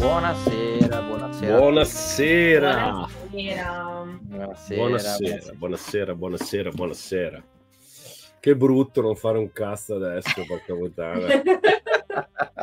Buonasera, 0.00 1.02
buonasera. 1.02 1.58
Buonasera. 1.58 3.06
Buonasera. 3.28 4.16
Buonasera. 4.74 5.52
Buonasera, 5.52 6.14
buonasera, 6.14 6.70
buonasera. 6.70 7.44
Che 8.40 8.56
brutto 8.56 9.02
non 9.02 9.14
fare 9.14 9.36
un 9.36 9.52
cazzo 9.52 9.96
adesso, 9.96 10.42
porca 10.46 10.74
puttana. 10.74 11.26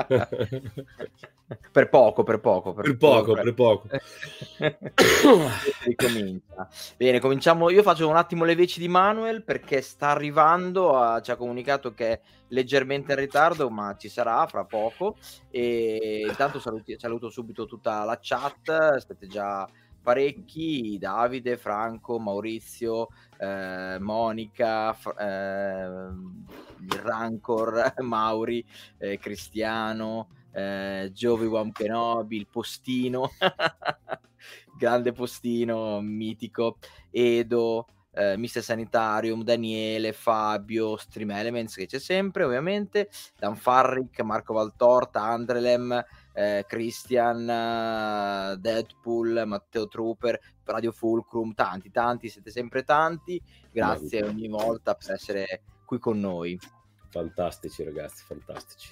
Per 1.72 1.88
poco, 1.88 2.24
per 2.24 2.42
poco. 2.42 2.74
per 2.74 2.98
poco, 2.98 3.34
per 3.34 3.54
poco. 3.54 3.88
Ricomincia. 5.86 6.68
Bene, 6.98 7.20
cominciamo. 7.20 7.70
Io 7.70 7.84
faccio 7.84 8.08
un 8.08 8.18
attimo 8.18 8.44
le 8.44 8.56
veci 8.56 8.82
di 8.82 8.90
Manuel 8.90 9.44
perché 9.46 9.82
sta 9.82 10.10
arrivando, 10.10 10.98
a- 10.98 11.22
ci 11.22 11.32
ha 11.32 11.38
comunicato 11.38 11.94
che 11.94 12.12
è 12.12 12.22
leggermente 12.50 13.14
in 13.14 13.20
ritardo, 13.20 13.70
ma 13.70 13.96
ci 13.98 14.10
sarà 14.10 14.46
fra 14.48 14.66
poco. 14.66 15.16
E 15.50 16.26
intanto 16.28 16.60
saluti- 16.60 17.00
saluto 17.00 17.30
subito 17.30 17.66
tutta 17.66 18.04
la 18.04 18.20
chat, 18.22 18.98
siete 18.98 19.28
già 19.28 19.66
parecchi, 20.02 20.98
Davide, 21.00 21.56
Franco, 21.56 22.20
Maurizio, 22.20 23.08
eh, 23.38 23.98
Monica, 24.00 24.92
F- 24.94 25.14
ehm, 25.18 26.46
il 26.82 27.00
Rancor, 27.00 27.94
Mauri, 28.04 28.66
eh, 28.98 29.18
Cristiano, 29.18 30.28
eh, 30.52 31.12
Wan 31.22 31.72
Kenobi, 31.72 32.38
il 32.38 32.48
postino, 32.48 33.32
grande 34.78 35.12
postino, 35.12 36.02
mitico, 36.02 36.78
Edo, 37.12 37.88
eh, 38.18 38.36
Mister 38.36 38.64
Sanitarium, 38.64 39.44
Daniele, 39.44 40.12
Fabio, 40.12 40.98
Stream 40.98 41.32
Elements 41.32 41.76
che 41.76 41.86
c'è 41.86 42.00
sempre 42.00 42.44
ovviamente, 42.44 43.10
Dan 43.38 43.56
Farrick, 43.56 44.20
Marco 44.22 44.54
Valtorta, 44.54 45.22
Andrelem, 45.22 46.04
eh, 46.34 46.66
Christian, 46.68 47.48
eh, 47.48 48.58
Deadpool, 48.58 49.44
Matteo 49.46 49.88
Trooper, 49.88 50.40
Radio 50.64 50.92
Fulcrum, 50.92 51.54
tanti, 51.54 51.92
tanti, 51.92 52.30
siete 52.30 52.50
sempre 52.50 52.84
tanti, 52.84 53.42
grazie 53.72 54.24
ogni 54.24 54.48
volta 54.48 54.96
per 54.96 55.12
essere 55.12 55.62
qui 55.86 56.00
con 56.00 56.20
noi. 56.20 56.60
Fantastici 57.10 57.84
ragazzi, 57.84 58.24
fantastici. 58.24 58.90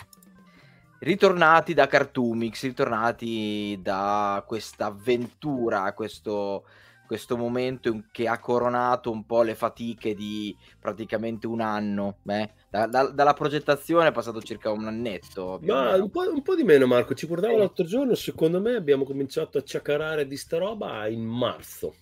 Ritornati 1.05 1.75
da 1.75 1.85
Cartoomix, 1.85 2.63
ritornati 2.63 3.79
da 3.79 4.43
questa 4.47 4.87
avventura, 4.87 5.93
questo, 5.93 6.65
questo 7.05 7.37
momento 7.37 8.05
che 8.11 8.27
ha 8.27 8.39
coronato 8.39 9.11
un 9.11 9.23
po' 9.23 9.43
le 9.43 9.53
fatiche 9.53 10.15
di 10.15 10.55
praticamente 10.79 11.45
un 11.45 11.61
anno. 11.61 12.17
eh. 12.25 12.49
Da- 12.71 12.87
da- 12.87 13.09
dalla 13.11 13.33
progettazione 13.33 14.07
è 14.07 14.11
passato 14.11 14.41
circa 14.41 14.71
un 14.71 14.87
annetto. 14.87 15.59
Ma 15.61 15.95
un 15.95 16.09
po', 16.09 16.27
un 16.27 16.41
po' 16.41 16.55
di 16.55 16.63
meno 16.63 16.87
Marco, 16.87 17.13
ci 17.13 17.27
guardavo 17.27 17.53
Sì. 17.53 17.59
l'altro 17.59 17.85
giorno, 17.85 18.15
secondo 18.15 18.59
me 18.59 18.73
abbiamo 18.75 19.03
cominciato 19.05 19.59
a 19.59 19.63
ciacarare 19.63 20.25
di 20.25 20.35
sta 20.35 20.57
roba 20.57 21.07
in 21.07 21.23
marzo. 21.23 21.93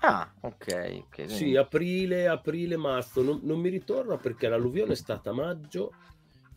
Ah, 0.00 0.30
ok. 0.42 1.04
ok, 1.06 1.30
Sì, 1.30 1.56
aprile, 1.56 2.28
aprile, 2.28 2.76
marzo. 2.76 3.22
Non, 3.22 3.40
non 3.44 3.60
mi 3.60 3.68
ritorno 3.70 4.18
perché 4.18 4.48
l'alluvione 4.48 4.92
è 4.92 4.96
stata 4.96 5.30
a 5.30 5.32
maggio, 5.32 5.92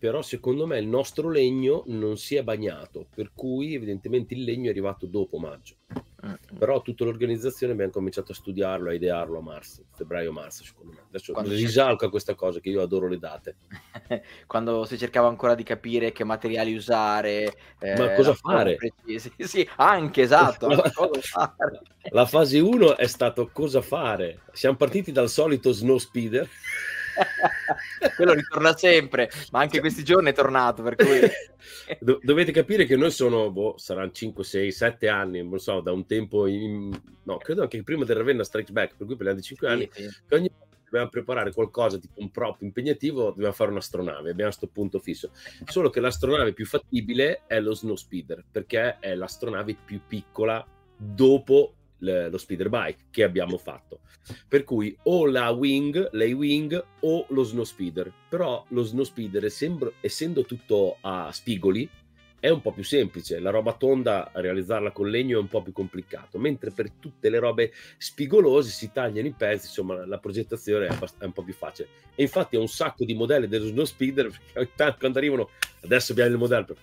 però 0.06 0.22
secondo 0.22 0.68
me 0.68 0.78
il 0.78 0.86
nostro 0.86 1.32
legno 1.32 1.82
non 1.88 2.16
si 2.18 2.36
è 2.36 2.44
bagnato, 2.44 3.08
per 3.16 3.32
cui 3.34 3.74
evidentemente 3.74 4.36
il 4.36 4.44
legno 4.44 4.68
è 4.68 4.70
arrivato 4.70 5.08
dopo 5.08 5.40
maggio. 5.40 5.78
Mm, 6.24 6.58
Però 6.60 6.84
tutta 6.84 7.06
l'organizzazione 7.06 7.74
abbiamo 7.74 7.92
cominciato 7.92 8.32
a 8.32 8.36
studiarlo, 8.36 8.92
a 8.92 8.94
idearlo 8.94 9.40
a 9.40 9.42
marzo, 9.42 9.86
febbraio-marzo 9.96 10.64
secondo 10.64 10.92
me. 10.92 11.06
Adesso 11.08 11.34
Quando 11.34 11.56
risalgo 11.56 12.06
a 12.06 12.12
questa 12.12 12.36
cosa 12.36 12.60
che 12.60 12.70
io 12.70 12.84
adoro 12.84 13.08
le 13.08 13.18
date. 13.18 13.56
Quando 14.46 14.86
si 14.86 14.96
cercava 15.00 15.28
ancora 15.28 15.56
di 15.56 15.64
capire 15.64 16.12
che 16.12 16.24
materiali 16.24 16.76
usare, 16.76 17.56
eh, 17.80 17.98
Ma 17.98 18.14
cosa 18.14 18.36
fare? 18.36 18.78
Sì, 19.06 19.32
sì, 19.40 19.68
anche 19.78 20.22
esatto. 20.22 20.68
La- 20.68 20.84
anche. 21.34 21.82
La 22.12 22.28
fase 22.28 22.60
1 22.60 22.96
è 22.96 23.08
stato 23.08 23.50
cosa 23.52 23.82
fare. 23.82 24.44
Siamo 24.52 24.76
partiti 24.78 25.12
dal 25.12 25.30
solito 25.30 25.72
snow 25.72 25.98
speeder. 25.98 26.48
Quello 28.16 28.34
ritorna 28.34 28.76
sempre, 28.76 29.30
ma 29.52 29.60
anche 29.60 29.80
questi 29.80 30.04
giorni 30.04 30.30
è 30.30 30.34
tornato, 30.34 30.84
per 30.84 30.96
cui... 30.96 31.20
Do- 32.00 32.20
dovete 32.22 32.52
capire 32.52 32.86
che 32.86 32.96
noi 32.96 33.12
sono, 33.12 33.52
boh, 33.52 33.78
saranno 33.78 34.12
5, 34.12 34.44
6, 34.44 34.72
7 34.72 35.08
anni, 35.08 35.48
non 35.48 35.60
so, 35.60 35.82
da 35.82 35.92
un 35.92 36.06
tempo, 36.06 36.48
in... 36.48 36.98
no, 37.24 37.38
credo 37.38 37.62
anche 37.62 37.82
prima 37.84 38.06
del 38.06 38.18
Ravenna 38.18 38.44
Strikes 38.44 38.72
Back, 38.72 38.96
per 38.96 39.06
cui 39.08 39.16
parliamo 39.16 39.40
di 39.40 39.46
5 39.46 39.68
anni, 39.68 39.90
Sì, 39.92 40.04
sì. 40.04 40.22
che 40.28 40.36
ogni 40.36 40.50
volta 40.50 40.76
dobbiamo 40.84 41.10
preparare 41.10 41.52
qualcosa 41.52 41.98
tipo 41.98 42.22
un 42.22 42.32
prop 42.32 42.62
impegnativo, 42.62 43.26
dobbiamo 43.26 43.54
fare 43.54 43.72
un'astronave, 43.72 44.30
abbiamo 44.30 44.52
questo 44.52 44.68
punto 44.68 45.00
fisso. 45.00 45.32
Solo 45.66 45.90
che 45.90 46.00
l'astronave 46.00 46.54
più 46.54 46.66
fattibile 46.66 47.44
è 47.48 47.60
lo 47.60 47.74
Snow 47.74 47.96
Speeder, 47.96 48.44
perché 48.50 49.00
è 49.00 49.16
l'astronave 49.16 49.76
più 49.84 50.02
piccola 50.08 50.66
dopo 50.98 51.74
l- 52.06 52.30
lo 52.30 52.38
speeder 52.38 52.70
bike 52.70 53.06
che 53.12 53.24
abbiamo 53.24 53.58
fatto. 53.58 54.00
Per 54.48 54.64
cui 54.64 54.96
o 55.04 55.26
la 55.26 55.50
wing, 55.50 56.10
lei 56.12 56.34
wing 56.34 56.84
o 57.02 57.26
lo 57.30 57.44
snow 57.44 57.64
speeder. 57.64 58.12
Però 58.30 58.64
lo 58.70 58.84
snow 58.84 59.04
speeder, 59.04 59.46
essendo, 59.46 59.94
essendo 60.02 60.46
tutto 60.46 60.98
a 61.02 61.32
spigoli, 61.32 61.90
è 62.40 62.50
un 62.50 62.62
po' 62.62 62.72
più 62.72 62.84
semplice. 62.84 63.40
La 63.40 63.50
roba 63.50 63.74
tonda, 63.74 64.30
realizzarla 64.32 64.92
con 64.92 65.10
legno 65.10 65.38
è 65.38 65.42
un 65.42 65.48
po' 65.48 65.64
più 65.64 65.72
complicato. 65.72 66.38
Mentre 66.38 66.72
per 66.72 66.92
tutte 66.92 67.30
le 67.30 67.40
robe 67.40 67.72
spigolose 67.98 68.70
si 68.70 68.92
tagliano 68.92 69.28
i 69.28 69.34
pezzi, 69.36 69.66
insomma, 69.66 70.06
la 70.06 70.20
progettazione 70.20 70.88
è, 70.88 71.26
un 71.26 71.32
po' 71.34 71.44
più 71.44 71.54
facile. 71.54 71.88
E 72.14 72.22
infatti 72.22 72.56
ho 72.56 72.62
un 72.62 72.68
sacco 72.68 73.04
di 73.04 73.16
modelli 73.16 73.48
dello 73.48 73.66
snow 73.66 73.86
speeder, 73.86 74.30
perché 74.54 74.72
tanto 74.76 74.98
quando 75.00 75.18
arrivano, 75.18 75.50
adesso 75.84 76.12
abbiamo 76.12 76.32
il 76.32 76.38
modello. 76.38 76.66
per- 76.66 76.78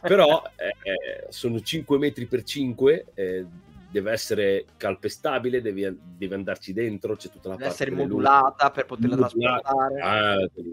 Però 0.00 0.42
eh, 0.56 0.64
eh, 0.66 1.26
sono 1.28 1.60
5 1.60 1.98
metri 1.98 2.24
per 2.24 2.42
5, 2.42 3.06
eh, 3.14 3.44
deve 3.96 4.12
essere 4.12 4.66
calpestabile, 4.76 5.62
devi, 5.62 5.82
devi 5.90 6.34
andarci 6.34 6.74
dentro, 6.74 7.16
c'è 7.16 7.30
tutta 7.30 7.48
la 7.48 7.54
Deve 7.56 7.68
parte 7.68 7.82
essere 7.82 7.90
delle 7.90 8.02
luci. 8.02 8.14
modulata 8.14 8.70
per 8.70 8.84
poterla 8.84 9.16
trasportare. 9.16 10.00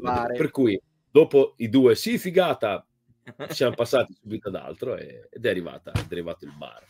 Ah, 0.03 0.25
per 0.28 0.51
cui 0.51 0.81
dopo 1.09 1.53
i 1.57 1.69
due 1.69 1.95
sì 1.95 2.17
figata 2.17 2.85
siamo 3.50 3.75
passati 3.75 4.13
subito 4.19 4.50
ad 4.50 4.56
altro 4.56 4.97
e- 4.97 5.29
ed 5.31 5.45
è, 5.45 5.50
arrivata, 5.50 5.91
è 5.91 6.03
arrivato 6.09 6.44
il 6.44 6.51
bar 6.57 6.84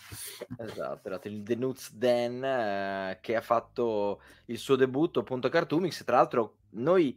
Esatto, 0.58 1.10
è 1.10 1.28
il 1.28 1.44
The 1.44 1.56
Nuts 1.56 1.94
Den 1.94 2.44
eh, 2.44 3.20
che 3.22 3.36
ha 3.36 3.42
fatto 3.42 4.22
il 4.46 4.58
suo 4.58 4.76
debutto 4.76 5.20
appunto 5.20 5.46
a 5.46 5.52
Cartoomix. 5.52 6.04
Tra 6.04 6.16
l'altro 6.16 6.58
noi 6.72 7.16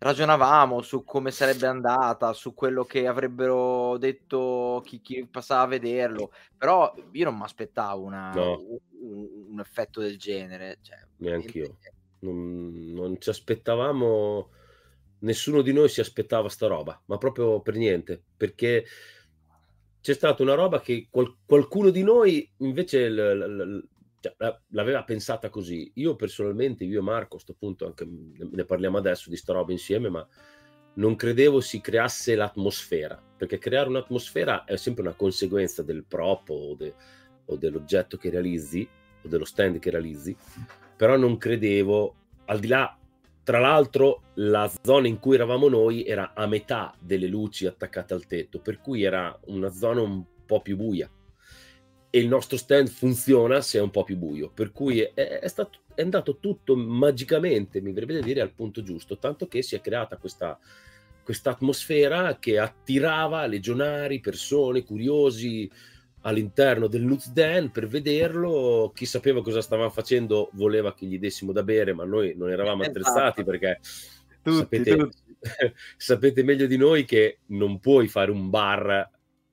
ragionavamo 0.00 0.80
su 0.80 1.04
come 1.04 1.30
sarebbe 1.30 1.66
andata, 1.66 2.32
su 2.32 2.54
quello 2.54 2.84
che 2.84 3.06
avrebbero 3.06 3.98
detto 3.98 4.82
chi, 4.84 5.00
chi 5.00 5.26
passava 5.26 5.62
a 5.62 5.66
vederlo, 5.66 6.32
però 6.56 6.92
io 7.12 7.24
non 7.26 7.36
mi 7.36 7.42
aspettavo 7.44 8.08
No. 8.08 8.58
un, 9.02 9.28
un 9.50 9.60
effetto 9.60 10.00
del 10.00 10.16
genere. 10.18 10.78
Cioè, 10.80 10.98
Neanch'io. 11.18 11.76
non, 12.20 12.92
non 12.92 13.20
ci 13.20 13.28
aspettavamo 13.28 14.50
nessuno 15.20 15.60
di 15.60 15.72
noi 15.74 15.90
si 15.90 16.00
aspettava 16.00 16.48
sta 16.48 16.66
roba 16.66 16.98
ma 17.06 17.18
proprio 17.18 17.60
per 17.60 17.74
niente 17.76 18.22
perché 18.38 18.86
c'è 20.00 20.14
stata 20.14 20.42
una 20.42 20.54
roba 20.54 20.80
che 20.80 21.08
qual- 21.10 21.36
qualcuno 21.44 21.90
di 21.90 22.02
noi 22.02 22.50
invece 22.58 23.10
l- 23.10 23.36
l- 23.36 23.76
l- 23.76 23.88
l'aveva 24.68 25.02
pensata 25.04 25.48
così. 25.48 25.90
Io 25.94 26.16
personalmente 26.16 26.84
io 26.84 27.00
e 27.00 27.02
Marco 27.02 27.36
a 27.36 27.40
sto 27.40 27.54
punto 27.58 27.86
anche 27.86 28.06
ne 28.06 28.64
parliamo 28.64 28.98
adesso 28.98 29.30
di 29.30 29.36
sta 29.36 29.52
roba 29.52 29.72
insieme 29.72 30.08
ma 30.08 30.26
non 30.94 31.16
credevo 31.16 31.60
si 31.60 31.80
creasse 31.80 32.34
l'atmosfera 32.34 33.20
perché 33.36 33.58
creare 33.58 33.88
un'atmosfera 33.88 34.64
è 34.64 34.76
sempre 34.76 35.02
una 35.02 35.14
conseguenza 35.14 35.82
del 35.82 36.04
prop 36.04 36.50
o, 36.50 36.74
de- 36.74 36.94
o 37.46 37.56
dell'oggetto 37.56 38.16
che 38.16 38.30
realizzi 38.30 38.86
o 39.22 39.28
dello 39.28 39.44
stand 39.44 39.78
che 39.78 39.90
realizzi 39.90 40.36
però 40.96 41.16
non 41.16 41.36
credevo 41.36 42.14
al 42.46 42.58
di 42.58 42.66
là 42.66 42.96
tra 43.42 43.58
l'altro 43.58 44.22
la 44.34 44.70
zona 44.82 45.06
in 45.06 45.18
cui 45.18 45.36
eravamo 45.36 45.68
noi 45.68 46.04
era 46.04 46.32
a 46.34 46.46
metà 46.46 46.94
delle 46.98 47.28
luci 47.28 47.66
attaccate 47.66 48.12
al 48.12 48.26
tetto 48.26 48.58
per 48.58 48.80
cui 48.80 49.02
era 49.02 49.38
una 49.46 49.70
zona 49.70 50.02
un 50.02 50.24
po' 50.44 50.60
più 50.60 50.76
buia 50.76 51.08
e 52.10 52.18
il 52.18 52.28
nostro 52.28 52.56
stand 52.56 52.88
funziona 52.88 53.60
se 53.60 53.78
è 53.78 53.80
un 53.80 53.90
po' 53.90 54.04
più 54.04 54.16
buio 54.16 54.50
per 54.50 54.72
cui 54.72 55.00
è, 55.00 55.12
è 55.14 55.48
stato, 55.48 55.80
è 55.94 56.02
andato 56.02 56.38
tutto 56.38 56.76
magicamente 56.76 57.80
mi 57.80 57.92
verrebbe 57.92 58.14
da 58.14 58.20
dire 58.20 58.40
al 58.40 58.52
punto 58.52 58.82
giusto 58.82 59.18
tanto 59.18 59.46
che 59.46 59.62
si 59.62 59.76
è 59.76 59.80
creata 59.80 60.16
questa 60.16 60.58
questa 61.22 61.50
atmosfera 61.50 62.38
che 62.40 62.58
attirava 62.58 63.46
legionari, 63.46 64.18
persone, 64.18 64.82
curiosi 64.82 65.70
all'interno 66.22 66.88
del 66.88 67.02
Nuz 67.02 67.30
Den 67.30 67.70
per 67.70 67.86
vederlo. 67.86 68.90
Chi 68.94 69.06
sapeva 69.06 69.40
cosa 69.40 69.60
stavamo 69.62 69.90
facendo 69.90 70.50
voleva 70.54 70.92
che 70.92 71.06
gli 71.06 71.20
dessimo 71.20 71.52
da 71.52 71.62
bere, 71.62 71.92
ma 71.92 72.04
noi 72.04 72.34
non 72.36 72.50
eravamo 72.50 72.82
Esatto. 72.82 72.98
attrezzati 72.98 73.44
perché 73.44 73.78
Tutti, 74.42 74.56
sapete, 74.56 74.96
tutti. 74.96 75.36
sapete 75.96 76.42
meglio 76.42 76.66
di 76.66 76.76
noi 76.76 77.04
che 77.04 77.38
non 77.46 77.78
puoi 77.78 78.08
fare 78.08 78.30
un 78.30 78.50
bar 78.50 79.08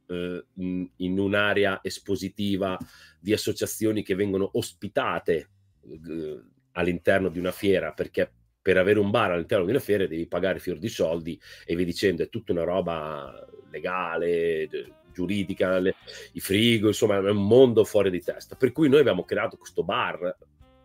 eh, 0.07 0.45
in, 0.55 1.19
un'area 1.19 1.79
espositiva 1.83 2.77
di 3.19 3.33
associazioni 3.33 4.03
che 4.03 4.15
vengono 4.15 4.49
ospitate 4.53 5.49
eh, 5.83 6.41
all'interno 6.73 7.29
di 7.29 7.39
una 7.39 7.51
fiera 7.51 7.91
perché 7.91 8.31
per 8.61 8.77
avere 8.77 8.99
un 8.99 9.11
bar 9.11 9.31
all'interno 9.31 9.63
di 9.63 9.71
una 9.71 9.79
fiera 9.79 10.05
devi 10.07 10.27
pagare 10.27 10.59
fior 10.59 10.77
di 10.77 10.89
soldi 10.89 11.39
e 11.65 11.75
via 11.75 11.85
dicendo, 11.85 12.23
è 12.23 12.29
tutta 12.29 12.51
una 12.51 12.63
roba 12.63 13.47
legale, 13.69 14.67
giuridica, 15.13 15.79
le, 15.79 15.95
i 16.33 16.41
frigo, 16.41 16.87
insomma 16.87 17.15
è 17.15 17.29
un 17.29 17.47
mondo 17.47 17.85
fuori 17.85 18.09
di 18.09 18.21
testa. 18.21 18.57
Per 18.57 18.73
cui 18.73 18.89
noi 18.89 18.99
abbiamo 18.99 19.23
creato 19.23 19.55
questo 19.55 19.83
bar 19.83 20.35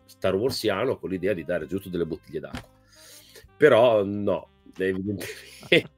Star 0.05 0.33
Warsiano 0.33 0.97
con 0.97 1.09
l'idea 1.09 1.33
di 1.33 1.43
dare 1.43 1.67
giusto 1.67 1.89
delle 1.89 2.05
bottiglie 2.05 2.39
d'acqua. 2.39 2.69
Però 3.57 4.03
no, 4.03 4.49
evidentemente 4.77 5.91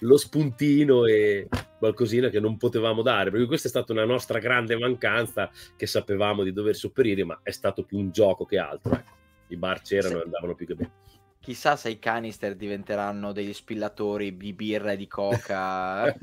lo 0.00 0.16
spuntino 0.16 1.06
e 1.06 1.48
qualcosina 1.78 2.28
che 2.28 2.40
non 2.40 2.56
potevamo 2.56 3.02
dare, 3.02 3.30
perché 3.30 3.46
questa 3.46 3.68
è 3.68 3.70
stata 3.70 3.92
una 3.92 4.04
nostra 4.04 4.38
grande 4.38 4.76
mancanza 4.76 5.50
che 5.76 5.86
sapevamo 5.86 6.42
di 6.42 6.52
dover 6.52 6.76
sopperire, 6.76 7.24
ma 7.24 7.38
è 7.42 7.50
stato 7.50 7.84
più 7.84 7.98
un 7.98 8.10
gioco 8.10 8.44
che 8.44 8.58
altro. 8.58 8.94
Ecco. 8.94 9.14
I 9.48 9.56
bar 9.56 9.80
c'erano 9.80 10.18
e 10.18 10.22
andavano 10.22 10.54
più 10.54 10.66
che 10.66 10.74
bene. 10.74 10.92
Chissà 11.40 11.76
se 11.76 11.90
i 11.90 11.98
canister 12.00 12.56
diventeranno 12.56 13.30
degli 13.30 13.52
spillatori 13.52 14.36
di 14.36 14.52
birra 14.52 14.92
e 14.92 14.96
di 14.96 15.06
coca 15.06 16.12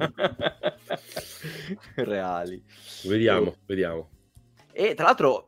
reali. 1.96 2.62
Vediamo, 3.06 3.52
e... 3.52 3.58
vediamo. 3.66 4.12
E 4.75 4.96
tra 4.96 5.06
l'altro, 5.06 5.48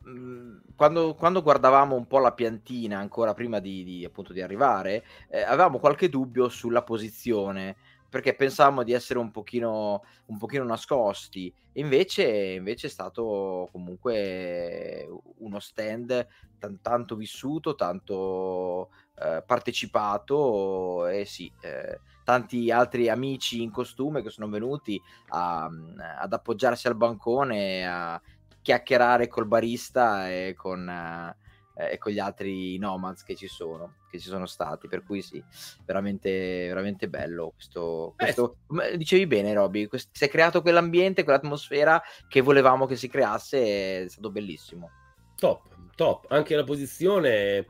quando, 0.75 1.15
quando, 1.15 1.41
guardavamo 1.41 1.95
un 1.95 2.05
po' 2.05 2.19
la 2.19 2.33
piantina 2.33 2.99
ancora 2.99 3.33
prima 3.33 3.59
di, 3.59 3.83
di 3.83 4.05
appunto 4.05 4.33
di 4.33 4.41
arrivare, 4.41 5.03
eh, 5.29 5.41
avevamo 5.41 5.79
qualche 5.79 6.09
dubbio 6.09 6.47
sulla 6.47 6.83
posizione 6.83 7.75
perché 8.07 8.35
pensavamo 8.35 8.83
di 8.83 8.93
essere 8.93 9.19
un 9.19 9.31
pochino, 9.31 10.03
un 10.27 10.37
pochino 10.37 10.63
nascosti. 10.63 11.53
Invece, 11.73 12.53
invece 12.53 12.87
è 12.87 12.89
stato 12.89 13.67
comunque 13.73 15.05
uno 15.39 15.59
stand 15.59 16.25
t- 16.57 16.77
tanto 16.81 17.15
vissuto, 17.15 17.75
tanto 17.75 18.89
eh, 19.15 19.43
partecipato 19.45 21.07
e 21.07 21.25
sì, 21.25 21.51
eh, 21.61 21.99
tanti 22.23 22.71
altri 22.71 23.09
amici 23.09 23.61
in 23.61 23.71
costume 23.71 24.21
che 24.21 24.29
sono 24.29 24.47
venuti 24.47 25.01
a, 25.29 25.69
ad 26.17 26.31
appoggiarsi 26.31 26.87
al 26.87 26.95
bancone, 26.95 27.85
a 27.85 28.21
chiacchierare 28.65 29.27
col 29.27 29.45
barista 29.45 30.27
e 30.27 30.55
con, 30.57 30.89
eh, 30.89 31.91
e 31.91 31.97
con 31.99 32.11
gli 32.11 32.17
altri 32.17 32.79
nomads 32.79 33.23
che 33.23 33.35
ci 33.35 33.47
sono 33.47 33.97
che 34.09 34.17
ci 34.17 34.27
sono 34.27 34.47
stati 34.47 34.87
per 34.87 35.03
cui 35.03 35.21
sì 35.21 35.43
veramente 35.85 36.29
veramente 36.67 37.07
bello 37.07 37.51
questo, 37.53 38.15
questo 38.17 38.57
dicevi 38.95 39.27
bene 39.27 39.53
Roby 39.53 39.87
si 39.91 40.23
è 40.23 40.29
creato 40.29 40.61
quell'ambiente 40.61 41.23
quell'atmosfera 41.23 42.01
che 42.27 42.41
volevamo 42.41 42.87
che 42.87 42.95
si 42.95 43.07
creasse 43.07 44.03
è 44.03 44.09
stato 44.09 44.31
bellissimo. 44.31 44.89
Top 45.35 45.73
top. 45.95 46.25
Anche 46.29 46.55
la 46.55 46.63
posizione 46.63 47.65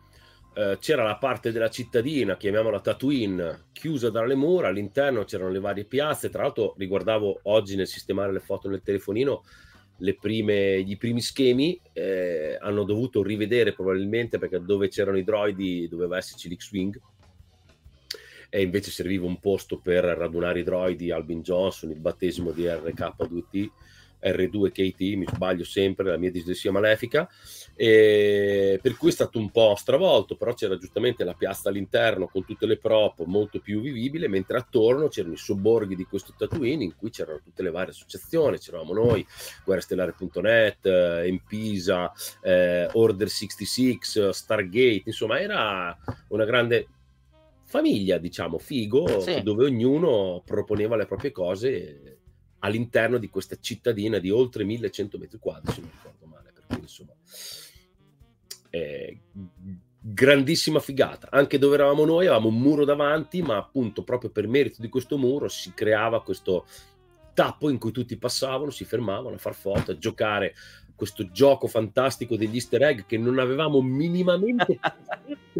eh, 0.53 0.77
c'era 0.80 1.03
la 1.03 1.18
parte 1.18 1.51
della 1.51 1.69
cittadina, 1.69 2.36
chiamiamola 2.36 2.81
Tatooine, 2.81 3.68
chiusa 3.71 4.09
dalle 4.09 4.36
mura, 4.36 4.68
all'interno 4.68 5.24
c'erano 5.24 5.51
le 5.51 5.59
varie 5.59 5.86
piazze, 5.86 6.30
tra 6.30 6.44
l'altro 6.44 6.74
riguardavo 6.77 7.39
oggi 7.44 7.75
nel 7.75 7.88
sistemare 7.88 8.31
le 8.31 8.39
foto 8.39 8.68
nel 8.68 8.81
telefonino, 8.81 9.44
prime, 10.19 10.77
i 10.77 10.97
primi 10.97 11.21
schemi 11.21 11.80
eh, 11.94 12.57
hanno 12.59 12.83
dovuto 12.83 13.24
rivedere 13.24 13.74
probabilmente 13.74 14.38
perché 14.38 14.62
dove 14.62 14.89
c'erano 14.89 15.18
i 15.18 15.24
droidi 15.24 15.88
doveva 15.88 16.18
esserci 16.18 16.50
l'X-Wing. 16.50 17.00
E 18.50 18.62
invece 18.62 18.92
serviva 18.92 19.25
un 19.25 19.39
posto 19.39 19.80
per 19.80 20.03
radunare 20.03 20.59
i 20.59 20.63
droidi 20.63 21.12
Albin 21.12 21.42
Johnson, 21.42 21.92
il 21.92 22.00
battesimo 22.00 22.51
di 22.51 22.63
RK2T 22.63 23.69
R2KT, 24.25 25.18
mi 25.18 25.25
sbaglio 25.31 25.63
sempre, 25.63 26.10
la 26.10 26.18
mia 26.18 26.31
dislessia 26.31 26.72
malefica, 26.72 27.30
per 27.75 28.98
cui 28.98 29.10
è 29.10 29.12
stato 29.12 29.38
un 29.38 29.51
po' 29.51 29.75
stravolto, 29.75 30.36
però 30.36 30.54
c'era 30.54 30.77
giustamente 30.77 31.24
la 31.24 31.33
piazza 31.33 31.69
all'interno 31.69 32.27
con 32.27 32.44
tutte 32.45 32.66
le 32.66 32.77
prop 32.77 33.24
molto 33.25 33.60
più 33.60 33.81
vivibile, 33.81 34.27
mentre 34.27 34.57
attorno 34.57 35.07
c'erano 35.07 35.33
i 35.33 35.38
sobborghi 35.38 35.95
di 35.95 36.06
questo 36.06 36.33
Tatooine 36.38 36.83
in 36.83 36.95
cui 36.95 37.10
c'erano 37.10 37.42
tutte 37.44 37.63
le 37.63 37.72
varie 37.72 37.92
associazioni, 37.92 38.57
c'eravamo 38.57 38.94
noi, 38.94 39.25
guerrastellare.net, 39.63 40.86
eh, 40.86 41.28
Empisa, 41.28 42.12
eh, 42.42 42.89
Order 42.94 43.30
66, 43.30 44.00
Stargate, 44.31 45.04
insomma 45.06 45.39
era 45.39 45.98
una 46.30 46.45
grande 46.45 46.88
famiglia, 47.66 48.18
diciamo, 48.18 48.57
figo, 48.57 49.19
sì. 49.19 49.42
dove 49.42 49.66
ognuno 49.66 50.42
proponeva 50.45 50.95
le 50.95 51.06
proprie 51.06 51.31
cose 51.31 52.15
all'interno 52.60 53.18
di 53.18 53.30
questa 53.30 53.57
cittadina 53.60 54.18
di 54.18 54.30
oltre 54.30 54.63
1100 54.63 55.18
metri 55.18 55.38
quadri, 55.38 55.74
se 55.74 55.81
non 55.81 55.92
ricordo 55.92 56.25
male, 56.25 56.52
per 56.54 56.63
cui 56.68 56.80
insomma 56.80 57.13
eh, 58.69 59.19
grandissima 60.00 60.80
figata. 60.80 61.30
Anche 61.31 61.57
dove 61.57 61.75
eravamo 61.75 62.06
noi 62.06 62.25
avevamo 62.28 62.50
un 62.50 62.60
muro 62.60 62.86
davanti, 62.86 63.42
ma 63.42 63.57
appunto 63.57 64.04
proprio 64.04 64.30
per 64.30 64.48
merito 64.48 64.81
di 64.81 64.90
questo 64.90 65.18
muro 65.18 65.48
si 65.48 65.74
creava 65.74 66.22
questo 66.22 66.68
tappo 67.34 67.69
in 67.69 67.78
cui 67.78 67.92
tutti 67.92 68.18
passavano, 68.18 68.72
si 68.72 68.86
fermavano 68.86 69.36
a 69.36 69.40
far 69.40 69.56
foto, 69.56 69.92
a 69.92 69.98
giocare 69.98 70.54
questo 70.96 71.30
gioco 71.30 71.68
fantastico 71.68 72.38
degli 72.38 72.56
easter 72.56 72.84
egg 72.84 73.02
che 73.06 73.18
non 73.18 73.40
avevamo 73.40 73.81
minimamente 73.81 74.80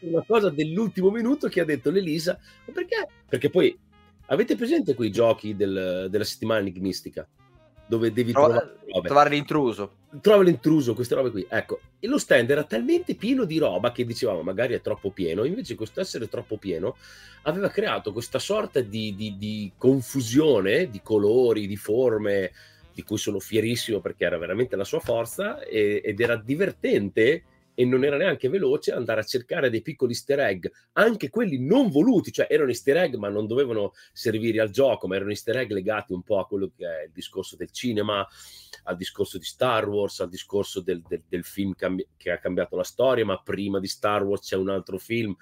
una 0.00 0.24
cosa 0.26 0.50
dell'ultimo 0.50 1.10
minuto 1.10 1.46
che 1.46 1.60
ha 1.60 1.64
detto 1.64 1.90
l'Elisa 1.90 2.36
ma 2.66 2.72
perché? 2.72 3.06
Perché 3.28 3.50
poi 3.50 3.78
Avete 4.26 4.56
presente 4.56 4.94
quei 4.94 5.10
giochi 5.10 5.54
del, 5.54 6.08
della 6.10 6.24
settimana 6.24 6.60
enigmistica? 6.60 7.26
Dove 7.86 8.12
devi 8.12 8.32
Trova, 8.32 8.58
trovare, 8.58 9.02
trovare 9.02 9.30
l'intruso. 9.30 9.92
Trova 10.22 10.42
l'intruso, 10.42 10.94
queste 10.94 11.14
robe 11.14 11.30
qui. 11.30 11.46
Ecco, 11.48 11.80
e 12.00 12.06
lo 12.06 12.18
stand 12.18 12.48
era 12.48 12.64
talmente 12.64 13.14
pieno 13.14 13.44
di 13.44 13.58
roba 13.58 13.92
che 13.92 14.06
dicevamo 14.06 14.42
magari 14.42 14.72
è 14.74 14.80
troppo 14.80 15.10
pieno, 15.10 15.44
invece 15.44 15.74
questo 15.74 16.00
essere 16.00 16.28
troppo 16.28 16.56
pieno 16.56 16.96
aveva 17.42 17.68
creato 17.68 18.12
questa 18.12 18.38
sorta 18.38 18.80
di, 18.80 19.14
di, 19.14 19.36
di 19.36 19.72
confusione 19.76 20.88
di 20.88 21.02
colori, 21.02 21.66
di 21.66 21.76
forme, 21.76 22.52
di 22.94 23.02
cui 23.02 23.18
sono 23.18 23.40
fierissimo 23.40 24.00
perché 24.00 24.24
era 24.24 24.38
veramente 24.38 24.76
la 24.76 24.84
sua 24.84 25.00
forza 25.00 25.62
e, 25.62 26.00
ed 26.02 26.20
era 26.20 26.36
divertente 26.36 27.42
e 27.74 27.84
non 27.84 28.04
era 28.04 28.16
neanche 28.16 28.48
veloce 28.48 28.92
andare 28.92 29.20
a 29.20 29.24
cercare 29.24 29.70
dei 29.70 29.82
piccoli 29.82 30.12
easter 30.12 30.38
egg, 30.40 30.66
anche 30.92 31.28
quelli 31.28 31.58
non 31.58 31.90
voluti, 31.90 32.30
cioè 32.30 32.46
erano 32.48 32.68
easter 32.68 32.96
egg 32.96 33.14
ma 33.16 33.28
non 33.28 33.46
dovevano 33.46 33.92
servire 34.12 34.60
al 34.60 34.70
gioco, 34.70 35.06
ma 35.06 35.16
erano 35.16 35.30
easter 35.30 35.56
egg 35.56 35.70
legati 35.72 36.12
un 36.12 36.22
po' 36.22 36.38
a 36.38 36.46
quello 36.46 36.70
che 36.76 36.86
è 36.86 37.04
il 37.04 37.12
discorso 37.12 37.56
del 37.56 37.70
cinema, 37.70 38.26
al 38.84 38.96
discorso 38.96 39.38
di 39.38 39.44
Star 39.44 39.88
Wars, 39.88 40.20
al 40.20 40.28
discorso 40.28 40.80
del, 40.80 41.02
del, 41.06 41.22
del 41.28 41.44
film 41.44 41.74
cambi- 41.74 42.06
che 42.16 42.30
ha 42.30 42.38
cambiato 42.38 42.76
la 42.76 42.84
storia, 42.84 43.24
ma 43.24 43.40
prima 43.42 43.80
di 43.80 43.88
Star 43.88 44.22
Wars 44.22 44.46
c'è 44.46 44.56
un 44.56 44.70
altro 44.70 44.98
film 44.98 45.34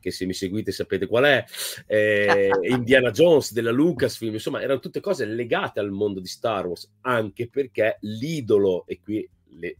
che 0.00 0.12
se 0.12 0.24
mi 0.24 0.34
seguite 0.34 0.70
sapete 0.70 1.06
qual 1.06 1.24
è, 1.24 1.44
eh, 1.86 2.50
Indiana 2.70 3.10
Jones 3.10 3.52
della 3.52 3.72
Lucasfilm, 3.72 4.34
insomma 4.34 4.60
erano 4.60 4.78
tutte 4.78 5.00
cose 5.00 5.24
legate 5.24 5.80
al 5.80 5.90
mondo 5.90 6.20
di 6.20 6.28
Star 6.28 6.66
Wars, 6.66 6.88
anche 7.00 7.48
perché 7.48 7.98
l'idolo, 8.02 8.86
e 8.86 9.00
qui 9.00 9.28
le, 9.58 9.78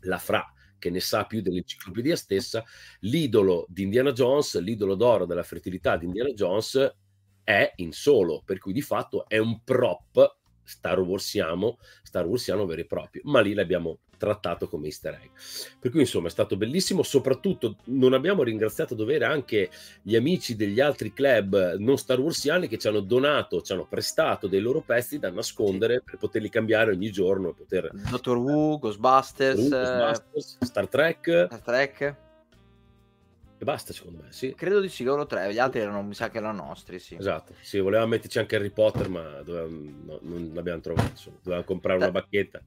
la 0.00 0.18
fra 0.18 0.52
che 0.78 0.90
ne 0.90 1.00
sa 1.00 1.24
più 1.24 1.40
dell'enciclopedia 1.40 2.16
stessa, 2.16 2.64
l'idolo 3.00 3.66
di 3.68 3.82
Indiana 3.82 4.12
Jones, 4.12 4.60
l'idolo 4.60 4.94
d'oro 4.94 5.26
della 5.26 5.42
fertilità 5.42 5.96
di 5.96 6.06
Indiana 6.06 6.30
Jones 6.30 6.96
è 7.44 7.72
in 7.76 7.92
solo, 7.92 8.42
per 8.44 8.58
cui 8.58 8.72
di 8.72 8.82
fatto 8.82 9.28
è 9.28 9.38
un 9.38 9.62
prop 9.64 10.36
Star 10.62 11.00
Warsiamo, 11.00 11.78
Star 12.02 12.26
Warsiano 12.26 12.66
vero 12.66 12.82
e 12.82 12.86
proprio, 12.86 13.22
ma 13.24 13.40
lì 13.40 13.54
l'abbiamo 13.54 14.00
trattato 14.18 14.68
come 14.68 14.86
easter 14.86 15.14
egg. 15.14 15.30
Per 15.78 15.90
cui 15.90 16.00
insomma 16.00 16.26
è 16.26 16.30
stato 16.30 16.56
bellissimo, 16.56 17.02
soprattutto 17.02 17.76
non 17.84 18.12
abbiamo 18.12 18.42
ringraziato 18.42 18.92
a 18.92 18.96
dovere 18.96 19.24
anche 19.24 19.70
gli 20.02 20.14
amici 20.16 20.56
degli 20.56 20.80
altri 20.80 21.12
club 21.14 21.76
non 21.78 21.96
Star 21.96 22.20
Warsiani 22.20 22.68
che 22.68 22.76
ci 22.76 22.88
hanno 22.88 23.00
donato, 23.00 23.62
ci 23.62 23.72
hanno 23.72 23.86
prestato 23.86 24.46
dei 24.46 24.60
loro 24.60 24.80
pezzi 24.80 25.18
da 25.18 25.30
nascondere 25.30 25.94
sì. 25.98 26.02
per 26.04 26.18
poterli 26.18 26.50
cambiare 26.50 26.90
ogni 26.90 27.10
giorno. 27.10 27.52
Poter... 27.52 27.90
Doctor 28.10 28.36
Who, 28.36 28.78
Ghostbusters, 28.78 29.58
Who, 29.58 29.68
Ghostbusters 29.68 30.56
Star 30.60 30.88
Trek. 30.88 31.46
Star 31.46 31.60
Trek. 31.60 32.16
E 33.60 33.64
basta, 33.64 33.92
secondo 33.92 34.22
me, 34.22 34.28
sì. 34.30 34.54
Credo 34.54 34.78
di 34.78 34.88
sì, 34.88 35.02
loro 35.02 35.26
tre, 35.26 35.52
gli 35.52 35.58
altri 35.58 35.80
erano, 35.80 36.00
mi 36.04 36.14
sa 36.14 36.30
che 36.30 36.38
erano 36.38 36.64
nostri, 36.64 37.00
sì. 37.00 37.16
Esatto, 37.18 37.54
sì, 37.60 37.80
volevamo 37.80 38.10
metterci 38.10 38.38
anche 38.38 38.54
Harry 38.54 38.70
Potter, 38.70 39.08
ma 39.08 39.42
dovevamo, 39.42 39.80
no, 40.04 40.18
non 40.22 40.50
l'abbiamo 40.54 40.80
trovato, 40.80 41.08
insomma. 41.10 41.36
dovevamo 41.42 41.64
comprare 41.66 41.98
una 41.98 42.10
bacchetta. 42.12 42.62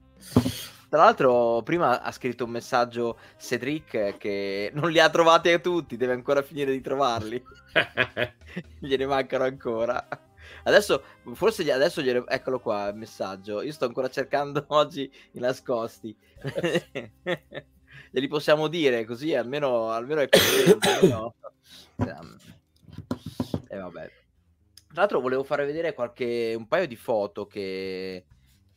Tra 0.92 1.04
l'altro, 1.04 1.62
prima 1.62 2.02
ha 2.02 2.12
scritto 2.12 2.44
un 2.44 2.50
messaggio 2.50 3.18
Cedric 3.38 4.18
che 4.18 4.70
non 4.74 4.90
li 4.90 4.98
ha 4.98 5.08
trovati 5.08 5.48
a 5.50 5.58
tutti, 5.58 5.96
deve 5.96 6.12
ancora 6.12 6.42
finire 6.42 6.70
di 6.70 6.82
trovarli. 6.82 7.42
gliene 8.78 9.06
mancano 9.06 9.44
ancora. 9.44 10.06
Adesso, 10.64 11.02
forse 11.32 11.72
adesso 11.72 12.02
gliene... 12.02 12.24
eccolo 12.28 12.60
qua 12.60 12.88
il 12.88 12.96
messaggio. 12.96 13.62
Io 13.62 13.72
sto 13.72 13.86
ancora 13.86 14.10
cercando 14.10 14.66
oggi 14.76 15.10
i 15.30 15.38
nascosti. 15.38 16.14
Glieli 18.10 18.28
possiamo 18.28 18.68
dire 18.68 19.06
così 19.06 19.34
almeno, 19.34 19.92
almeno 19.92 20.20
è 20.20 20.28
contento. 20.28 21.06
no? 21.08 21.34
E 23.66 23.76
eh, 23.76 23.78
vabbè. 23.78 24.10
Tra 24.88 25.00
l'altro 25.00 25.20
volevo 25.22 25.42
fare 25.42 25.64
vedere 25.64 25.94
qualche, 25.94 26.52
un 26.54 26.68
paio 26.68 26.86
di 26.86 26.96
foto 26.96 27.46
che, 27.46 28.26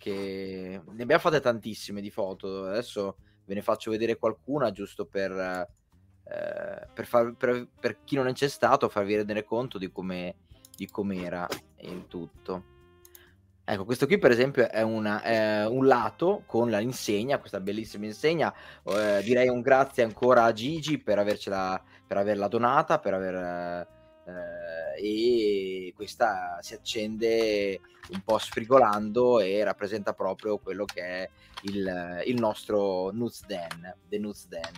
che 0.05 0.81
ne 0.85 1.01
abbiamo 1.01 1.21
fatte 1.21 1.39
tantissime 1.39 1.99
di 1.99 2.11
foto. 2.11 2.65
Adesso 2.65 3.17
ve 3.45 3.55
ne 3.55 3.63
faccio 3.63 3.89
vedere 3.89 4.17
qualcuna 4.17 4.71
giusto 4.71 5.05
per, 5.07 5.31
eh, 5.31 6.87
per, 6.93 7.05
far, 7.07 7.33
per, 7.33 7.67
per 7.79 8.03
chi 8.03 8.15
non 8.15 8.31
c'è 8.31 8.47
stato, 8.47 8.87
farvi 8.87 9.15
rendere 9.15 9.43
conto 9.43 9.79
di 9.79 9.91
come 9.91 10.35
di 10.75 10.87
com'era. 10.87 11.47
il 11.79 12.05
tutto. 12.07 12.73
Ecco, 13.63 13.83
questo 13.83 14.05
qui 14.05 14.19
per 14.19 14.29
esempio 14.29 14.69
è, 14.69 14.83
una, 14.83 15.23
è 15.23 15.65
un 15.65 15.87
lato 15.87 16.43
con 16.45 16.69
l'insegna, 16.69 17.39
questa 17.39 17.59
bellissima 17.59 18.05
insegna. 18.05 18.53
Eh, 18.83 19.23
direi 19.23 19.47
un 19.47 19.61
grazie 19.61 20.03
ancora 20.03 20.43
a 20.43 20.53
Gigi 20.53 20.99
per, 20.99 21.17
avercela, 21.17 21.81
per 22.05 22.17
averla 22.17 22.47
donata, 22.47 22.99
per 22.99 23.15
aver, 23.15 23.87
e 24.97 25.93
questa 25.95 26.57
si 26.61 26.73
accende 26.73 27.79
un 28.09 28.21
po' 28.21 28.37
sfrigolando 28.37 29.39
e 29.39 29.63
rappresenta 29.63 30.13
proprio 30.13 30.57
quello 30.57 30.85
che 30.85 31.01
è 31.01 31.29
il, 31.63 32.23
il 32.25 32.39
nostro 32.39 33.11
Nuts 33.11 33.45
Den, 33.45 33.95
The 34.07 34.17
Nuts 34.19 34.47
Den. 34.47 34.73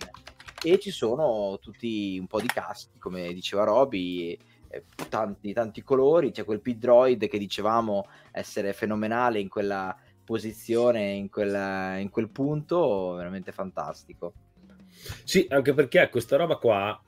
E 0.62 0.78
ci 0.78 0.90
sono 0.90 1.58
tutti 1.60 2.16
un 2.18 2.26
po' 2.26 2.40
di 2.40 2.48
caschi, 2.48 2.98
come 2.98 3.32
diceva 3.32 3.64
Roby, 3.64 4.36
eh, 4.70 4.84
tanti, 5.08 5.52
tanti 5.52 5.82
colori, 5.82 6.32
c'è 6.32 6.44
quel 6.44 6.60
P-Droid 6.60 7.28
che 7.28 7.38
dicevamo 7.38 8.06
essere 8.32 8.72
fenomenale 8.72 9.38
in 9.40 9.48
quella 9.48 9.96
posizione, 10.24 11.12
in, 11.12 11.30
quella, 11.30 11.96
in 11.98 12.10
quel 12.10 12.28
punto, 12.28 13.12
veramente 13.12 13.52
fantastico. 13.52 14.34
Sì, 15.24 15.46
anche 15.48 15.72
perché 15.74 16.10
questa 16.10 16.36
roba 16.36 16.56
qua, 16.56 17.00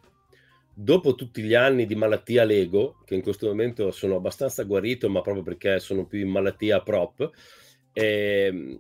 dopo 0.82 1.14
tutti 1.14 1.42
gli 1.42 1.54
anni 1.54 1.84
di 1.84 1.94
malattia 1.94 2.44
Lego, 2.44 3.02
che 3.04 3.14
in 3.14 3.20
questo 3.20 3.46
momento 3.46 3.90
sono 3.90 4.16
abbastanza 4.16 4.64
guarito, 4.64 5.10
ma 5.10 5.20
proprio 5.20 5.44
perché 5.44 5.78
sono 5.78 6.06
più 6.06 6.20
in 6.20 6.28
malattia 6.28 6.80
prop, 6.80 7.30
eh, 7.92 8.78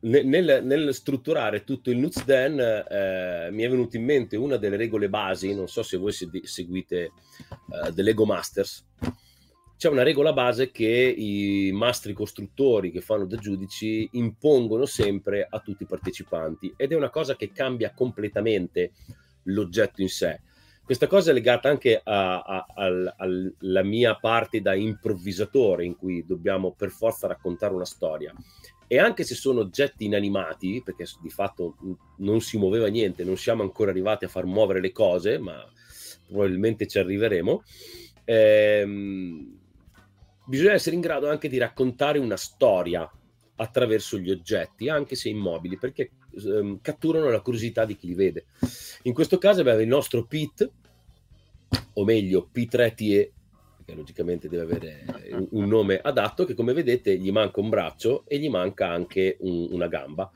nel, 0.00 0.60
nel, 0.62 0.94
strutturare 0.94 1.64
tutto 1.64 1.90
il 1.90 1.96
Nutzden 1.96 2.60
eh, 2.60 3.48
mi 3.50 3.62
è 3.62 3.68
venuta 3.68 3.96
in 3.96 4.04
mente 4.04 4.36
una 4.36 4.56
delle 4.56 4.76
regole 4.76 5.08
basi, 5.08 5.54
non 5.54 5.68
so 5.68 5.82
se 5.82 5.96
voi 5.96 6.12
seguite 6.12 7.12
uh, 7.68 7.92
The 7.92 8.02
Lego 8.02 8.24
Masters, 8.24 8.86
c'è 9.76 9.88
una 9.88 10.02
regola 10.02 10.32
base 10.32 10.70
che 10.70 11.14
i 11.16 11.70
mastri 11.72 12.12
costruttori 12.12 12.90
che 12.90 13.00
fanno 13.00 13.26
da 13.26 13.36
giudici 13.36 14.08
impongono 14.12 14.84
sempre 14.84 15.46
a 15.48 15.60
tutti 15.60 15.84
i 15.84 15.86
partecipanti 15.86 16.74
ed 16.76 16.92
è 16.92 16.96
una 16.96 17.10
cosa 17.10 17.36
che 17.36 17.52
cambia 17.52 17.92
completamente 17.92 18.92
l'oggetto 19.44 20.02
in 20.02 20.08
sé. 20.08 20.40
Questa 20.88 21.06
cosa 21.06 21.32
è 21.32 21.34
legata 21.34 21.68
anche 21.68 22.00
alla 22.02 23.12
mia 23.82 24.14
parte 24.16 24.62
da 24.62 24.72
improvvisatore 24.72 25.84
in 25.84 25.94
cui 25.94 26.24
dobbiamo 26.24 26.72
per 26.72 26.88
forza 26.88 27.26
raccontare 27.26 27.74
una 27.74 27.84
storia. 27.84 28.32
E 28.86 28.98
anche 28.98 29.22
se 29.22 29.34
sono 29.34 29.60
oggetti 29.60 30.06
inanimati, 30.06 30.80
perché 30.82 31.04
di 31.20 31.28
fatto 31.28 31.76
non 32.20 32.40
si 32.40 32.56
muoveva 32.56 32.86
niente, 32.86 33.22
non 33.22 33.36
siamo 33.36 33.62
ancora 33.62 33.90
arrivati 33.90 34.24
a 34.24 34.28
far 34.28 34.46
muovere 34.46 34.80
le 34.80 34.90
cose, 34.90 35.36
ma 35.36 35.62
probabilmente 36.26 36.86
ci 36.86 36.98
arriveremo, 36.98 37.62
ehm, 38.24 39.58
bisogna 40.46 40.72
essere 40.72 40.94
in 40.96 41.02
grado 41.02 41.28
anche 41.28 41.50
di 41.50 41.58
raccontare 41.58 42.18
una 42.18 42.38
storia 42.38 43.06
attraverso 43.56 44.16
gli 44.16 44.30
oggetti, 44.30 44.88
anche 44.88 45.16
se 45.16 45.28
immobili, 45.28 45.76
perché 45.76 46.12
ehm, 46.44 46.80
catturano 46.80 47.30
la 47.30 47.40
curiosità 47.40 47.84
di 47.84 47.96
chi 47.96 48.08
li 48.08 48.14
vede. 48.14 48.46
In 49.02 49.12
questo 49.12 49.38
caso 49.38 49.60
abbiamo 49.60 49.80
il 49.80 49.88
nostro 49.88 50.24
Pit, 50.24 50.70
o 51.94 52.04
meglio 52.04 52.48
P3TE, 52.52 53.30
che 53.84 53.94
logicamente 53.94 54.48
deve 54.48 54.62
avere 54.62 55.46
un 55.50 55.66
nome 55.66 55.98
adatto, 55.98 56.44
che 56.44 56.54
come 56.54 56.74
vedete 56.74 57.16
gli 57.16 57.32
manca 57.32 57.60
un 57.60 57.70
braccio 57.70 58.24
e 58.26 58.38
gli 58.38 58.50
manca 58.50 58.90
anche 58.90 59.38
un, 59.40 59.68
una 59.70 59.86
gamba. 59.86 60.30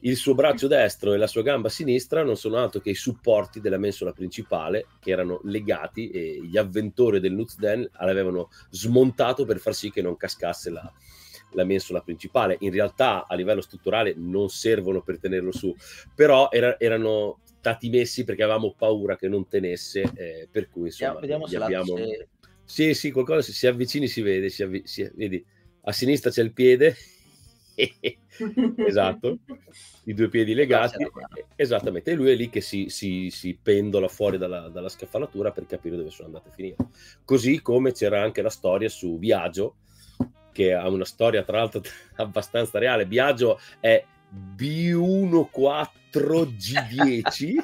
Il 0.00 0.16
suo 0.16 0.34
braccio 0.34 0.66
destro 0.66 1.12
e 1.12 1.18
la 1.18 1.26
sua 1.26 1.42
gamba 1.42 1.68
sinistra 1.68 2.24
non 2.24 2.36
sono 2.36 2.56
altro 2.56 2.80
che 2.80 2.90
i 2.90 2.94
supporti 2.94 3.60
della 3.60 3.76
mensola 3.76 4.12
principale 4.12 4.86
che 4.98 5.10
erano 5.10 5.40
legati 5.44 6.10
e 6.10 6.40
gli 6.42 6.56
avventori 6.56 7.20
del 7.20 7.34
Nutzden 7.34 7.88
l'avevano 8.00 8.48
smontato 8.70 9.44
per 9.44 9.58
far 9.58 9.74
sì 9.74 9.90
che 9.90 10.00
non 10.00 10.16
cascasse 10.16 10.70
la, 10.70 10.92
la 11.52 11.64
mensola 11.64 12.00
principale. 12.00 12.56
In 12.60 12.70
realtà 12.70 13.26
a 13.26 13.34
livello 13.34 13.60
strutturale 13.60 14.14
non 14.16 14.48
servono 14.48 15.02
per 15.02 15.18
tenerlo 15.18 15.52
su, 15.52 15.74
però 16.14 16.48
era, 16.50 16.78
erano 16.78 17.40
stati 17.44 17.90
messi 17.90 18.24
perché 18.24 18.42
avevamo 18.42 18.74
paura 18.76 19.16
che 19.16 19.28
non 19.28 19.46
tenesse, 19.46 20.02
eh, 20.14 20.48
per 20.50 20.68
cui 20.68 20.86
insomma 20.86 21.20
vediamo, 21.20 21.46
vediamo 21.46 21.68
se 21.68 21.74
abbiamo... 21.76 21.96
Se 21.96 22.28
sì, 22.70 22.94
sì, 22.94 23.10
qualcosa 23.10 23.42
si, 23.42 23.52
si 23.52 23.66
avvicini 23.66 24.06
si 24.06 24.22
vede, 24.22 24.48
si 24.48 24.62
avvi- 24.62 24.82
si, 24.84 25.08
vedi, 25.14 25.44
a 25.82 25.92
sinistra 25.92 26.30
c'è 26.30 26.40
il 26.40 26.52
piede, 26.52 26.94
esatto, 28.86 29.38
i 30.04 30.14
due 30.14 30.28
piedi 30.28 30.54
legati, 30.54 31.04
esattamente, 31.56 32.12
e 32.12 32.14
lui 32.14 32.30
è 32.30 32.34
lì 32.36 32.48
che 32.48 32.60
si, 32.60 32.88
si, 32.88 33.28
si 33.30 33.58
pendola 33.60 34.06
fuori 34.06 34.38
dalla, 34.38 34.68
dalla, 34.68 34.88
scaffalatura 34.88 35.50
per 35.50 35.66
capire 35.66 35.96
dove 35.96 36.10
sono 36.10 36.28
andate 36.28 36.50
a 36.50 36.52
finire. 36.52 36.76
Così 37.24 37.60
come 37.60 37.90
c'era 37.90 38.22
anche 38.22 38.40
la 38.40 38.50
storia 38.50 38.88
su 38.88 39.18
Biagio, 39.18 39.76
che 40.52 40.74
ha 40.74 40.88
una 40.88 41.04
storia 41.04 41.42
tra 41.42 41.58
l'altro 41.58 41.82
abbastanza 42.16 42.78
reale. 42.78 43.06
Biagio 43.06 43.60
è 43.80 44.04
B14G10. 44.56 47.54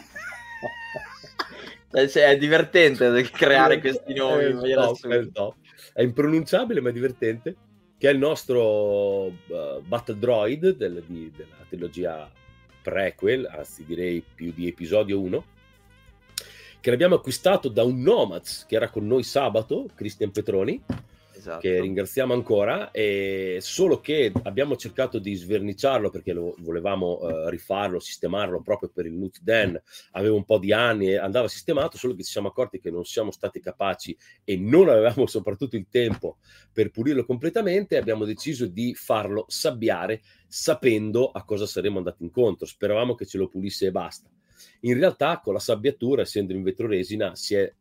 Cioè, 2.09 2.25
è 2.31 2.37
divertente 2.37 3.23
creare 3.31 3.79
questi 3.81 4.13
nomi. 4.15 4.45
È, 4.45 4.75
top, 4.75 5.07
è, 5.07 5.31
top. 5.31 5.55
è 5.93 6.03
impronunciabile, 6.03 6.81
ma 6.81 6.89
è 6.91 6.93
divertente. 6.93 7.57
Che 7.99 8.09
è 8.09 8.13
il 8.13 8.19
nostro 8.19 9.29
uh, 9.29 9.81
Battle 9.83 10.19
Droid 10.19 10.77
del, 10.77 11.03
di, 11.07 11.33
della 11.35 11.65
trilogia 11.67 12.31
prequel, 12.83 13.49
anzi 13.51 13.85
direi 13.85 14.23
più 14.35 14.53
di 14.53 14.69
episodio 14.69 15.19
1, 15.19 15.45
che 16.81 16.91
l'abbiamo 16.91 17.17
acquistato 17.17 17.69
da 17.69 17.83
un 17.83 18.01
Nomads 18.01 18.65
che 18.69 18.77
era 18.77 18.91
con 18.91 19.07
noi 19.07 19.25
sabato, 19.25 19.89
Cristian 19.95 20.31
Petroni 20.31 20.81
esatto. 21.47 21.61
che 21.61 21.81
ringraziamo 21.81 22.33
ancora, 22.33 22.91
e 22.91 23.59
solo 23.61 24.01
che 24.01 24.33
abbiamo 24.43 24.77
cercato 24.77 25.19
di 25.19 25.35
sverniciarlo 25.35 26.11
perché 26.11 26.33
lo 26.33 26.55
volevamo 26.59 27.19
uh, 27.21 27.49
rifarlo, 27.49 28.01
sistemarlo 28.01 28.61
proprio 28.61 28.91
per 28.93 29.07
il 29.07 29.15
Nut 29.15 29.39
Den, 29.41 29.81
aveva 30.13 30.35
un 30.35 30.45
po' 30.45 30.59
di 30.59 30.73
anni 30.73 31.11
e 31.11 31.17
andava 31.19 31.49
sistemato, 31.49 31.97
solo 31.97 32.15
che 32.15 32.25
ci 32.25 32.33
siamo 32.33 32.49
accorti 32.49 32.81
che 32.81 32.91
non 32.91 33.05
siamo 33.05 33.31
stati 33.31 33.61
capaci 33.61 34.17
e 34.45 34.57
non 34.57 34.89
avevamo 34.89 35.27
soprattutto 35.27 35.77
il 35.77 35.87
tempo 35.89 36.39
per 36.73 36.91
pulirlo 36.91 37.25
completamente, 37.25 37.97
abbiamo 37.97 38.25
deciso 38.25 38.67
di 38.67 38.95
farlo 38.95 39.45
sabbiare 39.49 40.23
sapendo 40.49 41.31
a 41.31 41.45
cosa 41.45 41.67
saremmo 41.67 41.99
andati 41.99 42.23
incontro, 42.23 42.67
speravamo 42.67 43.15
che 43.15 43.27
ce 43.27 43.39
lo 43.39 43.49
pulisse 43.49 43.87
e 43.87 43.91
basta. 43.91 44.29
In 44.81 44.99
realtà 44.99 45.41
con 45.41 45.53
la 45.53 45.59
sabbiatura, 45.59 46.23
essendo 46.23 46.53
in 46.53 46.63
vetroresina, 46.63 47.35
si 47.35 47.55
è 47.55 47.73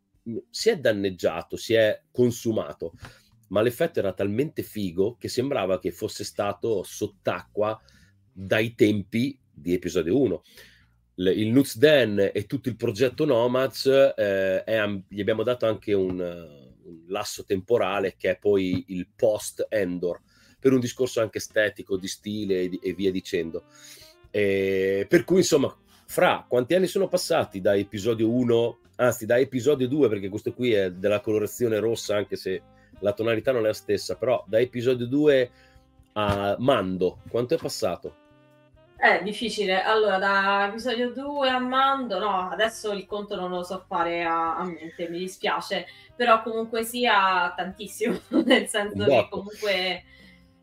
si 0.50 0.70
è 0.70 0.78
danneggiato, 0.80 1.56
si 1.56 1.76
è 1.76 2.02
consumato 2.12 2.94
ma 3.48 3.62
l'effetto 3.62 4.00
era 4.00 4.14
talmente 4.14 4.64
figo 4.64 5.16
che 5.20 5.28
sembrava 5.28 5.80
che 5.80 5.92
fosse 5.92 6.24
stato 6.24 6.84
sott'acqua 6.84 7.80
dai 8.32 8.75
tempi 8.75 9.40
di 9.52 9.74
episodio 9.74 10.20
1. 10.20 10.44
il 11.16 11.48
Nuts 11.48 11.78
Den 11.78 12.32
e 12.34 12.46
tutto 12.46 12.70
il 12.70 12.75
progetto 12.75 13.25
Nomads 13.25 13.86
eh, 13.86 14.64
è, 14.64 15.02
gli 15.08 15.22
abbiamo 15.22 15.44
dato 15.44 15.66
anche 15.66 15.94
un, 15.94 16.20
un, 16.20 17.04
lasso 17.08 17.46
temporale 17.46 18.16
che 18.18 18.32
è 18.32 18.38
poi 18.38 18.86
il 18.88 19.08
post 19.16 19.66
Endor 19.70 20.20
per 20.60 20.74
un 20.74 20.80
discorso 20.80 21.22
anche 21.22 21.38
estetico 21.38 21.96
di 21.96 22.08
stile 22.08 22.62
e, 22.62 22.80
e 22.82 22.94
via 22.94 23.12
dicendo. 23.12 23.66
E, 24.32 25.06
per 25.08 25.24
cui 25.24 25.38
insomma, 25.38 25.74
fra 26.08 26.46
quanti 26.48 26.74
anni 26.74 26.88
sono 26.88 27.08
passati 27.08 27.62
da 27.62 27.75
episodio 27.75 28.30
1, 28.32 28.80
anzi 28.96 29.25
da 29.25 29.38
episodio 29.38 29.88
2, 29.88 30.10
perché 30.10 30.28
questo 30.28 30.54
qui 30.54 30.74
è 30.74 30.92
della 30.92 31.22
colorazione 31.22 31.80
rossa, 31.80 32.18
anche 32.18 32.36
se 32.36 32.62
la 33.06 33.14
tonalità 33.14 33.52
non 33.52 33.62
è 33.66 33.68
la 33.68 33.74
stessa, 33.74 34.16
però 34.16 34.44
da 34.48 34.60
episodio 34.60 35.06
2 35.06 35.52
a 36.14 36.56
Mando, 36.58 37.20
quanto 37.30 37.54
è 37.54 37.58
passato? 37.58 38.24
È 38.96 39.22
difficile. 39.22 39.84
Allora, 39.84 40.18
da 40.18 40.68
episodio 40.70 41.14
2 41.14 41.50
a 41.50 41.60
Mando, 41.60 42.18
no, 42.18 42.50
adesso 42.50 42.92
il 42.94 43.06
conto 43.06 43.36
non 43.36 43.52
lo 43.52 43.62
so 43.62 43.86
fare 43.88 44.24
a, 44.24 44.58
a 44.58 44.64
mente, 44.64 45.08
mi 45.08 45.20
dispiace, 45.20 45.86
però 46.16 46.42
comunque 46.42 46.84
sia 46.84 47.54
tantissimo, 47.56 48.20
nel 48.44 48.68
senso 48.68 49.06
che 49.06 49.28
comunque 49.30 50.04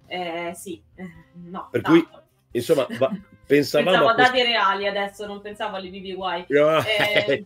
eh, 0.06 0.52
sì, 0.56 0.82
eh, 0.96 1.08
no. 1.44 1.68
Per 1.70 1.80
tanto. 1.80 2.08
cui, 2.08 2.20
insomma, 2.50 2.86
va, 2.98 3.08
pensavamo 3.46 3.90
pensavo 3.90 4.08
a, 4.10 4.14
dati 4.14 4.42
reali 4.42 4.86
adesso, 4.86 5.26
non 5.26 5.40
pensavo 5.40 5.76
alle 5.76 5.88
BBY. 5.88 6.46
No, 6.48 6.78
eh... 6.84 7.42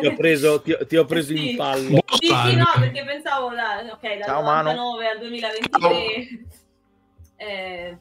ti 0.00 0.06
ho 0.06 0.14
preso, 0.16 0.60
ti 0.60 0.72
ho, 0.72 0.86
ti 0.86 0.96
ho 0.96 1.04
preso 1.04 1.34
sì. 1.34 1.50
in 1.50 1.56
pallo. 1.56 1.98
Sì, 2.18 2.26
sì, 2.26 2.56
no, 2.56 2.66
perché 2.78 3.04
pensavo 3.04 3.50
da, 3.54 3.84
okay, 3.92 4.18
dal 4.18 4.26
Ciao, 4.26 4.42
99 4.42 5.08
al 5.08 5.18
2023. 5.18 6.46
Eh... 7.36 7.98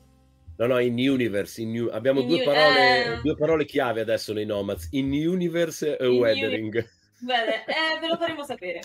No, 0.55 0.67
no, 0.67 0.79
in 0.79 0.93
universe. 0.93 1.61
In 1.61 1.71
new... 1.71 1.89
Abbiamo 1.91 2.21
in 2.21 2.27
due, 2.27 2.37
new... 2.37 2.45
parole, 2.45 3.05
eh... 3.05 3.21
due 3.21 3.35
parole 3.35 3.65
chiave 3.65 4.01
adesso 4.01 4.33
nei 4.33 4.45
Nomads. 4.45 4.89
In 4.91 5.11
universe 5.11 5.97
e 5.97 6.07
in 6.07 6.19
weathering. 6.19 6.75
Uni... 6.77 7.01
Bene, 7.23 7.63
eh, 7.65 7.99
ve 7.99 8.07
lo 8.07 8.17
faremo 8.17 8.43
sapere. 8.43 8.81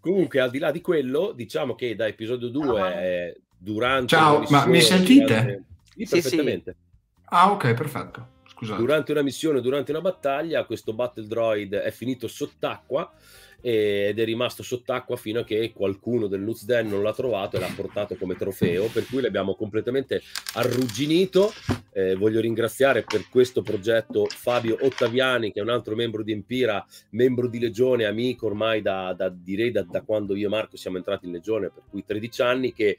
Comunque, 0.00 0.40
al 0.40 0.50
di 0.50 0.58
là 0.58 0.70
di 0.70 0.80
quello, 0.80 1.32
diciamo 1.32 1.74
che 1.74 1.94
da 1.94 2.06
episodio 2.06 2.48
2, 2.48 2.80
ah, 2.80 3.32
durante... 3.56 4.16
Ciao, 4.16 4.44
ma 4.48 4.66
mi 4.66 4.80
sentite? 4.80 5.24
Durante... 5.24 5.64
Sì, 5.94 6.06
perfettamente. 6.06 6.76
Sì. 6.78 6.87
Ah, 7.30 7.50
ok, 7.50 7.74
perfetto. 7.74 8.36
Scusate. 8.58 8.80
Durante 8.80 9.12
una 9.12 9.22
missione, 9.22 9.60
durante 9.60 9.92
una 9.92 10.00
battaglia, 10.00 10.64
questo 10.64 10.92
battle 10.92 11.26
droid 11.26 11.74
è 11.74 11.90
finito 11.90 12.26
sott'acqua 12.26 13.12
ed 13.60 14.18
è 14.18 14.24
rimasto 14.24 14.62
sott'acqua 14.62 15.16
fino 15.16 15.40
a 15.40 15.44
che 15.44 15.72
qualcuno 15.72 16.28
del 16.28 16.42
Luzden 16.42 16.88
non 16.88 17.02
l'ha 17.02 17.12
trovato 17.12 17.56
e 17.56 17.60
l'ha 17.60 17.72
portato 17.74 18.16
come 18.16 18.36
trofeo, 18.36 18.86
per 18.86 19.06
cui 19.06 19.20
l'abbiamo 19.20 19.54
completamente 19.54 20.22
arrugginito. 20.54 21.52
Eh, 21.92 22.14
voglio 22.14 22.40
ringraziare 22.40 23.02
per 23.02 23.28
questo 23.28 23.62
progetto 23.62 24.26
Fabio 24.26 24.76
Ottaviani, 24.80 25.52
che 25.52 25.58
è 25.58 25.62
un 25.62 25.70
altro 25.70 25.96
membro 25.96 26.22
di 26.22 26.32
Empira, 26.32 26.84
membro 27.10 27.48
di 27.48 27.58
Legione, 27.58 28.04
amico 28.04 28.46
ormai 28.46 28.82
da, 28.82 29.12
da 29.12 29.28
direi 29.28 29.72
da, 29.72 29.82
da 29.82 30.02
quando 30.02 30.36
io 30.36 30.46
e 30.46 30.50
Marco 30.50 30.76
siamo 30.76 30.96
entrati 30.96 31.26
in 31.26 31.32
Legione, 31.32 31.70
per 31.70 31.82
cui 31.90 32.04
13 32.04 32.42
anni, 32.42 32.72
che 32.72 32.96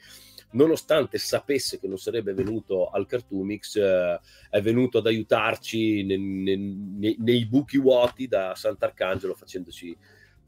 nonostante 0.51 1.17
sapesse 1.17 1.79
che 1.79 1.87
non 1.87 1.97
sarebbe 1.97 2.33
venuto 2.33 2.89
al 2.89 3.05
Cartoomix, 3.05 3.75
eh, 3.75 4.19
è 4.49 4.61
venuto 4.61 4.99
ad 4.99 5.05
aiutarci 5.05 6.03
ne, 6.03 6.17
ne, 6.17 6.55
ne, 6.55 7.15
nei 7.19 7.45
buchi 7.45 7.77
vuoti 7.77 8.27
da 8.27 8.55
Sant'Arcangelo 8.55 9.35
facendoci 9.35 9.95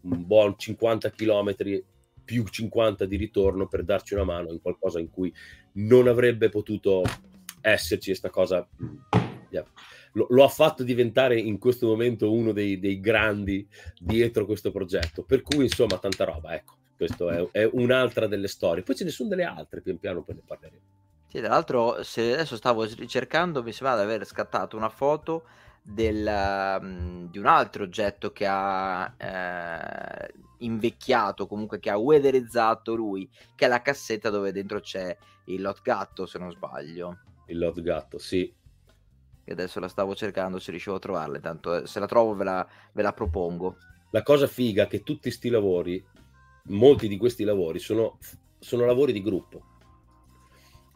un 0.01 0.25
buon 0.25 0.57
50 0.57 1.11
km 1.11 1.55
più 2.23 2.47
50 2.47 3.05
di 3.05 3.17
ritorno 3.17 3.67
per 3.67 3.83
darci 3.83 4.13
una 4.13 4.23
mano 4.23 4.51
in 4.51 4.61
qualcosa 4.61 4.99
in 4.99 5.09
cui 5.09 5.33
non 5.73 6.07
avrebbe 6.07 6.49
potuto 6.49 7.03
esserci 7.61 8.09
questa 8.09 8.29
cosa. 8.29 8.67
Yeah. 9.49 9.65
Lo, 10.13 10.27
lo, 10.29 10.43
ha 10.43 10.49
fatto 10.49 10.83
diventare 10.83 11.39
in 11.39 11.57
questo 11.57 11.87
momento 11.87 12.31
uno 12.31 12.51
dei, 12.51 12.79
dei, 12.79 12.99
grandi 12.99 13.67
dietro 13.97 14.45
questo 14.45 14.71
progetto. 14.71 15.23
Per 15.23 15.41
cui, 15.41 15.65
insomma, 15.65 15.97
tanta 15.97 16.23
roba, 16.23 16.55
ecco. 16.55 16.75
Questa 17.01 17.31
è, 17.31 17.47
è, 17.49 17.69
un'altra 17.73 18.27
delle 18.27 18.47
storie. 18.47 18.83
Poi 18.83 18.95
ce 18.95 19.03
ne 19.05 19.09
sono 19.09 19.29
delle 19.29 19.43
altre, 19.43 19.81
pian 19.81 19.97
piano 19.97 20.21
poi 20.21 20.35
ne 20.35 20.41
parleremo. 20.45 20.81
Sì, 21.29 21.39
tra 21.39 21.47
l'altro, 21.47 22.03
se 22.03 22.33
adesso 22.33 22.55
stavo 22.55 22.83
ricercando, 22.83 23.63
mi 23.63 23.71
sembra 23.71 23.95
di 23.95 24.03
aver 24.03 24.23
scattato 24.23 24.77
una 24.77 24.89
foto 24.89 25.45
del, 25.81 26.77
um, 26.79 27.27
di 27.31 27.39
un 27.39 27.47
altro 27.47 27.85
oggetto 27.85 28.31
che 28.31 28.45
ha 28.47 29.15
eh, 29.17 30.31
invecchiato, 30.59 31.47
comunque 31.47 31.79
che 31.79 31.89
ha 31.89 31.97
weatherizzato 31.97 32.93
lui, 32.93 33.27
che 33.55 33.65
è 33.65 33.67
la 33.67 33.81
cassetta 33.81 34.29
dove 34.29 34.51
dentro 34.51 34.79
c'è 34.79 35.17
il 35.45 35.59
lot 35.59 35.81
gatto, 35.81 36.27
se 36.27 36.37
non 36.37 36.51
sbaglio. 36.51 37.17
Il 37.47 37.57
lot 37.57 37.81
gatto, 37.81 38.19
sì. 38.19 38.53
E 39.43 39.51
adesso 39.51 39.79
la 39.79 39.87
stavo 39.87 40.13
cercando, 40.13 40.59
se 40.59 40.69
riuscivo 40.69 40.97
a 40.97 40.99
trovarla, 40.99 41.39
tanto 41.39 41.77
eh, 41.77 41.87
se 41.87 41.99
la 41.99 42.05
trovo 42.05 42.35
ve 42.35 42.43
la, 42.43 42.67
ve 42.93 43.01
la 43.01 43.11
propongo. 43.11 43.77
La 44.11 44.21
cosa 44.21 44.45
figa 44.45 44.83
è 44.83 44.87
che 44.87 45.01
tutti 45.01 45.21
questi 45.21 45.49
lavori, 45.49 46.05
molti 46.65 47.07
di 47.07 47.17
questi 47.17 47.43
lavori, 47.43 47.79
sono, 47.79 48.17
sono 48.59 48.85
lavori 48.85 49.13
di 49.13 49.21
gruppo. 49.21 49.61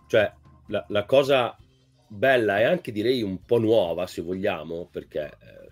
Cioè, 0.07 0.31
la, 0.67 0.85
la 0.89 1.05
cosa 1.05 1.57
bella 2.07 2.59
e 2.59 2.63
anche 2.63 2.91
direi 2.91 3.21
un 3.21 3.43
po' 3.43 3.59
nuova 3.59 4.07
se 4.07 4.21
vogliamo 4.21 4.87
perché 4.91 5.25
eh, 5.25 5.71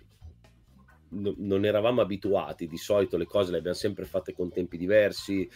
no, 1.10 1.34
non 1.38 1.64
eravamo 1.64 2.00
abituati 2.00 2.66
di 2.66 2.76
solito 2.76 3.16
le 3.16 3.26
cose 3.26 3.52
le 3.52 3.58
abbiamo 3.58 3.76
sempre 3.76 4.04
fatte 4.04 4.32
con 4.34 4.50
tempi 4.50 4.76
diversi 4.76 5.48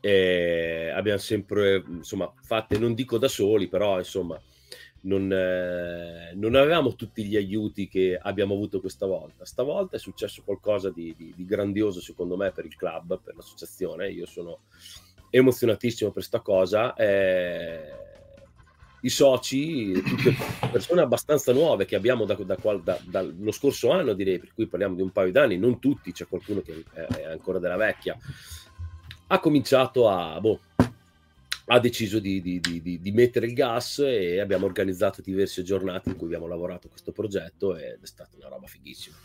e 0.00 0.90
abbiamo 0.94 1.18
sempre 1.18 1.84
insomma 1.86 2.32
fatte 2.42 2.78
non 2.78 2.94
dico 2.94 3.18
da 3.18 3.28
soli 3.28 3.68
però 3.68 3.98
insomma 3.98 4.40
non, 5.02 5.32
eh, 5.32 6.32
non, 6.34 6.54
avevamo 6.54 6.94
tutti 6.94 7.24
gli 7.24 7.36
aiuti 7.36 7.88
che 7.88 8.18
abbiamo 8.20 8.54
avuto 8.54 8.80
questa 8.80 9.06
volta. 9.06 9.44
Stavolta 9.44 9.96
è 9.96 9.98
successo 9.98 10.42
qualcosa 10.44 10.90
di, 10.90 11.14
di, 11.16 11.32
di 11.34 11.44
grandioso, 11.44 12.00
secondo 12.00 12.36
me, 12.36 12.52
per 12.52 12.64
il 12.64 12.76
club, 12.76 13.20
per 13.22 13.34
l'associazione. 13.34 14.10
Io 14.10 14.26
sono 14.26 14.60
emozionatissimo 15.30 16.10
per 16.10 16.18
questa 16.18 16.40
cosa. 16.40 16.94
Eh, 16.94 18.10
i 19.04 19.08
soci, 19.08 19.92
tutte 20.00 20.32
persone 20.70 21.00
abbastanza 21.00 21.52
nuove 21.52 21.86
che 21.86 21.96
abbiamo 21.96 22.24
da, 22.24 22.34
da, 22.34 22.56
da, 22.80 22.98
dallo 23.04 23.50
scorso 23.50 23.90
anno, 23.90 24.12
direi, 24.12 24.38
per 24.38 24.52
cui 24.54 24.66
parliamo 24.66 24.94
di 24.94 25.02
un 25.02 25.10
paio 25.10 25.32
d'anni, 25.32 25.58
non 25.58 25.80
tutti, 25.80 26.12
c'è 26.12 26.28
qualcuno 26.28 26.60
che 26.60 26.84
è 26.92 27.24
ancora 27.24 27.58
della 27.58 27.76
vecchia, 27.76 28.16
ha 29.26 29.40
cominciato 29.40 30.08
a, 30.08 30.38
boh, 30.40 30.60
ha 31.66 31.78
deciso 31.78 32.18
di, 32.18 32.42
di, 32.42 32.60
di, 32.60 33.00
di, 33.00 33.12
mettere 33.12 33.46
il 33.46 33.54
gas 33.54 34.00
e 34.00 34.40
abbiamo 34.40 34.66
organizzato 34.66 35.22
diverse 35.22 35.62
giornate 35.62 36.10
in 36.10 36.16
cui 36.16 36.26
abbiamo 36.26 36.46
lavorato 36.46 36.88
a 36.88 36.90
questo 36.90 37.12
progetto 37.12 37.76
ed 37.76 37.98
è 38.02 38.06
stata 38.06 38.30
una 38.36 38.48
roba 38.48 38.66
fighissima. 38.66 39.16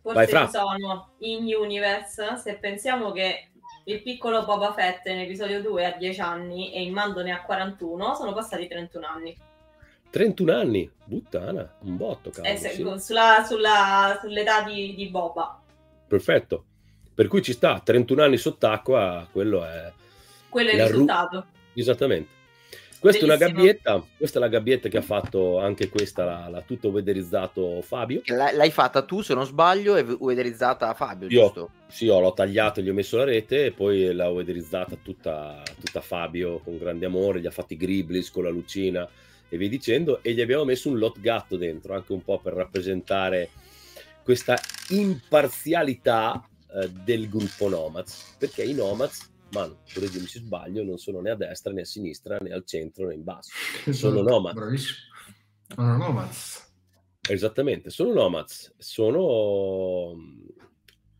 Forse 0.00 0.32
Vai, 0.32 0.48
sono 0.50 1.12
in 1.20 1.44
Universe, 1.44 2.36
se 2.36 2.58
pensiamo 2.58 3.10
che 3.12 3.48
il 3.84 4.02
piccolo 4.02 4.44
Boba 4.44 4.72
Fett 4.72 5.06
in 5.06 5.18
episodio 5.18 5.60
2 5.62 5.84
ha 5.84 5.96
10 5.96 6.20
anni 6.20 6.72
e 6.72 6.82
il 6.82 6.92
Mando 6.92 7.22
ne 7.22 7.32
ha 7.32 7.42
41, 7.42 8.14
sono 8.14 8.32
passati 8.32 8.66
31 8.66 9.06
anni. 9.06 9.36
31 10.10 10.52
anni? 10.52 10.90
Buttana, 11.04 11.76
un 11.80 11.96
botto, 11.96 12.30
cavolo. 12.30 12.52
Eh, 12.52 12.56
se, 12.56 12.70
sì. 12.70 12.82
sulla, 12.98 13.44
sulla, 13.46 14.18
sull'età 14.20 14.62
di, 14.62 14.94
di 14.94 15.08
Boba. 15.08 15.60
Perfetto. 16.06 16.64
Per 17.14 17.26
cui 17.28 17.42
ci 17.42 17.52
sta, 17.52 17.80
31 17.80 18.22
anni 18.22 18.36
sott'acqua, 18.36 19.26
quello 19.30 19.64
è... 19.64 19.92
Quello 20.54 20.70
è 20.70 20.74
il 20.74 20.86
risultato. 20.86 21.36
Ru- 21.36 21.80
Esattamente. 21.80 22.28
Questa 23.00 23.26
Bellissimo. 23.26 23.32
è 23.32 23.36
una 23.36 23.46
gabbietta, 23.46 24.06
questa 24.16 24.38
è 24.38 24.40
la 24.40 24.48
gabbietta 24.48 24.88
che 24.88 24.98
ha 24.98 25.02
fatto 25.02 25.58
anche 25.58 25.88
questa, 25.88 26.24
l'ha, 26.24 26.48
l'ha 26.48 26.60
tutto 26.60 26.90
weatherizzato 26.90 27.82
Fabio. 27.82 28.22
L'hai 28.26 28.70
fatta 28.70 29.02
tu, 29.02 29.20
se 29.20 29.34
non 29.34 29.46
sbaglio, 29.46 29.96
e 29.96 30.02
weatherizzata 30.02 30.94
Fabio, 30.94 31.26
Io, 31.26 31.40
giusto? 31.40 31.70
Sì, 31.88 32.06
ho, 32.06 32.20
l'ho 32.20 32.32
tagliato, 32.32 32.80
gli 32.80 32.88
ho 32.88 32.94
messo 32.94 33.16
la 33.16 33.24
rete 33.24 33.64
e 33.64 33.72
poi 33.72 34.14
l'ha 34.14 34.28
weatherizzata 34.28 34.96
tutta, 35.02 35.60
tutta 35.80 36.00
Fabio 36.00 36.60
con 36.60 36.78
grande 36.78 37.04
amore, 37.04 37.40
gli 37.40 37.46
ha 37.46 37.50
fatti 37.50 37.72
i 37.72 37.76
griblis 37.76 38.30
con 38.30 38.44
la 38.44 38.50
lucina 38.50 39.06
e 39.48 39.56
via 39.56 39.68
dicendo, 39.68 40.22
e 40.22 40.34
gli 40.34 40.40
abbiamo 40.40 40.64
messo 40.64 40.88
un 40.88 40.98
lot 40.98 41.18
gatto 41.18 41.56
dentro, 41.56 41.94
anche 41.94 42.12
un 42.12 42.22
po' 42.22 42.38
per 42.38 42.52
rappresentare 42.52 43.50
questa 44.22 44.56
imparzialità 44.90 46.48
eh, 46.72 46.88
del 47.04 47.28
gruppo 47.28 47.68
Nomads, 47.68 48.36
perché 48.38 48.62
i 48.62 48.72
Nomads 48.72 49.32
Manu, 49.54 49.76
correggimi 49.92 50.26
se 50.26 50.40
sbaglio, 50.40 50.82
non 50.82 50.98
sono 50.98 51.20
né 51.20 51.30
a 51.30 51.36
destra 51.36 51.72
né 51.72 51.82
a 51.82 51.84
sinistra 51.84 52.38
né 52.40 52.50
al 52.50 52.64
centro 52.66 53.06
né 53.06 53.14
in 53.14 53.22
basso. 53.22 53.52
Sono 53.92 54.22
nomad. 54.22 54.54
Bravissimo. 54.54 54.98
Sono 55.68 55.96
nomads. 55.96 56.72
Esattamente, 57.28 57.90
sono 57.90 58.12
nomads. 58.12 58.74
Sono... 58.76 60.14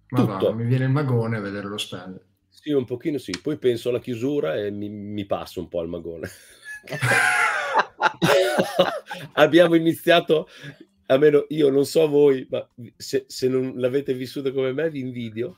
Ma 0.09 0.25
va, 0.25 0.53
mi 0.53 0.65
viene 0.65 0.85
il 0.85 0.91
magone 0.91 1.37
a 1.37 1.41
vedere 1.41 1.67
lo 1.67 1.79
stand. 1.79 2.21
Sì, 2.49 2.73
un 2.73 2.85
pochino 2.85 3.19
sì. 3.19 3.33
Poi 3.41 3.57
penso 3.57 3.89
alla 3.89 4.01
chiusura 4.01 4.57
e 4.57 4.71
mi, 4.71 4.89
mi 4.89 5.25
passo 5.27 5.61
un 5.61 5.69
po' 5.69 5.81
al 5.81 5.89
magone. 5.89 6.29
Abbiamo 9.35 9.75
iniziato, 9.75 10.49
almeno 11.07 11.47
io 11.49 11.71
non 11.71 11.87
so 11.87 12.07
voi, 12.09 12.47
ma 12.51 12.69
se, 12.97 13.25
se 13.27 13.49
non 13.49 13.73
l'avete 13.77 14.15
vissuto 14.15 14.53
come 14.53 14.73
me 14.73 14.91
vi 14.91 15.01
invidio 15.01 15.57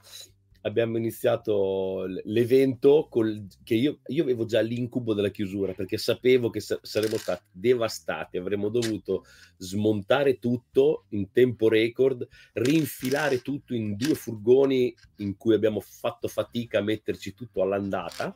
abbiamo 0.67 0.99
iniziato 0.99 2.05
l'evento 2.25 3.07
col, 3.09 3.47
che 3.63 3.75
io, 3.75 4.01
io, 4.09 4.23
avevo 4.23 4.45
già 4.45 4.61
l'incubo 4.61 5.15
della 5.15 5.31
chiusura 5.31 5.73
perché 5.73 5.97
sapevo 5.97 6.51
che 6.51 6.61
sa- 6.61 6.79
saremmo 6.83 7.17
stati 7.17 7.45
devastati, 7.53 8.37
avremmo 8.37 8.69
dovuto 8.69 9.25
smontare 9.57 10.39
tutto 10.39 11.05
in 11.11 11.31
tempo 11.31 11.69
record, 11.69 12.27
rinfilare 12.55 13.41
tutto 13.43 13.75
in 13.75 13.97
due 13.97 14.15
furgoni 14.15 14.95
in 15.19 15.37
cui 15.37 15.55
abbiamo 15.55 15.81
fatto 15.81 16.27
fatica 16.27 16.79
a 16.79 16.83
metterci 16.83 17.33
tutto 17.33 17.63
all'andata, 17.63 18.35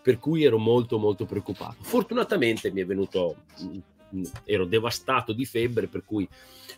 per 0.00 0.18
cui 0.18 0.44
ero 0.44 0.58
molto 0.58 0.98
molto 0.98 1.26
preoccupato. 1.26 1.82
Fortunatamente 1.82 2.70
mi 2.70 2.80
è 2.80 2.86
venuto 2.86 3.44
ero 4.44 4.64
devastato 4.64 5.32
di 5.32 5.44
febbre, 5.44 5.86
per 5.86 6.04
cui 6.04 6.28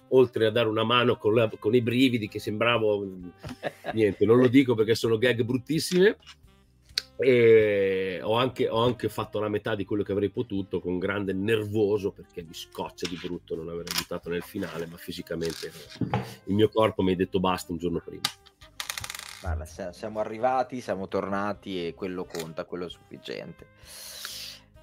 oltre 0.09 0.47
a 0.47 0.51
dare 0.51 0.69
una 0.69 0.85
mano 0.85 1.17
con, 1.17 1.35
la, 1.35 1.51
con 1.59 1.75
i 1.75 1.83
brividi 1.83 2.29
che 2.29 2.39
sembravo 2.39 3.07
niente, 3.93 4.25
non 4.25 4.39
lo 4.39 4.49
dico 4.49 4.75
perché 4.75 4.95
sono 4.95 5.19
gag 5.19 5.43
bruttissime. 5.43 6.17
E 7.23 8.19
ho 8.23 8.35
anche, 8.37 8.67
ho 8.67 8.83
anche 8.83 9.11
fatto 9.11 9.41
la 9.41 9.51
metà 9.51 9.75
di 9.75 9.85
quello 9.85 10.03
che 10.03 10.13
avrei 10.13 10.31
potuto 10.31 10.81
con 10.81 10.99
grande 10.99 11.35
nervoso 11.35 12.13
perché 12.13 12.43
mi 12.43 12.55
scoccia 12.55 13.07
di 13.07 13.19
brutto 13.23 13.55
non 13.55 13.69
aver 13.69 13.85
aiutato 13.95 14.31
nel 14.31 14.43
finale, 14.43 14.87
ma 14.87 14.97
fisicamente 14.97 15.71
il 16.45 16.55
mio 16.55 16.71
corpo 16.71 17.03
mi 17.03 17.13
ha 17.13 17.17
detto 17.17 17.39
basta 17.39 17.73
un 17.73 17.79
giorno 17.79 18.01
prima. 18.03 18.23
Guarda, 19.43 19.93
siamo 19.93 20.19
arrivati, 20.19 20.81
siamo 20.81 21.09
tornati 21.09 21.87
e 21.87 21.95
quello 21.95 22.25
conta, 22.25 22.65
quello 22.65 22.87
è 22.87 22.91
sufficiente. 22.91 23.67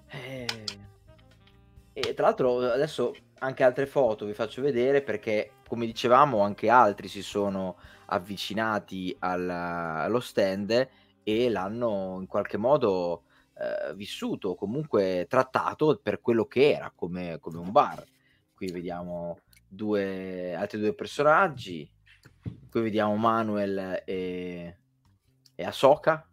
Eh 0.09 0.95
e 1.99 2.13
tra 2.13 2.27
l'altro 2.27 2.59
adesso 2.59 3.15
anche 3.39 3.63
altre 3.63 3.87
foto 3.87 4.27
vi 4.27 4.35
faccio 4.35 4.61
vedere 4.61 5.01
perché 5.01 5.53
come 5.67 5.87
dicevamo 5.87 6.41
anche 6.41 6.69
altri 6.69 7.07
si 7.07 7.23
sono 7.23 7.77
avvicinati 8.05 9.15
alla, 9.17 10.03
allo 10.03 10.19
stand 10.19 10.89
e 11.23 11.49
l'hanno 11.49 12.17
in 12.19 12.27
qualche 12.27 12.57
modo 12.57 13.23
eh, 13.55 13.95
vissuto, 13.95 14.53
comunque 14.53 15.25
trattato 15.27 15.99
per 16.01 16.21
quello 16.21 16.45
che 16.45 16.71
era, 16.71 16.93
come, 16.95 17.39
come 17.39 17.57
un 17.57 17.71
bar. 17.71 18.05
Qui 18.53 18.71
vediamo 18.71 19.39
due, 19.67 20.53
altri 20.53 20.79
due 20.79 20.93
personaggi, 20.93 21.89
qui 22.69 22.81
vediamo 22.81 23.15
Manuel 23.17 24.03
e, 24.05 24.77
e 25.53 25.63
Ahsoka. 25.63 26.29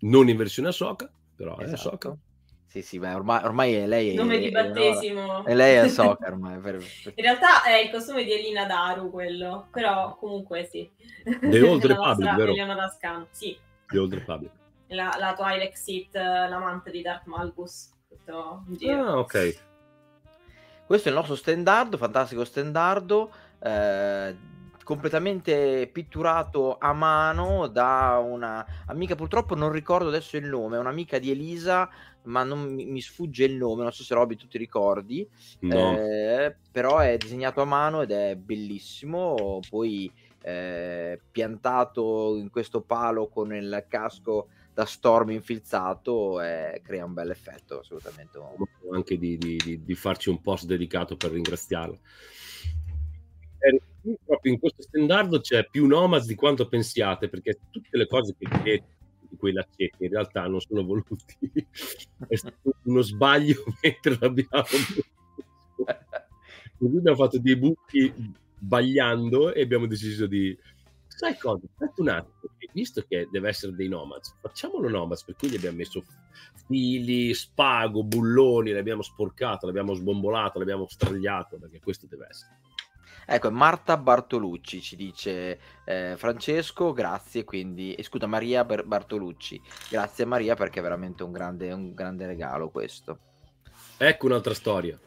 Non 0.00 0.28
in 0.28 0.36
versione 0.36 0.68
Ahsoka, 0.68 1.10
però 1.34 1.56
esatto. 1.58 1.70
è 1.70 1.72
Ahsoka 1.72 2.18
Sì, 2.74 2.82
sì, 2.82 2.98
beh, 2.98 3.14
ormai, 3.14 3.44
ormai 3.44 3.86
lei 3.86 4.10
è... 4.10 4.14
Nome 4.14 4.36
di 4.38 4.50
battesimo. 4.50 5.46
E 5.46 5.54
lei 5.54 5.76
è 5.76 5.88
soccer 5.88 6.32
ormai. 6.32 6.58
Per... 6.58 6.74
In 6.74 7.22
realtà 7.22 7.62
è 7.62 7.76
il 7.76 7.88
costume 7.88 8.24
di 8.24 8.32
Elina 8.32 8.66
Daru 8.66 9.12
quello, 9.12 9.68
però 9.70 10.16
comunque 10.16 10.64
sì. 10.64 10.90
The 11.22 11.62
Old 11.62 11.86
Republic, 11.86 12.34
vero? 12.34 12.52
Sì. 13.30 13.56
The 13.86 13.96
Old 13.96 14.12
Republic. 14.12 14.50
La, 14.88 15.14
la 15.20 15.34
Twilight 15.34 15.74
Seat, 15.74 16.16
l'amante 16.16 16.90
di 16.90 17.00
Darth 17.00 17.26
Malgus. 17.26 17.92
Tutto 18.08 18.64
in 18.66 18.74
giro. 18.76 19.06
Ah, 19.06 19.18
ok. 19.18 19.58
Questo 20.84 21.06
è 21.06 21.12
il 21.12 21.16
nostro 21.16 21.36
stendardo, 21.36 21.96
fantastico 21.96 22.44
stendardo. 22.44 23.32
Eh, 23.62 24.36
completamente 24.82 25.88
pitturato 25.90 26.76
a 26.78 26.92
mano 26.92 27.68
da 27.68 28.20
una 28.22 28.66
amica, 28.86 29.14
purtroppo 29.14 29.54
non 29.54 29.72
ricordo 29.72 30.08
adesso 30.08 30.36
il 30.36 30.44
nome, 30.44 30.76
è 30.76 30.78
un'amica 30.78 31.18
di 31.18 31.30
Elisa, 31.30 31.88
ma 32.24 32.42
non 32.42 32.72
mi, 32.72 32.84
mi 32.86 33.00
sfugge 33.00 33.44
il 33.44 33.54
nome, 33.54 33.82
non 33.82 33.92
so 33.92 34.02
se 34.02 34.14
Roby 34.14 34.36
tu 34.36 34.46
ti 34.46 34.58
ricordi, 34.58 35.26
no. 35.60 35.98
eh, 35.98 36.54
però 36.70 36.98
è 36.98 37.16
disegnato 37.16 37.60
a 37.60 37.64
mano 37.64 38.02
ed 38.02 38.10
è 38.10 38.36
bellissimo, 38.36 39.60
poi 39.68 40.10
eh, 40.42 41.20
piantato 41.30 42.36
in 42.36 42.50
questo 42.50 42.80
palo 42.80 43.28
con 43.28 43.54
il 43.54 43.84
casco 43.88 44.48
da 44.74 44.84
storm 44.84 45.30
infilzato 45.30 46.40
eh, 46.42 46.80
crea 46.82 47.04
un 47.04 47.14
bel 47.14 47.30
effetto 47.30 47.78
assolutamente 47.78 48.40
anche 48.92 49.16
di, 49.16 49.38
di, 49.38 49.82
di 49.84 49.94
farci 49.94 50.30
un 50.30 50.40
post 50.40 50.66
dedicato 50.66 51.16
per 51.16 51.30
ringraziarla 51.30 51.96
proprio 54.24 54.52
in 54.52 54.58
questo 54.58 54.82
standard 54.82 55.40
c'è 55.40 55.66
più 55.68 55.86
nomads 55.86 56.26
di 56.26 56.34
quanto 56.34 56.68
pensiate, 56.68 57.28
perché 57.28 57.58
tutte 57.70 57.96
le 57.96 58.06
cose 58.06 58.34
che 58.38 58.48
vedete 58.48 58.93
di 59.34 59.36
quei 59.36 59.52
laccetti 59.52 60.04
in 60.04 60.10
realtà 60.10 60.46
non 60.46 60.60
sono 60.60 60.84
voluti. 60.84 61.36
È 62.26 62.36
stato 62.36 62.76
uno 62.84 63.02
sbaglio 63.02 63.64
mentre 63.82 64.16
l'abbiamo 64.18 64.64
Così 66.76 66.96
abbiamo 66.96 67.16
fatto 67.16 67.38
dei 67.38 67.56
buchi 67.56 68.12
sbagliando 68.60 69.52
e 69.52 69.62
abbiamo 69.62 69.86
deciso 69.86 70.26
di... 70.26 70.56
Sai 71.06 71.38
cosa? 71.38 71.64
Aspetta 71.64 72.02
un 72.02 72.08
attimo, 72.08 72.50
visto 72.72 73.04
che 73.06 73.28
deve 73.30 73.48
essere 73.48 73.72
dei 73.72 73.88
nomads, 73.88 74.36
facciamolo 74.40 74.88
nomads, 74.88 75.22
per 75.24 75.36
cui 75.36 75.48
gli 75.48 75.54
abbiamo 75.54 75.76
messo 75.76 76.02
fili, 76.66 77.32
spago, 77.32 78.02
bulloni, 78.02 78.72
l'abbiamo 78.72 79.02
sporcato, 79.02 79.66
l'abbiamo 79.66 79.94
sbombolato, 79.94 80.58
l'abbiamo 80.58 80.88
stragliato, 80.88 81.56
perché 81.56 81.78
questo 81.80 82.06
deve 82.06 82.26
essere. 82.28 82.58
Ecco, 83.26 83.50
Marta 83.50 83.96
Bartolucci 83.96 84.80
ci 84.80 84.96
dice 84.96 85.58
eh, 85.84 86.14
Francesco, 86.16 86.92
grazie, 86.92 87.44
quindi, 87.44 87.94
eh, 87.94 88.02
scusa, 88.02 88.26
Maria 88.26 88.64
Bartolucci, 88.64 89.60
grazie 89.88 90.24
Maria 90.24 90.54
perché 90.54 90.80
è 90.80 90.82
veramente 90.82 91.22
un 91.22 91.32
grande, 91.32 91.72
un 91.72 91.94
grande 91.94 92.26
regalo 92.26 92.70
questo. 92.70 93.18
Ecco 93.96 94.26
un'altra 94.26 94.54
storia. 94.54 94.98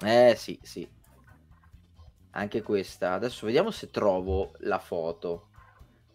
Eh 0.00 0.34
sì, 0.36 0.58
sì. 0.62 0.88
Anche 2.30 2.62
questa. 2.62 3.14
Adesso 3.14 3.46
vediamo 3.46 3.70
se 3.70 3.90
trovo 3.90 4.52
la 4.58 4.78
foto 4.78 5.48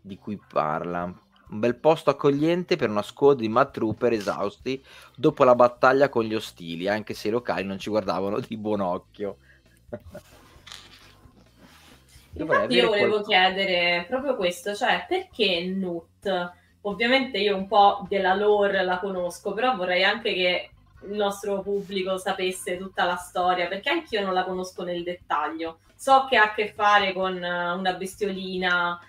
di 0.02 0.18
cui 0.18 0.40
parla. 0.52 1.04
Un 1.04 1.60
bel 1.60 1.76
posto 1.76 2.10
accogliente 2.10 2.78
per 2.78 2.90
una 2.90 3.02
squad 3.04 3.40
di 3.40 3.50
Matt 3.50 3.74
Trooper 3.74 4.14
esausti 4.14 4.84
dopo 5.16 5.44
la 5.44 5.54
battaglia 5.54 6.10
con 6.10 6.24
gli 6.24 6.34
ostili, 6.34 6.88
anche 6.88 7.14
se 7.14 7.28
i 7.28 7.32
locali 7.32 7.64
non 7.64 7.78
ci 7.78 7.90
guardavano 7.90 8.40
di 8.40 8.58
buon 8.58 8.80
occhio. 8.80 9.38
Infatti 12.36 12.74
io 12.74 12.88
volevo 12.88 13.22
qualcosa. 13.22 13.30
chiedere 13.30 14.06
proprio 14.08 14.36
questo, 14.36 14.74
cioè 14.74 15.06
perché 15.08 15.64
Nut? 15.66 16.52
Ovviamente 16.82 17.38
io 17.38 17.56
un 17.56 17.68
po' 17.68 18.06
della 18.10 18.34
lore 18.34 18.84
la 18.84 19.00
conosco, 19.00 19.54
però 19.54 19.76
vorrei 19.76 20.04
anche 20.04 20.34
che 20.34 20.70
il 21.08 21.16
nostro 21.16 21.62
pubblico 21.62 22.18
sapesse 22.18 22.78
tutta 22.78 23.06
la 23.06 23.16
storia, 23.16 23.68
perché 23.68 23.90
anch'io 23.90 24.22
non 24.22 24.34
la 24.34 24.44
conosco 24.44 24.84
nel 24.84 25.04
dettaglio. 25.04 25.80
So 25.96 26.26
che 26.30 26.38
ha 26.38 26.44
a 26.44 26.54
che 26.54 26.74
fare 26.76 27.14
con 27.14 27.36
una 27.36 27.94
bestiolina 27.94 29.00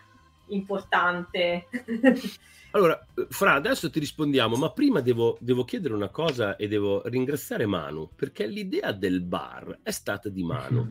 importante. 0.49 1.67
Allora, 2.75 3.01
Fra, 3.29 3.55
adesso 3.55 3.89
ti 3.89 4.01
rispondiamo, 4.01 4.57
ma 4.57 4.69
prima 4.73 5.01
devo, 5.01 5.37
devo, 5.39 5.63
chiedere 5.63 5.95
una 5.95 6.09
cosa 6.09 6.57
e 6.57 6.67
devo 6.67 7.03
ringraziare 7.05 7.67
Manu, 7.67 8.11
perché 8.17 8.49
l'idea 8.49 8.91
del 8.91 9.21
bar 9.21 9.79
è 9.81 9.93
stata 9.93 10.29
di 10.29 10.43
Manu. 10.43 10.91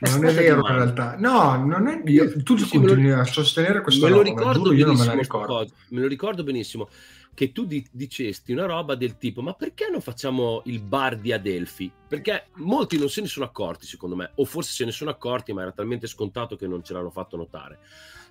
Non 0.00 0.24
è 0.24 0.34
vero 0.34 0.60
in 0.66 0.74
realtà. 0.74 1.16
No, 1.18 1.62
non 1.64 1.86
è 1.86 2.02
io, 2.06 2.42
tu 2.42 2.56
sì, 2.56 2.78
continui 2.78 3.10
lo, 3.10 3.20
a 3.20 3.24
sostenere 3.24 3.82
questo 3.82 4.06
me 4.06 4.12
lo 4.12 4.22
ricordo 4.22 4.70
giuro, 4.70 4.74
io 4.74 4.86
non 4.86 4.96
me 4.96 5.04
la 5.04 5.12
ricordo. 5.12 5.70
me 5.88 6.00
lo 6.00 6.06
ricordo 6.06 6.42
benissimo 6.42 6.88
che 7.34 7.52
tu 7.52 7.64
di, 7.64 7.86
dicesti 7.90 8.52
una 8.52 8.66
roba 8.66 8.94
del 8.94 9.16
tipo 9.16 9.42
ma 9.42 9.52
perché 9.52 9.88
non 9.90 10.00
facciamo 10.00 10.62
il 10.64 10.80
bar 10.80 11.16
di 11.16 11.32
Adelphi? 11.32 11.92
Perché 12.08 12.46
molti 12.56 12.98
non 12.98 13.08
se 13.08 13.20
ne 13.20 13.26
sono 13.26 13.46
accorti 13.46 13.86
secondo 13.86 14.16
me, 14.16 14.32
o 14.36 14.44
forse 14.44 14.72
se 14.72 14.84
ne 14.84 14.90
sono 14.90 15.10
accorti 15.10 15.52
ma 15.52 15.62
era 15.62 15.72
talmente 15.72 16.06
scontato 16.06 16.56
che 16.56 16.66
non 16.66 16.82
ce 16.82 16.92
l'hanno 16.92 17.10
fatto 17.10 17.36
notare. 17.36 17.78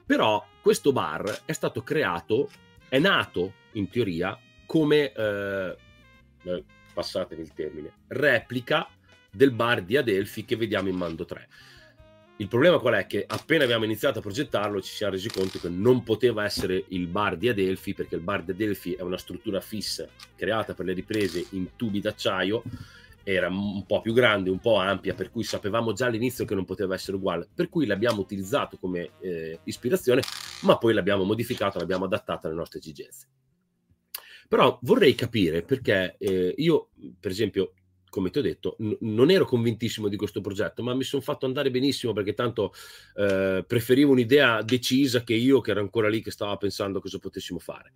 Però 0.06 0.44
questo 0.62 0.92
bar 0.92 1.42
è 1.46 1.52
stato 1.52 1.84
creato, 1.84 2.50
è 2.88 2.98
nato 2.98 3.54
in 3.74 3.90
teoria 3.90 4.38
come, 4.66 5.12
eh, 5.12 5.76
eh 6.44 6.64
passatemi 6.94 7.42
il 7.42 7.54
termine, 7.54 7.94
replica 8.08 8.88
del 9.32 9.52
bar 9.52 9.84
di 9.84 9.98
Adelphi 9.98 10.46
che 10.46 10.56
vediamo 10.56 10.90
in 10.90 10.96
Mando 10.96 11.26
3. 11.26 11.48
Il 12.38 12.48
problema 12.48 12.80
qual 12.80 12.94
è? 12.94 13.06
Che 13.06 13.26
appena 13.28 13.66
abbiamo 13.66 13.84
iniziato 13.84 14.20
a 14.20 14.22
progettarlo 14.22 14.82
ci 14.82 14.94
siamo 14.94 15.14
resi 15.14 15.30
conto 15.30 15.60
che 15.60 15.68
non 15.68 16.04
poteva 16.04 16.46
essere 16.46 16.86
il 16.90 17.08
bar 17.08 17.36
di 17.36 17.50
Adelphi 17.50 17.94
perché 17.94 18.16
il 18.16 18.22
bar 18.22 18.44
di 18.44 18.52
Adelphi 18.52 18.94
è 18.94 19.02
una 19.02 19.18
struttura 19.18 19.60
fissa 19.60 20.08
creata 20.36 20.74
per 20.74 20.86
le 20.86 20.94
riprese 20.94 21.46
in 21.52 21.76
tubi 21.76 22.00
d'acciaio 22.00 22.64
era 23.24 23.48
un 23.48 23.86
po' 23.86 24.02
più 24.02 24.14
grande, 24.14 24.50
un 24.50 24.60
po' 24.60 24.78
ampia, 24.78 25.14
per 25.14 25.30
cui 25.30 25.44
sapevamo 25.44 25.94
già 25.94 26.08
all'inizio 26.08 26.46
che 26.46 26.56
non 26.56 26.66
poteva 26.66 26.96
essere 26.96 27.18
uguale, 27.18 27.48
per 27.54 27.70
cui 27.70 27.86
l'abbiamo 27.86 28.22
utilizzato 28.22 28.78
come 28.78 29.12
eh, 29.20 29.60
ispirazione, 29.66 30.24
ma 30.62 30.78
poi 30.78 30.94
l'abbiamo 30.94 31.24
modificato, 31.24 31.78
l'abbiamo 31.78 32.06
adattata 32.06 32.48
alle 32.48 32.56
nostre 32.56 32.80
esigenze. 32.80 33.28
Però 34.48 34.80
vorrei 34.82 35.14
capire 35.14 35.62
perché 35.62 36.16
eh, 36.18 36.56
io, 36.58 36.90
per 37.20 37.30
esempio, 37.30 37.74
come 38.10 38.30
ti 38.30 38.40
ho 38.40 38.42
detto, 38.42 38.76
n- 38.80 38.98
non 39.02 39.32
ero 39.32 39.46
convintissimo 39.46 40.08
di 40.08 40.16
questo 40.16 40.42
progetto, 40.42 40.84
ma 40.84 40.94
mi 40.94 41.04
sono 41.04 41.22
fatto 41.22 41.46
andare 41.46 41.72
benissimo 41.72 42.14
perché 42.14 42.34
tanto 42.34 42.74
eh, 43.16 43.64
preferivo 43.66 44.12
un'idea 44.12 44.62
decisa 44.62 45.24
che 45.24 45.34
io, 45.34 45.62
che 45.62 45.72
ero 45.72 45.82
ancora 45.82 46.10
lì, 46.10 46.22
che 46.22 46.32
stava 46.32 46.58
pensando 46.58 47.00
cosa 47.00 47.20
potessimo 47.20 47.60
fare. 47.60 47.94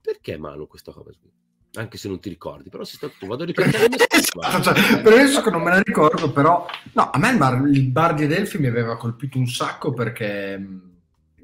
Perché 0.00 0.36
Manu 0.38 0.66
questa 0.66 0.92
cosa 0.92 1.10
qui? 1.20 1.30
Anche 1.74 1.98
se 1.98 2.08
non 2.08 2.18
ti 2.18 2.28
ricordi, 2.28 2.68
però 2.68 2.82
sei 2.82 2.96
stato 2.96 3.14
tu, 3.18 3.26
vado 3.26 3.44
a 3.44 3.46
ricordare 3.46 3.86
esatto, 4.10 4.62
cioè, 4.62 5.02
penso 5.02 5.40
che 5.40 5.50
non 5.50 5.62
me 5.62 5.70
la 5.70 5.80
ricordo, 5.80 6.32
però 6.32 6.66
no, 6.94 7.10
a 7.10 7.18
me 7.18 7.30
il 7.30 7.36
bar, 7.36 7.68
il 7.68 7.90
bar 7.90 8.14
di 8.14 8.24
Adelphi 8.24 8.58
mi 8.58 8.66
aveva 8.66 8.96
colpito 8.96 9.38
un 9.38 9.46
sacco 9.46 9.92
perché 9.92 10.58
mm, 10.58 10.78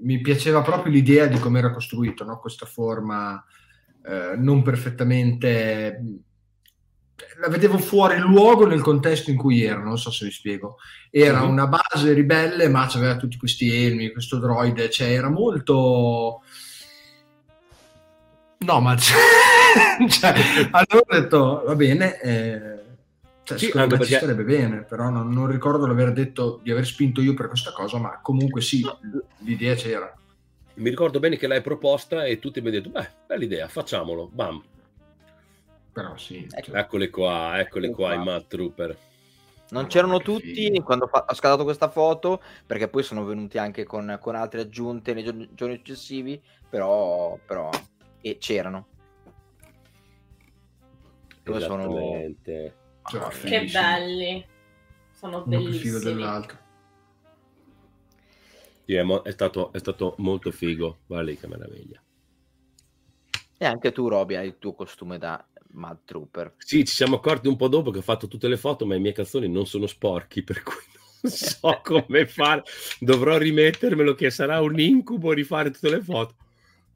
mi 0.00 0.20
piaceva 0.20 0.62
proprio 0.62 0.92
l'idea 0.92 1.26
di 1.26 1.38
come 1.38 1.60
era 1.60 1.70
costruito, 1.70 2.24
no? 2.24 2.40
questa 2.40 2.66
forma 2.66 3.42
eh, 4.04 4.34
non 4.36 4.62
perfettamente 4.62 6.00
la 7.38 7.48
vedevo 7.48 7.78
fuori 7.78 8.18
luogo 8.18 8.66
nel 8.66 8.82
contesto 8.82 9.30
in 9.30 9.36
cui 9.36 9.62
era, 9.62 9.80
non 9.80 9.98
so 9.98 10.10
se 10.10 10.26
vi 10.26 10.30
spiego. 10.30 10.76
Era 11.10 11.40
mm-hmm. 11.40 11.50
una 11.50 11.66
base 11.66 12.12
ribelle, 12.12 12.68
ma 12.68 12.86
c'aveva 12.86 13.16
tutti 13.16 13.36
questi 13.36 13.84
elmi, 13.84 14.12
questo 14.12 14.38
droide, 14.38 14.90
cioè 14.90 15.08
era 15.08 15.28
molto... 15.28 16.42
No, 18.58 18.80
ma 18.80 18.96
cioè, 18.96 20.34
allora 20.70 21.04
ho 21.06 21.20
detto, 21.20 21.62
va 21.66 21.74
bene, 21.74 22.20
eh, 22.20 22.80
cioè, 23.42 23.58
sì, 23.58 23.66
secondo 23.66 23.86
me 23.86 23.98
perché... 23.98 24.14
ci 24.14 24.18
sarebbe 24.18 24.44
bene, 24.44 24.82
però 24.82 25.08
non, 25.10 25.30
non, 25.30 25.46
ricordo 25.46 25.86
l'aver 25.86 26.12
detto 26.12 26.60
di 26.62 26.70
aver 26.70 26.86
spinto 26.86 27.20
io 27.20 27.34
per 27.34 27.48
questa 27.48 27.72
cosa, 27.72 27.98
ma 27.98 28.18
comunque 28.22 28.62
sì, 28.62 28.84
l'idea 29.38 29.74
c'era. 29.74 30.12
Mi 30.74 30.90
ricordo 30.90 31.20
bene 31.20 31.36
che 31.36 31.46
l'hai 31.46 31.60
proposta 31.62 32.24
e 32.24 32.38
tutti 32.38 32.60
mi 32.60 32.68
hanno 32.68 32.76
detto, 32.78 32.90
beh, 32.90 33.10
bella 33.26 33.44
idea, 33.44 33.68
facciamolo, 33.68 34.28
bam, 34.32 34.62
però 35.96 36.14
sì. 36.18 36.46
Ecco. 36.50 36.72
Cioè. 36.72 36.78
Eccole 36.78 37.08
qua, 37.08 37.58
eccole 37.58 37.88
qua, 37.88 38.12
qua 38.12 38.14
i 38.14 38.22
Mad 38.22 38.46
Trooper. 38.48 38.98
Non 39.70 39.86
c'erano 39.86 40.18
tutti 40.18 40.52
figlio. 40.52 40.82
quando 40.82 41.08
ho 41.10 41.34
scattato 41.34 41.64
questa 41.64 41.88
foto, 41.88 42.42
perché 42.66 42.88
poi 42.88 43.02
sono 43.02 43.24
venuti 43.24 43.56
anche 43.56 43.84
con, 43.84 44.18
con 44.20 44.34
altre 44.34 44.60
aggiunte 44.60 45.14
nei 45.14 45.24
giorni, 45.24 45.48
giorni 45.54 45.76
successivi, 45.76 46.38
però, 46.68 47.38
però 47.46 47.70
e 48.20 48.36
c'erano. 48.36 48.88
Dove 51.42 51.60
sono... 51.60 51.88
Cioè, 53.08 53.28
che 53.44 53.64
belli. 53.64 54.46
Sono 55.12 55.44
bellissimi. 55.44 55.98
dell'altro. 55.98 56.58
Sì, 58.84 58.94
è, 58.94 59.02
mo- 59.02 59.22
è, 59.22 59.30
stato, 59.30 59.72
è 59.72 59.78
stato 59.78 60.14
molto 60.18 60.50
figo. 60.50 60.98
Guarda 61.06 61.30
lì 61.30 61.38
che 61.38 61.46
meraviglia. 61.46 62.02
E 63.56 63.64
anche 63.64 63.92
tu, 63.92 64.08
Roby, 64.08 64.34
hai 64.34 64.48
il 64.48 64.58
tuo 64.58 64.74
costume 64.74 65.16
da 65.16 65.42
Mad 65.76 66.00
Trooper. 66.04 66.54
Sì, 66.58 66.84
ci 66.84 66.94
siamo 66.94 67.16
accorti 67.16 67.48
un 67.48 67.56
po' 67.56 67.68
dopo 67.68 67.90
che 67.90 67.98
ho 67.98 68.02
fatto 68.02 68.28
tutte 68.28 68.48
le 68.48 68.56
foto, 68.56 68.84
ma 68.86 68.94
i 68.94 69.00
miei 69.00 69.14
calzoni 69.14 69.48
non 69.48 69.66
sono 69.66 69.86
sporchi, 69.86 70.42
per 70.44 70.62
cui 70.62 70.74
non 71.22 71.32
so 71.32 71.80
come 71.82 72.26
fare. 72.26 72.62
Dovrò 72.98 73.36
rimettermelo, 73.36 74.14
che 74.14 74.30
sarà 74.30 74.60
un 74.60 74.78
incubo 74.78 75.32
rifare 75.32 75.70
tutte 75.70 75.90
le 75.90 76.02
foto. 76.02 76.34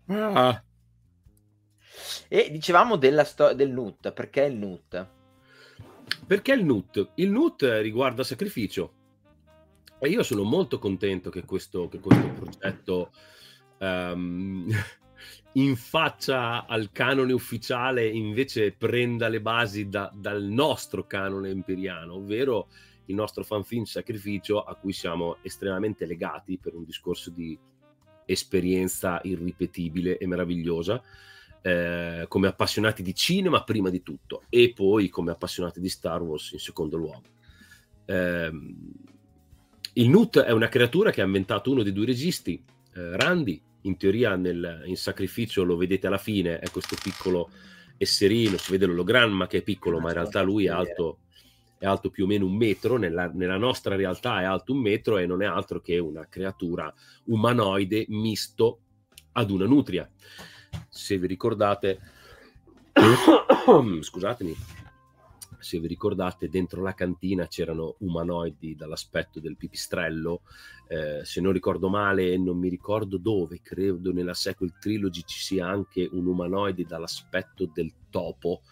Ah. 0.06 0.62
E 2.28 2.48
dicevamo 2.50 2.96
della 2.96 3.24
sto- 3.24 3.54
del 3.54 3.70
Nut, 3.70 4.12
perché 4.12 4.42
il 4.42 4.56
Nut? 4.56 5.06
Perché 6.26 6.52
il 6.52 6.64
Nut? 6.64 7.10
Il 7.16 7.30
Nut 7.30 7.62
riguarda 7.80 8.24
sacrificio. 8.24 8.94
E 9.98 10.08
io 10.08 10.22
sono 10.22 10.42
molto 10.42 10.78
contento 10.78 11.28
che 11.28 11.44
questo, 11.44 11.88
che 11.88 11.98
questo 12.00 12.28
progetto 12.28 13.12
um, 13.78 14.66
in 15.52 15.76
faccia 15.76 16.66
al 16.66 16.90
canone 16.92 17.32
ufficiale 17.32 18.06
invece 18.06 18.72
prenda 18.72 19.28
le 19.28 19.40
basi 19.40 19.88
da, 19.88 20.10
dal 20.14 20.42
nostro 20.42 21.06
canone 21.06 21.50
imperiano, 21.50 22.14
ovvero 22.14 22.68
il 23.06 23.14
nostro 23.14 23.42
fanfilm 23.42 23.84
Sacrificio 23.84 24.62
a 24.62 24.74
cui 24.76 24.92
siamo 24.92 25.38
estremamente 25.42 26.06
legati 26.06 26.58
per 26.58 26.74
un 26.74 26.84
discorso 26.84 27.30
di 27.30 27.58
esperienza 28.24 29.20
irripetibile 29.24 30.18
e 30.18 30.26
meravigliosa. 30.26 31.02
Eh, 31.62 32.24
come 32.26 32.48
appassionati 32.48 33.02
di 33.02 33.14
cinema 33.14 33.62
prima 33.64 33.90
di 33.90 34.02
tutto 34.02 34.44
e 34.48 34.72
poi 34.74 35.10
come 35.10 35.30
appassionati 35.30 35.78
di 35.78 35.90
Star 35.90 36.22
Wars 36.22 36.52
in 36.52 36.58
secondo 36.58 36.96
luogo. 36.96 37.22
Eh, 38.06 38.50
il 39.94 40.08
Nut 40.08 40.38
è 40.38 40.52
una 40.52 40.68
creatura 40.68 41.10
che 41.10 41.20
ha 41.20 41.26
inventato 41.26 41.70
uno 41.70 41.82
dei 41.82 41.92
due 41.92 42.06
registi, 42.06 42.62
eh, 42.94 43.16
Randy, 43.16 43.60
in 43.82 43.96
teoria 43.96 44.36
nel, 44.36 44.82
in 44.86 44.96
sacrificio 44.96 45.62
lo 45.62 45.76
vedete 45.76 46.06
alla 46.06 46.18
fine, 46.18 46.58
è 46.58 46.70
questo 46.70 46.96
piccolo 47.00 47.50
esserino, 47.96 48.56
si 48.56 48.70
vede 48.70 48.86
l'ologramma 48.86 49.46
che 49.46 49.58
è 49.58 49.62
piccolo, 49.62 50.00
ma 50.00 50.08
in 50.08 50.14
realtà 50.14 50.42
lui 50.42 50.66
è 50.66 50.70
alto, 50.70 51.18
è 51.78 51.86
alto 51.86 52.10
più 52.10 52.24
o 52.24 52.26
meno 52.26 52.46
un 52.46 52.56
metro, 52.56 52.96
nella, 52.96 53.30
nella, 53.32 53.58
nostra 53.58 53.94
realtà 53.94 54.40
è 54.40 54.44
alto 54.44 54.72
un 54.72 54.78
metro 54.78 55.18
e 55.18 55.26
non 55.26 55.42
è 55.42 55.46
altro 55.46 55.80
che 55.80 55.98
una 55.98 56.26
creatura 56.28 56.92
umanoide 57.24 58.06
misto 58.08 58.80
ad 59.32 59.50
una 59.50 59.66
nutria. 59.66 60.08
Se 60.88 61.18
vi 61.18 61.26
ricordate, 61.26 62.00
scusatemi, 64.00 64.56
se 65.60 65.78
vi 65.78 65.86
ricordate, 65.86 66.48
dentro 66.48 66.82
la 66.82 66.94
cantina 66.94 67.46
c'erano 67.46 67.96
umanoidi 67.98 68.74
dall'aspetto 68.74 69.40
del 69.40 69.56
pipistrello. 69.56 70.42
Eh, 70.88 71.24
se 71.24 71.40
non 71.40 71.52
ricordo 71.52 71.88
male, 71.88 72.36
non 72.36 72.58
mi 72.58 72.68
ricordo 72.68 73.16
dove, 73.16 73.60
credo 73.62 74.12
nella 74.12 74.34
sequel 74.34 74.74
trilogy 74.80 75.22
ci 75.24 75.38
sia 75.38 75.68
anche 75.68 76.08
un 76.10 76.26
umanoide 76.26 76.84
dall'aspetto 76.84 77.70
del 77.72 77.92
topo, 78.10 78.62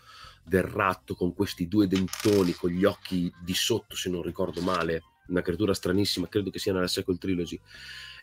del 0.43 0.65
ratto, 0.65 1.15
con 1.15 1.35
questi 1.35 1.69
due 1.69 1.87
dentoni, 1.87 2.53
con 2.53 2.71
gli 2.71 2.85
occhi 2.85 3.33
di 3.41 3.55
sotto, 3.55 3.95
se 3.95 4.11
non 4.11 4.23
ricordo 4.23 4.61
male. 4.63 5.03
Una 5.29 5.43
creatura 5.43 5.75
stranissima, 5.75 6.27
credo 6.27 6.49
che 6.51 6.59
sia 6.59 6.73
nella 6.73 6.87
sequel 6.87 7.19
trilogy. 7.19 7.61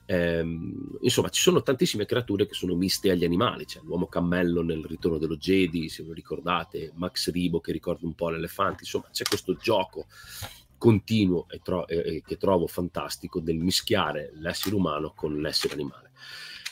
Ehm, 0.07 0.97
insomma, 1.01 1.29
ci 1.29 1.41
sono 1.41 1.63
tantissime 1.63 2.05
creature 2.05 2.45
che 2.45 2.53
sono 2.53 2.75
miste 2.75 3.09
agli 3.09 3.23
animali. 3.23 3.65
C'è 3.65 3.79
l'uomo 3.83 4.07
cammello 4.07 4.61
nel 4.61 4.85
ritorno 4.85 5.17
dello 5.17 5.37
Jedi, 5.37 5.89
se 5.89 6.03
vi 6.03 6.13
ricordate, 6.13 6.91
Max 6.95 7.31
Ribo 7.31 7.59
che 7.59 7.71
ricorda 7.71 8.05
un 8.05 8.13
po' 8.13 8.29
l'elefante. 8.29 8.83
Insomma, 8.83 9.09
c'è 9.11 9.23
questo 9.23 9.55
gioco 9.55 10.05
continuo 10.77 11.47
e, 11.49 11.59
tro- 11.63 11.87
e, 11.87 12.21
che 12.25 12.37
trovo 12.37 12.67
fantastico 12.67 13.39
del 13.39 13.57
mischiare 13.57 14.31
l'essere 14.35 14.75
umano 14.75 15.13
con 15.15 15.39
l'essere 15.39 15.73
animale. 15.73 16.11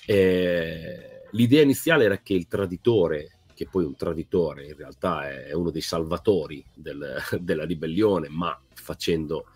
E 0.06 1.24
l'idea 1.32 1.64
iniziale 1.64 2.04
era 2.04 2.18
che 2.20 2.34
il 2.34 2.48
traditore, 2.48 3.40
che 3.56 3.68
poi 3.68 3.86
un 3.86 3.96
traditore 3.96 4.66
in 4.68 4.76
realtà 4.76 5.30
è 5.30 5.54
uno 5.54 5.72
dei 5.72 5.82
salvatori 5.82 6.64
del, 6.74 7.16
della 7.40 7.66
ribellione, 7.66 8.30
ma 8.30 8.60
facendo 8.74 9.48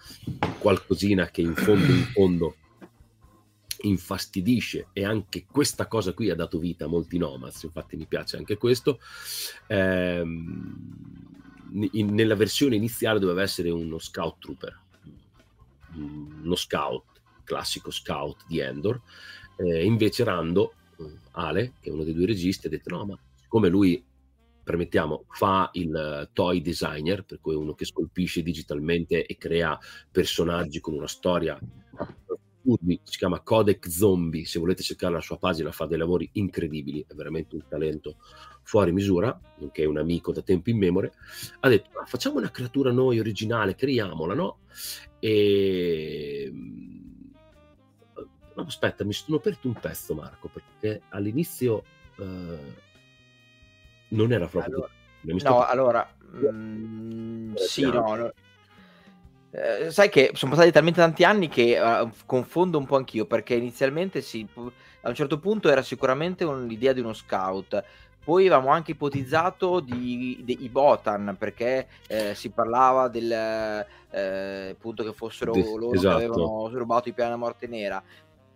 qualcosina 0.60 1.28
che 1.28 1.42
in 1.42 1.54
fondo 1.54 1.92
in 1.92 2.06
fondo 2.06 2.56
infastidisce 3.82 4.88
e 4.94 5.06
anche 5.06 5.46
questa 5.46 5.88
cosa 5.88 6.13
qui 6.13 6.30
ha 6.30 6.36
dato 6.36 6.60
vita 6.60 6.86
a 6.86 6.88
molti 6.88 7.18
nomads, 7.18 7.63
infatti 7.63 7.96
mi 7.96 8.06
piace 8.06 8.38
anche 8.38 8.58
questo. 8.58 9.00
Ehm, 9.68 11.26
in, 11.92 12.13
nella 12.13 12.36
versione 12.36 12.76
iniziale 12.76 13.20
doveva 13.20 13.42
essere 13.42 13.70
uno 13.70 14.00
scout 14.00 14.40
trooper, 14.40 14.82
uno 15.96 16.56
scout, 16.56 17.22
classico 17.44 17.92
scout 17.92 18.46
di 18.48 18.60
Endor, 18.60 19.02
eh, 19.58 19.86
invece 19.86 20.24
Rando, 20.24 20.74
Ale, 21.32 21.74
che 21.80 21.90
è 21.90 21.94
uno 21.94 22.04
dei 22.04 22.13
due 22.13 22.26
registi, 22.26 22.68
ha 22.68 22.70
detto 22.70 22.96
no, 22.96 23.06
ma 23.06 23.20
siccome 23.36 23.70
lui 23.70 24.04
permettiamo, 24.63 25.26
fa 25.30 25.70
il 25.74 26.30
toy 26.34 26.62
designer, 26.62 27.24
per 27.24 27.40
cui 27.40 27.56
uno 27.56 27.74
che 27.74 27.86
scolpisce 27.86 28.42
digitalmente 28.42 29.26
e 29.26 29.38
crea 29.38 29.80
personaggi 30.12 30.82
con 30.82 30.94
una 30.94 31.08
storia 31.08 31.58
Urbi, 32.67 32.99
si 33.03 33.17
chiama 33.17 33.39
Codec 33.39 33.89
Zombie, 33.89 34.45
se 34.45 34.60
volete 34.60 34.84
cercare 34.84 35.13
la 35.13 35.21
sua 35.21 35.38
pagina 35.38 35.71
fa 35.71 35.86
dei 35.86 35.97
lavori 35.97 36.30
incredibili, 36.34 37.06
è 37.08 37.13
veramente 37.13 37.56
un 37.56 37.62
talento 37.65 38.17
fuori 38.62 38.91
misura, 38.91 39.39
nonché 39.60 39.86
un 39.86 39.97
amico 39.97 40.34
da 40.34 40.41
tempo 40.41 40.69
in 40.69 40.77
memoria, 40.77 41.10
ha 41.62 41.69
detto 41.69 41.97
ah, 41.97 42.06
facciamo 42.06 42.38
una 42.38 42.51
creatura 42.51 42.91
noi 42.91 43.19
originale, 43.19 43.75
creiamola, 43.75 44.34
no? 44.34 44.60
E... 45.19 46.51
No, 48.56 48.63
aspetta, 48.63 49.06
mi 49.06 49.13
sono 49.13 49.38
aperto 49.38 49.67
un 49.67 49.75
pezzo 49.75 50.13
Marco, 50.13 50.49
perché 50.49 51.03
all'inizio 51.10 51.84
uh, 52.17 52.23
non 54.10 54.32
era 54.34 54.47
proprio... 54.47 54.89
Allora, 55.21 55.49
no, 55.49 55.65
allora... 55.65 56.12
Mm, 56.27 57.56
sì, 57.56 57.84
no, 57.84 58.15
no 58.15 58.34
eh, 59.58 59.89
sai 59.89 60.10
che 60.10 60.32
sono 60.36 60.52
passati 60.52 60.72
talmente 60.72 61.00
tanti 61.00 61.24
anni 61.24 61.48
che 61.48 61.80
uh, 61.80 62.08
confondo 62.28 62.78
un 62.78 62.86
po' 62.86 62.96
anch'io 62.96 63.26
perché 63.26 63.56
inizialmente 63.56 64.22
sì, 64.22 64.48
a 64.54 65.10
un 65.10 65.15
certo 65.15 65.39
punto 65.39 65.70
era 65.70 65.82
sicuramente 65.82 66.43
un, 66.43 66.67
l'idea 66.67 66.93
di 66.93 67.00
uno 67.00 67.13
scout. 67.13 67.84
Poi 68.24 68.46
avevamo 68.46 68.70
anche 68.70 68.91
ipotizzato 68.91 69.80
di, 69.80 70.41
di 70.43 70.58
i 70.62 70.70
Botan 70.70 71.38
perché 71.39 71.88
eh, 72.08 72.36
si 72.36 72.50
parlava 72.50 73.08
del 73.08 73.32
eh, 73.32 74.70
appunto 74.72 75.04
che 75.04 75.13
fossero 75.13 75.54
De- 75.54 75.62
loro 75.63 75.93
esatto. 75.93 76.17
che 76.17 76.24
avevano 76.26 76.70
rubato 76.74 77.10
i 77.10 77.13
piani 77.13 77.32
della 77.32 77.41
morte 77.41 77.67
nera. 77.67 78.04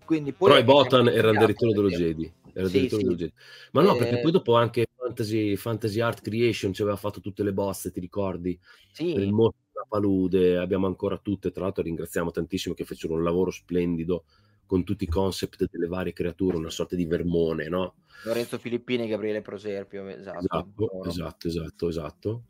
Quindi 0.06 0.34
poi 0.34 0.50
Però 0.50 0.60
i 0.60 0.66
Botan 0.66 1.08
erano 1.08 1.46
ritorno 1.46 1.74
dello 1.74 1.88
Jedi. 1.88 2.32
Era 2.54 2.68
sì, 2.68 2.90
sì. 2.90 2.98
dello 2.98 3.16
Jedi. 3.16 3.34
Ma 3.72 3.82
no, 3.82 3.96
perché 3.96 4.20
eh 4.20 4.22
poi 4.22 4.32
dopo 4.32 4.56
anche 4.56 4.88
Fantasy, 4.94 5.56
Fantasy 5.56 6.00
Art 6.02 6.22
Creation 6.22 6.74
ci 6.74 6.82
aveva 6.82 6.98
fatto 6.98 7.22
tutte 7.22 7.42
le 7.42 7.54
bosse, 7.54 7.92
ti 7.92 8.02
ricordi? 8.02 8.60
Sì. 8.92 9.14
Il 9.14 9.32
mostro 9.32 9.62
Palude, 9.88 10.58
abbiamo 10.58 10.88
ancora 10.88 11.18
tutte, 11.18 11.52
tra 11.52 11.64
l'altro 11.64 11.84
ringraziamo 11.84 12.32
tantissimo 12.32 12.74
che 12.74 12.86
fecero 12.86 13.14
un 13.14 13.24
lavoro 13.24 13.52
splendido 13.52 14.26
con 14.66 14.84
tutti 14.86 15.04
i 15.04 15.08
concept 15.08 15.68
delle 15.70 15.88
varie 15.88 16.14
creature, 16.14 16.56
una 16.56 16.70
sorta 16.70 16.96
di 16.96 17.06
vermone, 17.06 17.68
no? 17.68 17.96
Lorenzo 18.24 18.58
Filippini 18.58 19.08
Gabriele 19.08 19.42
Proserpio, 19.42 20.08
esatto. 20.08 20.40
Esatto, 20.40 21.04
esatto, 21.04 21.48
esatto, 21.48 21.88
esatto. 21.90 22.44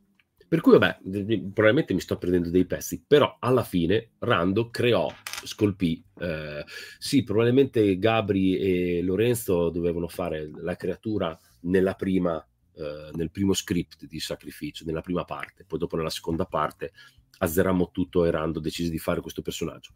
Per 0.48 0.60
cui 0.60 0.74
vabbè, 0.74 1.00
probabilmente 1.54 1.94
mi 1.94 2.02
sto 2.02 2.18
prendendo 2.18 2.50
dei 2.50 2.66
pezzi, 2.66 3.04
però 3.08 3.38
alla 3.40 3.64
fine 3.64 4.12
Rando 4.20 4.70
creò, 4.70 5.10
scolpì, 5.46 6.04
eh, 6.20 6.66
sì, 7.00 7.24
probabilmente 7.24 7.98
Gabri 7.98 8.58
e 8.58 9.02
Lorenzo 9.02 9.70
dovevano 9.70 10.10
fare 10.10 10.52
la 10.54 10.76
creatura 10.76 11.36
nella 11.62 11.94
prima, 11.94 12.46
eh, 12.76 13.12
nel 13.14 13.32
primo 13.32 13.54
script 13.54 14.06
di 14.06 14.20
sacrificio, 14.20 14.84
nella 14.86 15.02
prima 15.02 15.24
parte, 15.24 15.64
poi 15.64 15.80
dopo 15.80 15.96
nella 15.96 16.10
seconda 16.10 16.46
parte 16.46 16.92
azzerammo 17.40 17.90
tutto 17.92 18.26
e 18.26 18.32
Rando 18.32 18.60
decise 18.60 18.90
di 18.90 19.00
fare 19.00 19.22
questo 19.22 19.42
personaggio. 19.42 19.92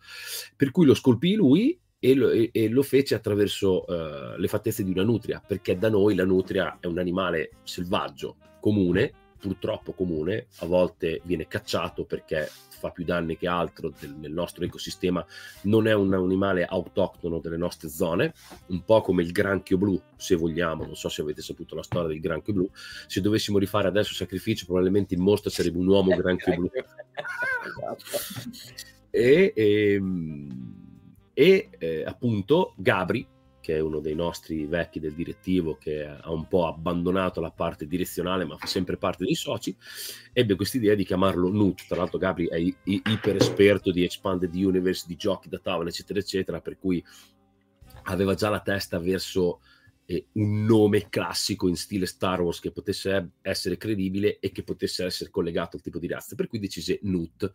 Per 0.56 0.72
cui 0.72 0.86
lo 0.86 0.94
scolpì 0.94 1.36
lui 1.36 1.80
e 2.00 2.14
lo, 2.14 2.30
e, 2.30 2.50
e 2.52 2.70
lo 2.70 2.84
fece 2.84 3.16
attraverso 3.16 3.84
uh, 3.86 4.38
le 4.38 4.48
fattezze 4.48 4.84
di 4.84 4.92
una 4.92 5.04
nutria, 5.04 5.42
perché 5.46 5.78
da 5.78 5.90
noi 5.90 6.16
la 6.16 6.26
nutria 6.26 6.78
è 6.80 6.86
un 6.86 7.00
animale 7.00 7.52
selvaggio, 7.64 8.38
comune, 8.60 9.12
purtroppo 9.40 9.94
comune, 9.94 10.48
a 10.60 10.66
volte 10.66 11.22
viene 11.24 11.48
cacciato 11.48 12.06
perché 12.06 12.50
fa 12.86 12.92
più 12.92 13.04
danni 13.04 13.38
che 13.38 13.48
altro 13.48 13.92
del, 14.00 14.16
nel 14.16 14.32
nostro 14.32 14.64
ecosistema, 14.64 15.26
non 15.64 15.88
è 15.88 15.94
un 15.94 16.14
animale 16.14 16.66
autoctono 16.66 17.40
delle 17.40 17.58
nostre 17.58 17.90
zone, 17.90 18.34
un 18.68 18.84
po' 18.84 19.02
come 19.02 19.24
il 19.24 19.32
granchio 19.32 19.78
blu, 19.78 20.00
se 20.16 20.36
vogliamo, 20.36 20.86
non 20.86 20.96
so 20.96 21.10
se 21.10 21.22
avete 21.22 21.42
saputo 21.42 21.76
la 21.76 21.84
storia 21.84 22.10
del 22.10 22.20
granchio 22.20 22.54
blu, 22.54 22.70
se 23.08 23.22
dovessimo 23.22 23.58
rifare 23.58 23.88
adesso 23.88 24.14
sacrificio 24.14 24.66
probabilmente 24.66 25.14
il 25.16 25.22
mostro 25.22 25.50
sarebbe 25.50 25.78
un 25.78 25.88
uomo 25.88 26.16
granchio 26.16 26.56
blu. 26.56 26.70
esatto. 26.74 28.04
e, 29.10 29.54
e, 29.56 29.94
ehm, 29.94 30.74
e 31.34 31.70
eh, 31.78 32.04
appunto 32.06 32.74
Gabri, 32.78 33.28
che 33.66 33.78
è 33.78 33.80
uno 33.80 34.00
dei 34.00 34.14
nostri 34.14 34.68
vecchi 34.68 35.00
del 35.00 35.14
direttivo 35.14 35.76
che 35.76 36.06
ha 36.06 36.32
un 36.32 36.48
po' 36.48 36.68
abbandonato 36.68 37.42
la 37.42 37.50
parte 37.50 37.88
direzionale 37.88 38.46
ma 38.46 38.58
fa 38.58 38.68
sempre 38.68 38.96
parte 38.96 39.26
dei 39.26 39.34
soci, 39.34 39.76
ebbe 40.34 40.54
questa 40.54 40.78
idea 40.78 40.94
di 40.94 41.04
chiamarlo 41.04 41.50
Nut, 41.50 41.88
tra 41.88 41.98
l'altro 41.98 42.20
Gabri 42.20 42.46
è 42.46 42.58
i- 42.58 42.76
iper 42.84 43.38
esperto 43.38 43.90
di 43.90 44.04
Expanded 44.04 44.54
Universe, 44.54 45.06
di 45.08 45.16
giochi 45.16 45.50
da 45.50 45.58
tavola 45.58 45.90
eccetera 45.90 46.20
eccetera, 46.20 46.62
per 46.62 46.78
cui 46.78 47.04
aveva 48.04 48.36
già 48.36 48.50
la 48.50 48.60
testa 48.60 49.00
verso 49.00 49.62
eh, 50.06 50.28
un 50.34 50.64
nome 50.66 51.10
classico 51.10 51.68
in 51.68 51.76
stile 51.76 52.06
Star 52.06 52.42
Wars 52.42 52.60
che 52.60 52.70
potesse 52.70 53.32
essere 53.42 53.78
credibile 53.78 54.38
e 54.38 54.52
che 54.52 54.62
potesse 54.62 55.06
essere 55.06 55.32
collegato 55.32 55.76
al 55.78 55.82
tipo 55.82 55.98
di 55.98 56.06
razza, 56.06 56.36
per 56.36 56.48
cui 56.48 56.60
decise 56.60 57.00
Nut 57.02 57.52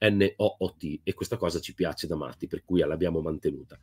N-O-O-T 0.00 1.00
e 1.02 1.14
questa 1.14 1.36
cosa 1.36 1.60
ci 1.60 1.74
piace 1.74 2.06
da 2.06 2.16
matti, 2.16 2.46
per 2.46 2.64
cui 2.64 2.80
l'abbiamo 2.80 3.20
mantenuta. 3.20 3.78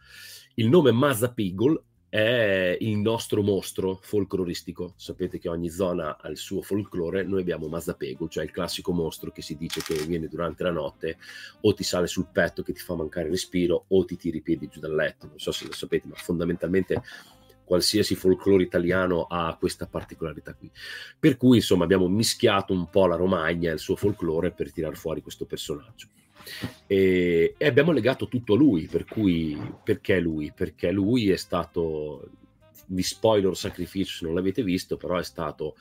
Il 0.55 0.69
nome 0.69 0.91
Mazapigol 0.91 1.81
è 2.09 2.77
il 2.79 2.97
nostro 2.97 3.43
mostro 3.43 3.99
folcloristico. 4.01 4.93
Sapete 4.95 5.39
che 5.39 5.49
ogni 5.49 5.69
zona 5.69 6.17
ha 6.17 6.29
il 6.29 6.37
suo 6.37 6.61
folklore, 6.61 7.23
noi 7.23 7.41
abbiamo 7.41 7.67
Mazapegu, 7.67 8.27
cioè 8.27 8.45
il 8.45 8.51
classico 8.51 8.91
mostro 8.93 9.31
che 9.31 9.41
si 9.41 9.57
dice 9.57 9.81
che 9.81 9.95
viene 10.05 10.27
durante 10.27 10.63
la 10.63 10.71
notte 10.71 11.17
o 11.61 11.73
ti 11.73 11.83
sale 11.83 12.07
sul 12.07 12.27
petto 12.31 12.63
che 12.63 12.73
ti 12.73 12.79
fa 12.79 12.95
mancare 12.95 13.29
respiro 13.29 13.85
o 13.89 14.05
ti 14.05 14.15
tiri 14.15 14.37
i 14.37 14.41
piedi 14.41 14.67
giù 14.69 14.79
dal 14.79 14.95
letto, 14.95 15.27
non 15.27 15.39
so 15.39 15.51
se 15.51 15.65
lo 15.65 15.73
sapete, 15.73 16.07
ma 16.07 16.15
fondamentalmente 16.15 17.01
qualsiasi 17.67 18.15
folklore 18.15 18.63
italiano 18.63 19.23
ha 19.23 19.55
questa 19.59 19.87
particolarità 19.87 20.53
qui. 20.53 20.71
Per 21.19 21.35
cui 21.35 21.57
insomma 21.57 21.83
abbiamo 21.83 22.07
mischiato 22.07 22.71
un 22.71 22.89
po' 22.89 23.07
la 23.07 23.17
Romagna 23.17 23.69
e 23.69 23.73
il 23.73 23.79
suo 23.79 23.97
folklore 23.97 24.51
per 24.51 24.71
tirar 24.71 24.95
fuori 24.95 25.21
questo 25.21 25.45
personaggio. 25.45 26.07
E, 26.87 27.55
e, 27.57 27.67
abbiamo 27.67 27.91
legato 27.91 28.29
tutto 28.29 28.53
a 28.53 28.57
lui, 28.57 28.87
per 28.87 29.03
cui 29.03 29.59
perché 29.83 30.21
lui? 30.21 30.53
Perché 30.55 30.91
lui 30.91 31.29
è 31.29 31.35
stato, 31.35 32.29
vi 32.87 33.03
spoiler 33.03 33.53
sacrificio 33.53 34.15
se 34.15 34.25
non 34.25 34.33
l'avete 34.33 34.63
visto, 34.63 34.95
però 34.95 35.17
è 35.17 35.23
stato 35.23 35.75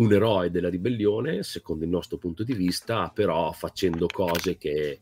un 0.00 0.12
eroe 0.12 0.50
della 0.50 0.70
ribellione, 0.70 1.42
secondo 1.42 1.84
il 1.84 1.90
nostro 1.90 2.16
punto 2.16 2.42
di 2.42 2.54
vista, 2.54 3.10
però 3.14 3.52
facendo 3.52 4.06
cose 4.06 4.56
che 4.56 5.00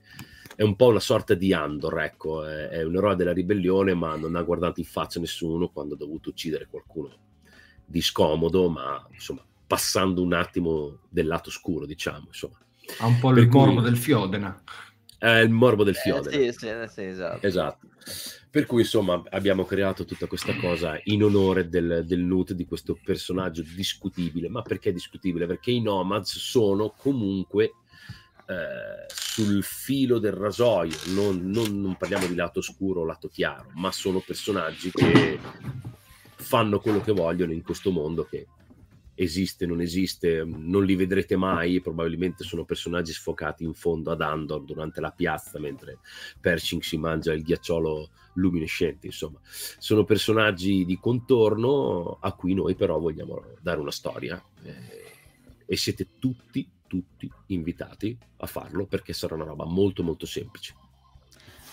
è 0.56 0.62
un 0.62 0.74
po' 0.74 0.88
una 0.88 0.98
sorta 0.98 1.34
di 1.34 1.52
Andor, 1.52 2.00
ecco, 2.00 2.44
è, 2.44 2.68
è 2.68 2.82
un 2.82 2.96
eroe 2.96 3.14
della 3.14 3.32
ribellione, 3.32 3.94
ma 3.94 4.16
non 4.16 4.34
ha 4.34 4.42
guardato 4.42 4.80
in 4.80 4.86
faccia 4.86 5.20
nessuno 5.20 5.68
quando 5.68 5.94
ha 5.94 5.96
dovuto 5.96 6.30
uccidere 6.30 6.66
qualcuno 6.66 7.16
di 7.84 8.02
scomodo, 8.02 8.68
ma 8.68 9.06
insomma, 9.12 9.44
passando 9.66 10.20
un 10.20 10.32
attimo 10.32 10.98
del 11.08 11.28
lato 11.28 11.50
scuro, 11.50 11.86
diciamo, 11.86 12.26
insomma. 12.26 12.58
Ha 12.98 13.06
un 13.06 13.20
po' 13.20 13.30
il 13.30 13.48
morbo 13.48 13.80
del 13.80 13.96
Fiodena. 13.96 14.60
È 15.16 15.28
il 15.28 15.50
morbo 15.50 15.84
del 15.84 15.94
Fiodena. 15.94 16.36
Eh, 16.36 16.52
sì, 16.52 16.58
sì, 16.58 16.68
sì, 16.88 17.02
esatto. 17.04 17.46
esatto. 17.46 17.88
Per 18.50 18.64
cui 18.66 18.80
insomma 18.80 19.22
abbiamo 19.30 19.64
creato 19.64 20.04
tutta 20.04 20.26
questa 20.26 20.54
cosa 20.56 20.98
in 21.04 21.22
onore 21.22 21.68
del, 21.68 22.04
del 22.06 22.20
Nut, 22.20 22.52
di 22.52 22.64
questo 22.64 22.98
personaggio 23.02 23.62
discutibile. 23.62 24.48
Ma 24.48 24.62
perché 24.62 24.92
discutibile? 24.92 25.46
Perché 25.46 25.70
i 25.70 25.82
Nomads 25.82 26.38
sono 26.38 26.94
comunque 26.96 27.72
eh, 28.46 29.04
sul 29.08 29.62
filo 29.62 30.18
del 30.18 30.32
rasoio, 30.32 30.96
non, 31.08 31.50
non, 31.50 31.78
non 31.78 31.96
parliamo 31.96 32.26
di 32.26 32.34
lato 32.34 32.62
scuro 32.62 33.02
o 33.02 33.04
lato 33.04 33.28
chiaro, 33.28 33.70
ma 33.74 33.92
sono 33.92 34.20
personaggi 34.20 34.90
che 34.90 35.38
fanno 36.34 36.80
quello 36.80 37.02
che 37.02 37.12
vogliono 37.12 37.52
in 37.52 37.62
questo 37.62 37.90
mondo 37.90 38.24
che 38.24 38.46
esiste, 39.18 39.66
non 39.66 39.80
esiste, 39.80 40.44
non 40.44 40.84
li 40.84 40.94
vedrete 40.94 41.36
mai, 41.36 41.80
probabilmente 41.80 42.44
sono 42.44 42.64
personaggi 42.64 43.12
sfocati 43.12 43.64
in 43.64 43.74
fondo 43.74 44.12
ad 44.12 44.20
Andor 44.20 44.62
durante 44.62 45.00
la 45.00 45.10
piazza 45.10 45.58
mentre 45.58 45.98
Pershing 46.40 46.82
si 46.82 46.96
mangia 46.96 47.32
il 47.32 47.42
ghiacciolo 47.42 48.10
luminescente, 48.34 49.06
insomma, 49.06 49.40
sono 49.42 50.04
personaggi 50.04 50.84
di 50.84 50.98
contorno 51.00 52.18
a 52.20 52.32
cui 52.32 52.54
noi 52.54 52.76
però 52.76 53.00
vogliamo 53.00 53.44
dare 53.60 53.80
una 53.80 53.90
storia 53.90 54.40
eh, 54.62 55.12
e 55.66 55.76
siete 55.76 56.10
tutti 56.18 56.76
tutti 56.88 57.30
invitati 57.48 58.16
a 58.38 58.46
farlo 58.46 58.86
perché 58.86 59.12
sarà 59.12 59.34
una 59.34 59.44
roba 59.44 59.66
molto 59.66 60.02
molto 60.02 60.24
semplice. 60.24 60.74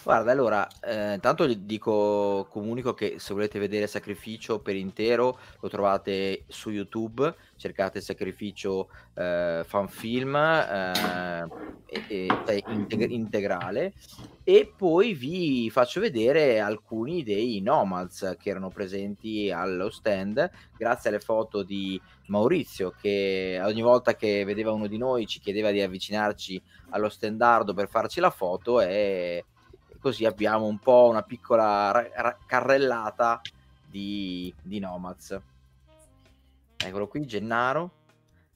Guarda, 0.05 0.31
allora, 0.31 0.67
eh, 0.83 1.15
intanto 1.15 1.47
gli 1.47 1.55
dico, 1.55 2.45
comunico 2.51 2.93
che 2.93 3.15
se 3.17 3.33
volete 3.33 3.57
vedere 3.57 3.87
Sacrificio 3.87 4.59
per 4.59 4.75
intero 4.75 5.39
lo 5.59 5.67
trovate 5.67 6.43
su 6.45 6.69
YouTube, 6.69 7.33
cercate 7.55 8.01
Sacrificio 8.01 8.89
eh, 9.15 9.63
fanfilm 9.65 10.35
eh, 10.35 11.47
e, 11.87 12.27
e, 12.45 12.63
integ- 12.67 13.09
integrale. 13.09 13.93
E 14.43 14.71
poi 14.77 15.15
vi 15.15 15.71
faccio 15.71 15.99
vedere 15.99 16.59
alcuni 16.59 17.23
dei 17.23 17.59
Nomads 17.61 18.35
che 18.39 18.51
erano 18.51 18.69
presenti 18.69 19.49
allo 19.49 19.89
stand 19.89 20.51
grazie 20.77 21.09
alle 21.09 21.19
foto 21.19 21.63
di 21.63 21.99
Maurizio 22.27 22.93
che 23.01 23.59
ogni 23.63 23.81
volta 23.81 24.15
che 24.15 24.43
vedeva 24.45 24.71
uno 24.71 24.85
di 24.85 24.99
noi 24.99 25.25
ci 25.25 25.39
chiedeva 25.39 25.71
di 25.71 25.81
avvicinarci 25.81 26.61
allo 26.91 27.09
standardo 27.09 27.73
per 27.73 27.87
farci 27.87 28.19
la 28.19 28.29
foto 28.29 28.81
e 28.81 29.45
così 30.05 30.23
abbiamo 30.23 30.67
un 30.67 30.77
po' 30.77 31.07
una 31.09 31.23
piccola 31.23 31.89
ra- 31.89 32.11
ra- 32.13 32.37
carrellata 32.45 33.41
di, 33.89 34.53
di 34.61 34.77
Nomads. 34.77 35.41
Eccolo 36.77 37.07
qui, 37.07 37.25
Gennaro. 37.25 38.03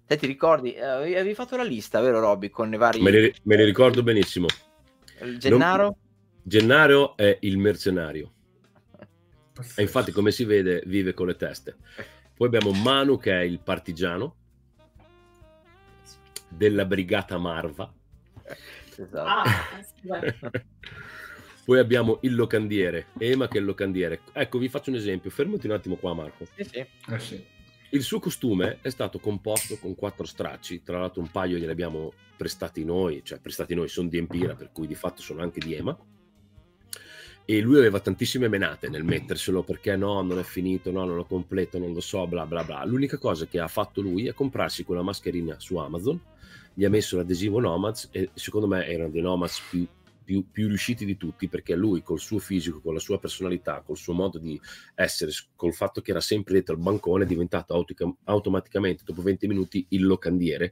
Te 0.06 0.16
ti 0.16 0.28
ricordi? 0.28 0.74
Eh, 0.74 0.84
avevi 0.84 1.34
fatto 1.34 1.58
la 1.58 1.64
lista, 1.64 2.02
vero 2.02 2.20
Robby, 2.20 2.52
con 2.52 2.72
i 2.72 2.78
vari... 2.78 3.02
Me 3.02 3.10
ne, 3.10 3.34
me 3.42 3.56
ne 3.56 3.64
ricordo 3.64 4.04
benissimo. 4.04 4.46
Gennaro? 5.40 5.84
Non... 5.84 5.96
Gennaro 6.44 7.18
è 7.18 7.36
il 7.42 7.58
mercenario. 7.58 8.32
E 9.76 9.82
infatti, 9.82 10.12
come 10.12 10.30
si 10.30 10.46
vede, 10.46 10.84
vive 10.86 11.16
con 11.16 11.26
le 11.26 11.36
teste. 11.36 11.78
Poi 12.36 12.46
abbiamo 12.46 12.72
Manu, 12.74 13.18
che 13.18 13.32
è 13.32 13.42
il 13.42 13.60
partigiano 13.60 14.36
della 16.48 16.86
brigata 16.86 17.40
Marva. 17.40 17.92
Esatto. 18.96 19.28
Ah, 19.28 19.44
Poi 21.70 21.78
abbiamo 21.78 22.18
il 22.22 22.34
locandiere, 22.34 23.10
Ema 23.20 23.48
che 23.48 23.58
è 23.58 23.60
il 23.60 23.68
locandiere. 23.68 24.22
Ecco, 24.34 24.58
vi 24.58 24.70
faccio 24.70 24.90
un 24.90 24.96
esempio, 24.96 25.30
fermati 25.30 25.68
un 25.68 25.74
attimo 25.74 25.98
qua 25.98 26.16
Marco. 26.16 26.48
Sì, 26.56 26.64
sì. 26.64 26.80
Eh, 26.80 27.20
sì. 27.20 27.46
Il 27.92 28.02
suo 28.02 28.18
costume 28.18 28.80
è 28.82 28.90
stato 28.90 29.20
composto 29.20 29.78
con 29.78 29.94
quattro 29.94 30.26
stracci, 30.26 30.82
tra 30.82 30.98
l'altro 30.98 31.22
un 31.22 31.30
paio 31.30 31.58
glieli 31.58 31.70
abbiamo 31.70 32.12
prestati 32.36 32.84
noi, 32.84 33.22
cioè 33.24 33.40
prestati 33.40 33.76
noi, 33.76 33.88
sono 33.88 34.10
di 34.10 34.18
Empira, 34.18 34.56
per 34.56 34.72
cui 34.72 34.88
di 34.88 34.96
fatto 34.96 35.22
sono 35.22 35.44
anche 35.44 35.60
di 35.60 35.76
Ema. 35.76 35.96
E 37.46 37.62
lui 37.62 37.78
aveva 37.78 38.00
tantissime 38.00 38.48
menate 38.48 38.90
nel 38.90 39.04
metterselo 39.04 39.62
perché 39.62 39.96
no, 39.96 40.24
non 40.24 40.40
è 40.40 40.44
finito, 40.44 40.90
no, 40.90 41.06
non 41.06 41.18
lo 41.18 41.26
completo, 41.26 41.78
non 41.78 41.94
lo 41.94 42.02
so, 42.02 42.26
bla 42.26 42.48
bla 42.48 42.64
bla. 42.64 42.84
L'unica 42.84 43.20
cosa 43.20 43.46
che 43.46 43.60
ha 43.60 43.68
fatto 43.68 44.02
lui 44.02 44.26
è 44.26 44.34
comprarsi 44.34 44.84
quella 44.84 45.04
mascherina 45.04 45.60
su 45.60 45.78
Amazon, 45.78 46.20
gli 46.74 46.84
ha 46.84 46.90
messo 46.90 47.18
l'adesivo 47.18 47.60
Nomads 47.60 48.10
e 48.12 48.32
secondo 48.34 48.66
me 48.66 48.88
erano 48.88 49.10
dei 49.10 49.22
Nomads 49.22 49.62
più 49.70 49.86
più, 50.30 50.46
più, 50.52 50.68
riusciti 50.68 51.06
di 51.06 51.18
tutti 51.18 51.48
perché 51.48 51.76
lui 51.76 52.04
col 52.04 52.20
suo 52.20 52.38
fisico, 52.38 52.82
con 52.82 52.94
la 52.94 53.00
sua 53.00 53.18
personalità, 53.18 53.82
col 53.84 53.98
suo 53.98 54.14
modo 54.14 54.38
di 54.38 54.62
essere, 54.94 55.32
col 55.56 55.74
fatto 55.74 56.02
che 56.02 56.12
era 56.12 56.22
sempre 56.22 56.54
dietro 56.54 56.76
al 56.76 56.82
bancone, 56.82 57.24
è 57.24 57.28
diventato 57.28 57.74
autica, 57.74 58.08
automaticamente 58.26 59.02
dopo 59.04 59.24
20 59.24 59.48
minuti 59.48 59.84
il 59.90 60.06
locandiere, 60.06 60.72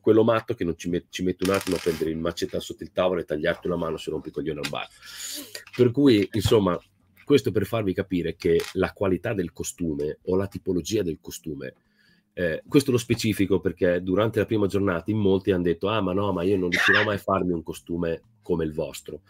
quello 0.00 0.22
matto 0.22 0.54
che 0.54 0.62
non 0.62 0.76
ci, 0.76 0.88
met, 0.88 1.06
ci 1.08 1.24
mette 1.24 1.42
un 1.48 1.52
attimo 1.52 1.74
a 1.74 1.80
prendere 1.80 2.10
il 2.10 2.16
maceta 2.16 2.60
sotto 2.60 2.84
il 2.84 2.92
tavolo 2.92 3.18
e 3.18 3.24
tagliarti 3.24 3.66
una 3.66 3.74
mano 3.74 3.96
se 3.96 4.10
rompi 4.12 4.28
il 4.28 4.34
coglione 4.34 4.60
al 4.60 4.68
bar. 4.70 4.86
Per 5.74 5.90
cui, 5.90 6.28
insomma, 6.34 6.80
questo 7.24 7.50
per 7.50 7.66
farvi 7.66 7.92
capire 7.94 8.36
che 8.36 8.62
la 8.74 8.92
qualità 8.92 9.34
del 9.34 9.52
costume 9.52 10.20
o 10.26 10.36
la 10.36 10.46
tipologia 10.46 11.02
del 11.02 11.18
costume 11.20 11.74
eh, 12.34 12.62
questo 12.66 12.90
lo 12.90 12.98
specifico 12.98 13.60
perché 13.60 14.02
durante 14.02 14.38
la 14.38 14.46
prima 14.46 14.66
giornata 14.66 15.10
in 15.10 15.18
molti 15.18 15.50
hanno 15.50 15.64
detto 15.64 15.88
ah 15.88 16.00
ma 16.00 16.12
no 16.12 16.32
ma 16.32 16.42
io 16.42 16.56
non 16.56 16.70
riuscirò 16.70 17.04
mai 17.04 17.16
a 17.16 17.18
farmi 17.18 17.52
un 17.52 17.62
costume 17.62 18.22
come 18.40 18.64
il 18.64 18.72
vostro 18.72 19.20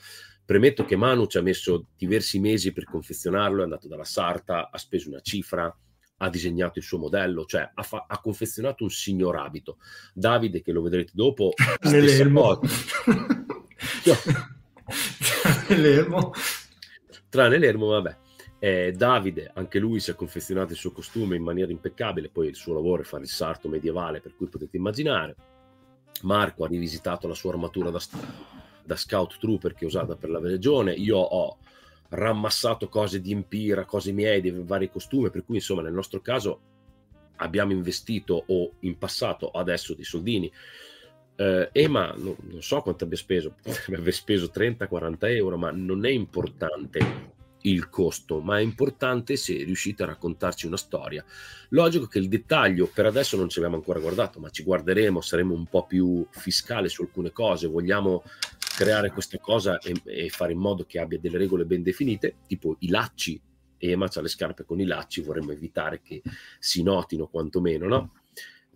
premetto 0.45 0.85
che 0.85 0.97
Manu 0.97 1.27
ci 1.27 1.39
ha 1.39 1.43
messo 1.43 1.87
diversi 1.97 2.39
mesi 2.39 2.73
per 2.73 2.85
confezionarlo 2.85 3.61
è 3.61 3.65
andato 3.65 3.89
dalla 3.89 4.05
sarta 4.05 4.71
ha 4.71 4.79
speso 4.79 5.09
una 5.09 5.21
cifra 5.21 5.77
ha 6.19 6.29
disegnato 6.29 6.79
il 6.79 6.85
suo 6.85 6.99
modello 6.99 7.45
cioè 7.45 7.69
ha, 7.75 7.83
fa- 7.83 8.07
ha 8.07 8.21
confezionato 8.21 8.85
un 8.85 8.91
signor 8.91 9.37
abito. 9.37 9.79
Davide 10.15 10.63
che 10.63 10.71
lo 10.71 10.83
vedrete 10.83 11.11
dopo 11.15 11.53
nell'elmo 15.69 16.33
tranne 17.29 17.59
l'ermo 17.59 17.87
vabbè 17.87 18.17
eh, 18.65 18.93
Davide, 18.93 19.51
anche 19.55 19.81
lui 19.81 19.99
si 19.99 20.13
è 20.13 20.15
confezionato 20.15 20.71
il 20.71 20.79
suo 20.79 20.93
costume 20.93 21.35
in 21.35 21.43
maniera 21.43 21.73
impeccabile, 21.73 22.29
poi 22.29 22.47
il 22.47 22.55
suo 22.55 22.75
lavoro 22.75 23.03
è 23.03 23.05
fare 23.05 23.25
il 23.25 23.29
sarto 23.29 23.69
medievale, 23.69 24.21
per 24.21 24.37
cui 24.37 24.47
potete 24.47 24.77
immaginare. 24.77 25.35
Marco 26.23 26.63
ha 26.63 26.69
rivisitato 26.69 27.27
la 27.27 27.35
sua 27.35 27.51
armatura 27.51 27.91
da, 27.91 28.01
da 28.85 28.95
scout 28.95 29.39
trooper 29.41 29.75
che 29.75 29.83
è 29.83 29.89
usata 29.89 30.15
per 30.15 30.31
la 30.31 30.39
regione. 30.39 30.93
Io 30.93 31.19
ho 31.19 31.59
rammassato 32.11 32.89
cose 32.89 33.21
di 33.21 33.33
Empira, 33.33 33.85
cose 33.85 34.13
miei, 34.13 34.41
di 34.41 34.53
vari 34.53 34.89
costumi, 34.89 35.31
per 35.31 35.45
cui 35.45 35.57
insomma 35.57 35.83
nel 35.83 35.93
nostro 35.93 36.21
caso 36.21 36.61
abbiamo 37.39 37.73
investito 37.73 38.45
o 38.47 38.75
in 38.81 38.97
passato 38.97 39.51
adesso 39.51 39.93
dei 39.95 40.05
soldini. 40.05 40.49
Eh, 41.35 41.69
Ema 41.73 42.15
non, 42.17 42.37
non 42.43 42.63
so 42.63 42.81
quanto 42.81 43.03
abbia 43.03 43.17
speso, 43.17 43.57
potrebbe 43.61 43.99
aver 43.99 44.15
speso 44.15 44.53
30-40 44.55 45.17
euro, 45.35 45.59
ma 45.59 45.73
non 45.73 46.05
è 46.05 46.11
importante 46.11 47.41
il 47.63 47.89
costo, 47.89 48.41
ma 48.41 48.59
è 48.59 48.63
importante 48.63 49.37
se 49.37 49.55
riuscite 49.65 50.03
a 50.03 50.07
raccontarci 50.07 50.67
una 50.67 50.77
storia. 50.77 51.25
Logico 51.71 52.07
che 52.07 52.19
il 52.19 52.29
dettaglio 52.29 52.91
per 52.93 53.07
adesso 53.07 53.37
non 53.37 53.49
ci 53.49 53.59
abbiamo 53.59 53.77
ancora 53.77 54.01
guardato, 54.01 54.41
ma 54.41 54.51
ci 54.51 54.63
guarderemo, 54.63 55.21
saremo 55.21 55.55
un 55.55 55.67
po' 55.67 55.87
più 55.87 56.27
fiscale 56.31 56.89
su 56.89 57.03
alcune 57.03 57.33
cose, 57.33 57.67
vogliamo 57.67 58.23
creare 58.77 59.11
questa 59.11 59.39
cosa 59.39 59.79
e, 59.79 59.95
e 60.05 60.29
fare 60.29 60.53
in 60.53 60.59
modo 60.59 60.85
che 60.85 60.99
abbia 60.99 61.19
delle 61.19 61.39
regole 61.39 61.65
ben 61.65 61.83
definite, 61.83 62.37
tipo 62.47 62.77
i 62.81 62.89
lacci, 62.89 63.41
Ema 63.79 64.09
ha 64.13 64.21
le 64.21 64.29
scarpe 64.29 64.65
con 64.65 64.81
i 64.81 64.85
lacci, 64.85 65.23
vorremmo 65.23 65.51
evitare 65.51 66.01
che 66.03 66.23
si 66.59 66.83
notino 66.83 67.27
quantomeno, 67.27 67.89
no? 67.89 68.13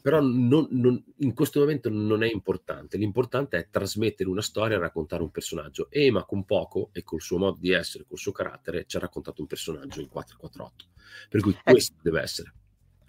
Però 0.07 0.21
non, 0.21 0.69
non, 0.71 1.03
in 1.17 1.35
questo 1.35 1.59
momento 1.59 1.89
non 1.91 2.23
è 2.23 2.31
importante. 2.31 2.97
L'importante 2.97 3.59
è 3.59 3.69
trasmettere 3.69 4.31
una 4.31 4.41
storia 4.41 4.77
e 4.77 4.79
raccontare 4.79 5.21
un 5.21 5.33
personaggio. 5.33 5.89
Ema 5.91 6.23
con 6.23 6.45
poco 6.45 6.91
e 6.93 7.03
col 7.03 7.21
suo 7.21 7.39
modo 7.39 7.57
di 7.59 7.73
essere, 7.73 8.05
col 8.07 8.17
suo 8.17 8.31
carattere, 8.31 8.85
ci 8.87 8.97
ha 8.97 9.01
raccontato 9.01 9.41
un 9.41 9.49
personaggio 9.49 10.01
in 10.01 10.09
448. 10.09 10.85
Per 11.29 11.41
cui 11.41 11.51
eh, 11.51 11.73
questo 11.73 11.97
deve 12.01 12.23
essere. 12.23 12.53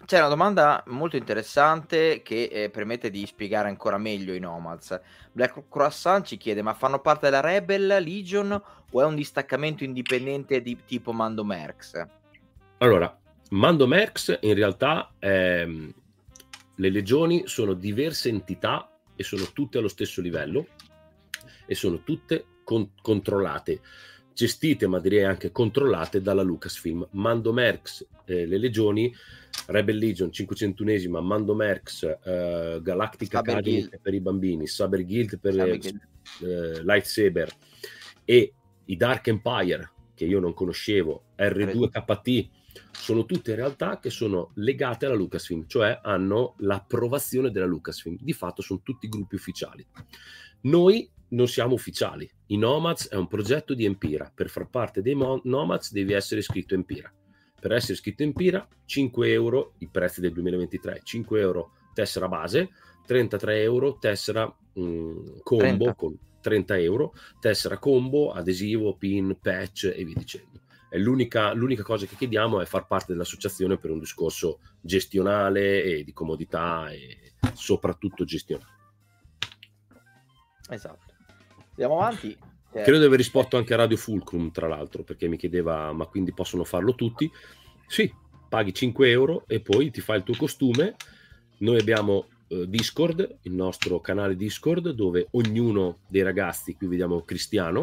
C'è 0.04 0.18
una 0.18 0.26
domanda 0.26 0.82
molto 0.88 1.14
interessante 1.14 2.20
che 2.22 2.48
eh, 2.50 2.68
permette 2.68 3.10
di 3.10 3.24
spiegare 3.26 3.68
ancora 3.68 3.96
meglio 3.96 4.34
i 4.34 4.40
Nomads. 4.40 5.00
Black 5.30 5.68
Croissant 5.68 6.26
ci 6.26 6.36
chiede: 6.36 6.62
ma 6.62 6.74
fanno 6.74 6.98
parte 6.98 7.26
della 7.26 7.38
Rebel 7.38 7.86
Legion 8.00 8.60
o 8.90 9.00
è 9.00 9.04
un 9.04 9.14
distaccamento 9.14 9.84
indipendente 9.84 10.60
di 10.62 10.76
tipo 10.84 11.12
Mando 11.12 11.44
Merx? 11.44 12.04
Allora, 12.78 13.16
Mando 13.50 13.86
Merx 13.86 14.36
in 14.40 14.54
realtà 14.54 15.12
è 15.20 15.64
le 16.78 16.90
legioni 16.90 17.42
sono 17.46 17.74
diverse 17.74 18.28
entità 18.28 18.90
e 19.14 19.22
sono 19.22 19.44
tutte 19.52 19.78
allo 19.78 19.88
stesso 19.88 20.20
livello 20.20 20.68
e 21.66 21.74
sono 21.74 22.02
tutte 22.02 22.44
con- 22.62 22.92
controllate, 23.00 23.80
gestite, 24.32 24.86
ma 24.86 25.00
direi 25.00 25.24
anche 25.24 25.50
controllate 25.50 26.20
dalla 26.20 26.42
Lucasfilm. 26.42 27.08
Mando 27.12 27.52
Merx, 27.52 28.06
eh, 28.26 28.46
le 28.46 28.58
legioni, 28.58 29.12
Rebel 29.66 29.96
Legion 29.96 30.28
501esima, 30.28 31.20
Mando 31.20 31.54
Merx, 31.54 32.04
eh, 32.04 32.78
Galactic 32.80 33.32
Saber 33.32 33.54
Academy 33.54 33.80
Guild. 33.80 34.00
per 34.00 34.14
i 34.14 34.20
bambini, 34.20 34.66
Saber 34.66 35.04
Guild 35.04 35.38
per 35.40 35.54
Saber 35.54 35.78
Guild. 35.78 36.08
Eh, 36.42 36.84
Lightsaber 36.84 37.50
e 38.24 38.52
i 38.84 38.96
Dark 38.96 39.26
Empire 39.26 39.90
che 40.14 40.24
io 40.24 40.40
non 40.40 40.54
conoscevo, 40.54 41.24
R2KT 41.36 42.48
sono 42.92 43.24
tutte 43.24 43.54
realtà 43.54 43.98
che 43.98 44.10
sono 44.10 44.50
legate 44.54 45.06
alla 45.06 45.14
Lucasfilm, 45.14 45.66
cioè 45.66 45.98
hanno 46.02 46.54
l'approvazione 46.58 47.50
della 47.50 47.66
Lucasfilm. 47.66 48.16
Di 48.20 48.32
fatto 48.32 48.62
sono 48.62 48.80
tutti 48.82 49.08
gruppi 49.08 49.36
ufficiali. 49.36 49.86
Noi 50.62 51.10
non 51.30 51.48
siamo 51.48 51.74
ufficiali. 51.74 52.30
I 52.46 52.56
Nomads 52.56 53.08
è 53.08 53.16
un 53.16 53.28
progetto 53.28 53.74
di 53.74 53.84
Empira. 53.84 54.30
Per 54.34 54.48
far 54.48 54.68
parte 54.68 55.02
dei 55.02 55.16
Nomads 55.16 55.92
devi 55.92 56.12
essere 56.12 56.40
iscritto 56.40 56.74
Empira. 56.74 57.12
Per 57.60 57.72
essere 57.72 57.94
iscritto 57.94 58.22
Empira, 58.22 58.66
5 58.84 59.32
euro, 59.32 59.74
i 59.78 59.88
prezzi 59.88 60.20
del 60.20 60.32
2023, 60.32 61.00
5 61.02 61.40
euro 61.40 61.72
tessera 61.92 62.28
base, 62.28 62.70
33 63.06 63.62
euro 63.62 63.98
tessera 63.98 64.46
mh, 64.46 65.40
combo 65.42 65.64
30. 65.64 65.94
con 65.94 66.18
30 66.40 66.78
euro, 66.78 67.14
tessera 67.40 67.78
combo, 67.78 68.30
adesivo, 68.30 68.96
pin, 68.96 69.36
patch 69.40 69.92
e 69.94 70.04
via 70.04 70.14
dicendo. 70.16 70.60
L'unica, 70.92 71.52
l'unica, 71.52 71.82
cosa 71.82 72.06
che 72.06 72.16
chiediamo 72.16 72.60
è 72.60 72.64
far 72.64 72.86
parte 72.86 73.12
dell'associazione 73.12 73.76
per 73.76 73.90
un 73.90 73.98
discorso 73.98 74.60
gestionale 74.80 75.82
e 75.82 76.04
di 76.04 76.12
comodità 76.12 76.90
e 76.90 77.34
soprattutto 77.52 78.24
gestionale. 78.24 78.76
Esatto. 80.70 81.14
Andiamo 81.70 82.00
avanti. 82.00 82.36
Eh, 82.72 82.82
Credo 82.82 82.98
di 82.98 83.04
aver 83.04 83.18
risposto 83.18 83.56
anche 83.56 83.74
a 83.74 83.78
Radio 83.78 83.96
Fulcrum, 83.96 84.50
tra 84.50 84.66
l'altro, 84.66 85.02
perché 85.02 85.28
mi 85.28 85.36
chiedeva, 85.36 85.92
ma 85.92 86.06
quindi 86.06 86.32
possono 86.32 86.64
farlo 86.64 86.94
tutti? 86.94 87.30
Sì, 87.86 88.12
paghi 88.48 88.72
5 88.72 89.10
euro 89.10 89.44
e 89.46 89.60
poi 89.60 89.90
ti 89.90 90.00
fai 90.00 90.18
il 90.18 90.24
tuo 90.24 90.36
costume. 90.36 90.96
Noi 91.58 91.78
abbiamo 91.78 92.26
eh, 92.48 92.68
Discord, 92.68 93.38
il 93.42 93.52
nostro 93.52 94.00
canale 94.00 94.36
Discord, 94.36 94.90
dove 94.90 95.28
ognuno 95.32 96.00
dei 96.08 96.22
ragazzi, 96.22 96.74
qui 96.74 96.86
vediamo 96.86 97.22
Cristiano, 97.22 97.82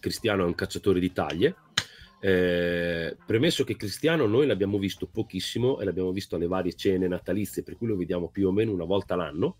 Cristiano 0.00 0.42
è 0.42 0.46
un 0.46 0.54
cacciatore 0.54 1.00
di 1.00 1.12
taglie, 1.12 1.54
eh, 2.24 3.16
premesso 3.26 3.64
che 3.64 3.74
Cristiano 3.74 4.26
noi 4.26 4.46
l'abbiamo 4.46 4.78
visto 4.78 5.08
pochissimo 5.08 5.80
e 5.80 5.84
l'abbiamo 5.84 6.12
visto 6.12 6.36
alle 6.36 6.46
varie 6.46 6.72
cene 6.74 7.08
natalizie, 7.08 7.64
per 7.64 7.76
cui 7.76 7.88
lo 7.88 7.96
vediamo 7.96 8.28
più 8.28 8.46
o 8.46 8.52
meno 8.52 8.70
una 8.70 8.84
volta 8.84 9.16
l'anno. 9.16 9.56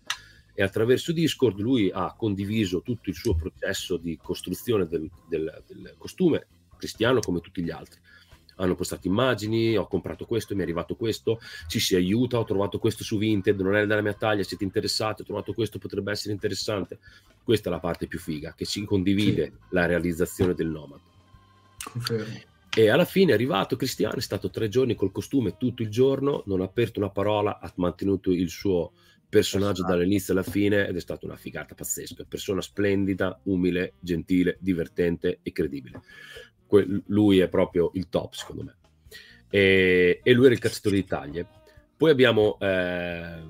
E 0.55 0.63
attraverso 0.63 1.11
Discord 1.11 1.59
lui 1.59 1.91
ha 1.93 2.15
condiviso 2.15 2.81
tutto 2.81 3.09
il 3.09 3.15
suo 3.15 3.35
processo 3.35 3.97
di 3.97 4.17
costruzione 4.21 4.87
del, 4.87 5.09
del, 5.27 5.61
del 5.67 5.95
costume, 5.97 6.47
Cristiano 6.77 7.19
come 7.19 7.41
tutti 7.41 7.61
gli 7.61 7.69
altri. 7.69 7.99
Hanno 8.55 8.75
postato 8.75 9.07
immagini, 9.07 9.75
ho 9.75 9.87
comprato 9.87 10.25
questo, 10.25 10.53
mi 10.53 10.61
è 10.61 10.63
arrivato 10.63 10.95
questo, 10.95 11.41
ci 11.67 11.81
si 11.81 11.95
aiuta, 11.95 12.39
ho 12.39 12.45
trovato 12.45 12.79
questo 12.79 13.03
su 13.03 13.17
Vinted, 13.17 13.59
non 13.59 13.75
è 13.75 13.85
della 13.85 14.01
mia 14.01 14.13
taglia, 14.13 14.43
siete 14.43 14.63
interessati, 14.63 15.23
ho 15.23 15.25
trovato 15.25 15.51
questo, 15.53 15.79
potrebbe 15.79 16.11
essere 16.11 16.31
interessante. 16.31 16.99
Questa 17.43 17.67
è 17.67 17.71
la 17.73 17.79
parte 17.79 18.07
più 18.07 18.19
figa, 18.19 18.53
che 18.55 18.63
si 18.63 18.85
condivide 18.85 19.45
sì. 19.45 19.53
la 19.71 19.85
realizzazione 19.85 20.53
del 20.53 20.67
Nomad. 20.67 21.01
Confermo. 21.91 22.51
E 22.75 22.89
alla 22.89 23.05
fine 23.05 23.31
è 23.31 23.33
arrivato 23.35 23.75
Cristiano, 23.75 24.15
è 24.15 24.21
stato 24.21 24.49
tre 24.49 24.67
giorni 24.67 24.95
col 24.95 25.11
costume 25.11 25.57
tutto 25.57 25.83
il 25.83 25.89
giorno, 25.89 26.41
non 26.47 26.61
ha 26.61 26.63
aperto 26.63 26.99
una 26.99 27.11
parola, 27.11 27.59
ha 27.59 27.71
mantenuto 27.75 28.31
il 28.31 28.49
suo 28.49 28.93
personaggio 29.29 29.83
dall'inizio 29.83 30.33
alla 30.33 30.43
fine 30.43 30.87
ed 30.87 30.95
è 30.95 30.99
stata 30.99 31.25
una 31.25 31.35
figata 31.35 31.75
pazzesca. 31.75 32.25
Persona 32.27 32.61
splendida, 32.61 33.39
umile, 33.43 33.93
gentile, 33.99 34.57
divertente 34.59 35.39
e 35.43 35.51
credibile. 35.51 36.01
Que- 36.65 37.03
lui 37.07 37.39
è 37.39 37.47
proprio 37.47 37.91
il 37.93 38.09
top, 38.09 38.33
secondo 38.33 38.63
me. 38.63 38.77
E, 39.49 40.19
e 40.23 40.33
lui 40.33 40.45
era 40.45 40.53
il 40.55 40.59
cacciatore 40.59 40.95
di 40.95 41.05
taglie. 41.05 41.47
Poi 41.95 42.09
abbiamo 42.09 42.57
eh, 42.59 43.41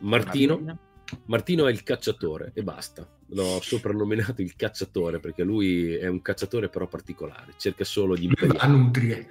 Martino. 0.00 0.84
Martino 1.26 1.66
è 1.66 1.70
il 1.70 1.82
cacciatore 1.82 2.50
e 2.54 2.62
basta. 2.62 3.08
L'ho 3.28 3.60
soprannominato 3.60 4.42
il 4.42 4.54
cacciatore 4.56 5.20
perché 5.20 5.42
lui 5.42 5.94
è 5.94 6.06
un 6.06 6.22
cacciatore 6.22 6.68
però 6.68 6.86
particolare, 6.86 7.54
cerca 7.56 7.84
solo 7.84 8.16
gli 8.16 8.24
imperiali. 8.24 8.58
A 8.58 8.66
nutrie. 8.66 9.28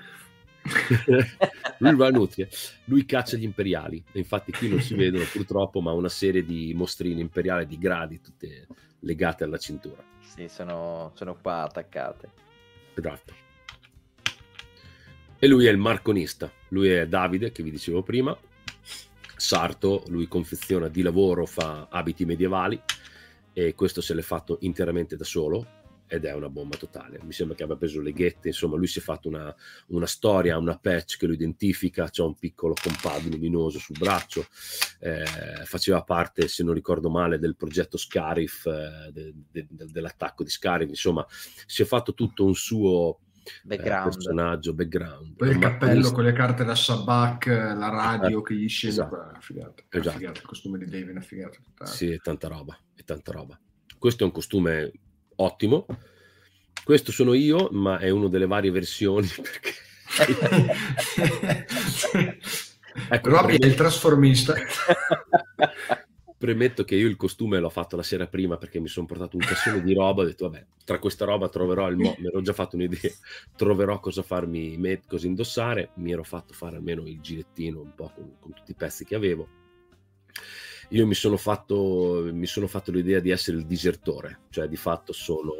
lui 1.78 1.96
va 1.96 2.08
a 2.08 2.10
nutrie, 2.10 2.50
lui 2.86 3.06
caccia 3.06 3.38
gli 3.38 3.44
imperiali. 3.44 4.04
Infatti 4.14 4.52
qui 4.52 4.70
non 4.70 4.82
si 4.82 4.96
vedono 4.96 5.26
purtroppo, 5.32 5.82
ma 5.82 5.92
una 5.92 6.10
serie 6.10 6.44
di 6.44 6.74
mostrine 6.74 7.22
imperiali 7.22 7.68
di 7.68 7.78
gradi 7.78 8.22
tutte 8.22 8.68
legate 9.00 9.44
alla 9.44 9.58
cintura. 9.58 10.04
Sì, 10.22 10.48
sono, 10.48 11.12
sono 11.16 11.38
qua 11.40 11.64
attaccate. 11.64 12.30
Esatto. 12.96 13.34
E 15.38 15.48
lui 15.48 15.66
è 15.66 15.72
il 15.72 15.78
marconista, 15.78 16.52
lui 16.70 16.90
è 16.90 17.08
Davide 17.08 17.52
che 17.52 17.62
vi 17.62 17.70
dicevo 17.70 18.02
prima, 18.02 18.36
sarto, 19.36 20.04
lui 20.08 20.28
confeziona 20.28 20.88
di 20.88 21.02
lavoro, 21.02 21.46
fa 21.46 21.88
abiti 21.90 22.26
medievali 22.26 22.82
e 23.54 23.74
questo 23.74 24.02
se 24.02 24.14
l'è 24.14 24.22
fatto 24.22 24.58
interamente 24.62 25.16
da 25.16 25.24
solo 25.24 25.84
ed 26.08 26.26
è 26.26 26.34
una 26.34 26.50
bomba 26.50 26.78
totale. 26.78 27.20
Mi 27.24 27.34
sembra 27.34 27.56
che 27.56 27.64
abbia 27.64 27.76
preso 27.76 28.02
le 28.02 28.12
ghette, 28.12 28.50
insomma 28.50 28.78
lui 28.78 28.88
si 28.88 29.00
è 29.00 29.02
fatto 29.02 29.28
una, 29.28 29.54
una 29.88 30.06
storia, 30.06 30.58
una 30.58 30.78
patch 30.78 31.18
che 31.18 31.26
lo 31.26 31.34
identifica, 31.34 32.10
c'è 32.10 32.22
un 32.22 32.36
piccolo 32.36 32.74
compadre 32.82 33.30
luminoso 33.30 33.80
sul 33.80 33.98
braccio, 33.98 34.46
eh, 35.00 35.26
faceva 35.64 36.04
parte, 36.04 36.48
se 36.48 36.64
non 36.64 36.74
ricordo 36.74 37.10
male, 37.10 37.40
del 37.40 37.56
progetto 37.56 37.98
Scarif, 37.98 38.66
eh, 38.66 39.12
de, 39.12 39.34
de, 39.52 39.68
de, 39.70 39.86
dell'attacco 39.86 40.44
di 40.44 40.50
Scarif, 40.50 40.90
insomma 40.90 41.26
si 41.66 41.82
è 41.82 41.86
fatto 41.86 42.14
tutto 42.14 42.46
un 42.46 42.56
suo 42.56 43.20
background. 43.64 44.08
Eh, 44.08 44.16
personaggio, 44.16 44.74
background. 44.74 45.36
Poi 45.36 45.50
il 45.50 45.60
cappello 45.60 46.12
con 46.12 46.24
le 46.24 46.34
carte 46.34 46.64
da 46.64 46.76
Sabak, 46.76 47.46
la 47.48 47.90
radio 47.90 48.40
eh, 48.40 48.44
che 48.44 48.56
gli 48.56 48.68
scende, 48.68 49.02
esatto. 49.02 49.16
una 49.16 49.40
figata, 49.40 49.84
una 49.92 50.02
esatto. 50.02 50.18
figata, 50.18 50.40
il 50.40 50.46
costume 50.46 50.78
di 50.78 50.86
Dave 50.86 51.08
è 51.08 51.12
una 51.12 51.22
figata. 51.22 51.58
Sì, 51.84 52.12
è 52.12 52.18
tanta 52.18 52.48
roba, 52.48 52.78
è 52.96 53.04
tanta 53.04 53.32
roba. 53.32 53.60
Questo 53.98 54.24
è 54.24 54.26
un 54.26 54.32
costume 54.32 54.92
ottimo. 55.36 55.86
Questo 56.84 57.12
sono 57.12 57.34
io, 57.34 57.70
ma 57.72 57.98
è 57.98 58.10
una 58.10 58.28
delle 58.28 58.48
varie 58.48 58.72
versioni 58.72 59.28
perché... 59.36 59.74
ecco, 63.10 63.30
Robby 63.30 63.58
è 63.58 63.66
il 63.66 63.76
trasformista. 63.76 64.54
premetto 66.46 66.84
che 66.84 66.94
io 66.94 67.08
il 67.08 67.16
costume 67.16 67.60
l'ho 67.60 67.72
fatto 67.72 67.96
la 67.96 68.04
sera 68.04 68.28
prima 68.28 68.58
perché 68.58 68.80
mi 68.80 68.88
sono 68.88 69.08
portato 69.08 69.36
un 69.36 69.42
cassone 69.42 69.82
di 69.82 69.96
roba, 69.96 70.22
ho 70.22 70.26
detto 70.26 70.48
vabbè, 70.48 70.66
tra 70.86 71.00
questa 71.00 71.26
roba 71.26 71.50
troverò 71.50 71.90
il 71.90 71.98
mo, 71.98 72.16
mi 72.20 72.28
ero 72.28 72.40
già 72.42 72.54
fatto 72.54 72.76
un'idea, 72.76 73.10
troverò 73.56 74.00
cosa 74.00 74.22
farmi, 74.22 74.80
cosa 75.08 75.26
indossare, 75.26 75.90
mi 75.96 76.12
ero 76.12 76.24
fatto 76.24 76.54
fare 76.54 76.76
almeno 76.76 77.02
il 77.08 77.20
girettino 77.20 77.82
un 77.82 77.96
po' 77.96 78.12
con, 78.14 78.36
con 78.40 78.54
tutti 78.54 78.72
i 78.72 78.76
pezzi 78.76 79.06
che 79.06 79.16
avevo. 79.16 79.48
Io 80.90 81.08
mi 81.08 81.16
sono, 81.16 81.36
fatto, 81.36 82.30
mi 82.32 82.46
sono 82.46 82.68
fatto 82.68 82.92
l'idea 82.92 83.20
di 83.20 83.32
essere 83.32 83.58
il 83.58 83.66
disertore, 83.66 84.42
cioè 84.52 84.68
di 84.68 84.76
fatto 84.76 85.14
sono 85.14 85.52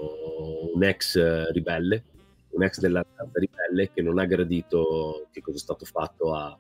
un 0.72 0.84
ex 0.84 1.50
ribelle, 1.50 2.04
un 2.52 2.62
ex 2.62 2.80
della 2.80 3.04
ribelle 3.34 3.90
che 3.92 4.04
non 4.04 4.20
ha 4.20 4.26
gradito 4.26 5.28
che 5.32 5.42
cosa 5.42 5.58
è 5.58 5.60
stato 5.60 5.84
fatto 5.86 6.36
a, 6.36 6.56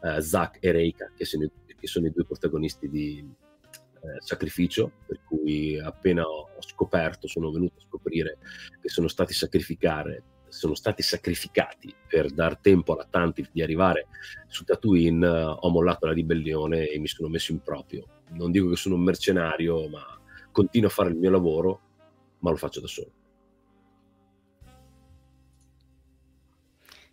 a 0.00 0.20
Zack 0.22 0.64
e 0.64 0.72
Reika, 0.72 1.12
che 1.14 1.26
sono, 1.26 1.46
che 1.66 1.86
sono 1.86 2.06
i 2.06 2.10
due 2.10 2.24
protagonisti 2.24 2.88
di, 2.88 3.18
eh, 3.18 3.49
sacrificio, 4.18 4.92
per 5.06 5.20
cui 5.24 5.78
appena 5.78 6.24
ho 6.24 6.48
scoperto, 6.60 7.26
sono 7.26 7.50
venuto 7.50 7.74
a 7.78 7.82
scoprire 7.86 8.38
che 8.80 8.88
sono 8.88 9.08
stati 9.08 9.32
sacrificare 9.34 10.24
sono 10.50 10.74
stati 10.74 11.02
sacrificati 11.02 11.94
per 12.08 12.30
dar 12.30 12.58
tempo 12.58 12.92
alla 12.92 13.06
Tantif 13.08 13.50
di 13.52 13.62
arrivare 13.62 14.08
su 14.48 14.64
Tatooine, 14.64 15.26
ho 15.26 15.70
mollato 15.70 16.06
la 16.06 16.12
ribellione 16.12 16.88
e 16.88 16.98
mi 16.98 17.06
sono 17.06 17.28
messo 17.28 17.52
in 17.52 17.60
proprio. 17.60 18.04
Non 18.30 18.50
dico 18.50 18.68
che 18.68 18.76
sono 18.76 18.96
un 18.96 19.02
mercenario, 19.02 19.88
ma 19.88 20.02
continuo 20.50 20.88
a 20.88 20.92
fare 20.92 21.10
il 21.10 21.16
mio 21.16 21.30
lavoro, 21.30 21.80
ma 22.40 22.50
lo 22.50 22.56
faccio 22.56 22.80
da 22.80 22.88
solo. 22.88 23.12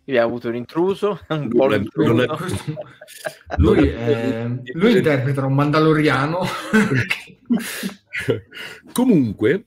Abbiamo 0.08 0.28
avuto 0.28 0.48
un 0.48 0.56
intruso, 0.56 1.20
un 1.28 1.48
po' 1.48 1.74
intruso. 1.74 2.12
Lui, 3.56 3.78
lui, 3.78 3.88
eh, 3.88 4.60
lui 4.72 4.96
interpreta 4.96 5.44
un 5.44 5.54
mandaloriano. 5.54 6.40
Comunque, 8.92 9.64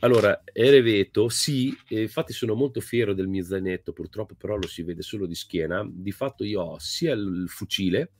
allora, 0.00 0.42
Ereveto, 0.52 1.28
sì, 1.28 1.74
infatti 1.88 2.32
sono 2.32 2.54
molto 2.54 2.80
fiero 2.80 3.14
del 3.14 3.28
mio 3.28 3.42
zainetto, 3.42 3.92
purtroppo 3.92 4.34
però 4.34 4.56
lo 4.56 4.66
si 4.66 4.82
vede 4.82 5.02
solo 5.02 5.26
di 5.26 5.34
schiena. 5.34 5.86
Di 5.90 6.12
fatto 6.12 6.44
io 6.44 6.60
ho 6.60 6.78
sia 6.78 7.14
il 7.14 7.46
fucile, 7.48 8.10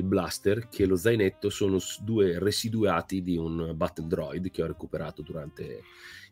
il 0.00 0.06
blaster, 0.06 0.68
che 0.68 0.86
lo 0.86 0.96
zainetto 0.96 1.50
sono 1.50 1.78
due 2.00 2.38
residuati 2.38 3.22
di 3.22 3.36
un 3.36 3.72
battle 3.76 4.06
droid 4.06 4.50
che 4.50 4.62
ho 4.62 4.66
recuperato 4.66 5.22
durante 5.22 5.82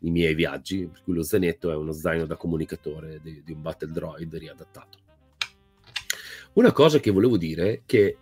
i 0.01 0.11
miei 0.11 0.35
viaggi, 0.35 0.87
per 0.87 1.03
cui 1.03 1.15
lo 1.15 1.23
zainetto 1.23 1.71
è 1.71 1.77
uno 1.77 1.93
zaino 1.93 2.27
da 2.27 2.37
comunicatore 2.37 3.21
di, 3.23 3.43
di 3.45 3.53
un 3.53 3.63
battle 3.63 3.93
droid 3.93 4.35
riadattato. 4.37 4.99
Una 6.55 6.73
cosa 6.73 6.99
che 6.99 7.11
volevo 7.11 7.37
dire 7.37 7.73
è 7.73 7.83
che 7.87 8.19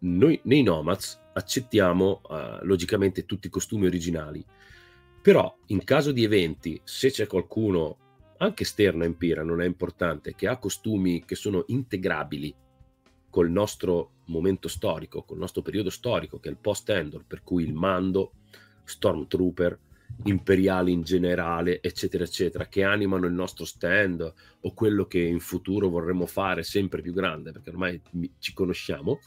noi 0.00 0.40
nei 0.44 0.62
Nomads 0.62 1.20
accettiamo 1.34 2.22
uh, 2.28 2.64
logicamente 2.64 3.24
tutti 3.24 3.46
i 3.46 3.50
costumi 3.50 3.86
originali, 3.86 4.44
però 5.22 5.56
in 5.66 5.84
caso 5.84 6.10
di 6.10 6.24
eventi, 6.24 6.80
se 6.82 7.10
c'è 7.10 7.26
qualcuno, 7.26 7.98
anche 8.38 8.64
esterno 8.64 9.04
a 9.04 9.06
Empira, 9.06 9.44
non 9.44 9.62
è 9.62 9.66
importante, 9.66 10.34
che 10.34 10.48
ha 10.48 10.58
costumi 10.58 11.24
che 11.24 11.36
sono 11.36 11.62
integrabili 11.68 12.52
col 13.30 13.50
nostro 13.50 14.14
momento 14.32 14.68
storico, 14.68 15.22
col 15.22 15.38
nostro 15.38 15.62
periodo 15.62 15.90
storico, 15.90 16.40
che 16.40 16.48
è 16.48 16.52
il 16.52 16.58
post-Endor, 16.60 17.24
per 17.26 17.42
cui 17.42 17.64
il 17.64 17.74
mando, 17.74 18.32
Stormtrooper, 18.84 19.78
imperiali 20.24 20.92
in 20.92 21.02
generale, 21.02 21.80
eccetera, 21.80 22.24
eccetera, 22.24 22.66
che 22.66 22.84
animano 22.84 23.26
il 23.26 23.32
nostro 23.32 23.64
stand 23.64 24.32
o 24.60 24.74
quello 24.74 25.06
che 25.06 25.20
in 25.20 25.40
futuro 25.40 25.88
vorremmo 25.88 26.26
fare 26.26 26.62
sempre 26.62 27.02
più 27.02 27.12
grande, 27.12 27.52
perché 27.52 27.70
ormai 27.70 28.00
ci 28.38 28.52
conosciamo, 28.52 29.20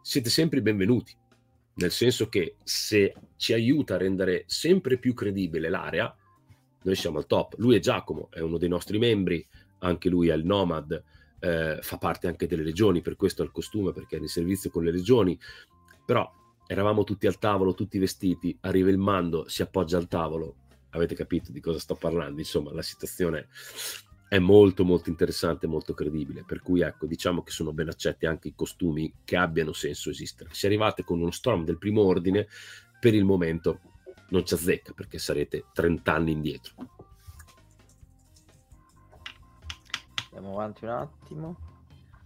siete 0.00 0.30
sempre 0.30 0.62
benvenuti. 0.62 1.14
Nel 1.76 1.90
senso 1.90 2.28
che 2.28 2.56
se 2.62 3.14
ci 3.36 3.52
aiuta 3.52 3.94
a 3.94 3.98
rendere 3.98 4.44
sempre 4.46 4.96
più 4.98 5.12
credibile 5.12 5.68
l'area, 5.68 6.14
noi 6.82 6.94
siamo 6.94 7.18
al 7.18 7.26
top. 7.26 7.54
Lui 7.58 7.74
è 7.76 7.80
Giacomo, 7.80 8.28
è 8.30 8.40
uno 8.40 8.58
dei 8.58 8.68
nostri 8.68 8.98
membri, 8.98 9.44
anche 9.78 10.08
lui 10.08 10.28
è 10.28 10.34
il 10.34 10.44
Nomad, 10.44 11.02
eh, 11.44 11.78
fa 11.82 11.98
parte 11.98 12.26
anche 12.26 12.46
delle 12.46 12.62
regioni, 12.62 13.02
per 13.02 13.16
questo 13.16 13.42
ha 13.42 13.44
il 13.44 13.50
costume, 13.50 13.92
perché 13.92 14.16
è 14.16 14.18
in 14.18 14.28
servizio 14.28 14.70
con 14.70 14.82
le 14.82 14.90
regioni, 14.90 15.38
però 16.04 16.30
eravamo 16.66 17.04
tutti 17.04 17.26
al 17.26 17.38
tavolo, 17.38 17.74
tutti 17.74 17.98
vestiti, 17.98 18.56
arriva 18.62 18.88
il 18.88 18.96
mando, 18.96 19.46
si 19.46 19.60
appoggia 19.60 19.98
al 19.98 20.08
tavolo, 20.08 20.56
avete 20.90 21.14
capito 21.14 21.52
di 21.52 21.60
cosa 21.60 21.78
sto 21.78 21.96
parlando, 21.96 22.40
insomma 22.40 22.72
la 22.72 22.80
situazione 22.80 23.48
è 24.26 24.38
molto 24.38 24.84
molto 24.84 25.10
interessante, 25.10 25.66
molto 25.66 25.92
credibile, 25.92 26.44
per 26.46 26.62
cui 26.62 26.80
ecco 26.80 27.06
diciamo 27.06 27.42
che 27.42 27.50
sono 27.50 27.72
ben 27.72 27.88
accetti 27.88 28.24
anche 28.24 28.48
i 28.48 28.54
costumi 28.56 29.12
che 29.22 29.36
abbiano 29.36 29.74
senso 29.74 30.08
esistere. 30.08 30.48
Se 30.52 30.66
arrivate 30.66 31.04
con 31.04 31.20
uno 31.20 31.30
storm 31.30 31.64
del 31.64 31.78
primo 31.78 32.02
ordine, 32.02 32.48
per 32.98 33.14
il 33.14 33.24
momento 33.24 33.80
non 34.30 34.46
ci 34.46 34.54
azzecca 34.54 34.94
perché 34.94 35.18
sarete 35.18 35.66
30 35.74 36.12
anni 36.12 36.32
indietro. 36.32 36.72
Andiamo 40.34 40.58
avanti 40.58 40.84
un 40.84 40.90
attimo. 40.90 41.56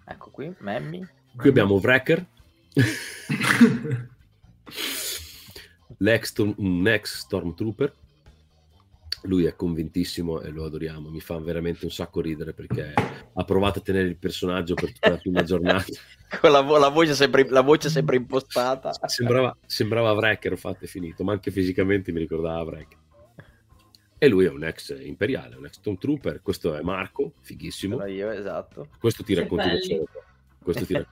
Ecco 0.07 0.31
qui, 0.31 0.51
Memmi. 0.61 1.07
Qui 1.37 1.49
abbiamo 1.49 1.75
Wrecker. 1.75 2.25
l'ex, 5.99 6.33
un 6.39 6.87
ex 6.87 7.19
Stormtrooper. 7.19 7.95
Lui 9.23 9.45
è 9.45 9.55
convintissimo 9.57 10.41
e 10.41 10.51
lo 10.51 10.65
adoriamo. 10.65 11.11
Mi 11.11 11.21
fa 11.21 11.39
veramente 11.39 11.85
un 11.85 11.91
sacco 11.91 12.21
ridere 12.21 12.53
perché 12.55 12.95
ha 13.35 13.45
provato 13.45 13.81
a 13.81 13.83
tenere 13.83 14.07
il 14.07 14.17
personaggio 14.17 14.75
per 14.75 14.93
tutta 14.93 15.11
la 15.11 15.17
prima 15.19 15.43
giornata. 15.43 15.85
Con 16.41 16.53
la, 16.53 16.61
vo- 16.61 16.79
la, 16.79 16.89
voce 16.89 17.15
sempre, 17.15 17.47
la, 17.49 17.63
voce 17.63 17.91
sempre, 17.91 18.17
impostata. 18.17 18.93
Sembrava, 19.07 19.57
sembrava 19.67 20.13
Wrecker, 20.13 20.57
fatto 20.57 20.85
e 20.85 20.87
finito, 20.87 21.25
ma 21.25 21.33
anche 21.33 21.51
fisicamente 21.51 22.13
mi 22.13 22.21
ricordava 22.21 22.63
Wrecker. 22.63 22.98
E 24.19 24.29
lui 24.29 24.47
è 24.47 24.51
un 24.51 24.65
ex 24.65 24.99
imperiale, 25.01 25.57
un 25.57 25.67
ex 25.67 25.75
Stormtrooper. 25.75 26.43
Questo 26.43 26.75
è 26.75 26.83
Marco, 26.83 27.33
fighissimo. 27.41 28.05
io, 28.07 28.31
esatto. 28.31 28.89
Questo 28.99 29.23
ti 29.23 29.35
racconto 29.35 29.67
da 29.69 29.81
solo. 29.81 30.09
Questo 30.61 30.85
ti 30.85 31.07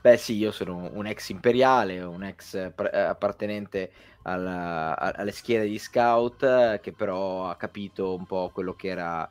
Beh 0.00 0.16
sì, 0.16 0.36
io 0.36 0.52
sono 0.52 0.88
un 0.92 1.06
ex 1.06 1.28
imperiale, 1.30 2.00
un 2.00 2.22
ex 2.22 2.54
appartenente 2.56 3.90
alla, 4.22 4.96
alle 4.96 5.32
schiere 5.32 5.66
di 5.66 5.78
scout 5.78 6.80
che 6.80 6.92
però 6.92 7.48
ha 7.48 7.56
capito 7.56 8.14
un 8.14 8.26
po' 8.26 8.50
quello 8.54 8.74
che 8.74 8.88
era, 8.88 9.28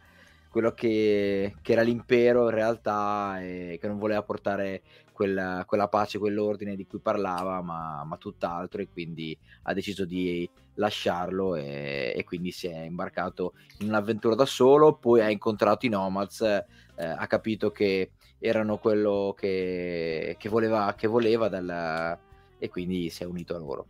quello 0.50 0.74
che, 0.74 1.56
che 1.62 1.72
era 1.72 1.82
l'impero 1.82 2.50
in 2.50 2.56
realtà 2.56 3.40
e 3.42 3.78
che 3.80 3.88
non 3.88 3.98
voleva 3.98 4.22
portare 4.24 4.82
quella, 5.20 5.66
quella 5.68 5.90
pace, 5.90 6.18
quell'ordine 6.18 6.78
di 6.78 6.88
cui 6.88 7.00
parlava, 7.00 7.62
ma, 7.62 8.06
ma, 8.06 8.16
tutt'altro 8.16 8.82
e 8.82 8.88
quindi 8.88 9.38
ha 9.64 9.74
deciso 9.74 10.06
di 10.06 10.50
lasciarlo 10.76 11.56
e, 11.56 12.14
e, 12.16 12.24
quindi 12.24 12.52
si 12.52 12.68
è 12.68 12.84
imbarcato 12.84 13.56
in 13.80 13.90
un'avventura 13.90 14.34
da 14.34 14.46
solo, 14.46 14.94
poi 14.94 15.20
ha 15.20 15.30
incontrato 15.30 15.86
i 15.86 15.90
Nomads, 15.90 16.40
eh, 16.40 16.64
ha 16.96 17.28
capito 17.28 17.70
che 17.70 18.12
erano 18.40 18.78
quello 18.78 19.36
che, 19.38 20.38
che 20.40 20.48
voleva, 20.48 20.96
che 20.98 21.08
voleva 21.08 21.50
dalla... 21.50 22.18
e 22.58 22.70
quindi 22.70 23.10
si 23.10 23.24
è 23.24 23.26
unito 23.26 23.54
a 23.54 23.60
loro. 23.60 23.88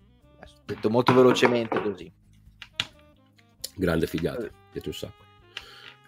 Detto 0.65 0.89
molto 0.89 1.13
velocemente 1.13 1.79
così. 1.79 2.11
Grande 3.75 4.07
figata, 4.07 4.47
eh. 4.47 4.51
piace 4.71 4.87
un 4.87 4.95
sacco. 4.95 5.23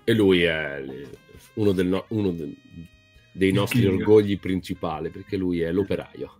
E 0.03 0.13
lui 0.15 0.41
è 0.41 0.84
uno, 1.53 1.74
del 1.74 1.86
no, 1.86 2.05
uno 2.07 2.32
del, 2.32 2.57
dei 3.32 3.51
nostri 3.51 3.86
orgogli 3.86 4.39
principali 4.39 5.09
perché 5.09 5.38
lui 5.38 5.61
è 5.61 5.71
l'operaio. 5.71 6.39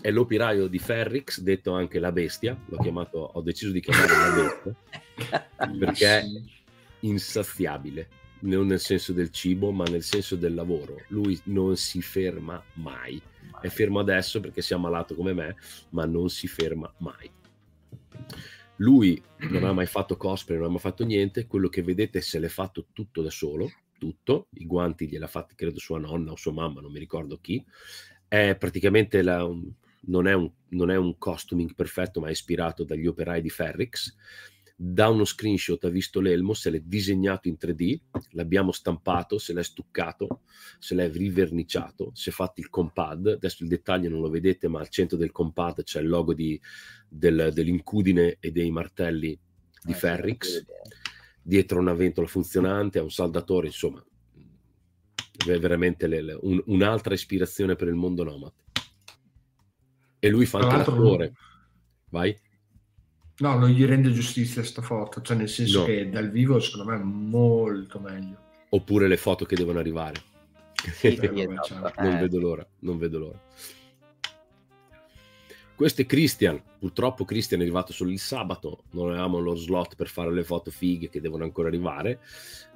È 0.00 0.10
l'operaio 0.10 0.66
di 0.66 0.78
Ferrix, 0.78 1.40
detto 1.40 1.72
anche 1.72 1.98
la 1.98 2.12
bestia. 2.12 2.58
L'ho 2.66 2.78
chiamato, 2.78 3.18
ho 3.18 3.40
deciso 3.40 3.70
di 3.70 3.80
chiamarlo 3.80 4.16
la 4.16 4.42
bestia 4.42 5.48
perché 5.78 6.06
è 6.06 6.24
insaziabile 7.00 8.20
non 8.42 8.66
nel 8.66 8.80
senso 8.80 9.12
del 9.12 9.30
cibo, 9.30 9.70
ma 9.70 9.84
nel 9.84 10.02
senso 10.02 10.36
del 10.36 10.54
lavoro. 10.54 11.02
Lui 11.08 11.38
non 11.44 11.76
si 11.76 12.00
ferma 12.00 12.62
mai. 12.74 13.20
È 13.60 13.68
fermo 13.68 14.00
adesso 14.00 14.40
perché 14.40 14.62
si 14.62 14.72
è 14.72 14.76
ammalato 14.76 15.14
come 15.14 15.32
me, 15.32 15.56
ma 15.90 16.04
non 16.04 16.28
si 16.28 16.46
ferma 16.46 16.92
mai. 16.98 17.30
Lui 18.76 19.22
non 19.50 19.64
ha 19.64 19.72
mai 19.72 19.86
fatto 19.86 20.16
cosplay, 20.16 20.56
non 20.56 20.66
ha 20.66 20.70
mai 20.70 20.80
fatto 20.80 21.04
niente. 21.04 21.46
Quello 21.46 21.68
che 21.68 21.82
vedete 21.82 22.20
se 22.20 22.38
l'è 22.38 22.48
fatto 22.48 22.86
tutto 22.92 23.22
da 23.22 23.30
solo, 23.30 23.70
tutto. 24.02 24.48
I 24.54 24.66
guanti 24.66 25.06
gliel'ha 25.06 25.28
fatti, 25.28 25.54
credo, 25.54 25.78
sua 25.78 26.00
nonna 26.00 26.32
o 26.32 26.36
sua 26.36 26.50
mamma, 26.50 26.80
non 26.80 26.90
mi 26.90 26.98
ricordo 26.98 27.38
chi. 27.38 27.64
È 28.26 28.56
praticamente 28.58 29.22
la, 29.22 29.48
non, 30.06 30.26
è 30.26 30.32
un, 30.32 30.50
non 30.70 30.90
è 30.90 30.96
un 30.96 31.16
costuming 31.18 31.72
perfetto, 31.74 32.18
ma 32.18 32.26
è 32.26 32.32
ispirato 32.32 32.82
dagli 32.82 33.06
operai 33.06 33.40
di 33.40 33.50
Ferrix 33.50 34.16
da 34.74 35.08
uno 35.08 35.24
screenshot 35.24 35.84
ha 35.84 35.88
visto 35.88 36.18
l'elmo, 36.18 36.54
se 36.54 36.68
l'è 36.68 36.80
disegnato 36.80 37.46
in 37.46 37.56
3D, 37.60 38.00
l'abbiamo 38.30 38.72
stampato, 38.72 39.38
se 39.38 39.52
l'è 39.52 39.62
stuccato, 39.62 40.40
se 40.80 40.96
l'è 40.96 41.08
riverniciato, 41.08 42.10
si 42.14 42.30
è 42.30 42.32
fatto 42.32 42.60
il 42.60 42.68
compad, 42.68 43.28
adesso 43.28 43.62
il 43.62 43.68
dettaglio 43.68 44.08
non 44.08 44.20
lo 44.20 44.28
vedete, 44.28 44.66
ma 44.66 44.80
al 44.80 44.88
centro 44.88 45.16
del 45.16 45.30
compad 45.30 45.84
c'è 45.84 46.00
il 46.00 46.08
logo 46.08 46.34
di, 46.34 46.60
del, 47.08 47.50
dell'incudine 47.54 48.38
e 48.40 48.50
dei 48.50 48.72
martelli 48.72 49.38
di 49.84 49.92
ah, 49.92 49.96
Ferrix, 49.96 50.64
dietro 51.42 51.80
una 51.80 51.92
ventola 51.92 52.26
funzionante, 52.26 52.98
ha 52.98 53.02
un 53.02 53.10
saldatore, 53.10 53.66
insomma, 53.66 54.02
è 55.46 55.58
veramente 55.58 56.06
le, 56.06 56.22
le, 56.22 56.38
un, 56.40 56.62
un'altra 56.66 57.14
ispirazione 57.14 57.74
per 57.74 57.88
il 57.88 57.94
mondo 57.94 58.22
nomad. 58.22 58.52
E 60.18 60.28
lui 60.28 60.46
fa 60.46 60.60
anche 60.60 60.76
l'attore. 60.76 61.32
Vai. 62.10 62.38
No, 63.38 63.58
non 63.58 63.70
gli 63.70 63.84
rende 63.84 64.12
giustizia 64.12 64.62
sta 64.62 64.82
foto, 64.82 65.20
cioè 65.20 65.36
nel 65.36 65.48
senso 65.48 65.80
no. 65.80 65.84
che 65.86 66.08
dal 66.08 66.30
vivo 66.30 66.60
secondo 66.60 66.92
me 66.92 66.98
è 66.98 67.02
molto 67.02 67.98
meglio. 67.98 68.36
Oppure 68.68 69.08
le 69.08 69.16
foto 69.16 69.44
che 69.44 69.56
devono 69.56 69.80
arrivare. 69.80 70.22
Sì, 70.94 71.18
esatto. 71.18 72.02
non 72.02 72.18
vedo 72.20 72.38
l'ora, 72.38 72.66
non 72.80 72.98
vedo 72.98 73.18
l'ora. 73.18 73.40
Questo 75.74 76.02
è 76.02 76.06
Christian, 76.06 76.62
purtroppo 76.78 77.24
Christian 77.24 77.60
è 77.60 77.62
arrivato 77.64 77.92
solo 77.92 78.10
il 78.10 78.20
sabato, 78.20 78.84
non 78.92 79.08
avevamo 79.08 79.38
lo 79.38 79.56
slot 79.56 79.96
per 79.96 80.06
fare 80.06 80.32
le 80.32 80.44
foto 80.44 80.70
fighe 80.70 81.08
che 81.08 81.20
devono 81.20 81.44
ancora 81.44 81.68
arrivare. 81.68 82.20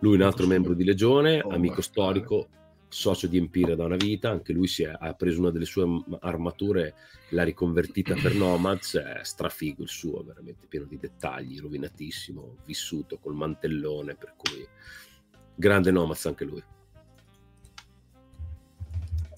Lui 0.00 0.14
è 0.14 0.16
un 0.16 0.22
altro 0.22 0.46
membro 0.46 0.74
di 0.74 0.82
Legione, 0.82 1.40
oh, 1.40 1.50
amico 1.50 1.82
storico, 1.82 2.48
socio 2.88 3.26
di 3.26 3.36
Empire 3.36 3.76
da 3.76 3.84
una 3.84 3.96
vita, 3.96 4.30
anche 4.30 4.52
lui 4.52 4.68
è, 4.78 4.96
ha 4.98 5.14
preso 5.14 5.40
una 5.40 5.50
delle 5.50 5.66
sue 5.66 6.02
armature, 6.20 6.94
l'ha 7.30 7.44
riconvertita 7.44 8.14
per 8.14 8.34
Nomads, 8.34 8.96
è 8.96 9.20
strafigo 9.22 9.82
il 9.82 9.88
suo, 9.88 10.22
veramente 10.24 10.66
pieno 10.66 10.86
di 10.86 10.96
dettagli, 10.96 11.60
rovinatissimo, 11.60 12.56
vissuto 12.64 13.18
col 13.18 13.34
mantellone, 13.34 14.16
per 14.16 14.34
cui 14.36 14.66
grande 15.54 15.90
Nomads 15.90 16.26
anche 16.26 16.44
lui. 16.44 16.62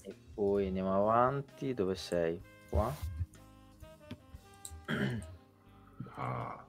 E 0.01 0.15
poi 0.33 0.67
andiamo 0.67 0.95
avanti, 0.95 1.73
dove 1.73 1.95
sei? 1.95 2.41
Qua? 2.69 3.18
Ah. 6.15 6.65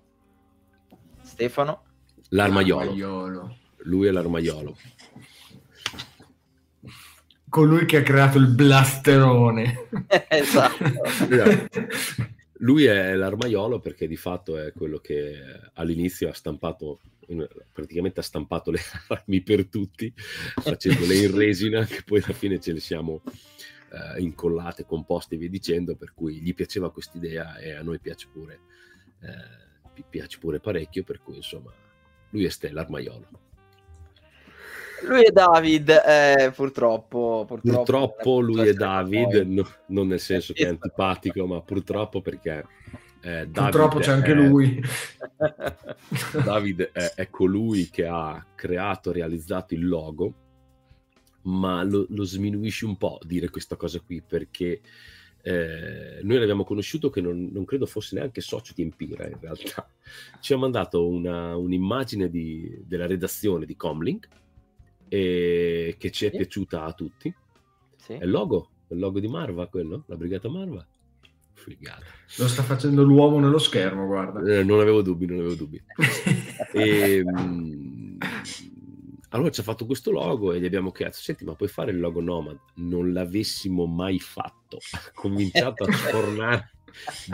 Stefano? 1.23 1.85
L'armaiolo. 2.31 2.85
L'armaiolo. 2.85 3.57
lui 3.79 4.07
è 4.07 4.11
l'armaiolo. 4.11 4.77
Colui 7.49 7.85
che 7.85 7.97
ha 7.99 8.03
creato 8.03 8.39
il 8.39 8.47
blasterone. 8.47 9.89
esatto. 10.29 10.85
Lui 12.59 12.85
è 12.85 13.15
l'armaiolo 13.15 13.81
perché 13.81 14.07
di 14.07 14.17
fatto 14.17 14.57
è 14.57 14.73
quello 14.73 14.99
che 14.99 15.35
all'inizio 15.75 16.29
ha 16.29 16.35
stampato, 16.35 17.01
praticamente 17.73 18.21
ha 18.21 18.23
stampato 18.23 18.71
le 18.71 18.79
armi 19.09 19.41
per 19.41 19.67
tutti, 19.67 20.13
facendole 20.15 21.17
in 21.17 21.35
resina, 21.35 21.85
che 21.85 22.03
poi 22.05 22.23
alla 22.23 22.35
fine 22.35 22.61
ce 22.61 22.73
le 22.73 22.81
siamo 22.81 23.23
eh, 23.91 24.21
incollate, 24.21 24.87
composte 24.87 25.35
e 25.35 25.39
via 25.39 25.49
dicendo, 25.49 25.97
per 25.97 26.13
cui 26.15 26.41
gli 26.41 26.55
piaceva 26.55 26.93
quest'idea 26.93 27.57
e 27.57 27.73
a 27.73 27.83
noi 27.83 27.99
piace 27.99 28.29
pure, 28.33 28.61
eh, 29.21 30.03
piace 30.09 30.39
pure 30.39 30.61
parecchio, 30.61 31.05
per 31.05 31.21
cui 31.21 31.37
insomma 31.37 31.73
lui 32.31 32.45
è 32.45 32.49
Stella 32.49 32.83
Armaiolo. 32.83 33.49
Lui 35.03 35.23
è 35.25 35.31
David, 35.31 35.89
eh, 35.89 36.53
purtroppo, 36.55 37.45
purtroppo. 37.47 37.77
Purtroppo 37.77 38.41
lui 38.41 38.69
è 38.69 38.75
David, 38.75 39.47
no, 39.47 39.67
non 39.87 40.09
nel 40.09 40.21
senso 40.21 40.53
che 40.53 40.65
è 40.65 40.69
antipatico, 40.69 41.47
ma 41.47 41.61
purtroppo 41.61 42.21
perché... 42.21 42.67
Eh, 43.23 43.49
purtroppo 43.53 43.99
c'è 43.99 44.13
anche 44.13 44.33
lui. 44.33 44.81
David 46.45 46.91
è, 46.93 47.13
è, 47.17 47.29
colui 47.29 47.89
che 47.91 48.07
ha 48.07 48.45
creato, 48.55 49.13
realizzato 49.13 49.75
il 49.75 49.87
logo, 49.87 50.33
ma 51.43 51.83
lo, 51.83 52.07
lo 52.09 52.25
sminuisce 52.25 52.85
un 52.85 52.97
po' 52.97 53.19
dire 53.23 53.49
questa 53.49 53.77
cosa 53.77 54.01
qui 54.01 54.23
perché 54.27 54.81
eh, 55.43 56.21
noi 56.23 56.39
l'abbiamo 56.39 56.65
conosciuto 56.65 57.09
che 57.09 57.21
non, 57.21 57.49
non, 57.51 57.65
credo 57.65 57.87
fosse 57.87 58.17
neanche 58.17 58.41
socio 58.41 58.73
di 58.75 58.83
Empira 58.83 59.27
in 59.27 59.39
realtà. 59.41 59.89
Ci 60.41 60.53
ha 60.53 60.59
mandato 60.59 61.09
una, 61.09 61.57
un'immagine 61.57 62.29
di, 62.29 62.83
della 62.85 63.07
redazione 63.07 63.65
di 63.65 63.77
Comlink 63.77 64.29
e 65.09 65.97
che 65.99 66.11
ci 66.11 66.27
è 66.27 66.31
sì. 66.31 66.37
piaciuta 66.37 66.85
a 66.85 66.93
tutti. 66.93 67.35
Sì. 67.97 68.13
È 68.13 68.25
il 68.25 68.31
logo, 68.31 68.69
il 68.89 68.99
logo 68.99 69.19
di 69.19 69.29
Marva 69.29 69.67
quello, 69.67 70.05
la 70.07 70.17
brigata 70.17 70.49
Marva. 70.49 70.87
Figata. 71.53 72.05
Lo 72.39 72.49
sta 72.49 72.63
facendo 72.63 73.03
l'uomo 73.03 73.39
nello 73.39 73.59
schermo, 73.59 74.07
guarda. 74.07 74.41
Eh, 74.41 74.63
non 74.63 74.81
avevo 74.81 75.03
dubbi, 75.03 75.27
non 75.27 75.41
avevo 75.41 75.55
dubbi. 75.55 75.83
e, 76.73 77.23
mh, 77.23 78.17
allora 79.31 79.51
ci 79.51 79.61
ha 79.61 79.65
fatto 79.65 79.87
questo 79.87 80.11
logo 80.11 80.53
e 80.53 80.61
gli 80.61 80.65
abbiamo 80.65 80.91
chiesto, 80.91 81.23
senti 81.23 81.45
ma 81.45 81.55
puoi 81.55 81.69
fare 81.69 81.91
il 81.91 82.01
logo 82.01 82.21
Nomad? 82.21 82.59
Non 82.77 83.13
l'avessimo 83.13 83.87
mai 83.87 84.19
fatto. 84.19 84.79
Ha 84.93 85.11
cominciato 85.15 85.85
a 85.85 85.91
sfornare 85.93 86.71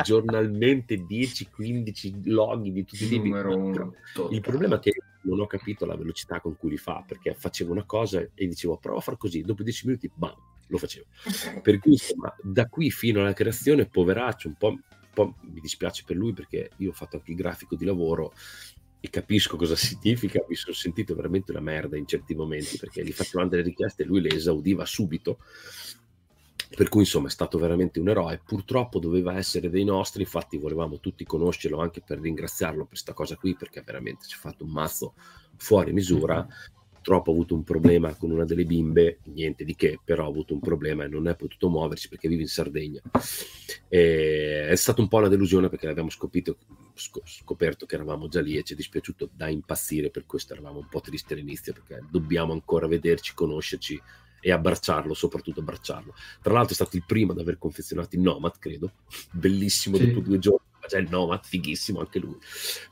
giornalmente 0.02 0.96
10-15 0.96 2.22
loghi 2.24 2.72
di 2.72 2.84
tutti 2.84 3.04
i 3.04 3.08
tipi. 3.08 3.28
Il 3.28 4.40
problema 4.40 4.76
è 4.76 4.78
che 4.78 4.92
non 5.22 5.40
ho 5.40 5.46
capito 5.46 5.86
la 5.86 5.96
velocità 5.96 6.40
con 6.40 6.56
cui 6.56 6.70
li 6.70 6.76
fa, 6.76 7.04
perché 7.06 7.34
facevo 7.34 7.72
una 7.72 7.84
cosa 7.84 8.20
e 8.20 8.46
dicevo 8.46 8.76
prova 8.76 8.98
a 8.98 9.02
far 9.02 9.16
così, 9.16 9.42
dopo 9.42 9.62
10 9.62 9.86
minuti, 9.86 10.10
bam, 10.12 10.34
lo 10.68 10.78
facevo. 10.78 11.06
Per 11.62 11.78
cui 11.78 11.92
insomma, 11.92 12.34
da 12.42 12.66
qui 12.66 12.90
fino 12.90 13.20
alla 13.20 13.32
creazione, 13.32 13.86
poveraccio, 13.86 14.48
un 14.48 14.54
po', 14.54 14.68
un 14.68 14.80
po' 15.12 15.34
mi 15.40 15.60
dispiace 15.60 16.04
per 16.06 16.16
lui 16.16 16.32
perché 16.32 16.70
io 16.76 16.90
ho 16.90 16.94
fatto 16.94 17.16
anche 17.16 17.30
il 17.30 17.36
grafico 17.36 17.74
di 17.74 17.84
lavoro 17.84 18.32
e 19.00 19.10
capisco 19.10 19.56
cosa 19.56 19.76
significa, 19.76 20.44
mi 20.48 20.54
sono 20.54 20.74
sentito 20.74 21.14
veramente 21.14 21.50
una 21.50 21.60
merda 21.60 21.96
in 21.96 22.06
certi 22.06 22.34
momenti 22.34 22.78
perché 22.78 23.04
gli 23.04 23.12
facevano 23.12 23.48
delle 23.48 23.62
richieste 23.62 24.02
e 24.02 24.06
lui 24.06 24.20
le 24.20 24.34
esaudiva 24.34 24.84
subito. 24.84 25.38
Per 26.68 26.88
cui 26.88 27.02
insomma 27.02 27.28
è 27.28 27.30
stato 27.30 27.58
veramente 27.58 28.00
un 28.00 28.08
eroe. 28.08 28.40
Purtroppo 28.44 28.98
doveva 28.98 29.36
essere 29.36 29.70
dei 29.70 29.84
nostri 29.84 30.22
infatti 30.22 30.58
volevamo 30.58 30.98
tutti 30.98 31.24
conoscerlo 31.24 31.80
anche 31.80 32.02
per 32.04 32.18
ringraziarlo 32.18 32.80
per 32.80 32.88
questa 32.88 33.12
cosa 33.12 33.36
qui 33.36 33.54
perché 33.54 33.82
veramente 33.82 34.26
ci 34.26 34.34
ha 34.34 34.40
fatto 34.40 34.64
un 34.64 34.70
mazzo 34.70 35.14
fuori 35.56 35.92
misura 35.92 36.46
purtroppo 37.06 37.30
ha 37.30 37.34
avuto 37.34 37.54
un 37.54 37.62
problema 37.62 38.14
con 38.16 38.32
una 38.32 38.44
delle 38.44 38.64
bimbe 38.64 39.20
niente 39.26 39.64
di 39.64 39.76
che 39.76 40.00
però 40.02 40.24
ha 40.24 40.28
avuto 40.28 40.54
un 40.54 40.60
problema 40.60 41.04
e 41.04 41.08
non 41.08 41.28
è 41.28 41.36
potuto 41.36 41.68
muoversi 41.68 42.08
perché 42.08 42.26
vive 42.26 42.42
in 42.42 42.48
Sardegna 42.48 43.00
e 43.88 44.66
è 44.66 44.74
stata 44.74 45.00
un 45.00 45.06
po' 45.06 45.18
una 45.18 45.28
delusione 45.28 45.68
perché 45.68 45.86
l'abbiamo 45.86 46.10
scoperto, 46.10 46.56
scoperto 46.96 47.86
che 47.86 47.94
eravamo 47.94 48.26
già 48.26 48.40
lì 48.40 48.56
e 48.56 48.64
ci 48.64 48.72
è 48.72 48.76
dispiaciuto 48.76 49.30
da 49.32 49.46
impazzire 49.46 50.10
per 50.10 50.26
questo 50.26 50.54
eravamo 50.54 50.80
un 50.80 50.88
po' 50.88 51.00
tristi 51.00 51.34
all'inizio 51.34 51.72
perché 51.72 52.04
dobbiamo 52.10 52.52
ancora 52.52 52.88
vederci 52.88 53.34
conoscerci 53.34 54.02
e 54.40 54.50
abbracciarlo, 54.50 55.14
soprattutto 55.14 55.60
abbracciarlo. 55.60 56.12
Tra 56.42 56.52
l'altro 56.52 56.72
è 56.72 56.74
stato 56.74 56.96
il 56.96 57.04
primo 57.06 57.32
ad 57.32 57.38
aver 57.38 57.58
confezionato 57.58 58.16
il 58.16 58.22
Nomad, 58.22 58.58
credo, 58.58 58.92
bellissimo, 59.30 59.96
sì. 59.96 60.06
dopo 60.08 60.20
due 60.20 60.38
giorni 60.38 60.66
già 60.86 60.98
il 60.98 61.08
Nomad, 61.08 61.44
fighissimo 61.44 62.00
anche 62.00 62.18
lui. 62.18 62.36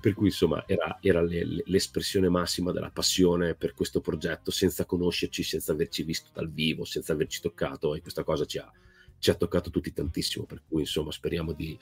Per 0.00 0.14
cui 0.14 0.26
insomma 0.26 0.64
era, 0.66 0.98
era 1.00 1.22
le, 1.22 1.44
le, 1.44 1.62
l'espressione 1.66 2.28
massima 2.28 2.72
della 2.72 2.90
passione 2.90 3.54
per 3.54 3.74
questo 3.74 4.00
progetto, 4.00 4.50
senza 4.50 4.84
conoscerci, 4.84 5.42
senza 5.42 5.72
averci 5.72 6.02
visto 6.02 6.30
dal 6.32 6.50
vivo, 6.50 6.84
senza 6.84 7.12
averci 7.12 7.40
toccato 7.40 7.94
e 7.94 8.00
questa 8.00 8.24
cosa 8.24 8.44
ci 8.44 8.58
ha, 8.58 8.70
ci 9.18 9.30
ha 9.30 9.34
toccato 9.34 9.70
tutti 9.70 9.92
tantissimo, 9.92 10.44
per 10.44 10.62
cui 10.68 10.82
insomma 10.82 11.10
speriamo 11.10 11.52
di 11.52 11.78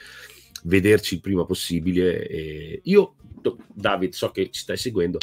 vederci 0.65 1.15
il 1.15 1.21
prima 1.21 1.45
possibile. 1.45 2.27
E 2.29 2.81
io, 2.85 3.17
David, 3.73 4.13
so 4.13 4.31
che 4.31 4.51
ci 4.51 4.61
stai 4.61 4.77
seguendo, 4.77 5.19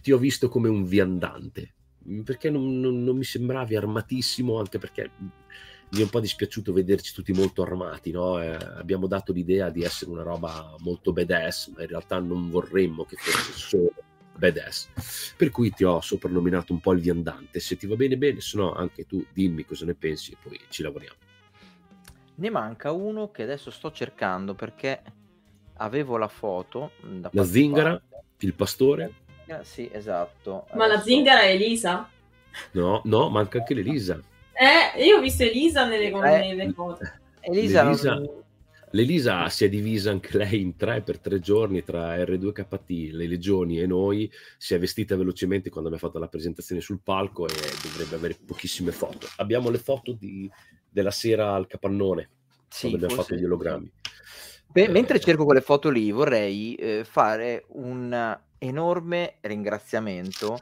ti 0.00 0.12
ho 0.12 0.18
visto 0.18 0.48
come 0.48 0.68
un 0.68 0.84
viandante, 0.84 1.74
perché 2.24 2.50
non, 2.50 2.80
non, 2.80 3.02
non, 3.04 3.16
mi 3.16 3.24
sembravi 3.24 3.76
armatissimo, 3.76 4.58
anche 4.58 4.78
perché 4.78 5.10
mi 5.92 6.00
è 6.00 6.02
un 6.02 6.08
po' 6.08 6.20
dispiaciuto 6.20 6.72
vederci 6.72 7.12
tutti 7.12 7.32
molto 7.32 7.62
armati, 7.62 8.10
no? 8.10 8.40
eh, 8.40 8.56
abbiamo 8.76 9.06
dato 9.06 9.32
l'idea 9.32 9.68
di 9.68 9.82
essere 9.82 10.10
una 10.10 10.22
roba 10.22 10.74
molto 10.78 11.12
badass, 11.12 11.72
ma 11.74 11.82
in 11.82 11.88
realtà 11.88 12.18
non 12.18 12.48
vorremmo 12.48 13.04
che 13.04 13.16
fosse 13.16 13.52
solo 13.52 13.92
badass. 14.36 15.34
Per 15.36 15.50
cui 15.50 15.70
ti 15.70 15.84
ho 15.84 16.00
soprannominato 16.00 16.72
un 16.72 16.80
po' 16.80 16.92
il 16.92 17.00
viandante, 17.00 17.60
se 17.60 17.76
ti 17.76 17.86
va 17.86 17.96
bene 17.96 18.16
bene, 18.16 18.40
se 18.40 18.56
no 18.56 18.72
anche 18.72 19.04
tu 19.04 19.24
dimmi 19.34 19.66
cosa 19.66 19.84
ne 19.84 19.94
pensi 19.94 20.32
e 20.32 20.36
poi 20.42 20.58
ci 20.68 20.82
lavoriamo. 20.82 21.16
Ne 22.36 22.50
manca 22.50 22.90
uno 22.90 23.30
che 23.30 23.42
adesso 23.42 23.70
sto 23.70 23.92
cercando 23.92 24.54
perché 24.54 25.02
avevo 25.74 26.16
la 26.16 26.28
foto. 26.28 26.92
la 27.32 27.44
zingara, 27.44 27.90
parte. 27.98 28.24
il 28.38 28.54
pastore. 28.54 29.14
Sì, 29.60 29.90
esatto. 29.92 30.66
Ma 30.72 30.84
Adesso... 30.84 30.96
la 30.96 31.02
zingara 31.02 31.40
è 31.42 31.50
Elisa? 31.50 32.08
No, 32.72 33.02
no, 33.04 33.28
manca 33.28 33.58
anche 33.58 33.74
l'Elisa. 33.74 34.18
Eh, 34.62 35.02
io 35.04 35.16
ho 35.16 35.20
visto 35.20 35.42
Elisa 35.42 35.84
nelle, 35.88 36.06
eh, 36.06 36.54
nelle 36.54 36.72
foto. 36.72 37.00
Elisa, 37.40 37.82
L'Elisa, 37.82 38.14
non... 38.14 38.42
L'Elisa 38.90 39.48
si 39.48 39.64
è 39.64 39.68
divisa 39.68 40.12
anche 40.12 40.36
lei 40.38 40.60
in 40.60 40.76
tre 40.76 41.02
per 41.02 41.18
tre 41.18 41.40
giorni 41.40 41.82
tra 41.82 42.16
R2KT, 42.16 43.10
le 43.10 43.26
legioni 43.26 43.80
e 43.80 43.86
noi. 43.86 44.30
Si 44.56 44.74
è 44.74 44.78
vestita 44.78 45.16
velocemente 45.16 45.68
quando 45.68 45.88
abbiamo 45.88 46.06
fatto 46.06 46.20
la 46.20 46.28
presentazione 46.28 46.80
sul 46.80 47.00
palco 47.02 47.48
e 47.48 47.54
dovrebbe 47.82 48.14
avere 48.14 48.38
pochissime 48.46 48.92
foto. 48.92 49.26
Abbiamo 49.38 49.68
le 49.68 49.78
foto 49.78 50.12
di, 50.12 50.48
della 50.88 51.10
sera 51.10 51.54
al 51.54 51.66
capannone 51.66 52.28
sì, 52.68 52.88
quando 52.88 53.04
abbiamo 53.04 53.22
fatto 53.22 53.34
gli 53.34 53.44
ologrammi. 53.44 53.92
Beh, 54.68 54.88
mentre 54.88 55.18
cerco 55.18 55.44
quelle 55.44 55.60
foto 55.60 55.90
lì, 55.90 56.12
vorrei 56.12 56.76
eh, 56.76 57.04
fare 57.04 57.64
un 57.70 58.38
enorme 58.58 59.38
ringraziamento 59.40 60.56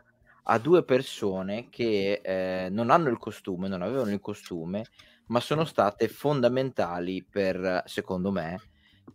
a 0.53 0.59
due 0.59 0.83
persone 0.83 1.69
che 1.71 2.21
eh, 2.23 2.69
non 2.71 2.91
hanno 2.91 3.09
il 3.09 3.19
costume, 3.19 3.69
non 3.69 3.83
avevano 3.83 4.11
il 4.11 4.21
costume, 4.21 4.85
ma 5.27 5.39
sono 5.39 5.65
state 5.65 6.09
fondamentali 6.09 7.25
per, 7.25 7.85
secondo 7.87 8.33
me, 8.33 8.61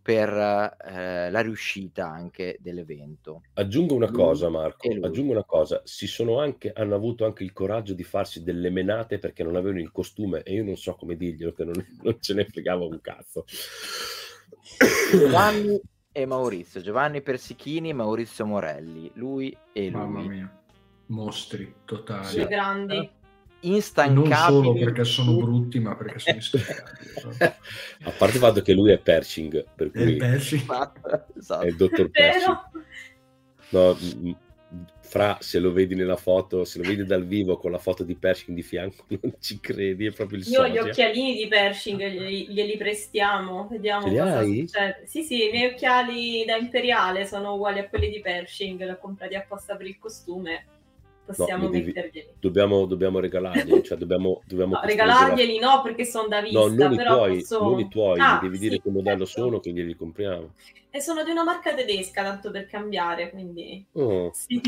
per 0.00 0.30
eh, 0.30 1.30
la 1.30 1.40
riuscita 1.40 2.08
anche 2.08 2.56
dell'evento. 2.58 3.42
Aggiungo 3.54 3.94
una 3.94 4.06
lui 4.06 4.16
cosa, 4.16 4.48
Marco. 4.48 4.88
Aggiungo 5.02 5.32
una 5.32 5.44
cosa. 5.44 5.82
Si 5.84 6.06
sono 6.06 6.40
anche, 6.40 6.72
hanno 6.74 6.94
avuto 6.94 7.26
anche 7.26 7.44
il 7.44 7.52
coraggio 7.52 7.92
di 7.92 8.04
farsi 8.04 8.42
delle 8.42 8.70
menate 8.70 9.18
perché 9.18 9.42
non 9.42 9.56
avevano 9.56 9.80
il 9.80 9.92
costume 9.92 10.42
e 10.42 10.54
io 10.54 10.64
non 10.64 10.76
so 10.76 10.94
come 10.94 11.16
dirglielo, 11.16 11.52
che 11.52 11.64
non, 11.64 11.74
non 12.02 12.16
ce 12.18 12.32
ne 12.32 12.46
fregava 12.46 12.86
un 12.86 12.98
cazzo. 13.02 13.44
Giovanni 15.12 15.78
e 16.12 16.24
Maurizio, 16.24 16.80
Giovanni 16.80 17.20
Persichini 17.20 17.90
e 17.90 17.92
Maurizio 17.92 18.46
Morelli, 18.46 19.10
lui 19.14 19.54
e 19.74 19.90
lui. 19.90 20.00
Mamma 20.00 20.20
mia, 20.22 20.64
mostri 21.06 21.74
totali. 21.84 22.26
Sì. 22.26 22.44
Grandi. 22.44 23.10
Instancabili. 23.60 24.28
Non 24.28 24.62
solo 24.62 24.72
perché 24.74 25.04
sono 25.04 25.36
brutti, 25.36 25.80
ma 25.80 25.96
perché 25.96 26.18
sono 26.18 26.36
instancabili. 26.36 27.10
A 28.04 28.10
parte 28.10 28.36
il 28.36 28.42
fatto 28.42 28.62
che 28.62 28.72
lui 28.72 28.90
è 28.92 28.98
Pershing, 28.98 29.64
per 29.74 29.90
cui 29.90 30.14
è, 30.14 30.16
Pershing. 30.16 30.64
Esatto. 31.36 31.64
è 31.64 31.66
il 31.66 31.76
dottor 31.76 32.08
Pershing. 32.10 32.58
No, 33.70 33.96
fra 35.06 35.38
se 35.40 35.58
lo 35.60 35.72
vedi 35.72 35.94
nella 35.94 36.16
foto, 36.16 36.64
se 36.64 36.78
lo 36.78 36.84
vedi 36.84 37.04
dal 37.04 37.24
vivo 37.24 37.56
con 37.56 37.70
la 37.70 37.78
foto 37.78 38.02
di 38.02 38.16
Pershing 38.16 38.56
di 38.56 38.62
fianco, 38.62 39.04
non 39.08 39.34
ci 39.40 39.60
credi, 39.60 40.06
è 40.06 40.12
proprio 40.12 40.38
il 40.38 40.46
Io 40.48 40.62
ho 40.62 40.68
gli 40.68 40.78
occhialini 40.78 41.36
di 41.36 41.48
Pershing, 41.48 41.98
glieli, 41.98 42.50
glieli 42.50 42.76
prestiamo, 42.76 43.68
vediamo 43.70 44.08
Ce 44.08 44.16
cosa 44.16 44.42
succede. 44.42 45.02
Sì, 45.04 45.22
sì, 45.22 45.48
i 45.48 45.50
miei 45.50 45.72
occhiali 45.72 46.44
da 46.44 46.56
imperiale 46.56 47.24
sono 47.24 47.54
uguali 47.54 47.78
a 47.78 47.88
quelli 47.88 48.10
di 48.10 48.20
Pershing, 48.20 48.82
li 48.82 48.90
ho 48.90 48.98
comprati 48.98 49.34
apposta 49.34 49.76
per 49.76 49.86
il 49.86 49.98
costume. 49.98 50.66
Possiamo 51.34 51.64
mi 51.68 51.70
devi- 51.78 51.86
metterglieli. 51.92 52.28
Dobbiamo, 52.38 52.86
dobbiamo 52.86 53.18
regalarglieli, 53.20 53.82
cioè 53.84 53.98
dobbiamo, 53.98 54.42
dobbiamo 54.46 54.74
No, 54.74 54.80
regalarglieli 54.82 55.58
no, 55.58 55.82
perché 55.82 56.04
sono 56.04 56.28
da 56.28 56.40
vista, 56.40 56.58
No, 56.58 56.66
non 56.68 56.92
i 56.92 56.96
però 56.96 57.14
tuoi, 57.16 57.38
posso- 57.40 57.60
non 57.62 57.78
i 57.80 57.88
tuoi, 57.88 58.18
Ah, 58.20 58.38
devi 58.40 58.58
dire 58.58 58.76
sì, 58.76 58.82
che 58.82 58.90
modello 58.90 59.26
certo. 59.26 59.42
sono 59.42 59.60
che 59.60 59.70
glieli 59.72 59.94
compriamo. 59.94 60.54
E 60.90 61.00
sono 61.02 61.22
di 61.24 61.30
una 61.30 61.44
marca 61.44 61.74
tedesca, 61.74 62.22
tanto 62.22 62.50
per 62.50 62.66
cambiare, 62.66 63.30
quindi 63.30 63.84
Oh. 63.92 64.30
sì. 64.34 64.60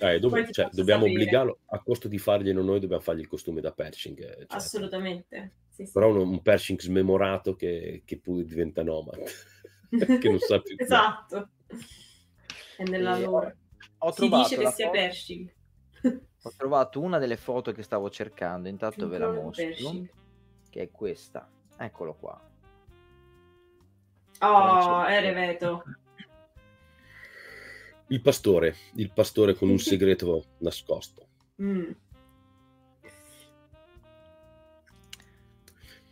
Eh, 0.00 0.18
dove- 0.18 0.50
cioè, 0.50 0.68
dobbiamo 0.72 1.02
sapere. 1.02 1.20
obbligarlo 1.20 1.58
a 1.66 1.82
costo 1.82 2.08
di 2.08 2.18
farglielo 2.18 2.62
noi, 2.62 2.80
dobbiamo 2.80 3.02
fargli 3.02 3.20
il 3.20 3.28
costume 3.28 3.60
da 3.60 3.72
Pershing. 3.72 4.18
eh, 4.20 4.34
cioè. 4.36 4.46
Assolutamente. 4.48 5.52
Sì, 5.68 5.84
sì. 5.84 5.92
Però 5.92 6.08
un, 6.08 6.16
un 6.28 6.42
Pershing 6.42 6.80
smemorato 6.80 7.54
che, 7.54 8.02
che 8.04 8.18
poi 8.18 8.44
diventa 8.44 8.82
nomad, 8.82 9.22
che 10.20 10.28
non 10.28 10.38
sa 10.38 10.58
più. 10.60 10.74
Esatto. 10.78 11.50
È 12.76 12.82
nella 12.84 13.16
E 13.16 13.20
loro. 13.20 13.52
Ho 13.98 14.12
Si 14.12 14.28
dice 14.28 14.56
che 14.56 14.70
sia 14.70 14.86
foto- 14.86 14.90
Pershing. 14.98 15.52
Ho 16.48 16.52
trovato 16.56 17.00
una 17.00 17.18
delle 17.18 17.36
foto 17.36 17.72
che 17.72 17.82
stavo 17.82 18.08
cercando, 18.10 18.68
intanto 18.68 19.08
ve 19.08 19.18
la 19.18 19.30
mostro, 19.30 19.66
che 20.70 20.82
è 20.82 20.90
questa. 20.90 21.48
Eccolo 21.76 22.14
qua. 22.14 22.40
Oh, 24.40 25.04
è 25.04 25.20
Reveto. 25.20 25.82
Il 28.08 28.22
pastore, 28.22 28.74
il 28.94 29.12
pastore 29.12 29.54
con 29.54 29.68
un 29.68 29.78
segreto 29.78 30.44
nascosto. 30.58 31.26
Mm. 31.60 31.90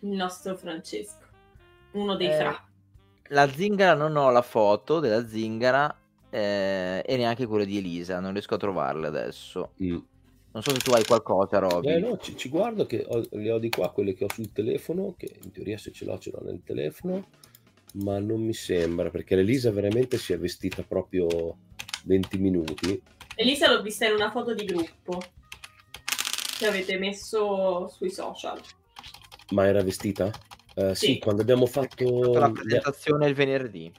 Il 0.00 0.08
nostro 0.10 0.56
Francesco. 0.56 1.24
Uno 1.92 2.16
dei 2.16 2.28
Eh, 2.28 2.36
fra. 2.36 2.68
La 3.30 3.48
zingara 3.48 3.94
non 3.94 4.14
ho 4.16 4.30
la 4.30 4.42
foto 4.42 5.00
della 5.00 5.26
zingara 5.26 5.98
eh, 6.28 7.02
e 7.04 7.16
neanche 7.16 7.46
quella 7.46 7.64
di 7.64 7.78
Elisa, 7.78 8.20
non 8.20 8.32
riesco 8.32 8.54
a 8.54 8.58
trovarle 8.58 9.06
adesso. 9.06 9.72
Mm. 9.82 9.98
Non 10.56 10.64
so 10.64 10.70
se 10.72 10.78
tu 10.78 10.92
hai 10.92 11.04
qualcosa, 11.04 11.58
Roby. 11.58 11.88
Eh 11.88 11.98
no, 11.98 12.16
ci, 12.16 12.34
ci 12.34 12.48
guardo 12.48 12.86
che 12.86 13.04
ho- 13.06 13.28
le 13.32 13.50
ho 13.50 13.58
di 13.58 13.68
qua, 13.68 13.90
quelle 13.90 14.14
che 14.14 14.24
ho 14.24 14.28
sul 14.32 14.52
telefono, 14.52 15.14
che 15.14 15.30
in 15.42 15.52
teoria 15.52 15.76
se 15.76 15.92
ce 15.92 16.06
l'ho 16.06 16.18
ce 16.18 16.30
l'ho 16.30 16.40
nel 16.42 16.62
telefono, 16.64 17.28
ma 17.96 18.18
non 18.20 18.42
mi 18.42 18.54
sembra, 18.54 19.10
perché 19.10 19.36
l'Elisa 19.36 19.70
veramente 19.70 20.16
si 20.16 20.32
è 20.32 20.38
vestita 20.38 20.82
proprio 20.82 21.58
20 22.06 22.38
minuti. 22.38 23.02
Elisa 23.34 23.70
l'ho 23.70 23.82
vista 23.82 24.06
in 24.06 24.14
una 24.14 24.30
foto 24.30 24.54
di 24.54 24.64
gruppo 24.64 25.20
che 26.58 26.66
avete 26.66 26.96
messo 26.96 27.88
sui 27.88 28.08
social. 28.08 28.58
Ma 29.50 29.66
era 29.66 29.82
vestita? 29.82 30.30
Eh, 30.74 30.94
sì. 30.94 31.06
Sì. 31.06 31.18
quando 31.18 31.42
abbiamo 31.42 31.66
fatto... 31.66 32.32
La 32.32 32.50
presentazione 32.50 33.28
il 33.28 33.34
venerdì. 33.34 33.92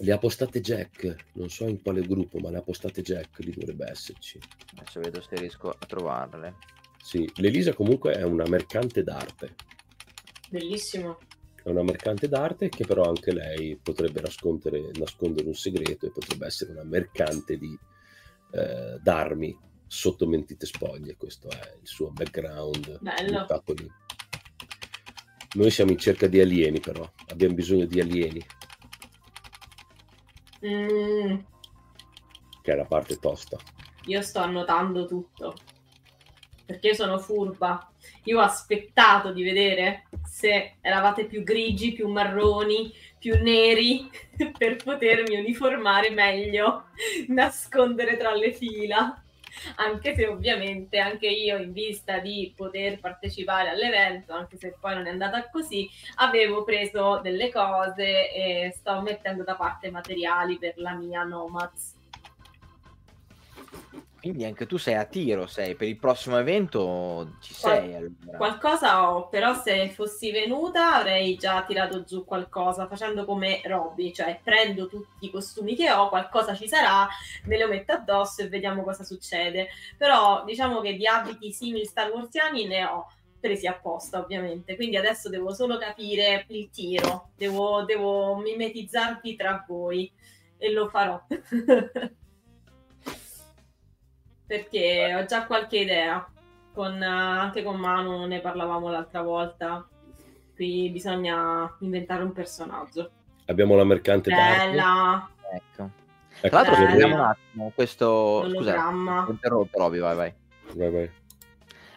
Le 0.00 0.12
ha 0.12 0.18
postate 0.18 0.60
Jack, 0.60 1.14
non 1.34 1.48
so 1.48 1.66
in 1.66 1.80
quale 1.80 2.02
gruppo, 2.02 2.38
ma 2.38 2.50
le 2.50 2.58
ha 2.58 2.62
postate 2.62 3.02
Jack, 3.02 3.38
lì 3.38 3.52
dovrebbe 3.52 3.90
esserci. 3.90 4.38
Adesso 4.76 5.00
vedo 5.00 5.20
se 5.22 5.36
riesco 5.36 5.70
a 5.70 5.86
trovarle. 5.86 6.56
Sì, 7.02 7.30
l'Elisa 7.36 7.72
comunque 7.72 8.12
è 8.12 8.22
una 8.22 8.46
mercante 8.46 9.02
d'arte. 9.02 9.54
Bellissimo. 10.50 11.18
È 11.62 11.68
una 11.68 11.82
mercante 11.82 12.28
d'arte 12.28 12.68
che 12.68 12.84
però 12.84 13.04
anche 13.04 13.32
lei 13.32 13.76
potrebbe 13.82 14.20
nascondere, 14.20 14.90
nascondere 14.94 15.46
un 15.46 15.54
segreto 15.54 16.06
e 16.06 16.10
potrebbe 16.10 16.46
essere 16.46 16.72
una 16.72 16.84
mercante 16.84 17.56
di, 17.56 17.76
eh, 18.52 18.98
d'armi 19.00 19.58
sotto 19.86 20.26
mentite 20.26 20.66
spoglie. 20.66 21.16
Questo 21.16 21.48
è 21.48 21.76
il 21.80 21.86
suo 21.86 22.10
background. 22.10 22.98
Bello. 23.00 23.46
Noi 25.54 25.70
siamo 25.70 25.90
in 25.90 25.98
cerca 25.98 26.26
di 26.26 26.40
alieni 26.40 26.80
però, 26.80 27.10
abbiamo 27.28 27.54
bisogno 27.54 27.86
di 27.86 27.98
alieni, 27.98 28.44
Mm, 30.66 31.36
che 32.62 32.72
è 32.72 32.74
la 32.74 32.84
parte 32.84 33.18
tosta. 33.18 33.56
io 34.06 34.22
sto 34.22 34.40
annotando 34.40 35.06
tutto. 35.06 35.54
Perché 36.64 36.88
io 36.88 36.94
sono 36.94 37.18
furba. 37.18 37.88
Io 38.24 38.40
ho 38.40 38.42
aspettato 38.42 39.32
di 39.32 39.44
vedere 39.44 40.08
se 40.24 40.76
eravate 40.80 41.26
più 41.26 41.44
grigi, 41.44 41.92
più 41.92 42.08
marroni, 42.08 42.92
più 43.18 43.40
neri 43.40 44.10
per 44.58 44.76
potermi 44.82 45.36
uniformare 45.36 46.10
meglio, 46.10 46.86
nascondere 47.28 48.16
tra 48.16 48.34
le 48.34 48.52
fila. 48.52 49.22
Anche 49.76 50.14
se 50.14 50.26
ovviamente 50.26 50.98
anche 50.98 51.26
io 51.26 51.56
in 51.58 51.72
vista 51.72 52.18
di 52.18 52.52
poter 52.56 53.00
partecipare 53.00 53.70
all'evento, 53.70 54.32
anche 54.32 54.56
se 54.56 54.76
poi 54.78 54.94
non 54.94 55.06
è 55.06 55.10
andata 55.10 55.48
così, 55.50 55.88
avevo 56.16 56.64
preso 56.64 57.20
delle 57.22 57.50
cose 57.50 58.32
e 58.32 58.72
sto 58.76 59.00
mettendo 59.00 59.42
da 59.42 59.54
parte 59.54 59.90
materiali 59.90 60.58
per 60.58 60.74
la 60.76 60.94
mia 60.94 61.22
Nomads. 61.22 61.95
Quindi 64.26 64.44
anche 64.44 64.66
tu 64.66 64.76
sei 64.76 64.94
a 64.94 65.04
tiro, 65.04 65.46
sei 65.46 65.76
per 65.76 65.86
il 65.86 65.98
prossimo 65.98 66.36
evento 66.36 67.36
ci 67.40 67.54
Qual- 67.60 67.76
sei 67.76 67.94
allora. 67.94 68.36
Qualcosa 68.36 69.08
ho, 69.08 69.28
però 69.28 69.54
se 69.54 69.88
fossi 69.90 70.32
venuta 70.32 70.96
avrei 70.96 71.36
già 71.36 71.62
tirato 71.62 72.02
giù 72.02 72.24
qualcosa 72.24 72.88
facendo 72.88 73.24
come 73.24 73.60
Robby, 73.64 74.12
cioè 74.12 74.40
prendo 74.42 74.88
tutti 74.88 75.26
i 75.26 75.30
costumi 75.30 75.76
che 75.76 75.92
ho, 75.92 76.08
qualcosa 76.08 76.56
ci 76.56 76.66
sarà, 76.66 77.06
me 77.44 77.56
lo 77.56 77.68
metto 77.68 77.92
addosso 77.92 78.42
e 78.42 78.48
vediamo 78.48 78.82
cosa 78.82 79.04
succede. 79.04 79.68
Però 79.96 80.42
diciamo 80.44 80.80
che 80.80 80.94
di 80.94 81.06
abiti 81.06 81.52
simili 81.52 81.84
Star 81.84 82.10
Warsiani 82.10 82.66
ne 82.66 82.84
ho 82.84 83.06
presi 83.38 83.68
apposta 83.68 84.18
ovviamente, 84.18 84.74
quindi 84.74 84.96
adesso 84.96 85.28
devo 85.28 85.54
solo 85.54 85.78
capire 85.78 86.46
il 86.48 86.68
tiro, 86.70 87.28
devo, 87.36 87.84
devo 87.84 88.34
mimetizzarvi 88.38 89.36
tra 89.36 89.64
voi 89.68 90.10
e 90.58 90.72
lo 90.72 90.88
farò. 90.88 91.22
Perché 94.46 95.14
ho 95.14 95.24
già 95.24 95.46
qualche 95.46 95.78
idea 95.78 96.26
con, 96.72 97.02
eh, 97.02 97.06
anche 97.06 97.62
con 97.62 97.76
Manu 97.76 98.26
ne 98.26 98.40
parlavamo 98.40 98.90
l'altra 98.90 99.22
volta. 99.22 99.86
Qui 100.54 100.90
bisogna 100.90 101.74
inventare 101.80 102.22
un 102.22 102.32
personaggio. 102.32 103.10
Abbiamo 103.46 103.76
la 103.76 103.84
mercante. 103.84 104.30
Bella, 104.30 105.28
Ecco. 105.52 105.90
Ecco, 106.40 106.48
Tra 106.48 106.62
l'altro 106.62 106.86
vediamo 106.86 107.14
un 107.14 107.20
attimo 107.20 107.72
questo... 107.74 108.42
Scusa, 108.42 108.52
l'ologramma. 108.52 109.24
ti 109.24 109.30
interrompo 109.30 109.78
Roby, 109.78 109.98
vai 109.98 110.16
vai. 110.16 110.34
vai, 110.74 110.90
vai. 110.90 111.10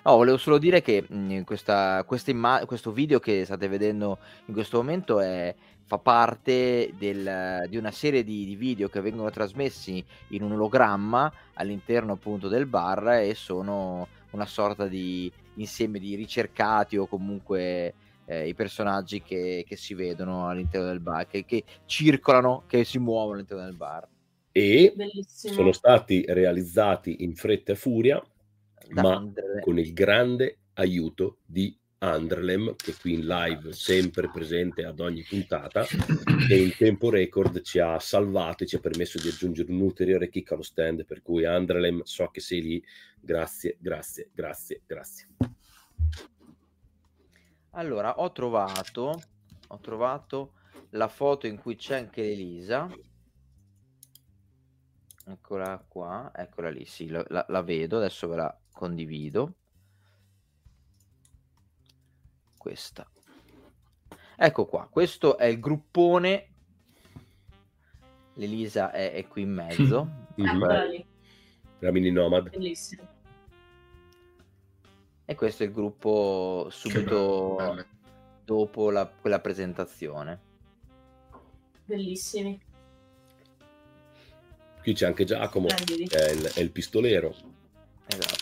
No, 0.06 0.16
volevo 0.16 0.38
solo 0.38 0.58
dire 0.58 0.82
che 0.82 1.06
mh, 1.08 1.42
questa, 1.42 2.04
questa 2.06 2.32
imma- 2.32 2.66
questo 2.66 2.92
video 2.92 3.20
che 3.20 3.44
state 3.46 3.68
vedendo 3.68 4.18
in 4.46 4.54
questo 4.54 4.78
momento 4.78 5.20
è- 5.20 5.54
fa 5.84 5.98
parte 5.98 6.94
del- 6.98 7.66
di 7.68 7.76
una 7.78 7.92
serie 7.92 8.24
di, 8.24 8.46
di 8.46 8.56
video 8.56 8.90
che 8.90 9.02
vengono 9.02 9.30
trasmessi 9.32 10.04
in 10.30 10.44
un 10.44 10.52
ologramma 10.54 11.32
all'interno 11.56 12.14
appunto 12.14 12.48
del 12.48 12.68
bar 12.68 13.14
e 13.24 13.34
sono 13.36 14.08
una 14.32 14.46
sorta 14.46 14.86
di 14.88 15.32
insieme 15.56 15.98
di 16.00 16.14
ricercati 16.16 16.96
o 16.96 17.08
comunque 17.08 17.94
eh, 18.26 18.48
i 18.48 18.54
personaggi 18.54 19.24
che, 19.24 19.66
che 19.68 19.76
si 19.76 19.96
vedono 19.96 20.48
all'interno 20.48 20.86
del 20.88 21.00
bar, 21.00 21.26
che, 21.28 21.44
che 21.44 21.64
circolano, 21.88 22.64
che 22.68 22.84
si 22.84 23.00
muovono 23.00 23.34
all'interno 23.34 23.64
del 23.64 23.76
bar. 23.76 24.08
E 24.52 24.94
Bellissimo. 24.96 25.54
sono 25.54 25.72
stati 25.72 26.24
realizzati 26.28 27.24
in 27.24 27.36
fretta 27.36 27.72
e 27.72 27.76
furia 27.76 28.24
Ma 28.90 29.16
Andre- 29.16 29.62
con 29.62 29.78
il 29.78 29.94
grande 29.94 30.60
aiuto 30.74 31.40
di 31.46 31.78
Andrelem, 32.02 32.76
che 32.76 32.96
qui 32.96 33.14
in 33.14 33.28
live 33.28 33.74
sempre 33.74 34.30
presente 34.30 34.86
ad 34.86 35.02
ogni 35.02 35.22
puntata, 35.22 35.86
e 36.50 36.62
in 36.62 36.74
tempo 36.78 37.10
record 37.10 37.62
ci 37.62 37.80
ha 37.80 38.00
salvato 38.00 38.64
e 38.64 38.68
ci 38.68 38.78
ha 38.78 38.80
permesso 38.80 39.20
di 39.20 39.28
aggiungere 39.28 39.70
un 39.70 39.82
ulteriore 39.82 40.30
kick 40.30 40.54
allo 40.54 40.62
stand, 40.62 41.06
per 41.06 41.22
cui 41.22 41.44
Andrelem, 41.44 42.02
so 42.04 42.28
che 42.28 42.40
sei 42.40 42.62
lì, 42.62 42.84
grazie, 43.20 43.76
grazie, 43.80 44.30
grazie, 44.34 44.82
grazie. 44.86 45.28
Allora, 47.72 48.20
ho 48.20 48.32
trovato, 48.32 49.22
ho 49.68 49.80
trovato 49.80 50.54
la 50.92 51.10
foto 51.10 51.48
in 51.48 51.58
cui 51.58 51.76
c'è 51.76 51.98
anche 51.98 52.32
Elisa. 52.32 52.90
Eccola 55.26 55.86
qua, 55.88 56.32
eccola 56.34 56.70
lì, 56.70 56.86
sì, 56.86 57.08
la- 57.10 57.46
la 57.48 57.62
vedo, 57.62 57.98
adesso 57.98 58.28
ve 58.28 58.36
la 58.38 58.60
condivido. 58.80 59.56
Questa. 62.58 63.06
Ecco 64.38 64.66
qua, 64.68 64.88
questo 64.90 65.38
è 65.38 65.46
il 65.48 65.60
gruppone. 65.60 66.48
L'Elisa 68.36 68.92
è, 68.92 69.12
è 69.12 69.28
qui 69.28 69.42
in 69.42 69.52
mezzo. 69.54 70.28
Mhm. 70.40 70.90
Lì, 70.90 71.06
La 71.80 71.92
mini 71.92 72.12
nomad. 72.12 72.50
bellissimo. 72.50 73.06
E 75.26 75.36
questo 75.36 75.64
è 75.64 75.66
il 75.66 75.74
gruppo 75.74 76.68
subito 76.72 77.86
dopo 78.46 78.90
la- 78.90 79.06
quella 79.06 79.42
presentazione. 79.42 80.40
Bellissimi. 81.84 82.58
Qui 84.82 84.94
c'è 84.94 85.08
anche 85.08 85.26
Giacomo, 85.26 85.68
è 85.68 86.32
il, 86.32 86.44
è 86.56 86.62
il 86.62 86.72
pistolero. 86.72 87.36
Esatto. 88.08 88.39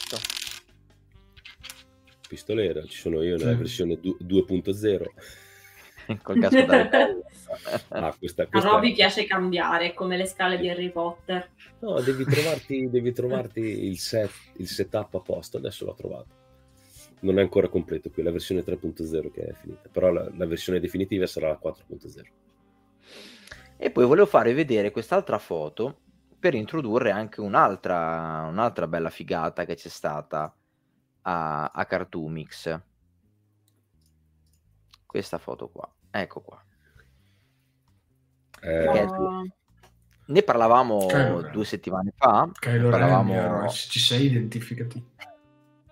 Pistolero, 2.28 2.86
ci 2.86 2.98
sono 2.98 3.22
io 3.22 3.38
nella 3.38 3.56
versione 3.56 4.00
du- 4.00 4.18
2.0. 4.22 5.06
col 6.22 6.40
casco 6.40 6.66
da 6.66 6.90
ah, 7.90 8.16
questa, 8.20 8.46
questa... 8.48 8.70
A 8.70 8.72
Robby 8.72 8.94
piace 8.94 9.26
cambiare, 9.26 9.94
come 9.94 10.18
le 10.18 10.26
scale 10.26 10.58
di 10.58 10.70
Harry 10.70 10.90
Potter. 10.92 11.50
No, 11.80 12.00
devi 12.02 12.24
trovarti, 12.24 12.90
devi 12.90 13.12
trovarti 13.12 13.60
il, 13.60 13.98
set, 13.98 14.32
il 14.58 14.68
setup 14.68 15.16
a 15.16 15.20
posto, 15.20 15.58
adesso 15.58 15.86
l'ho 15.86 15.96
trovato. 15.96 16.46
Non 17.20 17.40
è 17.40 17.42
ancora 17.42 17.68
completo 17.68 18.10
qui, 18.10 18.24
la 18.24 18.32
versione 18.32 18.64
3.0 18.64 19.32
che 19.32 19.42
è 19.42 19.54
finita, 19.54 19.90
però 19.92 20.12
la, 20.12 20.30
la 20.36 20.46
versione 20.46 20.80
definitiva 20.80 21.26
sarà 21.26 21.48
la 21.48 21.60
4.0. 21.62 22.22
E 23.78 23.92
poi 23.92 24.06
volevo 24.06 24.26
fare 24.26 24.54
vedere 24.54 24.92
quest'altra 24.92 25.38
foto 25.38 26.00
per 26.40 26.54
introdurre 26.54 27.12
anche 27.12 27.42
un'altra, 27.42 28.48
un'altra 28.50 28.88
bella 28.88 29.10
figata 29.10 29.66
che 29.66 29.76
c'è 29.76 29.90
stata 29.90 30.56
a, 31.28 31.66
a 31.66 31.86
Cartoomix. 31.86 32.80
Questa 35.06 35.38
foto 35.38 35.68
qua, 35.70 35.90
ecco 36.10 36.42
qua. 36.42 36.64
Eh... 38.62 39.08
Ne 40.30 40.44
parlavamo 40.44 41.06
Kylo 41.06 41.50
due 41.52 41.64
settimane 41.64 42.12
fa. 42.16 42.50
Kylo 42.52 42.90
parlavamo... 42.90 43.62
Ren, 43.62 43.70
ci 43.70 44.00
sei 44.00 44.26
identificati. 44.26 45.06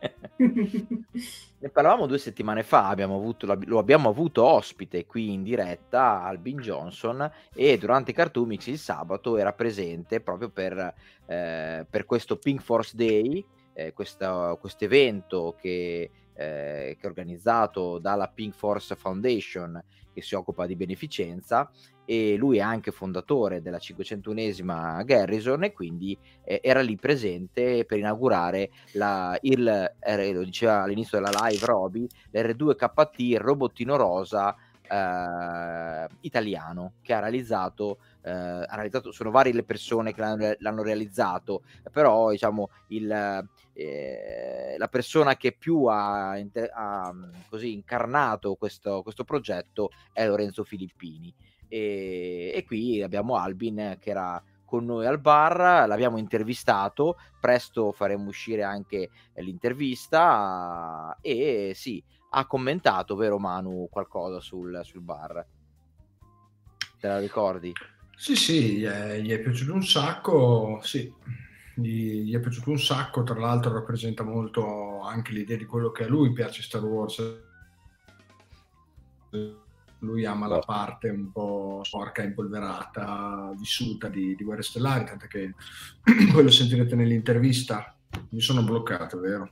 ne 0.37 1.69
parlavamo 1.69 2.05
due 2.05 2.17
settimane 2.17 2.61
fa, 2.63 2.89
abbiamo 2.89 3.15
avuto, 3.15 3.57
lo 3.65 3.79
abbiamo 3.79 4.09
avuto 4.09 4.43
ospite 4.43 5.05
qui 5.05 5.31
in 5.31 5.41
diretta, 5.41 6.21
Albin 6.21 6.57
Johnson, 6.57 7.31
e 7.53 7.77
durante 7.77 8.13
Cartoomix 8.13 8.67
il 8.67 8.77
sabato 8.77 9.37
era 9.37 9.53
presente 9.53 10.19
proprio 10.19 10.49
per, 10.49 10.93
eh, 11.25 11.85
per 11.89 12.05
questo 12.05 12.37
Pink 12.37 12.61
Force 12.61 12.95
Day, 12.95 13.43
eh, 13.75 13.93
questo 13.93 14.57
evento 14.79 15.55
che, 15.59 16.09
eh, 16.33 16.97
che 16.99 17.01
è 17.01 17.05
organizzato 17.05 17.99
dalla 17.99 18.27
Pink 18.27 18.55
Force 18.55 18.95
Foundation 18.95 19.81
che 20.15 20.21
si 20.21 20.33
occupa 20.33 20.65
di 20.65 20.77
beneficenza 20.77 21.69
e 22.05 22.37
lui 22.37 22.57
è 22.57 22.61
anche 22.61 22.91
fondatore 22.91 23.61
della 23.61 23.77
501esima 23.77 25.03
Garrison 25.03 25.63
e 25.65 25.73
quindi 25.73 26.17
eh, 26.43 26.61
era 26.63 26.81
lì 26.81 26.95
presente 26.95 27.83
per 27.83 27.97
inaugurare 27.97 28.69
la, 28.93 29.37
il, 29.41 29.95
eh, 29.99 30.33
lo 30.33 30.43
diceva 30.43 30.83
all'inizio 30.83 31.19
della 31.19 31.47
live 31.47 31.65
Roby, 31.65 32.07
l'R2KT, 32.31 33.09
il 33.17 33.39
robottino 33.39 33.97
rosa 33.97 34.55
eh, 34.87 36.07
italiano 36.21 36.93
che 37.01 37.13
ha 37.13 37.19
realizzato, 37.19 37.97
eh, 38.21 38.31
ha 38.31 38.75
realizzato, 38.75 39.11
sono 39.11 39.31
varie 39.31 39.51
le 39.51 39.63
persone 39.63 40.13
che 40.13 40.21
l'hanno, 40.21 40.53
l'hanno 40.59 40.83
realizzato, 40.83 41.63
però 41.91 42.29
diciamo 42.29 42.69
il, 42.89 43.47
eh, 43.77 44.75
la 44.77 44.87
persona 44.87 45.35
che 45.35 45.51
più 45.51 45.83
ha, 45.85 46.31
ha 46.31 47.13
così 47.49 47.73
incarnato 47.73 48.55
questo, 48.55 49.01
questo 49.03 49.25
progetto 49.25 49.89
è 50.13 50.25
Lorenzo 50.25 50.63
Filippini 50.63 51.33
e, 51.67 52.51
e 52.55 52.63
qui 52.65 53.01
abbiamo 53.01 53.35
Albin 53.35 53.97
che 53.99 54.09
era 54.09 54.41
con 54.63 54.85
noi 54.85 55.05
al 55.05 55.19
bar, 55.19 55.87
l'abbiamo 55.87 56.17
intervistato, 56.17 57.17
presto 57.39 57.91
faremo 57.91 58.27
uscire 58.27 58.63
anche 58.63 59.09
l'intervista 59.35 61.17
e 61.21 61.73
sì, 61.75 62.03
ha 62.31 62.47
commentato, 62.47 63.15
vero 63.15 63.37
Manu, 63.37 63.87
qualcosa 63.91 64.39
sul, 64.39 64.79
sul 64.83 65.01
bar. 65.01 65.45
Te 66.99 67.07
la 67.07 67.19
ricordi? 67.19 67.71
Sì, 68.15 68.35
sì, 68.35 68.77
gli 68.77 68.85
è, 68.85 69.19
gli 69.19 69.31
è 69.31 69.39
piaciuto 69.39 69.73
un 69.73 69.83
sacco, 69.83 70.79
sì, 70.81 71.13
gli, 71.75 72.23
gli, 72.23 72.33
è 72.33 72.39
piaciuto 72.39 72.71
un 72.71 72.79
sacco, 72.79 73.23
tra 73.23 73.39
l'altro 73.39 73.73
rappresenta 73.73 74.23
molto 74.23 75.01
anche 75.01 75.31
l'idea 75.31 75.57
di 75.57 75.65
quello 75.65 75.91
che 75.91 76.05
a 76.05 76.07
lui 76.07 76.31
piace 76.31 76.61
Star 76.61 76.83
Wars 76.83 77.43
lui 79.99 80.25
ama 80.25 80.47
la 80.47 80.59
parte 80.59 81.09
un 81.09 81.31
po' 81.31 81.81
sporca, 81.83 82.21
impolverata, 82.21 83.53
vissuta 83.57 84.07
di, 84.07 84.35
di 84.35 84.43
Guerre 84.43 84.61
Stellari, 84.61 85.05
tanto 85.05 85.25
che 85.25 85.53
poi 86.31 86.43
lo 86.43 86.51
sentirete 86.51 86.95
nell'intervista. 86.95 87.97
Mi 88.29 88.39
sono 88.39 88.63
bloccato, 88.63 89.19
vero? 89.19 89.51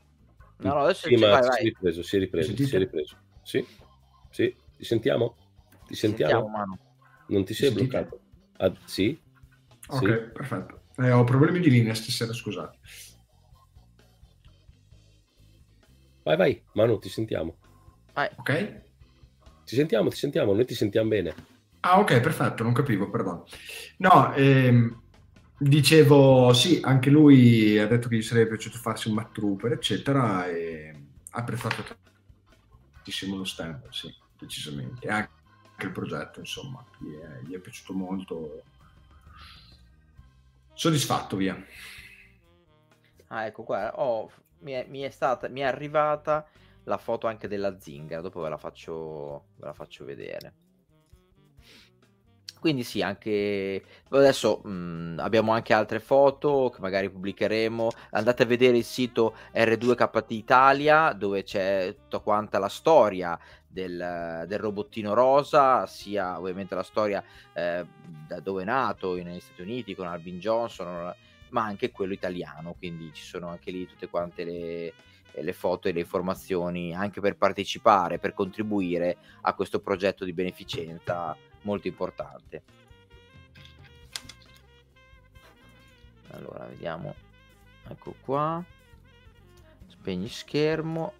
No, 0.59 0.74
no, 0.74 0.84
adesso 0.84 1.07
sì, 1.07 1.15
ma 1.15 1.30
vai, 1.30 1.41
vai. 1.41 1.51
si 1.53 1.59
è 1.59 1.63
ripreso, 1.63 2.03
si 2.03 2.15
è 2.15 2.19
ripreso, 2.19 2.55
si 2.55 2.76
è 2.76 2.80
ripreso. 2.80 3.17
Sì, 3.41 3.65
sì, 4.30 4.55
ti 4.78 4.84
sentiamo? 4.86 5.36
Ti 5.86 5.95
sentiamo? 5.95 6.45
sentiamo 6.45 6.78
non 7.28 7.45
ti 7.45 7.53
sei 7.53 7.69
Sentite? 7.69 7.89
bloccato? 7.89 8.19
Ah, 8.57 8.74
sì? 8.86 9.19
Ok, 9.88 9.99
sì. 9.99 10.05
perfetto. 10.05 10.82
Eh, 11.03 11.11
ho 11.11 11.23
problemi 11.23 11.59
di 11.59 11.69
linea 11.69 11.93
stasera, 11.93 12.33
scusate. 12.33 12.77
Vai, 16.23 16.37
vai, 16.37 16.63
Manu, 16.73 16.97
ti 16.99 17.09
sentiamo. 17.09 17.57
Vai. 18.13 18.29
Ok. 18.37 18.81
Ti 19.65 19.75
sentiamo, 19.75 20.09
ti 20.09 20.15
sentiamo, 20.15 20.53
noi 20.53 20.65
ti 20.65 20.75
sentiamo 20.75 21.09
bene. 21.09 21.35
Ah, 21.81 21.99
ok, 21.99 22.21
perfetto, 22.21 22.63
non 22.63 22.71
capivo, 22.71 23.09
perdono. 23.09 23.45
No, 23.97 24.33
ehm, 24.33 25.01
dicevo, 25.57 26.53
sì, 26.53 26.79
anche 26.81 27.09
lui 27.09 27.77
ha 27.77 27.87
detto 27.87 28.07
che 28.07 28.15
gli 28.15 28.21
sarebbe 28.21 28.51
piaciuto 28.51 28.77
farsi 28.77 29.09
un 29.09 29.15
Matt 29.15 29.33
Trooper, 29.33 29.73
eccetera, 29.73 30.47
e 30.47 30.93
ha 31.31 31.39
apprezzato 31.39 31.83
tantissimo 32.93 33.35
lo 33.35 33.43
stand, 33.43 33.89
sì, 33.89 34.13
decisamente. 34.39 35.05
E 35.05 35.09
anche 35.09 35.29
il 35.81 35.91
progetto, 35.91 36.39
insomma, 36.39 36.85
gli 36.97 37.15
è, 37.15 37.41
gli 37.45 37.53
è 37.53 37.59
piaciuto 37.59 37.93
molto. 37.93 38.63
Soddisfatto, 40.74 41.36
via. 41.36 41.55
Ah, 43.28 43.45
ecco 43.45 43.63
qua, 43.63 43.93
oh, 43.95 44.32
mi, 44.59 44.74
è, 44.74 44.86
mi, 44.89 45.01
è 45.01 45.09
stata, 45.09 45.47
mi 45.47 45.61
è 45.61 45.63
arrivata 45.63 46.45
la 46.86 46.97
foto 46.97 47.28
anche 47.28 47.47
della 47.47 47.80
zingara, 47.80 48.21
dopo 48.21 48.41
ve 48.41 48.49
la 48.49 48.57
faccio, 48.57 49.45
ve 49.57 49.65
la 49.65 49.74
faccio 49.74 50.05
vedere. 50.05 50.53
Quindi 52.63 52.84
sì, 52.84 53.01
anche 53.01 53.84
adesso 54.07 54.61
mh, 54.63 55.17
abbiamo 55.19 55.51
anche 55.51 55.74
altre 55.74 55.99
foto 55.99 56.71
che 56.74 56.80
magari 56.80 57.09
pubblicheremo. 57.09 57.89
Andate 58.11 58.43
a 58.43 58.45
vedere 58.45 58.78
il 58.78 58.86
sito 58.86 59.36
R2KT 59.53 60.26
Italia 60.30 61.11
dove 61.11 61.43
c'è 61.43 61.93
tutta 61.93 62.19
quanta 62.19 62.59
la 62.59 62.69
storia 62.69 63.38
del, 63.74 64.45
del 64.47 64.59
robottino 64.59 65.13
rosa, 65.15 65.88
sia 65.88 66.39
ovviamente 66.39 66.76
la 66.76 66.84
storia 66.84 67.24
eh, 67.53 67.86
da 68.28 68.39
dove 68.39 68.61
è 68.61 68.65
nato 68.65 69.15
negli 69.15 69.39
Stati 69.39 69.61
Uniti 69.61 69.95
con 69.95 70.05
Albin 70.05 70.39
Johnson, 70.39 71.13
ma 71.49 71.63
anche 71.63 71.91
quello 71.91 72.13
italiano. 72.13 72.76
Quindi 72.78 73.11
ci 73.13 73.24
sono 73.24 73.47
anche 73.49 73.71
lì 73.71 73.88
tutte 73.88 74.07
quante 74.07 74.43
le, 74.43 74.93
le 75.32 75.53
foto 75.53 75.88
e 75.88 75.91
le 75.91 76.01
informazioni 76.01 76.93
anche 76.93 77.19
per 77.19 77.36
partecipare, 77.36 78.19
per 78.19 78.34
contribuire 78.34 79.17
a 79.41 79.53
questo 79.55 79.80
progetto 79.80 80.24
di 80.24 80.34
beneficenza 80.34 81.36
molto 81.61 81.88
importante. 81.88 82.63
Allora, 86.30 86.65
vediamo. 86.65 87.15
Ecco 87.88 88.15
qua. 88.21 88.63
Spegni 89.88 90.30
schermo. 90.30 91.13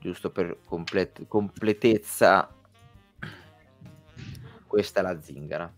Giusto 0.00 0.30
per 0.30 0.58
complet- 0.64 1.26
completezza. 1.26 2.54
Questa 4.66 5.00
è 5.00 5.02
la 5.02 5.20
zingara. 5.20 5.72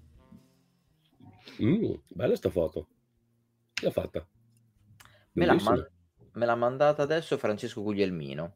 Mm, 1.63 1.93
bella 2.09 2.37
sta 2.37 2.51
foto. 2.51 2.87
Chi 3.73 3.85
l'ha 3.85 3.91
fatta? 3.91 4.27
Me 5.33 5.47
l'ha, 5.47 5.55
man- 5.55 5.91
me 6.33 6.47
l'ha 6.47 6.55
mandata 6.55 7.03
adesso 7.03 7.39
Francesco 7.39 7.83
Guglielmino. 7.83 8.55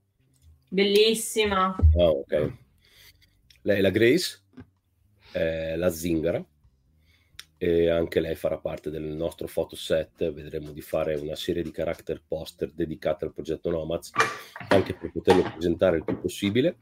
Bellissima. 0.69 1.77
Ah, 1.97 2.09
ok. 2.09 2.53
Lei 3.63 3.79
è 3.79 3.81
la 3.81 3.91
Grace, 3.91 4.43
è 5.33 5.77
la 5.77 5.89
Zingara 5.89 6.45
e 7.65 7.89
anche 7.89 8.21
lei 8.21 8.35
farà 8.35 8.59
parte 8.59 8.91
del 8.91 9.05
nostro 9.05 9.47
fotoset. 9.47 10.31
Vedremo 10.33 10.71
di 10.71 10.83
fare 10.83 11.15
una 11.15 11.35
serie 11.35 11.63
di 11.63 11.71
character 11.71 12.23
poster 12.29 12.71
dedicate 12.71 13.25
al 13.25 13.33
progetto 13.33 13.71
Nomads, 13.71 14.11
anche 14.69 14.95
per 14.95 15.11
poterlo 15.11 15.51
presentare 15.51 15.97
il 15.97 16.05
più 16.05 16.21
possibile. 16.21 16.77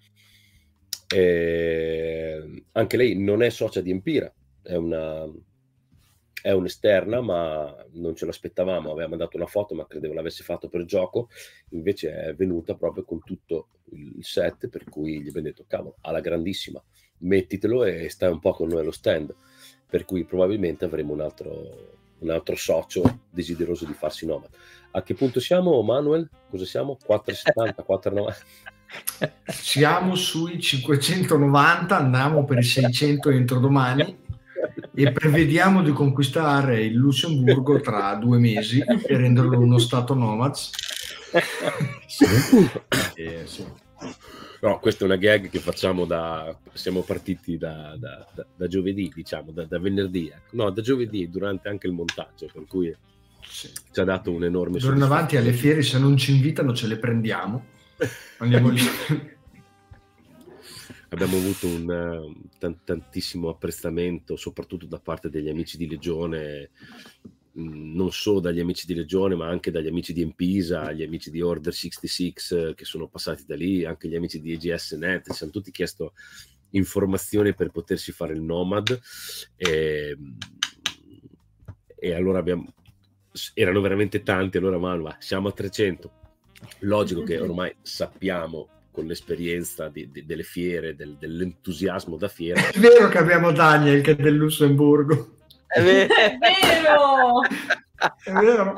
E 1.07 2.65
anche 2.73 2.97
lei 2.97 3.17
non 3.17 3.45
è 3.45 3.51
socia 3.51 3.81
di 3.81 3.93
Empira, 3.93 4.33
è 4.61 4.75
una 4.75 5.31
è 6.43 6.51
un'esterna, 6.51 7.21
ma 7.21 7.87
non 7.93 8.17
ce 8.17 8.27
l'aspettavamo. 8.27 8.91
Aveva 8.91 9.07
mandato 9.07 9.37
una 9.37 9.47
foto, 9.47 9.77
ma 9.77 9.87
credevo 9.87 10.15
l'avesse 10.15 10.43
fatto 10.43 10.69
per 10.69 10.85
gioco. 10.85 11.29
Invece 11.69 12.13
è 12.13 12.35
venuta 12.35 12.75
proprio 12.75 13.05
con 13.05 13.23
tutto 13.23 13.69
il 13.93 14.25
set, 14.25 14.69
per 14.69 14.83
cui 14.83 15.23
gli 15.23 15.29
abbiamo 15.29 15.47
detto: 15.47 15.65
cavolo, 15.69 15.99
alla 16.01 16.19
grandissima, 16.19 16.83
mettitelo 17.19 17.85
e 17.85 18.09
stai 18.09 18.33
un 18.33 18.41
po' 18.41 18.53
con 18.53 18.67
noi 18.67 18.81
allo 18.81 18.91
stand. 18.91 19.33
Per 19.93 20.07
cui 20.07 20.25
probabilmente 20.25 20.87
avremo 20.87 21.13
un 21.13 21.21
altro, 21.21 21.99
un 22.21 22.31
altro 22.31 22.57
socio 22.57 23.19
desideroso 23.29 23.85
di 23.85 23.93
farsi 23.93 24.25
nomad. 24.25 24.49
A 24.93 25.03
che 25.03 25.13
punto 25.13 25.39
siamo, 25.39 25.83
Manuel? 25.83 26.31
Cosa 26.49 26.65
siamo? 26.65 26.97
470, 27.05 27.83
490? 27.83 28.41
Siamo 29.53 30.15
sui 30.15 30.59
590, 30.59 31.97
andiamo 31.97 32.45
per 32.45 32.59
i 32.59 32.63
600 32.63 33.31
entro 33.31 33.59
domani 33.59 34.19
e 34.95 35.13
prevediamo 35.13 35.83
di 35.83 35.93
conquistare 35.93 36.83
il 36.83 36.95
Lussemburgo 36.95 37.81
tra 37.81 38.15
due 38.15 38.39
mesi 38.39 38.81
e 38.81 39.17
renderlo 39.17 39.59
uno 39.59 39.79
stato 39.79 40.15
nomads. 40.15 40.71
sì. 42.07 42.25
Eh, 43.15 43.43
sì. 43.47 43.65
No, 44.63 44.79
questa 44.79 45.03
è 45.03 45.07
una 45.09 45.17
gag 45.17 45.51
che 45.51 45.59
facciamo 45.59 46.05
da... 46.05 46.57
siamo 46.73 47.03
partiti 47.03 47.59
da, 47.59 47.97
da, 47.99 48.25
da, 48.33 48.47
da 48.55 48.69
giovedì, 48.69 49.11
diciamo, 49.13 49.51
da, 49.51 49.67
venerdì. 49.81 50.29
Ecco. 50.29 50.55
No, 50.57 50.71
da 50.71 50.81
giovedì, 50.81 51.29
durante 51.29 51.69
anche 51.69 51.89
il 51.89 51.93
montaggio, 51.93 52.49
per 52.53 52.65
cui 52.69 52.95
sì. 53.45 53.69
ci 53.91 54.01
ha 54.01 54.05
dato 54.05 54.31
un 54.31 54.45
enorme... 54.45 54.79
Torno 54.79 55.05
avanti 55.05 55.37
alle 55.37 55.53
fiere, 55.53 55.83
se 55.83 55.99
non 55.99 56.17
ci 56.17 56.31
invitano 56.33 56.73
ce 56.75 56.87
le 56.87 56.97
prendiamo. 56.97 57.65
Andiamo 58.39 58.69
lì. 58.69 58.81
Abbiamo 61.11 61.37
avuto 61.39 61.67
un 61.67 62.33
tantissimo 62.85 63.49
apprezzamento, 63.49 64.37
soprattutto 64.37 64.87
da 64.87 65.01
parte 65.01 65.29
degli 65.29 65.49
amici 65.49 65.77
di 65.77 65.89
Legione, 65.89 66.71
non 67.55 68.11
solo 68.13 68.41
dagli 68.41 68.61
amici 68.61 68.87
di 68.87 68.95
Legione, 68.95 69.35
ma 69.35 69.49
anche 69.49 69.71
dagli 69.71 69.89
amici 69.89 70.13
di 70.13 70.23
Empisa, 70.23 70.93
gli 70.93 71.03
amici 71.03 71.31
di 71.31 71.41
Order 71.41 71.73
66 71.73 72.35
uh, 72.51 72.75
che 72.75 72.85
sono 72.85 73.09
passati 73.09 73.45
da 73.47 73.57
lì, 73.57 73.85
anche 73.85 74.09
gli 74.09 74.17
amici 74.17 74.41
di 74.41 74.53
EGS 74.53 74.93
Net, 74.93 75.33
ci 75.33 75.43
hanno 75.43 75.53
tutti 75.53 75.71
chiesto 75.71 76.15
informazioni 76.71 77.55
per 77.55 77.71
potersi 77.71 78.13
fare 78.13 78.33
il 78.33 78.41
Nomad. 78.41 78.99
E, 79.57 80.17
e 81.99 82.15
allora 82.15 82.39
abbiamo, 82.39 82.73
erano 83.55 83.81
veramente 83.81 84.23
tanti, 84.23 84.57
allora 84.57 84.79
Manu, 84.79 85.09
siamo 85.19 85.49
a 85.49 85.53
300. 85.53 86.13
Logico 86.81 87.23
che 87.23 87.39
ormai 87.41 87.75
sappiamo 87.83 88.69
con 88.91 89.07
l'esperienza 89.07 89.89
di, 89.89 90.11
di, 90.11 90.25
delle 90.25 90.43
fiere, 90.43 90.95
del, 90.95 91.17
dell'entusiasmo 91.19 92.17
da 92.17 92.29
fiera. 92.29 92.69
È 92.69 92.79
vero 92.79 93.09
che 93.09 93.19
abbiamo 93.19 93.51
Daniel 93.51 94.03
che 94.03 94.13
è 94.13 94.17
del 94.17 94.37
Lussemburgo. 94.37 95.41
È 95.75 95.83
vero! 95.83 96.15
È 96.15 96.39
vero! 96.39 97.41
È 98.25 98.33
vero. 98.33 98.75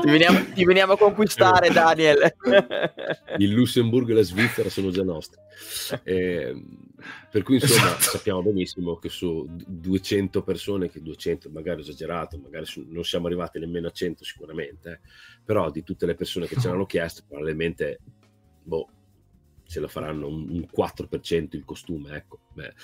Ti, 0.00 0.10
veniamo, 0.10 0.44
ti 0.52 0.64
veniamo, 0.64 0.92
a 0.94 0.96
conquistare, 0.96 1.68
Daniel. 1.70 2.34
Il 3.36 3.50
Lussemburgo 3.50 4.12
e 4.12 4.14
la 4.14 4.22
Svizzera 4.22 4.70
sono 4.70 4.90
già 4.90 5.02
nostri. 5.02 5.38
Eh, 6.02 6.64
per 7.30 7.42
cui, 7.42 7.56
insomma, 7.56 7.88
esatto. 7.88 8.02
sappiamo 8.02 8.42
benissimo 8.42 8.96
che 8.96 9.08
su 9.08 9.46
200 9.48 10.42
persone, 10.42 10.90
che 10.90 11.02
200 11.02 11.50
magari 11.50 11.80
esagerato, 11.80 12.38
magari 12.38 12.64
su, 12.64 12.84
non 12.88 13.04
siamo 13.04 13.26
arrivati 13.26 13.58
nemmeno 13.58 13.88
a 13.88 13.92
100 13.92 14.24
sicuramente, 14.24 14.90
eh, 14.90 15.00
però 15.44 15.70
di 15.70 15.82
tutte 15.82 16.06
le 16.06 16.14
persone 16.14 16.46
che 16.46 16.58
ce 16.58 16.68
l'hanno 16.68 16.86
chiesto, 16.86 17.22
probabilmente, 17.28 17.98
boh, 18.62 18.88
ce 19.70 19.78
la 19.78 19.86
faranno 19.86 20.26
un, 20.26 20.48
un 20.48 20.66
4% 20.76 21.48
il 21.52 21.64
costume, 21.64 22.16
ecco. 22.16 22.40
Beh, 22.52 22.74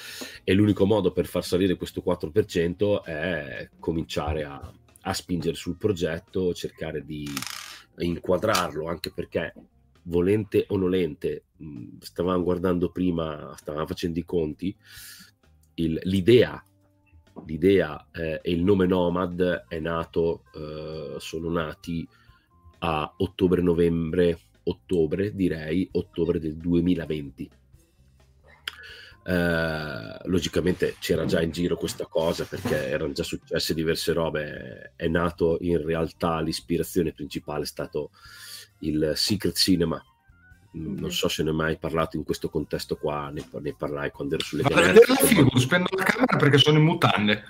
e 0.44 0.52
l'unico 0.52 0.86
modo 0.86 1.10
per 1.10 1.26
far 1.26 1.44
salire 1.44 1.74
questo 1.74 2.00
4% 2.06 3.02
è 3.02 3.68
cominciare 3.80 4.44
a, 4.44 4.72
a 5.00 5.12
spingere 5.12 5.56
sul 5.56 5.76
progetto, 5.76 6.54
cercare 6.54 7.04
di 7.04 7.28
inquadrarlo, 7.98 8.86
anche 8.86 9.10
perché 9.12 9.52
volente 10.04 10.66
o 10.68 10.76
nolente, 10.76 11.46
stavamo 11.98 12.44
guardando 12.44 12.92
prima, 12.92 13.52
stavamo 13.56 13.86
facendo 13.88 14.20
i 14.20 14.24
conti, 14.24 14.76
il, 15.74 15.98
l'idea, 16.04 16.64
l'idea 17.46 18.08
eh, 18.12 18.38
e 18.40 18.52
il 18.52 18.62
nome 18.62 18.86
Nomad 18.86 19.64
è 19.66 19.80
nato, 19.80 20.44
eh, 20.54 21.16
sono 21.18 21.50
nati 21.50 22.06
a 22.78 23.12
ottobre-novembre 23.16 24.38
ottobre, 24.66 25.34
direi 25.34 25.88
ottobre 25.92 26.38
del 26.38 26.56
2020. 26.56 27.50
Eh, 29.28 30.18
logicamente 30.26 30.94
c'era 31.00 31.24
già 31.24 31.42
in 31.42 31.50
giro 31.50 31.76
questa 31.76 32.06
cosa 32.06 32.44
perché 32.44 32.86
erano 32.86 33.12
già 33.12 33.24
successe 33.24 33.74
diverse 33.74 34.12
robe. 34.12 34.92
È 34.94 35.08
nato 35.08 35.58
in 35.60 35.84
realtà 35.84 36.40
l'ispirazione 36.40 37.12
principale 37.12 37.64
è 37.64 37.66
stato 37.66 38.10
il 38.80 39.12
Secret 39.16 39.56
Cinema. 39.56 40.00
Mm, 40.76 40.98
non 40.98 41.10
so 41.10 41.28
se 41.28 41.42
ne 41.42 41.50
hai 41.50 41.56
mai 41.56 41.78
parlato 41.78 42.16
in 42.16 42.22
questo 42.22 42.48
contesto 42.48 42.96
qua, 42.96 43.30
ne, 43.30 43.44
ne 43.60 43.74
parlai 43.74 44.10
quando 44.10 44.34
ero 44.34 44.44
sulle 44.44 44.62
canali. 44.62 44.86
vedere 44.88 45.06
la 45.08 45.26
film, 45.26 45.48
spendo 45.56 45.88
la 45.96 46.04
camera 46.04 46.36
perché 46.36 46.58
sono 46.58 46.78
in 46.78 46.84
mutande. 46.84 47.42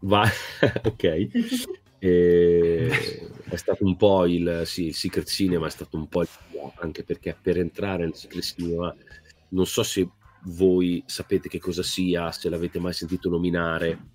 Va, 0.00 0.26
ok. 0.84 1.82
E 2.04 2.90
è 3.48 3.56
stato 3.56 3.84
un 3.84 3.96
po' 3.96 4.26
il, 4.26 4.62
sì, 4.66 4.86
il 4.86 4.94
Secret 4.94 5.26
Cinema, 5.26 5.66
è 5.66 5.70
stato 5.70 5.96
un 5.96 6.06
po' 6.06 6.20
il, 6.20 6.28
anche 6.76 7.02
perché 7.02 7.34
per 7.40 7.56
entrare 7.56 8.04
nel 8.04 8.14
Secret 8.14 8.42
Cinema, 8.42 8.94
non 9.48 9.66
so 9.66 9.82
se 9.82 10.06
voi 10.42 11.02
sapete 11.06 11.48
che 11.48 11.58
cosa 11.58 11.82
sia, 11.82 12.30
se 12.30 12.50
l'avete 12.50 12.78
mai 12.78 12.92
sentito 12.92 13.30
nominare 13.30 14.08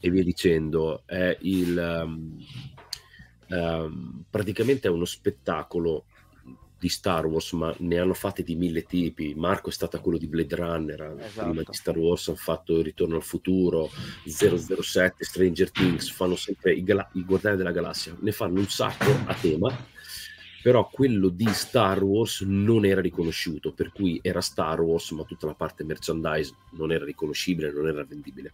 e 0.00 0.10
via 0.10 0.22
dicendo, 0.22 1.02
è 1.04 1.36
il, 1.42 2.02
um, 2.04 2.36
um, 3.48 4.24
praticamente 4.30 4.88
è 4.88 4.90
uno 4.90 5.04
spettacolo 5.04 6.06
di 6.78 6.88
Star 6.88 7.26
Wars, 7.26 7.52
ma 7.52 7.74
ne 7.78 7.98
hanno 7.98 8.14
fatti 8.14 8.42
di 8.42 8.54
mille 8.54 8.84
tipi. 8.84 9.34
Marco 9.34 9.70
è 9.70 9.72
stato 9.72 10.00
quello 10.00 10.18
di 10.18 10.28
Blade 10.28 10.54
Runner, 10.54 11.16
esatto. 11.18 11.48
prima 11.48 11.62
di 11.62 11.74
Star 11.74 11.98
Wars 11.98 12.28
hanno 12.28 12.36
fatto 12.36 12.80
Ritorno 12.80 13.16
al 13.16 13.22
futuro, 13.22 13.90
007, 14.24 15.24
Stranger 15.24 15.70
Things, 15.70 16.10
fanno 16.10 16.36
sempre 16.36 16.74
i, 16.74 16.84
gala- 16.84 17.08
i 17.14 17.24
Guardiani 17.24 17.56
della 17.56 17.72
Galassia, 17.72 18.16
ne 18.20 18.32
fanno 18.32 18.60
un 18.60 18.68
sacco 18.68 19.10
a 19.26 19.34
tema, 19.34 19.76
però 20.62 20.88
quello 20.88 21.28
di 21.28 21.48
Star 21.48 22.02
Wars 22.02 22.42
non 22.42 22.84
era 22.84 23.00
riconosciuto, 23.00 23.72
per 23.72 23.90
cui 23.92 24.20
era 24.22 24.40
Star 24.40 24.80
Wars, 24.80 25.10
ma 25.10 25.24
tutta 25.24 25.46
la 25.46 25.54
parte 25.54 25.82
merchandise 25.82 26.54
non 26.70 26.92
era 26.92 27.04
riconoscibile, 27.04 27.72
non 27.72 27.88
era 27.88 28.04
vendibile 28.04 28.52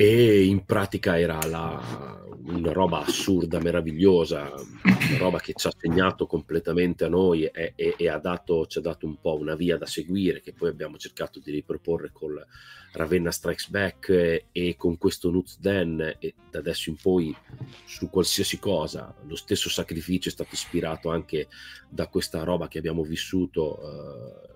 e 0.00 0.44
in 0.44 0.64
pratica 0.64 1.18
era 1.18 1.38
la, 1.44 2.24
una 2.46 2.72
roba 2.72 3.04
assurda, 3.04 3.60
meravigliosa, 3.60 4.50
una 4.82 5.18
roba 5.18 5.40
che 5.40 5.52
ci 5.54 5.66
ha 5.66 5.72
segnato 5.76 6.24
completamente 6.24 7.04
a 7.04 7.10
noi 7.10 7.44
e, 7.44 7.74
e, 7.76 7.96
e 7.98 8.08
ha 8.08 8.16
dato, 8.16 8.64
ci 8.66 8.78
ha 8.78 8.80
dato 8.80 9.04
un 9.04 9.20
po' 9.20 9.38
una 9.38 9.54
via 9.56 9.76
da 9.76 9.84
seguire 9.84 10.40
che 10.40 10.54
poi 10.54 10.70
abbiamo 10.70 10.96
cercato 10.96 11.38
di 11.38 11.50
riproporre 11.50 12.12
con 12.14 12.34
Ravenna 12.92 13.30
Strikes 13.30 13.68
Back 13.68 14.08
e, 14.08 14.46
e 14.52 14.74
con 14.78 14.96
questo 14.96 15.30
Nuts 15.30 15.60
Den 15.60 16.16
e 16.18 16.34
da 16.50 16.60
adesso 16.60 16.88
in 16.88 16.96
poi 16.96 17.36
su 17.84 18.08
qualsiasi 18.08 18.58
cosa. 18.58 19.14
Lo 19.26 19.36
stesso 19.36 19.68
sacrificio 19.68 20.30
è 20.30 20.32
stato 20.32 20.54
ispirato 20.54 21.10
anche 21.10 21.48
da 21.90 22.06
questa 22.06 22.42
roba 22.42 22.68
che 22.68 22.78
abbiamo 22.78 23.02
vissuto 23.02 24.48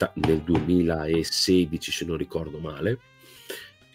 eh, 0.00 0.10
nel 0.14 0.42
2016 0.42 1.92
se 1.92 2.04
non 2.04 2.16
ricordo 2.16 2.58
male 2.58 2.98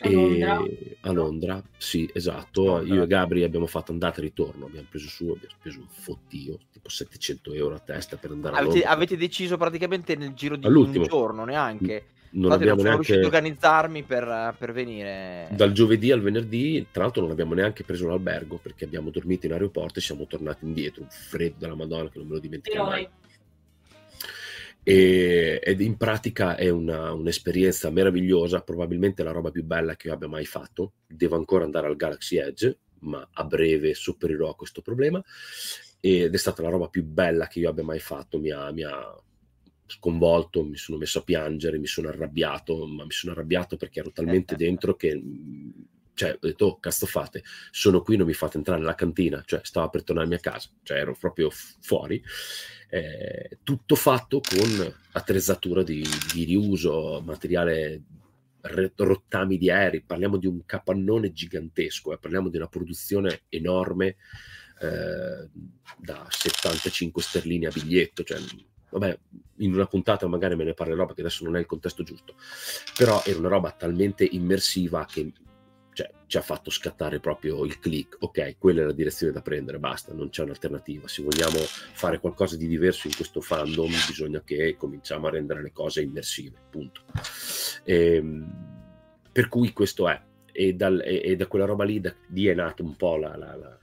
a 0.08 0.12
Londra. 0.12 0.64
a 1.02 1.12
Londra, 1.12 1.64
sì, 1.78 2.10
esatto. 2.14 2.64
Londra. 2.64 2.96
Io 2.96 3.04
e 3.04 3.08
Gabri 3.08 3.44
abbiamo 3.44 3.68
fatto 3.68 3.92
andata 3.92 4.20
e 4.20 4.22
ritorno, 4.22 4.66
abbiamo 4.66 4.88
preso 4.90 5.08
su, 5.08 5.24
abbiamo 5.24 5.56
speso 5.60 5.80
un 5.80 5.88
fottio, 5.90 6.60
tipo 6.72 6.90
700 6.90 7.54
euro 7.54 7.76
a 7.76 7.80
testa 7.80 8.18
per 8.18 8.32
andare 8.32 8.56
avete, 8.56 8.70
a 8.70 8.74
Londra. 8.74 8.92
Avete 8.92 9.18
deciso 9.18 9.58
praticamente 9.58 10.16
nel 10.16 10.34
giro 10.34 10.56
di 10.56 10.66
All'ultimo. 10.66 11.04
un 11.04 11.10
giorno, 11.10 11.46
neanche? 11.46 12.06
Non 12.34 12.46
Infatti 12.46 12.62
abbiamo 12.64 12.82
non 12.82 12.92
neanche... 12.92 13.14
riuscito 13.14 13.36
a 13.36 13.38
organizzarmi 13.38 14.04
per, 14.04 14.56
per, 14.58 14.74
venire. 14.74 15.50
Dal 15.52 15.72
giovedì 15.72 16.12
al 16.12 16.22
venerdì, 16.22 16.88
tra 16.92 17.04
l'altro, 17.04 17.22
non 17.22 17.32
abbiamo 17.32 17.54
neanche 17.54 17.84
preso 17.84 18.08
l'albergo 18.08 18.58
perché 18.58 18.86
abbiamo 18.86 19.12
dormito 19.12 19.46
in 19.46 19.52
aeroporto 19.52 20.00
e 20.00 20.02
siamo 20.02 20.26
tornati 20.26 20.66
indietro. 20.66 21.04
Un 21.04 21.10
freddo 21.10 21.58
della 21.60 21.76
Madonna 21.76 22.10
che 22.10 22.18
non 22.18 22.28
me 22.28 22.34
lo 22.34 22.40
dimentico 22.40 22.84
mai. 22.84 23.08
E, 24.84 25.62
ed 25.64 25.80
in 25.82 25.96
pratica 25.96 26.56
è 26.56 26.70
una, 26.70 27.14
un'esperienza 27.14 27.90
meravigliosa, 27.90 28.62
probabilmente 28.62 29.24
la 29.24 29.32
roba 29.32 29.50
più 29.50 29.64
bella 29.64 29.96
che 29.96 30.08
io 30.08 30.14
abbia 30.14 30.28
mai 30.28 30.46
fatto. 30.46 30.94
Devo 31.08 31.36
ancora 31.36 31.64
andare 31.64 31.88
al 31.88 31.96
Galaxy 31.96 32.38
Edge, 32.38 32.80
ma 33.00 33.28
a 33.32 33.44
breve 33.46 33.94
supererò 33.94 34.50
a 34.50 34.56
questo 34.56 34.82
problema. 34.82 35.24
Ed 36.00 36.34
è 36.34 36.38
stata 36.38 36.62
la 36.62 36.70
roba 36.70 36.90
più 36.90 37.04
bella 37.06 37.48
che 37.48 37.60
io 37.60 37.70
abbia 37.70 37.84
mai 37.84 38.00
fatto, 38.00 38.40
mi 38.40 38.52
ha, 38.52 38.72
mi 38.72 38.84
ha 38.84 39.16
sconvolto, 39.86 40.66
mi 40.66 40.76
sono 40.76 40.98
messo 40.98 41.20
a 41.20 41.24
piangere, 41.24 41.80
mi 41.80 41.88
sono 41.88 42.10
arrabbiato, 42.10 42.86
ma 42.86 43.06
mi 43.06 43.12
sono 43.12 43.32
arrabbiato 43.32 43.78
perché 43.78 44.00
ero 44.00 44.12
talmente 44.12 44.56
dentro 44.58 44.96
che 44.96 45.22
cioè, 46.14 46.34
ho 46.34 46.48
detto, 46.48 46.66
oh, 46.66 46.80
cazzo 46.80 47.06
fate, 47.06 47.44
sono 47.72 48.02
qui, 48.02 48.18
non 48.18 48.28
mi 48.28 48.34
fate 48.34 48.58
entrare 48.58 48.80
nella 48.80 48.96
cantina, 48.96 49.42
cioè, 49.46 49.62
stavo 49.64 49.90
per 49.90 50.04
tornarmi 50.04 50.36
a 50.36 50.40
casa, 50.40 50.70
cioè, 50.84 50.98
ero 51.00 51.16
proprio 51.20 51.50
fuori 51.50 52.24
eh, 52.94 53.58
tutto 53.64 53.96
fatto 53.96 54.40
con 54.40 54.94
attrezzatura 55.14 55.82
di, 55.82 56.06
di 56.32 56.44
riuso, 56.44 57.24
materiale 57.26 58.04
rottami 58.96 59.58
di 59.58 59.72
aerei, 59.72 60.04
parliamo 60.04 60.38
di 60.38 60.46
un 60.46 60.64
capannone 60.64 61.34
gigantesco, 61.34 62.14
eh, 62.14 62.20
parliamo 62.20 62.50
di 62.50 62.58
una 62.58 62.68
produzione 62.68 63.42
enorme 63.50 64.18
eh, 64.80 65.50
da 65.98 66.28
75 66.30 67.20
sterline 67.24 67.66
a 67.66 67.72
biglietto, 67.72 68.24
cioè, 68.24 68.38
vabbè, 68.92 69.20
in 69.58 69.74
una 69.74 69.88
puntata 69.88 70.28
magari 70.28 70.56
me 70.56 70.64
ne 70.64 70.76
parlerò 70.76 71.08
perché 71.08 71.22
adesso 71.22 71.46
non 71.46 71.56
è 71.56 71.60
il 71.62 71.66
contesto 71.66 72.04
giusto, 72.04 72.36
però 72.96 73.24
era 73.26 73.40
una 73.40 73.50
roba 73.50 73.72
talmente 73.72 74.24
immersiva 74.24 75.04
che 75.10 75.34
cioè, 75.94 76.10
ci 76.28 76.38
ha 76.38 76.42
fatto 76.42 76.70
scattare 76.70 77.20
proprio 77.20 77.64
il 77.66 77.80
click, 77.80 78.18
ok, 78.20 78.56
quella 78.58 78.82
è 78.82 78.86
la 78.86 78.94
direzione 78.94 79.32
da 79.32 79.42
prendere, 79.42 79.80
basta, 79.80 80.14
non 80.14 80.30
c'è 80.30 80.44
un'alternativa. 80.44 81.08
Se 81.08 81.22
vogliamo 81.22 81.60
fare 81.60 82.20
qualcosa 82.20 82.58
di 82.58 82.68
diverso 82.68 83.08
in 83.08 83.16
questo 83.16 83.42
fandom, 83.42 83.92
bisogna 84.08 84.42
che 84.44 84.76
cominciamo 84.78 85.28
a 85.28 85.32
rendere 85.32 85.62
le 85.62 85.72
cose 85.72 86.02
immersive, 86.02 86.58
punto. 86.70 87.02
E, 87.84 88.16
ehm, 88.16 88.72
per 89.32 89.48
cui 89.48 89.74
questo 89.74 90.10
è, 90.10 90.22
e, 90.52 90.74
dal, 90.74 91.02
e, 91.02 91.22
e 91.24 91.36
da 91.36 91.48
quella 91.48 91.66
roba 91.66 91.84
lì, 91.84 92.00
da, 92.00 92.14
lì 92.30 92.46
è 92.46 92.54
nato 92.54 92.84
un 92.84 92.96
po' 92.96 93.18
la, 93.18 93.36
la, 93.36 93.56
la 93.56 93.78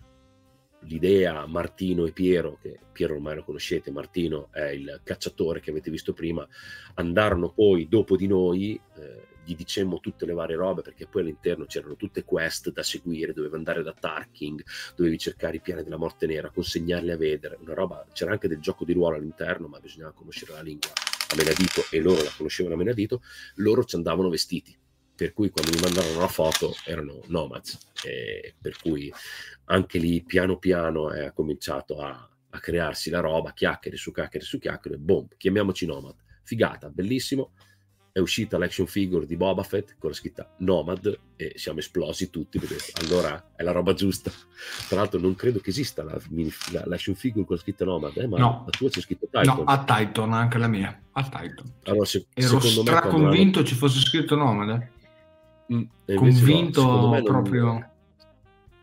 l'idea 0.84 1.46
Martino 1.46 2.06
e 2.06 2.12
Piero, 2.12 2.58
che 2.61 2.78
Piero 2.92 3.14
ormai 3.14 3.34
lo 3.36 3.44
conoscete, 3.44 3.90
Martino 3.90 4.48
è 4.50 4.68
il 4.68 5.00
cacciatore 5.02 5.61
che 5.61 5.70
avete 5.70 5.90
visto 5.90 6.12
prima, 6.12 6.46
andarono 6.94 7.50
poi 7.50 7.88
dopo 7.88 8.16
di 8.16 8.26
noi, 8.26 8.80
eh, 8.96 9.28
gli 9.51 9.57
dicemmo 9.57 9.98
tutte 9.98 10.26
le 10.26 10.32
varie 10.32 10.57
robe 10.57 10.82
perché 10.82 11.07
poi 11.07 11.22
all'interno 11.22 11.64
c'erano 11.64 11.96
tutte 11.96 12.24
quest 12.24 12.70
da 12.70 12.82
seguire, 12.82 13.32
dovevi 13.32 13.57
andare 13.57 13.82
da 13.82 13.92
Tarking, 13.92 14.62
dovevi 14.94 15.18
cercare 15.18 15.57
i 15.57 15.61
piani 15.61 15.82
della 15.82 15.96
morte 15.96 16.26
nera, 16.26 16.51
consegnarli 16.51 17.11
a 17.11 17.16
vedere, 17.16 17.59
una 17.61 17.74
roba, 17.74 18.07
c'era 18.12 18.32
anche 18.32 18.48
del 18.48 18.61
gioco 18.61 18.84
di 18.84 18.92
ruolo 18.92 19.16
all'interno, 19.16 19.66
ma 19.66 19.80
bisognava 19.80 20.12
conoscere 20.12 20.53
la 20.53 20.62
lingua 20.62 20.90
a 20.90 21.36
menadito 21.36 21.82
e 21.90 22.01
loro 22.01 22.22
la 22.22 22.30
conoscevano 22.36 22.74
a 22.74 22.78
menadito, 22.78 23.22
loro 23.57 23.84
ci 23.84 23.96
andavano 23.96 24.28
vestiti 24.28 24.76
per 25.20 25.34
cui 25.34 25.51
quando 25.51 25.72
mi 25.72 25.80
mandavano 25.82 26.18
la 26.18 26.28
foto 26.28 26.74
erano 26.86 27.20
nomads, 27.26 27.78
e 28.05 28.55
per 28.59 28.78
cui 28.78 29.12
anche 29.64 29.98
lì 29.98 30.22
piano 30.22 30.57
piano 30.57 31.11
è 31.11 31.30
cominciato 31.34 32.01
a, 32.01 32.26
a 32.48 32.59
crearsi 32.59 33.11
la 33.11 33.20
roba, 33.20 33.53
chiacchiere 33.53 33.98
su 33.98 34.12
chiacchiere 34.12 34.46
su 34.46 34.59
chiacchiere, 34.59 34.96
boom, 34.96 35.28
chiamiamoci 35.36 35.84
nomad, 35.84 36.14
figata, 36.42 36.88
bellissimo, 36.88 37.53
è 38.12 38.18
uscita 38.18 38.58
l'action 38.58 38.86
figure 38.86 39.26
di 39.26 39.36
Boba 39.36 39.62
Fett 39.62 39.94
con 39.98 40.11
la 40.11 40.16
scritta 40.16 40.54
Nomad 40.58 41.18
e 41.36 41.52
siamo 41.56 41.78
esplosi 41.78 42.30
tutti 42.30 42.58
perché 42.58 42.76
allora 43.02 43.52
è 43.54 43.62
la 43.62 43.72
roba 43.72 43.94
giusta. 43.94 44.30
Tra 44.88 44.98
l'altro 44.98 45.20
non 45.20 45.34
credo 45.34 45.61
che 45.61 45.70
esista 45.70 46.02
la, 46.02 46.18
la, 46.72 46.82
l'action 46.86 47.14
figure 47.14 47.44
con 47.44 47.56
la 47.56 47.62
scritta 47.62 47.84
Nomad, 47.84 48.16
eh, 48.16 48.26
ma 48.26 48.38
no. 48.38 48.62
la 48.66 48.70
tua 48.70 48.88
c'è 48.88 49.00
scritto 49.00 49.26
Titan. 49.26 49.56
No, 49.56 49.64
a 49.64 49.84
Titan, 49.84 50.32
anche 50.32 50.58
la 50.58 50.68
mia, 50.68 51.00
a 51.12 51.22
Titan. 51.22 51.72
Allora, 51.84 52.04
se, 52.04 52.26
Ero 52.34 52.61
straconvinto 52.61 53.58
hanno... 53.61 53.68
ci 53.68 53.74
fosse 53.74 54.00
scritto 54.00 54.34
Nomad. 54.34 54.88
Mm, 55.72 55.82
Convinto 56.16 56.82
no, 56.82 57.11
non... 57.11 57.22
proprio 57.22 57.90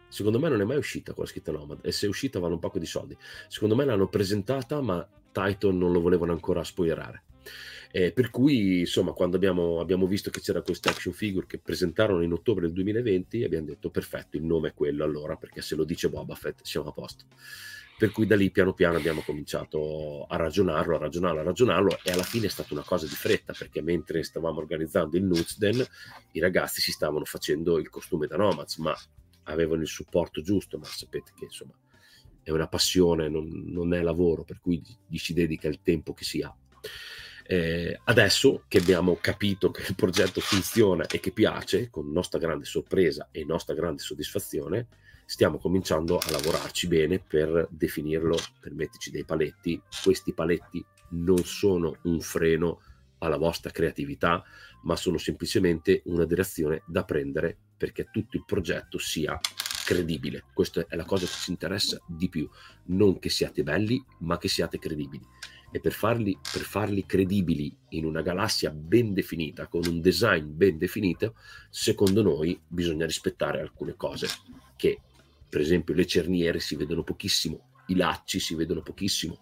secondo 0.09 0.39
me 0.39 0.49
non 0.49 0.61
è 0.61 0.63
mai 0.63 0.77
uscita 0.77 1.13
con 1.13 1.25
la 1.25 1.29
scritta 1.29 1.51
Nomad 1.51 1.79
e 1.81 1.91
se 1.91 2.05
è 2.05 2.09
uscita 2.09 2.39
vale 2.39 2.53
un 2.53 2.59
poco 2.59 2.79
di 2.79 2.85
soldi. 2.85 3.15
Secondo 3.47 3.75
me 3.75 3.85
l'hanno 3.85 4.07
presentata, 4.07 4.81
ma 4.81 5.05
Titan 5.31 5.77
non 5.77 5.91
lo 5.91 6.01
volevano 6.01 6.31
ancora 6.31 6.63
spoilerare. 6.63 7.23
Eh, 7.91 8.11
per 8.11 8.29
cui, 8.29 8.81
insomma, 8.81 9.13
quando 9.13 9.35
abbiamo, 9.35 9.79
abbiamo, 9.79 10.07
visto 10.07 10.29
che 10.29 10.41
c'era 10.41 10.61
questa 10.61 10.89
action 10.89 11.13
figure 11.13 11.45
che 11.47 11.59
presentarono 11.59 12.21
in 12.21 12.33
ottobre 12.33 12.65
del 12.65 12.73
2020, 12.73 13.43
abbiamo 13.43 13.67
detto 13.67 13.89
perfetto, 13.89 14.37
il 14.37 14.43
nome 14.43 14.69
è 14.69 14.73
quello 14.73 15.03
allora, 15.03 15.35
perché 15.35 15.61
se 15.61 15.75
lo 15.75 15.83
dice 15.83 16.09
Boba 16.09 16.35
Fett 16.35 16.61
siamo 16.63 16.89
a 16.89 16.91
posto. 16.91 17.25
Per 17.97 18.11
cui 18.11 18.27
da 18.27 18.35
lì 18.35 18.51
piano 18.51 18.73
piano 18.73 18.97
abbiamo 18.97 19.21
cominciato 19.21 20.25
a 20.25 20.35
ragionarlo, 20.35 20.95
a 20.95 20.99
ragionarlo, 20.99 21.39
a 21.39 21.43
ragionarlo 21.43 21.97
e 22.03 22.11
alla 22.11 22.21
fine 22.21 22.45
è 22.45 22.49
stata 22.49 22.71
una 22.75 22.83
cosa 22.83 23.07
di 23.07 23.15
fretta 23.15 23.53
perché 23.57 23.81
mentre 23.81 24.21
stavamo 24.21 24.59
organizzando 24.59 25.17
il 25.17 25.23
Nutsden 25.23 25.83
i 26.33 26.39
ragazzi 26.39 26.79
si 26.79 26.91
stavano 26.91 27.25
facendo 27.25 27.79
il 27.79 27.89
costume 27.89 28.27
da 28.27 28.37
Nomads, 28.37 28.77
ma 28.77 28.95
avevano 29.45 29.81
il 29.81 29.87
supporto 29.87 30.43
giusto, 30.43 30.77
ma 30.77 30.85
sapete 30.85 31.31
che 31.35 31.45
insomma 31.45 31.73
è 32.43 32.51
una 32.51 32.67
passione, 32.67 33.27
non, 33.27 33.49
non 33.65 33.93
è 33.93 34.01
lavoro, 34.01 34.43
per 34.43 34.61
cui 34.61 34.81
gli 35.05 35.17
si 35.17 35.33
dedica 35.33 35.67
il 35.67 35.81
tempo 35.81 36.13
che 36.13 36.23
si 36.23 36.41
ha. 36.41 36.55
Eh, 37.49 37.97
adesso 38.03 38.65
che 38.67 38.79
abbiamo 38.79 39.17
capito 39.21 39.71
che 39.71 39.85
il 39.87 39.95
progetto 39.95 40.41
funziona 40.41 41.05
e 41.05 41.21
che 41.21 41.31
piace, 41.31 41.89
con 41.89 42.11
nostra 42.11 42.39
grande 42.39 42.65
sorpresa 42.65 43.29
e 43.31 43.45
nostra 43.45 43.73
grande 43.73 44.01
soddisfazione, 44.01 44.87
stiamo 45.25 45.57
cominciando 45.57 46.17
a 46.17 46.29
lavorarci 46.29 46.87
bene 46.87 47.19
per 47.19 47.69
definirlo, 47.71 48.37
per 48.59 48.73
metterci 48.73 49.11
dei 49.11 49.23
paletti. 49.23 49.81
Questi 50.03 50.33
paletti 50.33 50.83
non 51.11 51.37
sono 51.45 51.99
un 52.03 52.19
freno 52.19 52.81
alla 53.19 53.37
vostra 53.37 53.71
creatività, 53.71 54.43
ma 54.83 54.97
sono 54.97 55.17
semplicemente 55.17 56.01
una 56.05 56.25
direzione 56.25 56.83
da 56.85 57.05
prendere 57.05 57.55
perché 57.77 58.09
tutto 58.11 58.35
il 58.35 58.43
progetto 58.45 58.97
sia 58.97 59.39
credibile. 59.85 60.43
Questa 60.53 60.85
è 60.85 60.97
la 60.97 61.05
cosa 61.05 61.25
che 61.25 61.31
ci 61.31 61.51
interessa 61.51 61.97
di 62.05 62.27
più, 62.27 62.49
non 62.87 63.19
che 63.19 63.29
siate 63.29 63.63
belli, 63.63 64.03
ma 64.19 64.37
che 64.37 64.49
siate 64.49 64.79
credibili 64.79 65.25
e 65.71 65.79
per 65.79 65.91
farli, 65.91 66.37
per 66.51 66.61
farli 66.61 67.05
credibili 67.05 67.75
in 67.89 68.05
una 68.05 68.21
galassia 68.21 68.71
ben 68.71 69.13
definita, 69.13 69.67
con 69.67 69.81
un 69.87 70.01
design 70.01 70.45
ben 70.55 70.77
definito, 70.77 71.35
secondo 71.69 72.21
noi 72.21 72.59
bisogna 72.67 73.05
rispettare 73.05 73.59
alcune 73.59 73.95
cose 73.95 74.27
che, 74.75 74.99
per 75.49 75.61
esempio, 75.61 75.93
le 75.93 76.05
cerniere 76.05 76.59
si 76.59 76.75
vedono 76.75 77.03
pochissimo, 77.03 77.69
i 77.87 77.95
lacci 77.95 78.39
si 78.39 78.55
vedono 78.55 78.81
pochissimo, 78.81 79.39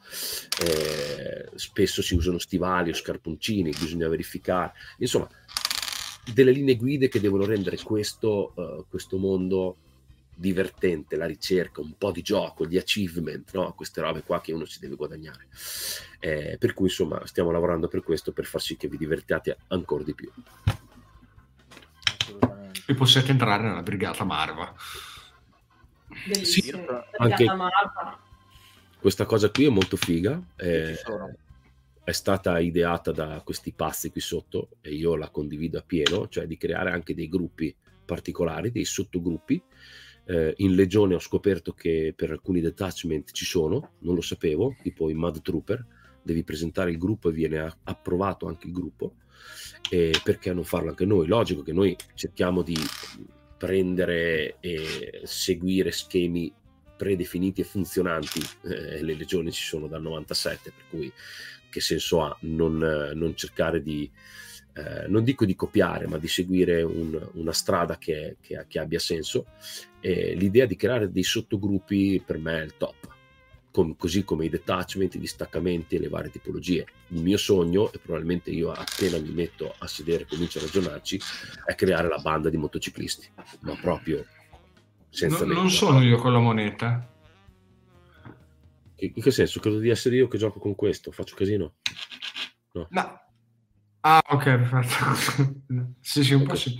eh, 0.63 1.49
spesso 1.55 2.01
si 2.01 2.15
usano 2.15 2.37
stivali 2.37 2.89
o 2.89 2.93
scarponcini, 2.93 3.71
bisogna 3.77 4.07
verificare, 4.07 4.73
insomma, 4.97 5.29
delle 6.33 6.51
linee 6.51 6.75
guide 6.75 7.07
che 7.07 7.19
devono 7.19 7.45
rendere 7.45 7.77
questo, 7.77 8.53
uh, 8.55 8.85
questo 8.89 9.17
mondo 9.17 9.77
divertente, 10.35 11.15
la 11.15 11.25
ricerca, 11.25 11.81
un 11.81 11.97
po' 11.97 12.11
di 12.11 12.21
gioco, 12.21 12.65
gli 12.65 12.77
achievement, 12.77 13.53
no? 13.53 13.73
queste 13.73 14.01
robe 14.01 14.21
qua 14.23 14.41
che 14.41 14.51
uno 14.51 14.65
si 14.65 14.79
deve 14.79 14.95
guadagnare. 14.95 15.47
Eh, 16.19 16.57
per 16.59 16.73
cui 16.73 16.87
insomma 16.87 17.25
stiamo 17.25 17.51
lavorando 17.51 17.87
per 17.87 18.03
questo, 18.03 18.33
per 18.33 18.45
far 18.45 18.61
sì 18.61 18.75
che 18.75 18.87
vi 18.87 18.97
divertiate 18.97 19.57
ancora 19.67 20.03
di 20.03 20.13
più. 20.13 20.31
E 22.87 22.93
possiate 22.93 23.31
entrare 23.31 23.63
nella 23.63 23.81
brigata 23.81 24.23
Marva. 24.23 24.75
Sì, 26.43 26.71
anche 27.17 27.45
Marva. 27.45 28.19
questa 28.99 29.25
cosa 29.25 29.49
qui 29.49 29.65
è 29.65 29.69
molto 29.69 29.95
figa. 29.97 30.39
Eh, 30.55 30.97
è 32.03 32.11
stata 32.11 32.59
ideata 32.59 33.11
da 33.11 33.41
questi 33.43 33.71
pazzi 33.71 34.11
qui 34.11 34.21
sotto 34.21 34.69
e 34.81 34.93
io 34.93 35.15
la 35.15 35.29
condivido 35.29 35.79
a 35.79 35.83
pieno, 35.83 36.27
cioè 36.27 36.45
di 36.45 36.57
creare 36.57 36.91
anche 36.91 37.15
dei 37.15 37.27
gruppi 37.27 37.75
particolari, 38.05 38.71
dei 38.71 38.85
sottogruppi 38.85 39.61
eh, 40.25 40.53
in 40.57 40.75
Legione 40.75 41.15
ho 41.15 41.19
scoperto 41.19 41.73
che 41.73 42.13
per 42.15 42.31
alcuni 42.31 42.61
detachment 42.61 43.31
ci 43.31 43.45
sono, 43.45 43.93
non 43.99 44.15
lo 44.15 44.21
sapevo, 44.21 44.75
tipo 44.81 45.09
i 45.09 45.13
Mud 45.13 45.41
Trooper, 45.41 45.85
devi 46.21 46.43
presentare 46.43 46.91
il 46.91 46.97
gruppo 46.97 47.29
e 47.29 47.33
viene 47.33 47.77
approvato 47.83 48.47
anche 48.47 48.67
il 48.67 48.73
gruppo. 48.73 49.15
E 49.89 50.19
perché 50.23 50.51
non 50.53 50.63
farlo 50.63 50.89
anche 50.89 51.05
noi? 51.05 51.27
Logico 51.27 51.61
che 51.61 51.73
noi 51.73 51.95
cerchiamo 52.15 52.63
di 52.63 52.75
prendere 53.57 54.57
e 54.59 55.21
seguire 55.23 55.91
schemi 55.91 56.51
predefiniti 56.97 57.61
e 57.61 57.65
funzionanti. 57.65 58.39
Eh, 58.63 59.03
le 59.03 59.15
legioni 59.15 59.51
ci 59.51 59.63
sono 59.63 59.87
dal 59.87 60.01
97, 60.01 60.71
per 60.71 60.85
cui 60.89 61.11
che 61.69 61.81
senso 61.81 62.21
ha 62.21 62.35
non, 62.41 62.77
non 63.13 63.35
cercare 63.35 63.81
di 63.81 64.09
eh, 64.75 65.07
non 65.07 65.23
dico 65.23 65.45
di 65.45 65.55
copiare, 65.55 66.05
ma 66.05 66.17
di 66.17 66.27
seguire 66.27 66.81
un, 66.81 67.17
una 67.35 67.53
strada 67.53 67.97
che, 67.97 68.35
che, 68.41 68.65
che, 68.67 68.79
abbia 68.79 68.99
senso. 68.99 69.45
E 70.01 70.35
l'idea 70.35 70.65
di 70.65 70.75
creare 70.75 71.09
dei 71.09 71.23
sottogruppi 71.23 72.21
per 72.23 72.37
me 72.37 72.59
è 72.59 72.63
il 72.63 72.75
top, 72.77 73.13
Com- 73.71 73.95
così 73.95 74.25
come 74.25 74.45
i 74.45 74.49
detachment, 74.49 75.15
i 75.15 75.19
distaccamenti 75.19 75.95
e 75.95 75.99
le 75.99 76.09
varie 76.09 76.29
tipologie. 76.29 76.85
Il 77.09 77.21
mio 77.21 77.37
sogno, 77.37 77.91
e 77.93 77.99
probabilmente 77.99 78.49
io 78.49 78.71
appena 78.71 79.17
mi 79.17 79.31
metto 79.31 79.73
a 79.77 79.87
sedere 79.87 80.23
e 80.23 80.27
comincio 80.27 80.59
a 80.59 80.63
ragionarci, 80.63 81.19
è 81.65 81.73
creare 81.75 82.09
la 82.09 82.17
banda 82.17 82.49
di 82.49 82.57
motociclisti, 82.57 83.29
ma 83.61 83.75
proprio 83.75 84.25
senza... 85.09 85.45
No, 85.45 85.53
non 85.53 85.69
sono 85.69 86.01
io 86.01 86.17
con 86.17 86.33
la 86.33 86.39
moneta. 86.39 87.13
In 88.97 89.13
che 89.13 89.31
senso? 89.31 89.59
Credo 89.61 89.79
di 89.79 89.89
essere 89.89 90.15
io 90.17 90.27
che 90.27 90.37
gioco 90.37 90.59
con 90.59 90.75
questo, 90.75 91.11
faccio 91.11 91.35
casino? 91.35 91.75
No. 92.73 92.87
no 92.89 93.24
Ah, 94.07 94.21
ok, 94.29 94.43
perfetto. 94.69 95.95
sì, 95.99 96.23
sì, 96.23 96.33
un 96.33 96.43
po' 96.43 96.55
sì. 96.55 96.79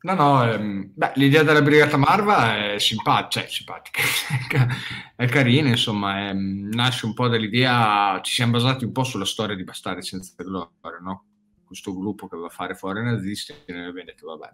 No, 0.00 0.14
no, 0.14 0.44
ehm, 0.50 0.92
beh, 0.94 1.12
l'idea 1.16 1.42
della 1.42 1.60
Brigata 1.62 1.96
Marva 1.98 2.72
è 2.74 2.78
simpatica, 2.78 3.40
cioè 3.40 3.50
simpatica, 3.50 4.00
è 5.16 5.26
carina, 5.26 5.68
insomma, 5.68 6.28
è, 6.28 6.32
nasce 6.32 7.04
un 7.06 7.12
po' 7.14 7.28
dall'idea, 7.28 8.18
ci 8.22 8.32
siamo 8.32 8.52
basati 8.52 8.84
un 8.84 8.92
po' 8.92 9.04
sulla 9.04 9.24
storia 9.26 9.54
di 9.56 9.64
Bastardi 9.64 10.02
senza 10.02 10.32
gloria, 10.42 10.98
no? 11.02 11.26
Questo 11.66 11.94
gruppo 11.94 12.28
che 12.28 12.36
doveva 12.36 12.52
fare 12.52 12.74
fuori 12.74 13.00
i 13.00 13.04
nazisti, 13.04 13.52
e 13.66 13.72
noi 13.72 13.86
abbiamo 13.86 14.04
detto, 14.06 14.26
vabbè, 14.26 14.50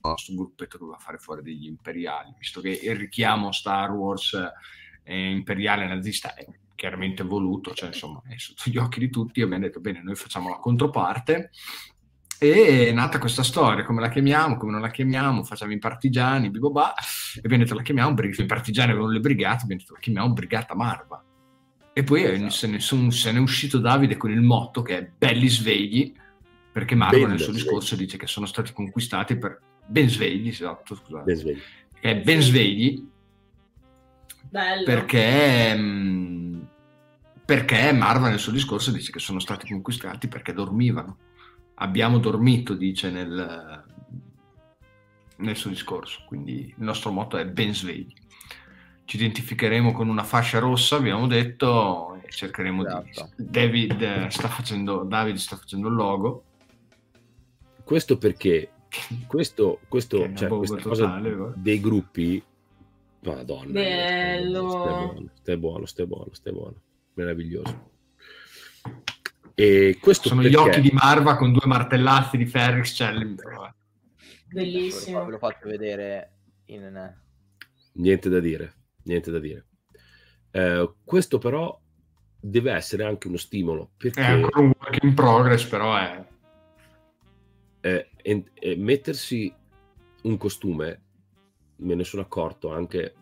questo 0.00 0.34
gruppetto 0.34 0.78
doveva 0.78 0.98
fare 0.98 1.18
fuori 1.18 1.42
degli 1.42 1.66
imperiali, 1.66 2.34
visto 2.38 2.60
che 2.60 2.70
il 2.70 2.96
richiamo 2.96 3.52
Star 3.52 3.90
Wars 3.90 4.36
eh, 5.02 5.30
imperiale 5.30 5.86
nazista 5.86 6.34
è 6.34 6.46
chiaramente 6.74 7.22
voluto, 7.22 7.72
cioè 7.72 7.88
insomma 7.88 8.22
è 8.28 8.34
sotto 8.36 8.70
gli 8.70 8.76
occhi 8.76 8.98
di 8.98 9.10
tutti, 9.10 9.40
abbiamo 9.40 9.64
detto 9.64 9.80
bene, 9.80 10.02
noi 10.02 10.14
facciamo 10.14 10.48
la 10.48 10.56
controparte 10.56 11.50
e 12.38 12.88
è 12.88 12.92
nata 12.92 13.18
questa 13.18 13.42
storia, 13.42 13.84
come 13.84 14.00
la 14.00 14.08
chiamiamo, 14.08 14.56
come 14.56 14.72
non 14.72 14.80
la 14.80 14.90
chiamiamo, 14.90 15.44
facciamo 15.44 15.72
i 15.72 15.78
partigiani, 15.78 16.50
bibobà, 16.50 16.94
e 16.94 17.40
abbiamo 17.42 17.62
detto 17.62 17.74
la 17.74 17.82
chiamiamo, 17.82 18.14
i 18.20 18.46
partigiani 18.46 18.90
avevano 18.90 19.12
le 19.12 19.20
brigate, 19.20 19.62
abbiamo 19.62 19.80
detto 19.80 19.94
la 19.94 20.00
chiamiamo 20.00 20.32
Brigata 20.32 20.74
Marva. 20.74 21.24
E 21.92 22.02
poi 22.02 22.24
esatto. 22.24 22.50
se, 22.50 22.66
ne 22.66 22.80
son, 22.80 23.10
se, 23.12 23.30
ne 23.30 23.38
è 23.38 23.40
uscito 23.40 23.78
Davide 23.78 24.16
con 24.16 24.32
il 24.32 24.40
motto 24.40 24.82
che 24.82 24.98
è 24.98 25.10
belli 25.16 25.48
svegli, 25.48 26.12
perché 26.72 26.96
Marva 26.96 27.16
ben 27.16 27.28
nel 27.28 27.38
suo 27.38 27.52
svegli. 27.52 27.62
discorso 27.62 27.96
dice 27.96 28.16
che 28.16 28.26
sono 28.26 28.46
stati 28.46 28.72
conquistati 28.72 29.36
per 29.38 29.60
ben 29.86 30.08
svegli, 30.08 30.48
esatto, 30.48 30.96
scusate. 30.96 31.24
Ben 31.24 31.36
svegli. 31.36 31.60
Che 32.00 32.10
è 32.10 32.20
ben 32.20 32.40
svegli. 32.40 33.08
Bello. 34.50 34.84
Perché... 34.84 35.74
Mh, 35.74 36.43
perché 37.44 37.92
Marva 37.92 38.28
nel 38.28 38.38
suo 38.38 38.52
discorso 38.52 38.90
dice 38.90 39.12
che 39.12 39.18
sono 39.18 39.38
stati 39.38 39.68
conquistati 39.68 40.28
perché 40.28 40.52
dormivano. 40.52 41.18
Abbiamo 41.74 42.18
dormito, 42.18 42.74
dice 42.74 43.10
nel, 43.10 43.84
nel 45.36 45.56
suo 45.56 45.70
discorso, 45.70 46.22
quindi 46.26 46.72
il 46.76 46.84
nostro 46.84 47.10
motto 47.10 47.36
è 47.36 47.46
ben 47.46 47.74
svegli. 47.74 48.14
ci 49.04 49.16
identificheremo 49.16 49.92
con 49.92 50.08
una 50.08 50.24
fascia 50.24 50.58
rossa, 50.58 50.96
abbiamo 50.96 51.26
detto, 51.26 52.14
e 52.22 52.30
cercheremo 52.30 52.86
esatto. 52.86 53.30
di... 53.36 53.50
David 53.50 54.26
sta 54.28 54.48
facendo, 54.48 55.02
David 55.02 55.36
sta 55.36 55.56
facendo 55.56 55.88
il 55.88 55.94
logo. 55.94 56.44
Questo 57.82 58.16
perché 58.16 58.70
questo, 59.26 59.80
questo 59.88 60.32
cioè, 60.34 60.48
questa 60.48 60.76
totale, 60.76 61.36
cosa 61.36 61.52
dei 61.56 61.80
gruppi 61.80 62.42
Madonna, 63.24 63.72
Bello. 63.72 65.28
Stai 65.34 65.56
buono, 65.56 65.86
stai 65.86 66.06
buono, 66.06 66.28
stai 66.32 66.52
buono, 66.52 66.76
meraviglioso. 67.14 67.92
E 69.54 69.98
questo 70.00 70.28
sono 70.28 70.42
perché... 70.42 70.56
gli 70.56 70.58
occhi 70.58 70.80
di 70.80 70.90
Marva 70.92 71.36
con 71.36 71.52
due 71.52 71.66
martellazzi 71.66 72.36
di 72.36 72.46
Ferrix 72.46 72.96
Challenge. 72.96 73.42
Bellissimo. 74.48 75.24
Ve 75.24 75.30
lo 75.32 75.38
faccio 75.38 75.68
vedere 75.68 76.32
in... 76.66 77.14
Niente 77.94 78.28
da 78.28 78.40
dire, 78.40 78.74
niente 79.04 79.30
da 79.30 79.38
dire. 79.38 79.66
Eh, 80.50 80.94
questo 81.04 81.38
però 81.38 81.80
deve 82.40 82.72
essere 82.72 83.04
anche 83.04 83.28
uno 83.28 83.36
stimolo. 83.36 83.92
Perché... 83.96 84.20
È 84.20 84.24
ancora 84.24 84.60
un 84.60 84.72
work 84.78 85.02
in 85.02 85.14
progress, 85.14 85.64
però 85.64 85.96
è... 85.96 86.26
Eh, 87.80 88.10
e, 88.16 88.44
e 88.54 88.76
mettersi 88.76 89.54
un 90.22 90.36
costume, 90.36 91.02
me 91.76 91.94
ne 91.94 92.04
sono 92.04 92.22
accorto 92.22 92.72
anche 92.72 93.14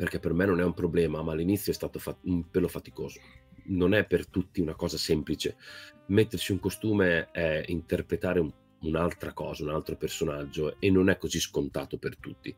perché 0.00 0.18
per 0.18 0.32
me 0.32 0.46
non 0.46 0.60
è 0.60 0.64
un 0.64 0.72
problema, 0.72 1.20
ma 1.20 1.32
all'inizio 1.32 1.72
è 1.72 1.74
stato 1.74 1.98
fa- 1.98 2.16
un 2.22 2.48
pelo 2.48 2.68
faticoso. 2.68 3.20
Non 3.64 3.92
è 3.92 4.06
per 4.06 4.26
tutti 4.28 4.62
una 4.62 4.74
cosa 4.74 4.96
semplice. 4.96 5.58
Mettersi 6.06 6.52
un 6.52 6.58
costume 6.58 7.30
è 7.32 7.62
interpretare 7.66 8.40
un, 8.40 8.50
un'altra 8.80 9.34
cosa, 9.34 9.62
un 9.62 9.68
altro 9.68 9.98
personaggio 9.98 10.80
e 10.80 10.90
non 10.90 11.10
è 11.10 11.18
così 11.18 11.38
scontato 11.38 11.98
per 11.98 12.16
tutti. 12.16 12.56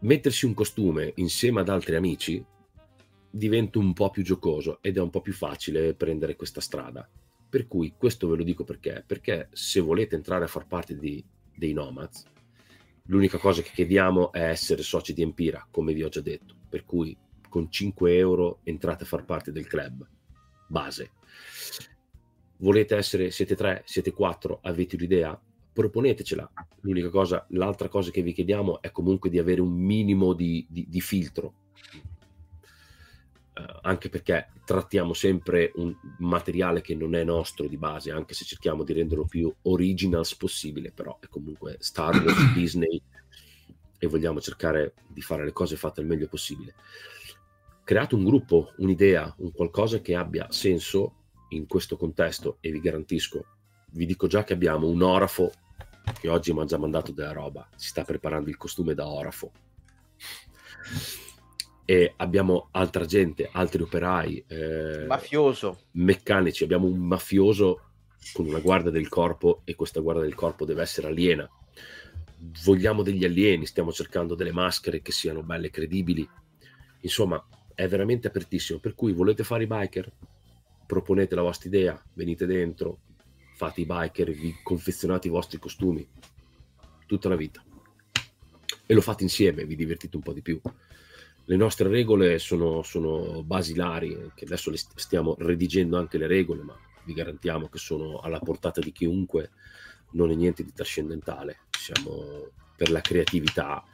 Mettersi 0.00 0.46
un 0.46 0.54
costume 0.54 1.12
insieme 1.16 1.60
ad 1.60 1.68
altri 1.68 1.96
amici 1.96 2.42
diventa 3.30 3.78
un 3.78 3.92
po' 3.92 4.08
più 4.08 4.22
giocoso 4.22 4.78
ed 4.80 4.96
è 4.96 5.00
un 5.00 5.10
po' 5.10 5.20
più 5.20 5.34
facile 5.34 5.92
prendere 5.92 6.34
questa 6.34 6.62
strada. 6.62 7.06
Per 7.46 7.66
cui 7.66 7.92
questo 7.94 8.26
ve 8.26 8.38
lo 8.38 8.42
dico 8.42 8.64
perché? 8.64 9.04
Perché 9.06 9.50
se 9.52 9.80
volete 9.80 10.14
entrare 10.14 10.44
a 10.44 10.48
far 10.48 10.66
parte 10.66 10.96
di, 10.96 11.22
dei 11.54 11.74
Nomads, 11.74 12.24
L'unica 13.06 13.38
cosa 13.38 13.62
che 13.62 13.70
chiediamo 13.72 14.32
è 14.32 14.42
essere 14.42 14.82
soci 14.82 15.12
di 15.12 15.22
Empira, 15.22 15.66
come 15.70 15.92
vi 15.92 16.02
ho 16.02 16.08
già 16.08 16.20
detto. 16.20 16.54
Per 16.68 16.84
cui 16.84 17.16
con 17.48 17.70
5 17.70 18.16
euro 18.16 18.60
entrate 18.64 19.04
a 19.04 19.06
far 19.06 19.24
parte 19.24 19.52
del 19.52 19.66
club 19.66 20.06
base. 20.66 21.12
Volete 22.58 22.96
essere, 22.96 23.30
siete 23.30 23.54
3, 23.54 23.82
siete 23.84 24.12
4, 24.12 24.60
avete 24.62 24.96
un'idea? 24.96 25.40
Proponetecela. 25.72 26.50
L'unica 26.80 27.10
cosa, 27.10 27.44
l'altra 27.50 27.88
cosa 27.88 28.10
che 28.10 28.22
vi 28.22 28.32
chiediamo 28.32 28.80
è 28.80 28.90
comunque 28.90 29.28
di 29.28 29.38
avere 29.38 29.60
un 29.60 29.72
minimo 29.72 30.32
di, 30.32 30.66
di, 30.68 30.86
di 30.88 31.00
filtro. 31.00 31.54
Uh, 33.58 33.78
anche 33.82 34.10
perché 34.10 34.50
trattiamo 34.66 35.14
sempre 35.14 35.72
un 35.76 35.94
materiale 36.18 36.82
che 36.82 36.94
non 36.94 37.14
è 37.14 37.24
nostro 37.24 37.66
di 37.66 37.78
base, 37.78 38.10
anche 38.10 38.34
se 38.34 38.44
cerchiamo 38.44 38.84
di 38.84 38.92
renderlo 38.92 39.24
più 39.24 39.52
originals 39.62 40.34
possibile, 40.36 40.92
però 40.92 41.18
è 41.20 41.28
comunque 41.28 41.76
Star 41.80 42.14
Wars, 42.22 42.52
Disney 42.52 43.00
e 43.98 44.06
vogliamo 44.08 44.42
cercare 44.42 44.92
di 45.08 45.22
fare 45.22 45.44
le 45.44 45.52
cose 45.52 45.76
fatte 45.76 46.00
al 46.00 46.06
meglio 46.06 46.28
possibile. 46.28 46.74
Create 47.82 48.14
un 48.14 48.24
gruppo, 48.24 48.72
un'idea, 48.76 49.34
un 49.38 49.52
qualcosa 49.52 50.00
che 50.00 50.14
abbia 50.14 50.48
senso 50.50 51.14
in 51.50 51.66
questo 51.66 51.96
contesto 51.96 52.58
e 52.60 52.70
vi 52.70 52.80
garantisco, 52.80 53.46
vi 53.92 54.04
dico 54.04 54.26
già 54.26 54.44
che 54.44 54.52
abbiamo 54.52 54.86
un 54.86 55.00
orafo 55.00 55.50
che 56.20 56.28
oggi 56.28 56.52
mi 56.52 56.60
ha 56.60 56.64
già 56.66 56.76
mandato 56.76 57.12
della 57.12 57.32
roba, 57.32 57.66
si 57.74 57.88
sta 57.88 58.04
preparando 58.04 58.50
il 58.50 58.58
costume 58.58 58.92
da 58.92 59.06
orafo 59.08 59.50
e 61.88 62.14
abbiamo 62.16 62.68
altra 62.72 63.04
gente, 63.04 63.48
altri 63.52 63.80
operai, 63.80 64.44
eh, 64.48 65.04
mafioso, 65.06 65.84
meccanici, 65.92 66.64
abbiamo 66.64 66.88
un 66.88 66.98
mafioso 66.98 67.80
con 68.32 68.48
una 68.48 68.58
guardia 68.58 68.90
del 68.90 69.08
corpo 69.08 69.60
e 69.62 69.76
questa 69.76 70.00
guardia 70.00 70.24
del 70.24 70.34
corpo 70.34 70.64
deve 70.64 70.82
essere 70.82 71.06
aliena. 71.06 71.48
Vogliamo 72.64 73.04
degli 73.04 73.24
alieni, 73.24 73.66
stiamo 73.66 73.92
cercando 73.92 74.34
delle 74.34 74.50
maschere 74.50 75.00
che 75.00 75.12
siano 75.12 75.44
belle, 75.44 75.70
credibili. 75.70 76.28
Insomma, 77.02 77.42
è 77.72 77.86
veramente 77.86 78.26
apertissimo. 78.26 78.80
Per 78.80 78.96
cui 78.96 79.12
volete 79.12 79.44
fare 79.44 79.62
i 79.62 79.68
biker? 79.68 80.12
Proponete 80.86 81.36
la 81.36 81.42
vostra 81.42 81.68
idea, 81.68 82.04
venite 82.14 82.46
dentro, 82.46 82.98
fate 83.54 83.82
i 83.82 83.86
biker, 83.86 84.32
vi 84.32 84.56
confezionate 84.60 85.28
i 85.28 85.30
vostri 85.30 85.60
costumi 85.60 86.04
tutta 87.06 87.28
la 87.28 87.36
vita. 87.36 87.62
E 88.86 88.92
lo 88.92 89.00
fate 89.00 89.22
insieme, 89.22 89.64
vi 89.64 89.76
divertite 89.76 90.16
un 90.16 90.22
po' 90.22 90.32
di 90.32 90.42
più 90.42 90.60
le 91.48 91.56
nostre 91.56 91.88
regole 91.88 92.38
sono, 92.38 92.82
sono 92.82 93.42
basilari, 93.44 94.32
che 94.34 94.44
adesso 94.44 94.70
le 94.70 94.76
stiamo 94.76 95.36
redigendo 95.38 95.96
anche 95.96 96.18
le 96.18 96.26
regole, 96.26 96.62
ma 96.62 96.76
vi 97.04 97.12
garantiamo 97.12 97.68
che 97.68 97.78
sono 97.78 98.18
alla 98.18 98.40
portata 98.40 98.80
di 98.80 98.90
chiunque, 98.90 99.50
non 100.12 100.32
è 100.32 100.34
niente 100.34 100.64
di 100.64 100.72
trascendentale. 100.72 101.60
Siamo 101.70 102.50
per 102.74 102.90
la 102.90 103.00
creatività, 103.00 103.84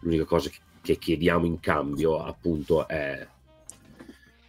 l'unica 0.00 0.24
cosa 0.24 0.48
che, 0.80 0.96
chiediamo 0.96 1.44
in 1.44 1.58
cambio 1.58 2.22
appunto 2.22 2.86
è 2.86 3.26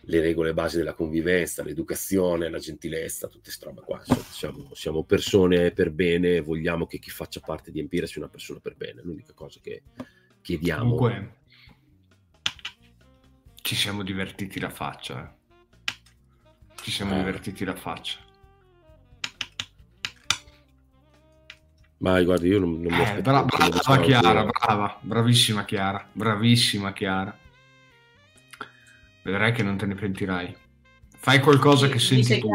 le 0.02 0.22
regole 0.22 0.54
basi 0.54 0.78
della 0.78 0.94
convivenza, 0.94 1.64
l'educazione, 1.64 2.52
la 2.52 2.60
gentilezza, 2.60 3.28
tutte 3.28 3.46
queste 3.46 3.66
robe 3.66 3.82
qua. 3.82 3.98
Insomma, 3.98 4.22
siamo, 4.30 4.70
siamo, 4.76 5.04
persone 5.04 5.72
per 5.72 5.90
bene, 5.90 6.42
vogliamo 6.42 6.86
che 6.86 7.00
chi 7.00 7.10
faccia 7.10 7.40
parte 7.40 7.72
di 7.72 7.80
Empire 7.80 8.06
sia 8.06 8.22
una 8.22 8.30
persona 8.30 8.60
per 8.60 8.76
bene, 8.76 9.02
l'unica 9.04 9.34
cosa 9.34 9.60
che 9.60 9.82
chiediamo. 10.42 10.96
Comunque, 10.96 11.37
ci 13.68 13.76
siamo 13.76 14.02
divertiti 14.02 14.62
la 14.62 14.70
faccia. 14.70 15.20
Eh. 15.20 15.94
Ci 16.82 16.90
siamo 16.90 17.16
eh. 17.16 17.18
divertiti 17.18 17.66
la 17.66 17.76
faccia. 17.76 18.18
Ma 21.98 22.22
guarda, 22.24 22.46
io 22.46 22.60
non, 22.60 22.80
non 22.80 22.94
mi 22.94 23.04
eh, 23.04 23.22
bra- 23.22 23.44
brava 23.44 24.00
Chiara, 24.00 24.46
brava, 24.46 24.98
bravissima 25.02 25.66
Chiara, 25.66 26.08
bravissima 26.14 26.94
Chiara. 26.94 27.38
Vedrai 29.24 29.52
che 29.52 29.64
non 29.64 29.76
te 29.76 29.86
ne 29.86 29.96
pentirai. 29.96 30.56
Fai 31.18 31.42
qualcosa 31.42 31.90
che 31.90 32.00
senti 32.00 32.40
tu. 32.40 32.50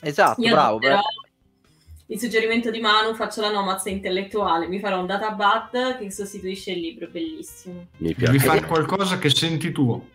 Esatto, 0.00 0.40
io 0.40 0.52
bravo. 0.52 0.78
Però, 0.78 1.00
il 2.08 2.20
suggerimento 2.20 2.70
di 2.70 2.80
Manu 2.80 3.14
faccio 3.14 3.40
la 3.40 3.50
nomazza 3.50 3.90
intellettuale, 3.90 4.68
mi 4.68 4.78
farò 4.78 5.00
un 5.00 5.06
databad 5.06 5.98
che 5.98 6.10
sostituisce 6.10 6.72
il 6.72 6.80
libro, 6.80 7.08
bellissimo. 7.08 7.86
Mi 7.98 8.14
piace. 8.14 8.32
Devi 8.32 8.44
fare 8.44 8.62
qualcosa 8.62 9.18
che 9.18 9.28
senti 9.28 9.72
tu. 9.72 10.14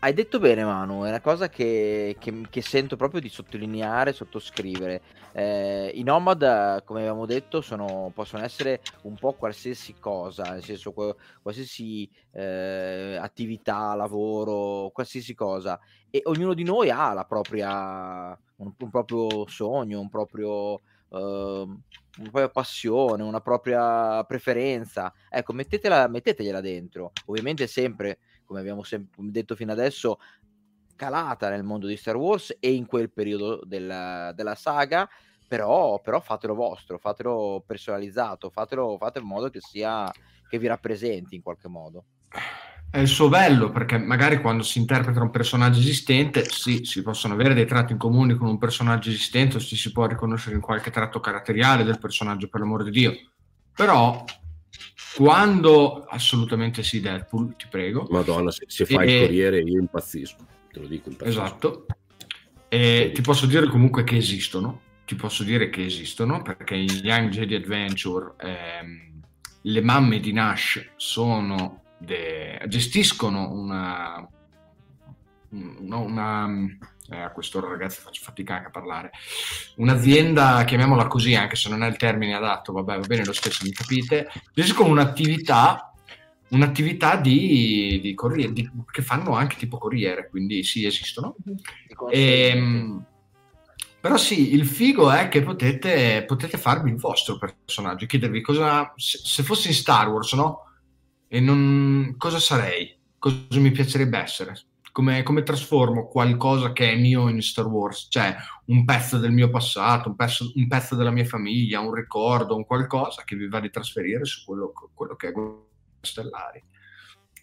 Hai 0.00 0.12
detto 0.14 0.40
bene 0.40 0.64
Manu, 0.64 1.04
è 1.04 1.08
una 1.08 1.20
cosa 1.20 1.48
che, 1.48 2.16
che, 2.18 2.40
che 2.50 2.60
sento 2.60 2.96
proprio 2.96 3.20
di 3.20 3.28
sottolineare, 3.28 4.12
sottoscrivere. 4.12 5.00
Eh, 5.32 5.92
I 5.94 6.02
nomad, 6.02 6.82
come 6.82 7.00
abbiamo 7.00 7.24
detto, 7.24 7.60
sono, 7.60 8.10
possono 8.12 8.42
essere 8.42 8.80
un 9.02 9.14
po' 9.14 9.32
qualsiasi 9.34 9.94
cosa, 10.00 10.42
nel 10.50 10.64
senso 10.64 10.92
qualsiasi 11.40 12.10
eh, 12.32 13.16
attività, 13.18 13.94
lavoro, 13.94 14.90
qualsiasi 14.92 15.34
cosa. 15.34 15.78
E 16.10 16.20
ognuno 16.24 16.52
di 16.52 16.64
noi 16.64 16.90
ha 16.90 17.12
la 17.12 17.24
propria 17.24 18.36
un, 18.62 18.72
un 18.78 18.90
proprio 18.90 19.46
sogno, 19.48 20.00
un 20.00 20.08
proprio, 20.08 20.80
uh, 21.08 21.18
una 21.18 22.30
propria 22.30 22.48
passione, 22.48 23.22
una 23.22 23.40
propria 23.40 24.24
preferenza. 24.24 25.12
Ecco, 25.28 25.52
mettetela, 25.52 26.08
mettetegliela 26.08 26.60
dentro. 26.60 27.12
Ovviamente 27.26 27.66
sempre, 27.66 28.18
come 28.44 28.60
abbiamo 28.60 28.82
sempre 28.82 29.10
detto 29.30 29.54
fino 29.54 29.72
adesso, 29.72 30.18
calata 30.96 31.48
nel 31.48 31.64
mondo 31.64 31.86
di 31.86 31.96
Star 31.96 32.16
Wars 32.16 32.56
e 32.60 32.72
in 32.72 32.86
quel 32.86 33.10
periodo 33.10 33.60
della, 33.64 34.32
della 34.34 34.54
saga, 34.54 35.08
però, 35.46 36.00
però, 36.00 36.20
fatelo 36.20 36.54
vostro, 36.54 36.98
fatelo 36.98 37.62
personalizzato, 37.66 38.50
fatelo, 38.50 38.96
fate 38.98 39.18
in 39.18 39.26
modo 39.26 39.50
che 39.50 39.60
sia 39.60 40.10
che 40.48 40.58
vi 40.58 40.66
rappresenti 40.66 41.34
in 41.34 41.42
qualche 41.42 41.68
modo 41.68 42.04
è 42.92 42.98
il 42.98 43.08
suo 43.08 43.30
bello, 43.30 43.70
perché 43.70 43.96
magari 43.96 44.38
quando 44.42 44.62
si 44.62 44.78
interpreta 44.78 45.22
un 45.22 45.30
personaggio 45.30 45.78
esistente, 45.78 46.44
sì, 46.44 46.84
si 46.84 47.02
possono 47.02 47.32
avere 47.32 47.54
dei 47.54 47.64
tratti 47.64 47.92
in 47.92 47.98
comune 47.98 48.34
con 48.34 48.48
un 48.48 48.58
personaggio 48.58 49.08
esistente, 49.08 49.56
o 49.56 49.60
ci 49.60 49.76
si 49.76 49.92
può 49.92 50.04
riconoscere 50.04 50.56
in 50.56 50.60
qualche 50.60 50.90
tratto 50.90 51.18
caratteriale 51.18 51.84
del 51.84 51.98
personaggio, 51.98 52.48
per 52.48 52.60
l'amore 52.60 52.84
di 52.84 52.90
Dio. 52.90 53.14
Però, 53.74 54.22
quando 55.16 56.04
assolutamente 56.04 56.82
sì, 56.82 57.00
Deadpool, 57.00 57.56
ti 57.56 57.64
prego. 57.70 58.06
Madonna, 58.10 58.50
se, 58.50 58.66
se 58.68 58.84
fai 58.84 59.08
e... 59.08 59.14
il 59.14 59.20
corriere 59.22 59.60
io 59.60 59.80
impazzisco, 59.80 60.46
te 60.70 60.80
lo 60.80 60.86
dico. 60.86 61.08
Impazzisco. 61.08 61.42
Esatto. 61.42 61.86
E 62.68 63.10
ti 63.14 63.22
posso 63.22 63.46
dire 63.46 63.68
comunque 63.68 64.04
che 64.04 64.16
esistono, 64.16 64.82
ti 65.06 65.14
posso 65.14 65.44
dire 65.44 65.70
che 65.70 65.82
esistono, 65.82 66.42
perché 66.42 66.74
in 66.74 66.90
Young 67.02 67.30
Jedi 67.30 67.54
Adventure 67.54 68.34
ehm, 68.38 69.20
le 69.62 69.80
mamme 69.80 70.20
di 70.20 70.32
Nash 70.34 70.90
sono 70.96 71.81
de, 72.04 72.62
gestiscono 72.68 73.50
una, 73.52 74.28
una, 75.50 75.96
una 75.96 76.48
eh, 77.10 77.20
a 77.20 77.30
quest'ora 77.30 77.68
ragazzi 77.68 78.00
faccio 78.00 78.22
fatica 78.22 78.54
anche 78.54 78.68
a 78.68 78.70
parlare, 78.70 79.10
un'azienda, 79.76 80.64
chiamiamola 80.64 81.06
così, 81.06 81.34
anche 81.34 81.56
se 81.56 81.68
non 81.68 81.82
è 81.82 81.88
il 81.88 81.96
termine 81.96 82.34
adatto, 82.34 82.72
vabbè, 82.72 82.98
va 82.98 83.06
bene 83.06 83.24
lo 83.24 83.32
stesso, 83.32 83.64
mi 83.64 83.72
capite, 83.72 84.30
gestiscono 84.52 84.90
un'attività 84.90 85.86
un'attività 86.52 87.16
di, 87.16 87.98
di 88.02 88.14
corriere, 88.14 88.52
di, 88.52 88.70
che 88.90 89.02
fanno 89.02 89.34
anche 89.34 89.56
tipo 89.56 89.78
corriere, 89.78 90.28
quindi 90.28 90.62
sì, 90.62 90.84
esistono. 90.84 91.34
E, 92.10 92.48
ehm, 92.48 93.04
però 94.00 94.16
sì, 94.16 94.52
il 94.52 94.66
figo 94.66 95.10
è 95.10 95.28
che 95.28 95.42
potete, 95.42 96.24
potete 96.26 96.58
farvi 96.58 96.90
il 96.90 96.96
vostro 96.96 97.38
personaggio, 97.38 98.06
chiedervi 98.06 98.40
cosa, 98.42 98.92
se, 98.96 99.18
se 99.22 99.42
fossi 99.42 99.68
in 99.68 99.74
Star 99.74 100.08
Wars, 100.08 100.32
no? 100.34 100.71
E 101.34 101.40
non, 101.40 102.16
cosa 102.18 102.38
sarei? 102.38 102.94
Cosa 103.18 103.46
mi 103.52 103.70
piacerebbe 103.70 104.18
essere? 104.18 104.54
Come, 104.92 105.22
come, 105.22 105.42
trasformo 105.42 106.06
qualcosa 106.06 106.74
che 106.74 106.92
è 106.92 106.94
mio 106.94 107.30
in 107.30 107.40
Star 107.40 107.66
Wars, 107.68 108.08
cioè 108.10 108.36
un 108.66 108.84
pezzo 108.84 109.16
del 109.16 109.32
mio 109.32 109.48
passato, 109.48 110.10
un 110.10 110.14
pezzo, 110.14 110.52
un 110.54 110.66
pezzo 110.68 110.94
della 110.94 111.10
mia 111.10 111.24
famiglia, 111.24 111.80
un 111.80 111.94
ricordo, 111.94 112.54
un 112.54 112.66
qualcosa 112.66 113.22
che 113.24 113.34
vi 113.34 113.48
va 113.48 113.60
di 113.60 113.70
trasferire 113.70 114.26
su 114.26 114.44
quello, 114.44 114.74
quello 114.92 115.16
che 115.16 115.28
è 115.28 115.32
Stellari. 116.02 116.62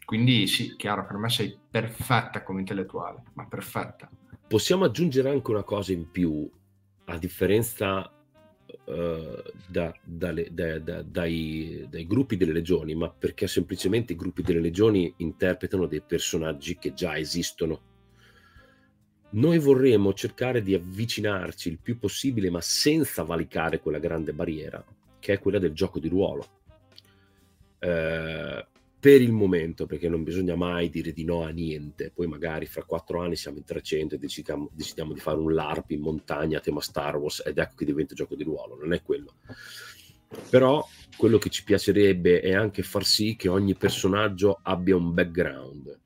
Quindi 0.05 0.45
sì, 0.45 0.75
chiaro, 0.75 1.07
per 1.07 1.17
me 1.17 1.29
sei 1.29 1.57
perfetta 1.71 2.43
come 2.43 2.59
intellettuale, 2.59 3.23
ma 3.33 3.47
perfetta. 3.47 4.07
Possiamo 4.47 4.85
aggiungere 4.85 5.31
anche 5.31 5.49
una 5.49 5.63
cosa 5.63 5.93
in 5.93 6.11
più, 6.11 6.47
a 7.05 7.17
differenza 7.17 8.07
da, 9.67 9.93
dalle, 10.03 10.47
da, 10.51 10.79
da, 10.79 11.01
dai, 11.03 11.85
dai, 11.89 12.07
gruppi 12.07 12.37
delle 12.37 12.53
legioni, 12.53 12.95
ma 12.95 13.09
perché 13.09 13.47
semplicemente 13.47 14.13
i 14.13 14.15
gruppi 14.15 14.41
delle 14.41 14.59
legioni 14.59 15.13
interpretano 15.17 15.85
dei 15.85 16.01
personaggi 16.01 16.77
che 16.79 16.93
già 16.93 17.17
esistono. 17.17 17.81
Noi 19.31 19.59
vorremmo 19.59 20.13
cercare 20.13 20.63
di 20.63 20.73
avvicinarci 20.73 21.69
il 21.69 21.77
più 21.77 21.99
possibile, 21.99 22.49
ma 22.49 22.61
senza 22.61 23.21
valicare 23.21 23.79
quella 23.79 23.99
grande 23.99 24.33
barriera, 24.33 24.83
che 25.19 25.33
è 25.33 25.39
quella 25.39 25.59
del 25.59 25.73
gioco 25.73 25.99
di 25.99 26.07
ruolo. 26.07 26.47
Uh, 27.79 28.65
per 28.99 29.21
il 29.21 29.31
momento, 29.31 29.85
perché 29.85 30.09
non 30.09 30.23
bisogna 30.23 30.55
mai 30.55 30.89
dire 30.89 31.13
di 31.13 31.23
no 31.23 31.43
a 31.43 31.49
niente. 31.49 32.11
Poi 32.13 32.27
magari 32.27 32.65
fra 32.65 32.83
quattro 32.83 33.21
anni 33.21 33.37
siamo 33.37 33.57
in 33.57 33.63
300 33.63 34.15
e 34.15 34.17
decidiamo, 34.17 34.69
decidiamo 34.73 35.13
di 35.13 35.19
fare 35.19 35.37
un 35.37 35.53
LARP 35.53 35.91
in 35.91 36.01
montagna 36.01 36.57
a 36.57 36.61
tema 36.61 36.81
Star 36.81 37.15
Wars 37.15 37.41
ed 37.45 37.57
ecco 37.57 37.75
che 37.75 37.85
diventa 37.85 38.13
gioco 38.13 38.35
di 38.35 38.43
ruolo, 38.43 38.77
non 38.77 38.91
è 38.91 39.01
quello. 39.01 39.35
Però 40.49 40.85
quello 41.15 41.37
che 41.37 41.49
ci 41.49 41.63
piacerebbe 41.63 42.41
è 42.41 42.53
anche 42.53 42.83
far 42.83 43.05
sì 43.05 43.35
che 43.35 43.47
ogni 43.47 43.75
personaggio 43.75 44.59
abbia 44.61 44.95
un 44.95 45.13
background, 45.13 45.99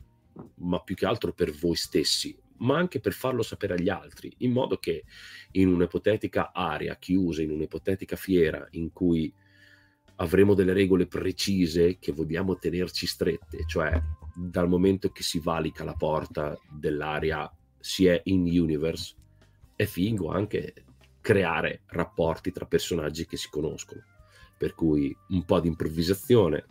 ma 0.56 0.80
più 0.80 0.96
che 0.96 1.06
altro 1.06 1.34
per 1.34 1.52
voi 1.52 1.76
stessi, 1.76 2.38
ma 2.58 2.78
anche 2.78 3.00
per 3.00 3.14
farlo 3.14 3.42
sapere 3.42 3.74
agli 3.74 3.90
altri, 3.90 4.32
in 4.38 4.52
modo 4.52 4.78
che 4.78 5.04
in 5.52 5.68
un'ipotetica 5.68 6.52
area 6.54 6.96
chiusa, 6.96 7.42
in 7.42 7.52
un'ipotetica 7.52 8.16
fiera 8.16 8.66
in 8.72 8.94
cui 8.94 9.34
avremo 10.18 10.54
delle 10.54 10.74
regole 10.74 11.08
precise 11.08 11.98
che 12.00 12.12
vogliamo 12.12 12.58
tenerci 12.58 13.08
strette, 13.08 13.66
cioè 13.66 14.02
dal 14.36 14.68
momento 14.68 15.10
che 15.12 15.24
si 15.24 15.40
valica 15.40 15.84
la 15.84 15.94
porta 15.94 16.58
dell'area 16.70 17.52
si 17.80 18.06
è 18.06 18.22
in 18.26 18.42
universe, 18.42 19.16
è 19.76 19.86
figo 19.86 20.30
anche 20.30 20.74
creare 21.20 21.82
rapporti 21.88 22.52
tra 22.52 22.66
personaggi 22.66 23.26
che 23.26 23.38
si 23.38 23.50
conoscono. 23.50 24.04
Per 24.58 24.76
cui 24.76 25.16
un 25.30 25.44
po' 25.44 25.60
di 25.60 25.68
improvvisazione, 25.68 26.66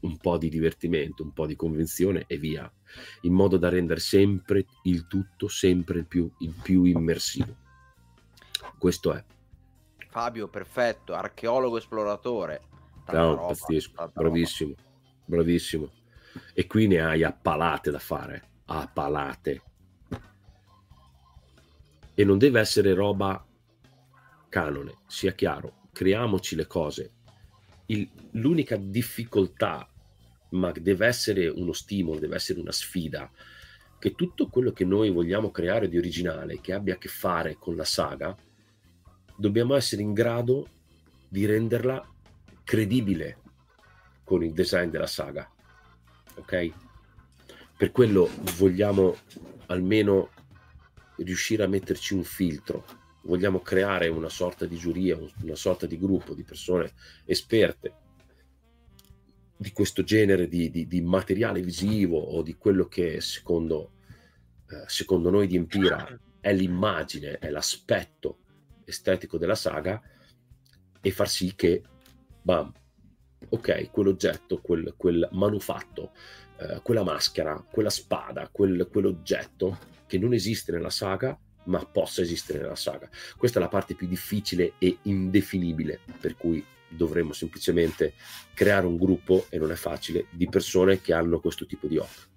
un 0.00 0.16
po' 0.18 0.36
di 0.36 0.48
divertimento, 0.48 1.22
un 1.22 1.32
po' 1.32 1.46
di 1.46 1.56
convinzione 1.56 2.24
e 2.26 2.36
via, 2.36 2.70
in 3.22 3.32
modo 3.32 3.56
da 3.56 3.68
rendere 3.68 4.00
sempre 4.00 4.66
il 4.82 5.06
tutto 5.06 5.48
sempre 5.48 6.00
il 6.00 6.06
più, 6.06 6.30
il 6.40 6.54
più 6.62 6.84
immersivo. 6.84 7.56
Questo 8.78 9.12
è. 9.12 9.24
Fabio, 10.12 10.46
perfetto, 10.46 11.14
archeologo 11.14 11.78
esploratore. 11.78 12.60
No, 13.12 13.34
roba, 13.34 13.46
pazzesco, 13.46 14.10
bravissimo, 14.12 14.74
roba. 14.76 14.82
bravissimo. 15.24 15.90
E 16.52 16.66
qui 16.66 16.86
ne 16.86 17.00
hai 17.00 17.22
a 17.24 17.32
palate 17.32 17.90
da 17.90 17.98
fare, 17.98 18.50
a 18.66 18.90
palate. 18.92 19.62
E 22.12 22.24
non 22.24 22.36
deve 22.36 22.60
essere 22.60 22.92
roba 22.92 23.42
canone, 24.50 24.98
sia 25.06 25.32
chiaro, 25.32 25.88
creiamoci 25.94 26.56
le 26.56 26.66
cose. 26.66 27.12
Il, 27.86 28.06
l'unica 28.32 28.76
difficoltà, 28.76 29.88
ma 30.50 30.72
deve 30.72 31.06
essere 31.06 31.48
uno 31.48 31.72
stimolo, 31.72 32.18
deve 32.18 32.34
essere 32.34 32.60
una 32.60 32.70
sfida, 32.70 33.30
che 33.98 34.14
tutto 34.14 34.48
quello 34.48 34.72
che 34.72 34.84
noi 34.84 35.08
vogliamo 35.08 35.50
creare 35.50 35.88
di 35.88 35.96
originale, 35.96 36.60
che 36.60 36.74
abbia 36.74 36.96
a 36.96 36.98
che 36.98 37.08
fare 37.08 37.56
con 37.58 37.76
la 37.76 37.84
saga, 37.84 38.36
dobbiamo 39.42 39.74
essere 39.74 40.02
in 40.02 40.12
grado 40.12 40.68
di 41.28 41.44
renderla 41.46 42.08
credibile 42.62 43.38
con 44.22 44.44
il 44.44 44.52
design 44.52 44.88
della 44.88 45.08
saga. 45.08 45.50
Ok? 46.36 46.70
Per 47.76 47.90
quello 47.90 48.30
vogliamo 48.56 49.16
almeno 49.66 50.30
riuscire 51.16 51.64
a 51.64 51.66
metterci 51.66 52.14
un 52.14 52.22
filtro. 52.22 52.84
Vogliamo 53.22 53.58
creare 53.58 54.06
una 54.06 54.28
sorta 54.28 54.64
di 54.64 54.76
giuria, 54.76 55.18
una 55.42 55.56
sorta 55.56 55.86
di 55.86 55.98
gruppo 55.98 56.34
di 56.34 56.44
persone 56.44 56.92
esperte 57.24 57.94
di 59.56 59.72
questo 59.72 60.04
genere 60.04 60.46
di, 60.46 60.70
di, 60.70 60.86
di 60.86 61.00
materiale 61.00 61.60
visivo 61.62 62.18
o 62.18 62.42
di 62.42 62.54
quello 62.54 62.86
che 62.86 63.20
secondo, 63.20 63.92
eh, 64.68 64.84
secondo 64.86 65.30
noi 65.30 65.48
di 65.48 65.56
Empira 65.56 66.18
è 66.40 66.52
l'immagine, 66.52 67.38
è 67.38 67.48
l'aspetto 67.50 68.41
estetico 68.92 69.38
della 69.38 69.54
saga 69.54 70.00
e 71.00 71.10
far 71.10 71.28
sì 71.28 71.54
che, 71.56 71.82
bam, 72.42 72.72
ok, 73.48 73.90
quell'oggetto, 73.90 74.60
quel, 74.60 74.94
quel 74.96 75.28
manufatto, 75.32 76.12
eh, 76.58 76.80
quella 76.82 77.02
maschera, 77.02 77.64
quella 77.68 77.90
spada, 77.90 78.48
quel, 78.52 78.88
quell'oggetto 78.90 79.78
che 80.06 80.18
non 80.18 80.32
esiste 80.32 80.70
nella 80.70 80.90
saga, 80.90 81.36
ma 81.64 81.84
possa 81.84 82.22
esistere 82.22 82.60
nella 82.60 82.76
saga. 82.76 83.08
Questa 83.36 83.58
è 83.58 83.62
la 83.62 83.68
parte 83.68 83.94
più 83.94 84.06
difficile 84.06 84.74
e 84.78 84.98
indefinibile, 85.02 86.00
per 86.20 86.36
cui 86.36 86.64
dovremmo 86.88 87.32
semplicemente 87.32 88.12
creare 88.54 88.86
un 88.86 88.96
gruppo, 88.96 89.46
e 89.48 89.58
non 89.58 89.72
è 89.72 89.76
facile, 89.76 90.26
di 90.30 90.48
persone 90.48 91.00
che 91.00 91.12
hanno 91.12 91.40
questo 91.40 91.66
tipo 91.66 91.86
di 91.86 91.96
opera 91.96 92.30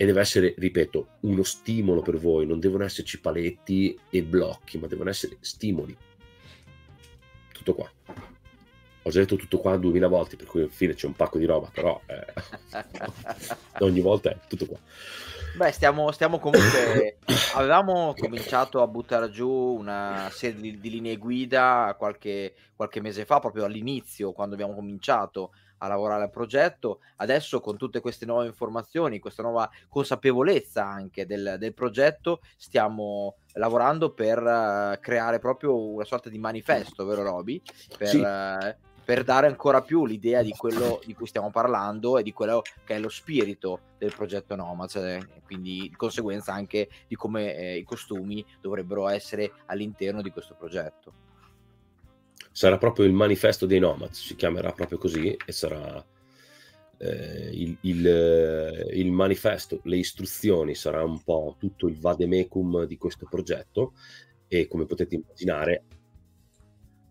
e 0.00 0.06
deve 0.06 0.22
essere, 0.22 0.54
ripeto, 0.56 1.08
uno 1.20 1.42
stimolo 1.42 2.00
per 2.00 2.16
voi, 2.16 2.46
non 2.46 2.58
devono 2.58 2.84
esserci 2.84 3.20
paletti 3.20 4.00
e 4.08 4.22
blocchi, 4.22 4.78
ma 4.78 4.86
devono 4.86 5.10
essere 5.10 5.36
stimoli. 5.40 5.94
Tutto 7.52 7.74
qua. 7.74 7.90
Ho 9.02 9.10
già 9.10 9.20
detto 9.20 9.36
tutto 9.36 9.58
qua 9.58 9.76
duemila 9.76 10.08
volte, 10.08 10.36
per 10.36 10.46
cui 10.46 10.62
alla 10.62 10.70
fine 10.70 10.94
c'è 10.94 11.04
un 11.06 11.12
pacco 11.12 11.36
di 11.36 11.44
roba, 11.44 11.68
però 11.70 12.00
eh, 12.06 12.24
ogni 13.84 14.00
volta 14.00 14.30
è 14.30 14.38
tutto 14.48 14.64
qua. 14.64 14.78
Beh, 15.56 15.70
stiamo, 15.70 16.10
stiamo 16.12 16.38
comunque. 16.38 17.18
avevamo 17.52 18.14
cominciato 18.16 18.80
a 18.80 18.86
buttare 18.86 19.28
giù 19.28 19.50
una 19.50 20.30
serie 20.32 20.62
di, 20.62 20.80
di 20.80 20.88
linee 20.88 21.18
guida 21.18 21.94
qualche, 21.98 22.54
qualche 22.74 23.02
mese 23.02 23.26
fa, 23.26 23.38
proprio 23.38 23.66
all'inizio, 23.66 24.32
quando 24.32 24.54
abbiamo 24.54 24.72
cominciato 24.72 25.52
a 25.80 25.88
lavorare 25.88 26.24
al 26.24 26.30
progetto. 26.30 27.00
Adesso 27.16 27.60
con 27.60 27.76
tutte 27.76 28.00
queste 28.00 28.26
nuove 28.26 28.46
informazioni, 28.46 29.18
questa 29.18 29.42
nuova 29.42 29.68
consapevolezza 29.88 30.84
anche 30.84 31.26
del, 31.26 31.56
del 31.58 31.74
progetto, 31.74 32.40
stiamo 32.56 33.36
lavorando 33.54 34.12
per 34.12 34.38
uh, 34.42 35.00
creare 35.00 35.38
proprio 35.38 35.76
una 35.76 36.04
sorta 36.04 36.28
di 36.28 36.38
manifesto, 36.38 37.04
vero 37.04 37.22
Roby? 37.22 37.60
Per, 37.96 38.08
sì. 38.08 38.18
uh, 38.18 38.74
per 39.04 39.24
dare 39.24 39.46
ancora 39.46 39.82
più 39.82 40.06
l'idea 40.06 40.42
di 40.42 40.52
quello 40.52 41.00
di 41.04 41.14
cui 41.14 41.26
stiamo 41.26 41.50
parlando 41.50 42.18
e 42.18 42.22
di 42.22 42.32
quello 42.32 42.62
che 42.84 42.94
è 42.94 42.98
lo 42.98 43.08
spirito 43.08 43.80
del 43.98 44.14
progetto 44.14 44.54
Nomads, 44.54 44.96
eh, 44.96 45.26
quindi 45.44 45.88
di 45.88 45.96
conseguenza 45.96 46.52
anche 46.52 46.88
di 47.08 47.16
come 47.16 47.56
eh, 47.56 47.76
i 47.78 47.82
costumi 47.82 48.44
dovrebbero 48.60 49.08
essere 49.08 49.52
all'interno 49.66 50.22
di 50.22 50.30
questo 50.30 50.54
progetto 50.54 51.28
sarà 52.60 52.76
proprio 52.76 53.06
il 53.06 53.14
manifesto 53.14 53.64
dei 53.64 53.78
Nomads, 53.78 54.20
si 54.20 54.36
chiamerà 54.36 54.72
proprio 54.72 54.98
così 54.98 55.34
e 55.34 55.50
sarà 55.50 56.04
eh, 56.98 57.50
il, 57.54 57.74
il, 57.80 58.86
il, 58.92 59.10
manifesto, 59.10 59.80
le 59.84 59.96
istruzioni, 59.96 60.74
sarà 60.74 61.02
un 61.02 61.22
po' 61.22 61.56
tutto 61.58 61.88
il 61.88 61.98
vademecum 61.98 62.84
di 62.84 62.98
questo 62.98 63.26
progetto. 63.30 63.94
E 64.46 64.68
come 64.68 64.84
potete 64.84 65.14
immaginare 65.14 65.84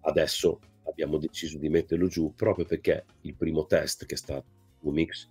adesso 0.02 0.60
abbiamo 0.84 1.18
deciso 1.18 1.58
di 1.58 1.70
metterlo 1.70 2.06
giù 2.06 2.32
proprio 2.36 2.66
perché 2.66 3.06
il 3.22 3.34
primo 3.34 3.66
test 3.66 4.06
che 4.06 4.14
è 4.14 4.18
stato 4.18 4.46
Umix 4.82 5.28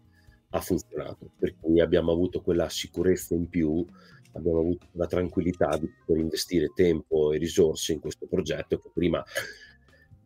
ha 0.51 0.61
funzionato, 0.61 1.31
per 1.39 1.55
cui 1.61 1.81
abbiamo 1.81 2.11
avuto 2.11 2.41
quella 2.41 2.69
sicurezza 2.69 3.37
in 3.37 3.49
più 3.49 3.87
abbiamo 4.33 4.59
avuto 4.59 4.87
la 4.93 5.07
tranquillità 5.07 5.77
di 5.77 5.89
poter 5.89 6.21
investire 6.21 6.73
tempo 6.75 7.33
e 7.33 7.39
risorse 7.39 7.93
in 7.93 8.01
questo 8.01 8.27
progetto 8.27 8.79
che 8.79 8.91
prima 8.93 9.25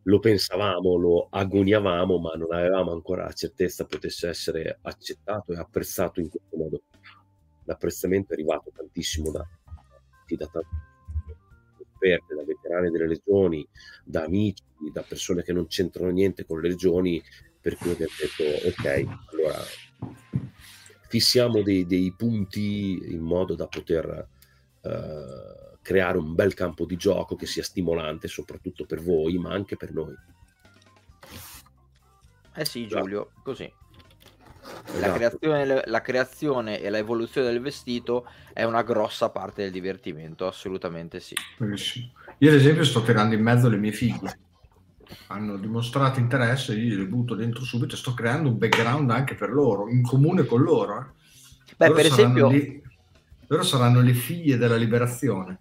lo 0.04 0.18
pensavamo, 0.18 0.96
lo 0.96 1.28
agoniavamo, 1.30 2.18
ma 2.18 2.32
non 2.34 2.52
avevamo 2.52 2.92
ancora 2.92 3.24
la 3.24 3.32
certezza 3.32 3.84
potesse 3.84 4.28
essere 4.28 4.78
accettato 4.82 5.52
e 5.52 5.58
apprezzato 5.58 6.20
in 6.20 6.28
questo 6.28 6.56
modo. 6.56 6.82
L'apprezzamento 7.64 8.30
è 8.30 8.34
arrivato 8.34 8.72
tantissimo 8.74 9.30
da, 9.30 9.46
da 10.26 10.46
tanti 10.46 10.90
da 12.02 12.44
veterani 12.44 12.90
delle 12.90 13.06
legioni, 13.06 13.66
da 14.04 14.24
amici, 14.24 14.64
da 14.92 15.02
persone 15.02 15.44
che 15.44 15.52
non 15.52 15.68
c'entrano 15.68 16.10
niente 16.10 16.44
con 16.44 16.60
le 16.60 16.68
legioni, 16.68 17.22
per 17.60 17.76
cui 17.76 17.92
abbiamo 17.92 18.12
detto 18.18 18.66
ok, 18.66 19.04
allora 19.30 19.62
fissiamo 21.08 21.62
dei, 21.62 21.86
dei 21.86 22.12
punti 22.16 23.12
in 23.12 23.20
modo 23.20 23.54
da 23.54 23.68
poter 23.68 24.28
uh, 24.80 25.71
creare 25.82 26.16
un 26.16 26.34
bel 26.34 26.54
campo 26.54 26.86
di 26.86 26.96
gioco 26.96 27.36
che 27.36 27.46
sia 27.46 27.62
stimolante 27.62 28.28
soprattutto 28.28 28.86
per 28.86 29.02
voi, 29.02 29.36
ma 29.38 29.52
anche 29.52 29.76
per 29.76 29.92
noi. 29.92 30.14
Eh 32.54 32.64
sì, 32.64 32.86
Giulio, 32.86 33.32
così. 33.42 33.70
La, 34.62 34.92
esatto. 34.92 35.12
creazione, 35.14 35.82
la 35.86 36.00
creazione 36.00 36.80
e 36.80 36.88
l'evoluzione 36.88 37.48
del 37.48 37.60
vestito 37.60 38.28
è 38.52 38.62
una 38.62 38.82
grossa 38.82 39.30
parte 39.30 39.62
del 39.62 39.72
divertimento, 39.72 40.46
assolutamente 40.46 41.18
sì. 41.18 41.34
Io 42.38 42.48
ad 42.48 42.56
esempio 42.56 42.84
sto 42.84 43.02
tirando 43.02 43.34
in 43.34 43.42
mezzo 43.42 43.68
le 43.68 43.76
mie 43.76 43.92
figlie 43.92 44.38
hanno 45.28 45.56
dimostrato 45.56 46.20
interesse, 46.20 46.74
io 46.74 46.96
le 46.96 47.06
butto 47.06 47.34
dentro 47.34 47.64
subito 47.64 47.94
e 47.94 47.98
sto 47.98 48.14
creando 48.14 48.48
un 48.48 48.58
background 48.58 49.10
anche 49.10 49.34
per 49.34 49.50
loro, 49.50 49.88
in 49.88 50.02
comune 50.02 50.44
con 50.44 50.62
loro. 50.62 50.98
Eh. 50.98 51.04
Beh, 51.76 51.86
loro 51.88 51.96
per 51.96 52.06
esempio... 52.06 52.48
Lì, 52.48 52.82
loro 53.48 53.62
saranno 53.64 54.00
le 54.00 54.14
figlie 54.14 54.56
della 54.56 54.76
liberazione. 54.76 55.58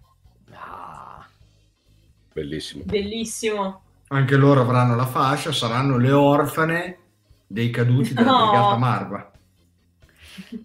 Bellissimo. 2.32 2.84
Bellissimo. 2.84 3.82
Anche 4.08 4.36
loro 4.36 4.60
avranno 4.60 4.94
la 4.94 5.06
fascia, 5.06 5.52
saranno 5.52 5.96
le 5.96 6.12
orfane 6.12 6.98
dei 7.46 7.70
caduti 7.70 8.14
della 8.14 8.30
no. 8.30 8.50
Brigata 8.50 8.76
Marva. 8.76 9.30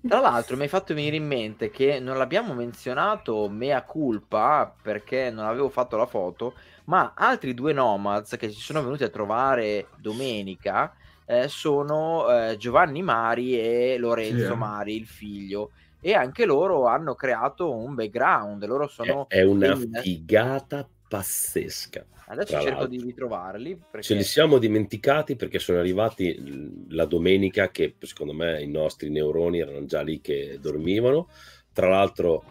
Tra 0.08 0.20
l'altro 0.20 0.56
mi 0.56 0.64
hai 0.64 0.68
fatto 0.70 0.94
venire 0.94 1.18
in 1.18 1.28
mente 1.28 1.70
che 1.70 2.00
non 2.00 2.18
l'abbiamo 2.18 2.54
menzionato 2.54 3.50
mea 3.50 3.84
culpa 3.84 4.74
perché 4.82 5.30
non 5.30 5.46
avevo 5.46 5.70
fatto 5.70 5.98
la 5.98 6.06
foto, 6.06 6.54
ma 6.86 7.14
altri 7.16 7.54
due 7.54 7.74
nomads 7.74 8.38
che 8.38 8.50
ci 8.50 8.62
sono 8.62 8.82
venuti 8.82 9.04
a 9.04 9.10
trovare 9.10 9.88
domenica 9.98 10.94
eh, 11.26 11.50
sono 11.50 12.30
eh, 12.30 12.56
Giovanni 12.58 13.02
Mari 13.02 13.60
e 13.60 13.98
Lorenzo 14.00 14.46
sì, 14.46 14.52
eh. 14.52 14.56
Mari, 14.56 14.96
il 14.96 15.06
figlio. 15.06 15.72
E 16.00 16.14
anche 16.14 16.46
loro 16.46 16.88
hanno 16.88 17.16
creato 17.16 17.76
un 17.76 17.94
background. 17.96 18.66
Loro 18.66 18.88
sono 18.88 19.28
è, 19.28 19.40
è 19.40 19.44
una 19.44 19.76
figata 19.76 20.88
pazzesca. 21.08 22.06
Adesso 22.30 22.52
cerco 22.52 22.70
l'altro. 22.70 22.88
di 22.88 23.02
ritrovarli. 23.02 23.80
Perché... 23.90 24.06
Ce 24.06 24.16
li 24.16 24.24
siamo 24.24 24.58
dimenticati 24.58 25.36
perché 25.36 25.60
sono 25.60 25.80
arrivati 25.80 26.86
la 26.90 27.06
domenica 27.06 27.70
che 27.70 27.96
secondo 28.00 28.34
me 28.34 28.62
i 28.62 28.68
nostri 28.68 29.10
neuroni 29.10 29.60
erano 29.60 29.86
già 29.86 30.02
lì 30.02 30.20
che 30.20 30.58
dormivano. 30.60 31.30
Tra 31.72 31.88
l'altro 31.88 32.44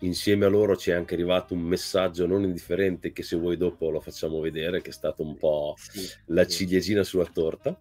insieme 0.00 0.44
a 0.44 0.48
loro 0.48 0.76
ci 0.76 0.90
è 0.90 0.94
anche 0.94 1.14
arrivato 1.14 1.54
un 1.54 1.60
messaggio 1.60 2.26
non 2.26 2.42
indifferente 2.42 3.12
che 3.12 3.22
se 3.22 3.36
vuoi 3.36 3.56
dopo 3.56 3.90
lo 3.90 4.00
facciamo 4.00 4.40
vedere, 4.40 4.82
che 4.82 4.90
è 4.90 4.92
stato 4.92 5.22
un 5.22 5.36
po' 5.36 5.74
sì, 5.78 6.06
la 6.26 6.44
sì. 6.44 6.50
ciliegina 6.50 7.04
sulla 7.04 7.26
torta. 7.32 7.78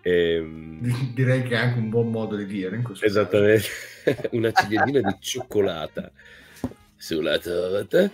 E... 0.00 0.34
Ehm, 0.34 0.80
direi 1.12 1.42
che 1.42 1.54
è 1.54 1.58
anche 1.58 1.78
un 1.78 1.88
buon 1.88 2.10
modo 2.10 2.36
di 2.36 2.46
dire 2.46 2.76
in 2.76 2.84
questo 2.84 3.04
Esattamente, 3.04 3.66
una 4.32 4.52
ciliegina 4.52 5.00
di 5.00 5.16
cioccolata 5.18 6.12
sulla 6.98 7.38
torta. 7.38 8.12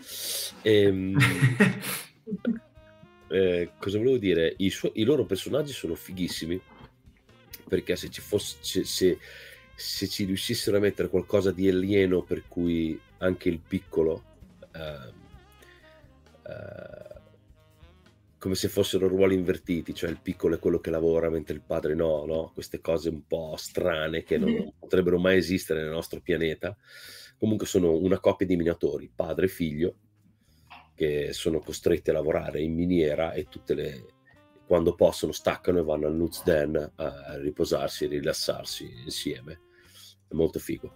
Ehm, 0.62 1.18
eh, 3.28 3.70
cosa 3.78 3.98
volevo 3.98 4.18
dire? 4.18 4.54
I, 4.58 4.70
su- 4.70 4.92
I, 4.94 5.02
loro 5.02 5.24
personaggi 5.24 5.72
sono 5.72 5.96
fighissimi 5.96 6.60
perché 7.66 7.96
se 7.96 8.10
ci 8.10 8.20
fosse... 8.20 8.84
Se, 8.84 9.18
se 9.76 10.06
ci 10.06 10.24
riuscissero 10.24 10.76
a 10.76 10.80
mettere 10.80 11.08
qualcosa 11.08 11.50
di 11.50 11.68
alieno 11.68 12.22
per 12.22 12.44
cui 12.46 12.96
anche 13.18 13.48
il 13.48 13.58
piccolo 13.58 14.22
uh, 14.72 15.12
uh, 16.48 17.12
come 18.38 18.54
se 18.54 18.68
fossero 18.68 19.08
ruoli 19.08 19.34
invertiti, 19.34 19.94
cioè 19.94 20.10
il 20.10 20.20
piccolo 20.22 20.56
è 20.56 20.58
quello 20.58 20.78
che 20.78 20.90
lavora 20.90 21.30
mentre 21.30 21.54
il 21.54 21.62
padre 21.66 21.94
no, 21.94 22.26
no? 22.26 22.50
queste 22.52 22.80
cose 22.80 23.08
un 23.08 23.26
po' 23.26 23.54
strane 23.56 24.22
che 24.22 24.36
non, 24.36 24.52
non 24.52 24.72
potrebbero 24.78 25.18
mai 25.18 25.38
esistere 25.38 25.82
nel 25.82 25.90
nostro 25.90 26.20
pianeta. 26.20 26.76
Comunque 27.44 27.66
sono 27.66 27.94
una 27.94 28.20
coppia 28.20 28.46
di 28.46 28.56
minatori, 28.56 29.12
padre 29.14 29.44
e 29.44 29.48
figlio, 29.50 29.96
che 30.94 31.34
sono 31.34 31.58
costretti 31.58 32.08
a 32.08 32.14
lavorare 32.14 32.62
in 32.62 32.72
miniera 32.72 33.34
e 33.34 33.48
tutte 33.50 33.74
le, 33.74 34.06
quando 34.66 34.94
possono 34.94 35.30
staccano 35.30 35.78
e 35.78 35.82
vanno 35.82 36.06
al 36.06 36.14
Nuts 36.14 36.42
Den 36.42 36.92
a 36.94 37.36
riposarsi 37.36 38.04
e 38.04 38.08
rilassarsi 38.08 38.90
insieme. 39.04 39.60
È 40.26 40.32
molto 40.32 40.58
figo. 40.58 40.94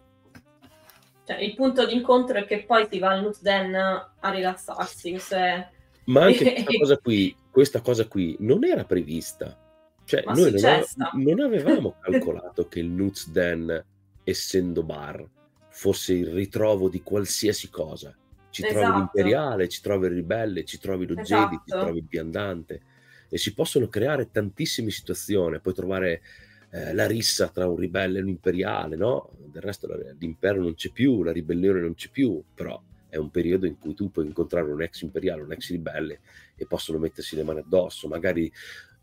Cioè, 1.26 1.36
il 1.36 1.54
punto 1.54 1.84
di 1.84 1.92
incontro 1.92 2.38
è 2.38 2.46
che 2.46 2.64
poi 2.64 2.88
si 2.90 2.98
va 2.98 3.10
al 3.10 3.24
Nuts 3.24 3.42
Den 3.42 3.74
a 3.74 4.30
rilassarsi. 4.30 5.20
È... 5.28 5.68
Ma 6.06 6.22
anche 6.22 6.44
questa 6.64 6.78
cosa 6.78 6.96
qui, 6.96 7.36
questa 7.50 7.80
cosa 7.82 8.06
qui 8.06 8.36
non 8.40 8.64
era 8.64 8.84
prevista. 8.84 9.54
Cioè, 10.02 10.22
Ma 10.24 10.32
noi 10.32 10.52
non, 10.52 10.64
ave- 10.64 10.86
non, 11.12 11.40
avevamo 11.40 11.96
calcolato 12.00 12.68
che 12.68 12.80
il 12.80 12.88
Nuts 12.88 13.28
Den, 13.28 13.84
essendo 14.24 14.82
bar, 14.82 15.36
fosse 15.78 16.12
il 16.12 16.26
ritrovo 16.26 16.88
di 16.88 17.02
qualsiasi 17.02 17.70
cosa. 17.70 18.12
Ci 18.50 18.64
esatto. 18.64 18.80
trovi 18.80 18.98
l'imperiale, 18.98 19.68
ci 19.68 19.80
trovi 19.80 20.06
il 20.06 20.12
ribelle, 20.12 20.64
ci 20.64 20.78
trovi 20.78 21.06
lo 21.06 21.16
esatto. 21.16 21.42
Jedi, 21.42 21.56
ci 21.56 21.62
esatto. 21.66 21.84
trovi 21.84 21.98
il 22.00 22.06
viandante 22.08 22.80
e 23.28 23.38
si 23.38 23.54
possono 23.54 23.86
creare 23.86 24.28
tantissime 24.32 24.90
situazioni. 24.90 25.60
Puoi 25.60 25.74
trovare 25.74 26.22
eh, 26.70 26.92
la 26.94 27.06
rissa 27.06 27.46
tra 27.48 27.68
un 27.68 27.76
ribelle 27.76 28.18
e 28.18 28.22
un 28.22 28.28
imperiale, 28.28 28.96
no? 28.96 29.30
Del 29.38 29.62
resto 29.62 29.88
l'impero 30.18 30.60
non 30.60 30.74
c'è 30.74 30.90
più, 30.90 31.22
la 31.22 31.30
ribellione 31.30 31.80
non 31.80 31.94
c'è 31.94 32.08
più, 32.10 32.42
però 32.52 32.82
è 33.08 33.16
un 33.16 33.30
periodo 33.30 33.66
in 33.66 33.78
cui 33.78 33.94
tu 33.94 34.10
puoi 34.10 34.26
incontrare 34.26 34.68
un 34.68 34.82
ex 34.82 35.02
imperiale, 35.02 35.42
un 35.42 35.52
ex 35.52 35.70
ribelle 35.70 36.20
e 36.56 36.66
possono 36.66 36.98
mettersi 36.98 37.36
le 37.36 37.44
mani 37.44 37.60
addosso, 37.60 38.08
magari 38.08 38.52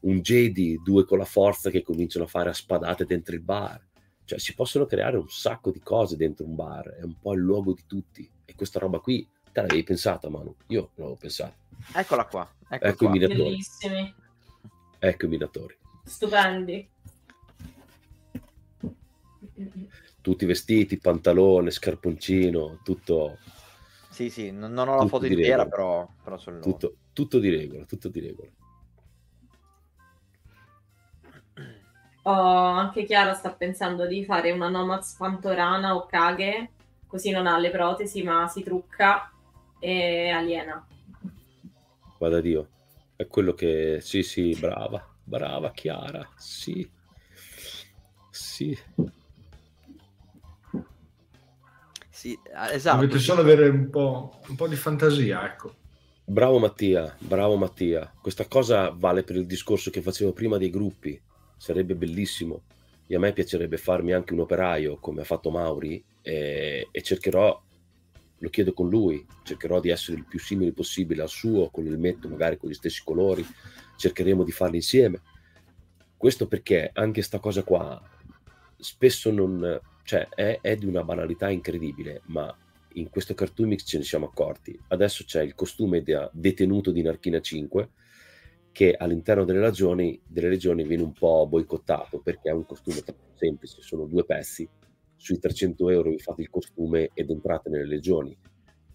un 0.01 0.19
Jedi, 0.19 0.81
due 0.83 1.05
con 1.05 1.19
la 1.19 1.25
forza 1.25 1.69
che 1.69 1.83
cominciano 1.83 2.25
a 2.25 2.27
fare 2.27 2.49
a 2.49 2.53
spadate 2.53 3.05
dentro 3.05 3.33
il 3.33 3.41
bar. 3.41 3.81
Cioè 4.25 4.39
si 4.39 4.55
possono 4.55 4.85
creare 4.85 5.17
un 5.17 5.29
sacco 5.29 5.71
di 5.71 5.79
cose 5.79 6.17
dentro 6.17 6.45
un 6.45 6.55
bar, 6.55 6.97
è 6.99 7.03
un 7.03 7.19
po' 7.19 7.33
il 7.33 7.41
luogo 7.41 7.73
di 7.73 7.83
tutti. 7.85 8.29
E 8.43 8.55
questa 8.55 8.79
roba 8.79 8.99
qui, 8.99 9.27
te 9.51 9.61
l'avevi 9.61 9.83
pensata 9.83 10.29
Manu? 10.29 10.55
Io 10.67 10.91
l'avevo 10.95 11.15
pensata. 11.15 11.55
Eccola 11.93 12.25
qua. 12.25 12.51
Ecco, 12.67 12.85
ecco 12.85 12.97
qua. 12.97 13.07
i 13.07 13.11
minatori. 13.11 13.43
Bellissimi. 13.43 14.15
Ecco 14.97 15.25
i 15.25 15.27
minatori. 15.29 15.77
Stupendi. 16.03 16.89
Tutti 20.21 20.45
vestiti, 20.45 20.97
pantalone, 20.97 21.69
scarponcino, 21.69 22.79
tutto... 22.83 23.37
Sì, 24.09 24.29
sì, 24.29 24.49
non, 24.49 24.71
non 24.71 24.87
ho 24.87 24.95
la 24.95 25.07
foto 25.07 25.25
intera, 25.25 25.67
però, 25.67 26.09
però 26.23 26.37
tutto, 26.61 26.95
tutto 27.13 27.37
di 27.37 27.49
regola, 27.49 27.85
tutto 27.85 28.09
di 28.09 28.21
regola. 28.21 28.49
Oh, 32.27 32.31
anche 32.31 33.03
Chiara 33.03 33.35
sta 33.35 33.51
pensando 33.51 34.07
di 34.07 34.25
fare 34.25 34.49
una 34.49 34.67
Nomad 34.67 35.01
Spantorana 35.01 35.95
o 35.95 36.07
Kage, 36.07 36.71
così 37.05 37.29
non 37.29 37.45
ha 37.45 37.59
le 37.59 37.69
protesi, 37.69 38.23
ma 38.23 38.47
si 38.47 38.63
trucca 38.63 39.31
e 39.77 40.29
aliena. 40.29 40.83
Vada 42.17 42.41
Dio, 42.41 42.67
è 43.15 43.27
quello 43.27 43.53
che... 43.53 43.99
Sì, 44.01 44.23
sì, 44.23 44.57
brava, 44.59 45.07
brava 45.23 45.69
Chiara, 45.69 46.27
sì. 46.35 46.89
Sì. 48.31 48.75
Sì, 52.09 52.39
ah, 52.55 52.71
esatto. 52.71 53.01
Dovete 53.01 53.19
solo 53.19 53.41
avere 53.41 53.69
un 53.69 53.91
po', 53.91 54.39
un 54.47 54.55
po' 54.55 54.67
di 54.67 54.75
fantasia, 54.75 55.45
ecco. 55.45 55.75
Bravo 56.23 56.57
Mattia, 56.57 57.15
bravo 57.19 57.55
Mattia. 57.55 58.11
Questa 58.19 58.47
cosa 58.47 58.89
vale 58.89 59.21
per 59.21 59.35
il 59.35 59.45
discorso 59.45 59.91
che 59.91 60.01
facevo 60.01 60.33
prima 60.33 60.57
dei 60.57 60.71
gruppi. 60.71 61.21
Sarebbe 61.57 61.95
bellissimo. 61.95 62.63
E 63.07 63.15
a 63.15 63.19
me 63.19 63.33
piacerebbe 63.33 63.77
farmi 63.77 64.13
anche 64.13 64.33
un 64.33 64.39
operaio 64.39 64.97
come 64.97 65.21
ha 65.21 65.25
fatto 65.25 65.51
Mauri 65.51 66.03
e, 66.21 66.87
e 66.91 67.01
cercherò, 67.01 67.63
lo 68.37 68.49
chiedo 68.49 68.73
con 68.73 68.89
lui, 68.89 69.25
cercherò 69.43 69.79
di 69.79 69.89
essere 69.89 70.17
il 70.17 70.25
più 70.25 70.39
simile 70.39 70.71
possibile 70.71 71.21
al 71.21 71.29
suo, 71.29 71.69
con 71.69 71.85
il 71.85 71.97
metto 71.97 72.27
magari 72.27 72.57
con 72.57 72.69
gli 72.69 72.73
stessi 72.73 73.01
colori. 73.03 73.45
Cercheremo 73.97 74.43
di 74.43 74.51
farli 74.51 74.77
insieme. 74.77 75.21
Questo 76.17 76.47
perché 76.47 76.89
anche 76.93 77.21
sta 77.21 77.39
cosa 77.39 77.63
qua 77.63 78.01
spesso 78.77 79.31
non 79.31 79.79
cioè 80.03 80.27
è, 80.29 80.59
è, 80.61 80.75
di 80.75 80.85
una 80.85 81.03
banalità 81.03 81.49
incredibile, 81.49 82.21
ma 82.25 82.55
in 82.93 83.09
questo 83.09 83.33
Cartoon 83.33 83.69
Mix 83.69 83.83
ce 83.85 83.97
ne 83.97 84.03
siamo 84.03 84.27
accorti. 84.27 84.79
Adesso 84.87 85.23
c'è 85.25 85.41
il 85.41 85.55
costume 85.55 86.03
da 86.03 86.29
detenuto 86.31 86.91
di 86.91 87.01
Narchina 87.01 87.41
5 87.41 87.89
che 88.75 88.93
all'interno 88.93 89.45
delle 89.45 89.61
regioni, 89.61 90.19
delle 90.27 90.49
regioni 90.49 90.83
viene 90.83 91.03
un 91.03 91.13
po' 91.13 91.47
boicottato 91.47 92.19
perché 92.19 92.49
è 92.49 92.51
un 92.51 92.65
costume 92.65 93.01
semplice, 93.33 93.81
sono 93.81 94.03
due 94.03 94.25
pezzi, 94.25 94.67
sui 95.15 95.39
300 95.39 95.89
euro 95.91 96.09
vi 96.09 96.19
fate 96.19 96.41
il 96.41 96.49
costume 96.49 97.09
ed 97.13 97.29
entrate 97.29 97.69
nelle 97.69 97.85
legioni. 97.85 98.37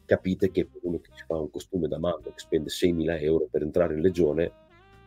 Capite 0.04 0.50
che 0.50 0.66
per 0.66 0.82
uno 0.82 0.98
che 0.98 1.08
ci 1.14 1.24
fa 1.26 1.38
un 1.38 1.50
costume 1.50 1.88
da 1.88 1.98
mando 1.98 2.28
che 2.28 2.40
spende 2.40 2.68
6.000 2.68 3.22
euro 3.22 3.48
per 3.50 3.62
entrare 3.62 3.94
in 3.94 4.02
legione, 4.02 4.52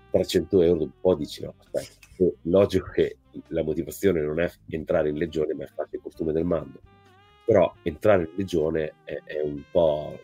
300 0.10 0.62
euro, 0.64 0.82
un 0.82 1.00
po' 1.00 1.14
dici 1.14 1.44
no, 1.44 1.54
aspetta, 1.56 2.08
logico 2.42 2.90
che 2.90 3.18
la 3.50 3.62
motivazione 3.62 4.22
non 4.22 4.40
è 4.40 4.52
entrare 4.70 5.10
in 5.10 5.18
legione, 5.18 5.54
ma 5.54 5.66
è 5.66 5.68
fare 5.68 5.90
il 5.92 6.02
costume 6.02 6.34
del 6.34 6.46
mando. 6.46 6.80
Però 7.46 7.72
entrare 7.84 8.24
in 8.24 8.32
legione 8.38 8.96
è, 9.04 9.22
è 9.24 9.40
un 9.40 9.62
po'. 9.70 10.20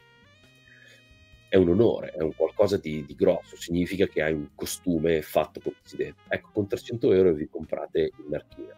È 1.49 1.55
un 1.55 1.69
onore, 1.69 2.11
è 2.11 2.21
un 2.21 2.35
qualcosa 2.35 2.77
di, 2.77 3.03
di, 3.03 3.15
grosso, 3.15 3.57
significa 3.57 4.05
che 4.05 4.21
hai 4.21 4.33
un 4.33 4.49
costume 4.53 5.23
fatto 5.23 5.59
come 5.59 5.75
si 5.81 5.95
deve. 5.95 6.15
Ecco, 6.27 6.51
con 6.53 6.67
300 6.67 7.11
euro 7.11 7.33
vi 7.33 7.49
comprate 7.49 7.99
il 8.01 8.25
marchina. 8.29 8.77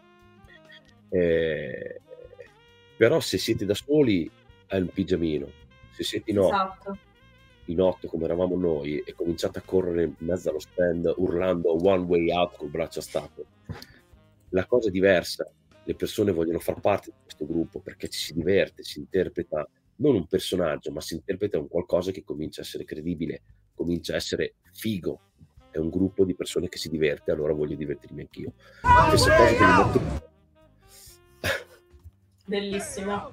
Eh, 1.10 2.00
però 2.96 3.20
se 3.20 3.36
siete 3.36 3.66
da 3.66 3.74
soli 3.74 4.28
è 4.66 4.78
un 4.78 4.88
pigiamino, 4.88 5.46
se 5.90 6.02
siete 6.02 6.30
in 6.30 6.38
otto, 6.38 6.54
esatto. 6.54 6.98
in 7.66 7.80
otto 7.82 8.08
come 8.08 8.24
eravamo 8.24 8.56
noi 8.56 9.00
e 9.00 9.12
cominciate 9.12 9.58
a 9.58 9.62
correre 9.62 10.04
in 10.04 10.14
mezzo 10.18 10.48
allo 10.48 10.58
stand 10.58 11.12
urlando 11.18 11.76
one 11.86 12.04
way 12.04 12.32
out 12.32 12.56
col 12.56 12.70
braccio 12.70 13.00
a 13.00 13.02
stato, 13.02 13.44
la 14.48 14.64
cosa 14.64 14.88
è 14.88 14.90
diversa, 14.90 15.46
le 15.84 15.94
persone 15.94 16.32
vogliono 16.32 16.58
far 16.58 16.80
parte 16.80 17.10
di 17.10 17.16
questo 17.22 17.46
gruppo 17.46 17.80
perché 17.80 18.08
ci 18.08 18.18
si 18.18 18.32
diverte, 18.32 18.82
si 18.82 18.98
interpreta 19.00 19.68
non 19.96 20.14
un 20.14 20.26
personaggio, 20.26 20.90
ma 20.92 21.00
si 21.00 21.14
interpreta 21.14 21.58
un 21.58 21.68
qualcosa 21.68 22.10
che 22.10 22.24
comincia 22.24 22.60
a 22.60 22.64
essere 22.64 22.84
credibile, 22.84 23.42
comincia 23.74 24.14
a 24.14 24.16
essere 24.16 24.54
figo. 24.72 25.20
È 25.70 25.78
un 25.78 25.88
gruppo 25.88 26.24
di 26.24 26.34
persone 26.34 26.68
che 26.68 26.78
si 26.78 26.90
diverte, 26.90 27.30
allora 27.30 27.52
voglio 27.52 27.76
divertirmi 27.76 28.20
anch'io. 28.20 28.52
Stessa 29.08 29.36
cosa 29.36 29.56
con 29.56 29.68
il 29.68 29.74
motto. 29.74 30.30
Bellissimo. 32.44 33.30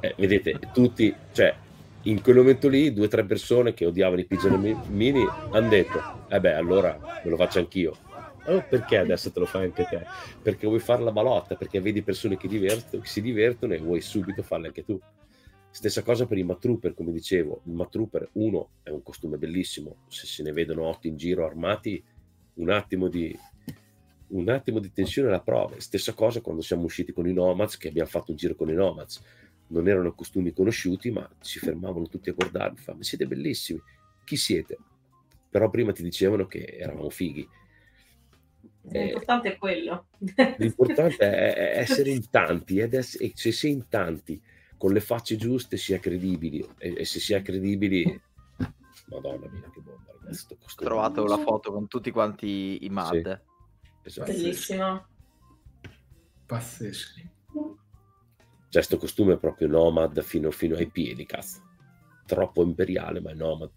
Eh, 0.00 0.14
vedete, 0.18 0.58
tutti, 0.72 1.14
cioè, 1.32 1.54
in 2.02 2.22
quel 2.22 2.36
momento 2.36 2.68
lì, 2.68 2.92
due 2.92 3.06
o 3.06 3.08
tre 3.08 3.24
persone 3.24 3.74
che 3.74 3.86
odiavano 3.86 4.20
i 4.20 4.26
pigiamini 4.26 5.26
hanno 5.50 5.68
detto, 5.68 6.26
eh 6.28 6.40
beh, 6.40 6.54
allora 6.54 6.98
me 7.24 7.30
lo 7.30 7.36
faccio 7.36 7.58
anch'io 7.58 8.05
Oh, 8.48 8.64
perché 8.68 8.98
adesso 8.98 9.32
te 9.32 9.40
lo 9.40 9.46
fai 9.46 9.64
anche 9.64 9.84
te? 9.84 10.04
Perché 10.40 10.66
vuoi 10.66 10.78
fare 10.78 11.02
la 11.02 11.10
balotta, 11.10 11.56
perché 11.56 11.80
vedi 11.80 12.02
persone 12.02 12.36
che, 12.36 12.46
divertono, 12.46 13.02
che 13.02 13.08
si 13.08 13.20
divertono 13.20 13.74
e 13.74 13.78
vuoi 13.78 14.00
subito 14.00 14.42
farle 14.42 14.68
anche 14.68 14.84
tu. 14.84 15.00
Stessa 15.70 16.02
cosa 16.02 16.26
per 16.26 16.38
i 16.38 16.44
Matrooper, 16.44 16.94
come 16.94 17.12
dicevo. 17.12 17.62
Il 17.64 17.72
Matrooper, 17.72 18.30
uno, 18.34 18.70
è 18.82 18.90
un 18.90 19.02
costume 19.02 19.36
bellissimo. 19.36 19.96
Se 20.08 20.26
se 20.26 20.42
ne 20.42 20.52
vedono 20.52 20.84
otto 20.84 21.08
in 21.08 21.16
giro 21.16 21.44
armati, 21.44 22.02
un 22.54 22.70
attimo 22.70 23.08
di, 23.08 23.36
un 24.28 24.48
attimo 24.48 24.78
di 24.78 24.92
tensione 24.92 25.28
alla 25.28 25.40
prova. 25.40 25.78
Stessa 25.78 26.14
cosa 26.14 26.40
quando 26.40 26.62
siamo 26.62 26.84
usciti 26.84 27.12
con 27.12 27.28
i 27.28 27.32
Nomads, 27.32 27.76
che 27.76 27.88
abbiamo 27.88 28.08
fatto 28.08 28.30
un 28.30 28.36
giro 28.36 28.54
con 28.54 28.70
i 28.70 28.74
Nomads. 28.74 29.22
Non 29.68 29.88
erano 29.88 30.14
costumi 30.14 30.52
conosciuti, 30.52 31.10
ma 31.10 31.28
si 31.40 31.58
fermavano 31.58 32.06
tutti 32.06 32.30
a 32.30 32.32
guardarmi. 32.32 32.78
Fa, 32.78 32.94
ma 32.94 33.02
siete 33.02 33.26
bellissimi. 33.26 33.82
Chi 34.24 34.36
siete? 34.36 34.78
Però 35.50 35.68
prima 35.68 35.92
ti 35.92 36.02
dicevano 36.02 36.46
che 36.46 36.76
eravamo 36.78 37.10
fighi 37.10 37.46
L'importante 38.90 39.52
è 39.52 39.56
quello. 39.58 40.06
L'importante 40.58 41.30
è, 41.30 41.78
essere 41.80 42.10
in 42.10 42.28
tanti 42.30 42.78
ed 42.78 42.94
essere, 42.94 43.24
e 43.24 43.32
se 43.34 43.52
sei 43.52 43.72
in 43.72 43.88
tanti 43.88 44.40
con 44.76 44.92
le 44.92 45.00
facce 45.00 45.36
giuste 45.36 45.76
sia 45.76 45.98
credibili. 45.98 46.66
E, 46.78 46.94
e 46.98 47.04
se 47.04 47.18
si 47.20 47.34
è 47.34 47.42
credibili 47.42 48.20
madonna 49.08 49.48
mia 49.48 49.70
che 49.72 49.80
bomba 49.80 50.12
ragazzi, 50.20 50.46
ho 50.50 50.82
trovato 50.82 51.24
la 51.26 51.38
foto 51.38 51.70
con 51.70 51.86
tutti 51.86 52.10
quanti 52.10 52.84
i 52.84 52.88
mad 52.88 53.40
sì, 53.80 53.90
esatto. 54.02 54.32
bellissimo. 54.32 55.06
Pazzeschi 56.44 57.34
cioè 58.76 58.84
sto 58.84 58.98
costume 58.98 59.34
è 59.34 59.38
proprio 59.38 59.68
nomad 59.68 60.20
fino, 60.22 60.50
fino 60.50 60.76
ai 60.76 60.90
piedi 60.90 61.24
cazzo. 61.24 61.62
Troppo 62.26 62.62
imperiale 62.62 63.20
ma 63.20 63.30
è 63.30 63.34
nomad 63.34 63.70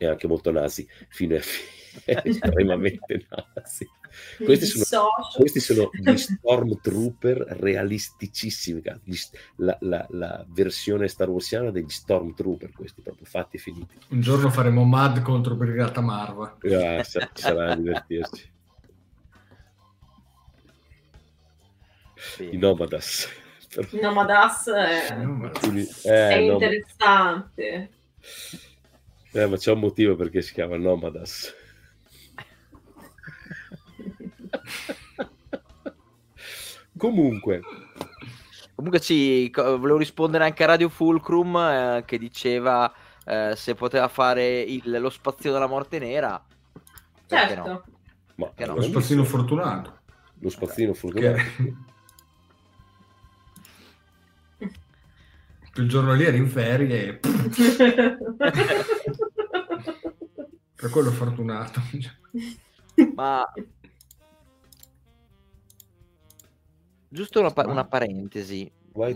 e 0.00 0.06
anche 0.06 0.26
molto 0.26 0.50
nazi 0.50 0.88
fino 1.08 1.34
ai 1.34 1.42
piedi 1.42 2.28
estremamente 2.30 3.26
nazi. 3.28 3.86
Questi 4.42 4.64
sono, 4.64 5.08
questi 5.36 5.60
sono, 5.60 5.90
gli 5.92 6.16
Stormtrooper 6.16 7.36
realisticissimi, 7.60 8.80
la, 9.56 9.76
la, 9.80 10.06
la, 10.08 10.46
versione 10.48 11.06
Star 11.06 11.28
Warsiana 11.28 11.70
degli 11.70 11.90
Stormtrooper, 11.90 12.72
questi 12.72 13.02
proprio 13.02 13.26
fatti 13.26 13.56
e 13.56 13.58
finiti. 13.60 13.98
Un 14.08 14.22
giorno 14.22 14.48
faremo 14.48 14.84
Mad 14.84 15.20
contro 15.20 15.54
Brigata 15.54 16.00
Marva. 16.00 16.56
Ah, 16.62 17.04
sarà 17.04 17.72
a 17.72 17.76
divertirci. 17.76 18.52
I 22.38 22.56
Nomadas. 22.56 23.28
I 23.90 24.00
Nomadas 24.00 24.66
è, 24.70 25.14
eh, 26.04 26.28
è 26.28 26.36
interessante. 26.36 27.90
Eh, 29.32 29.46
ma 29.46 29.56
c'è 29.56 29.72
un 29.72 29.80
motivo 29.80 30.16
perché 30.16 30.42
si 30.42 30.52
chiama 30.52 30.76
Nomadas. 30.76 31.54
Comunque. 36.96 37.60
Comunque 38.74 39.00
sì, 39.00 39.50
volevo 39.54 39.98
rispondere 39.98 40.44
anche 40.44 40.64
a 40.64 40.66
Radio 40.66 40.88
Fulcrum 40.88 41.56
eh, 41.56 42.02
che 42.06 42.18
diceva 42.18 42.92
eh, 43.24 43.52
se 43.54 43.74
poteva 43.74 44.08
fare 44.08 44.60
il, 44.60 44.98
lo 45.00 45.10
spazio 45.10 45.52
della 45.52 45.66
morte 45.66 45.98
nera. 45.98 46.44
Certo. 47.26 47.68
No? 47.68 47.84
Ma, 48.36 48.52
no? 48.66 48.74
Lo 48.74 48.82
spazzino 48.82 49.22
fortunato. 49.24 50.00
Lo 50.40 50.48
spazzino 50.48 50.92
fortunato. 50.94 51.36
Che... 51.36 51.74
Il 55.74 55.88
giornaliere 55.88 56.36
in 56.36 56.48
ferie. 56.48 57.20
per 60.74 60.90
quello 60.90 61.10
fortunato. 61.10 61.80
Ma 63.14 63.44
Giusto 67.12 67.40
una, 67.40 67.50
pa- 67.50 67.66
una 67.66 67.84
parentesi. 67.84 68.70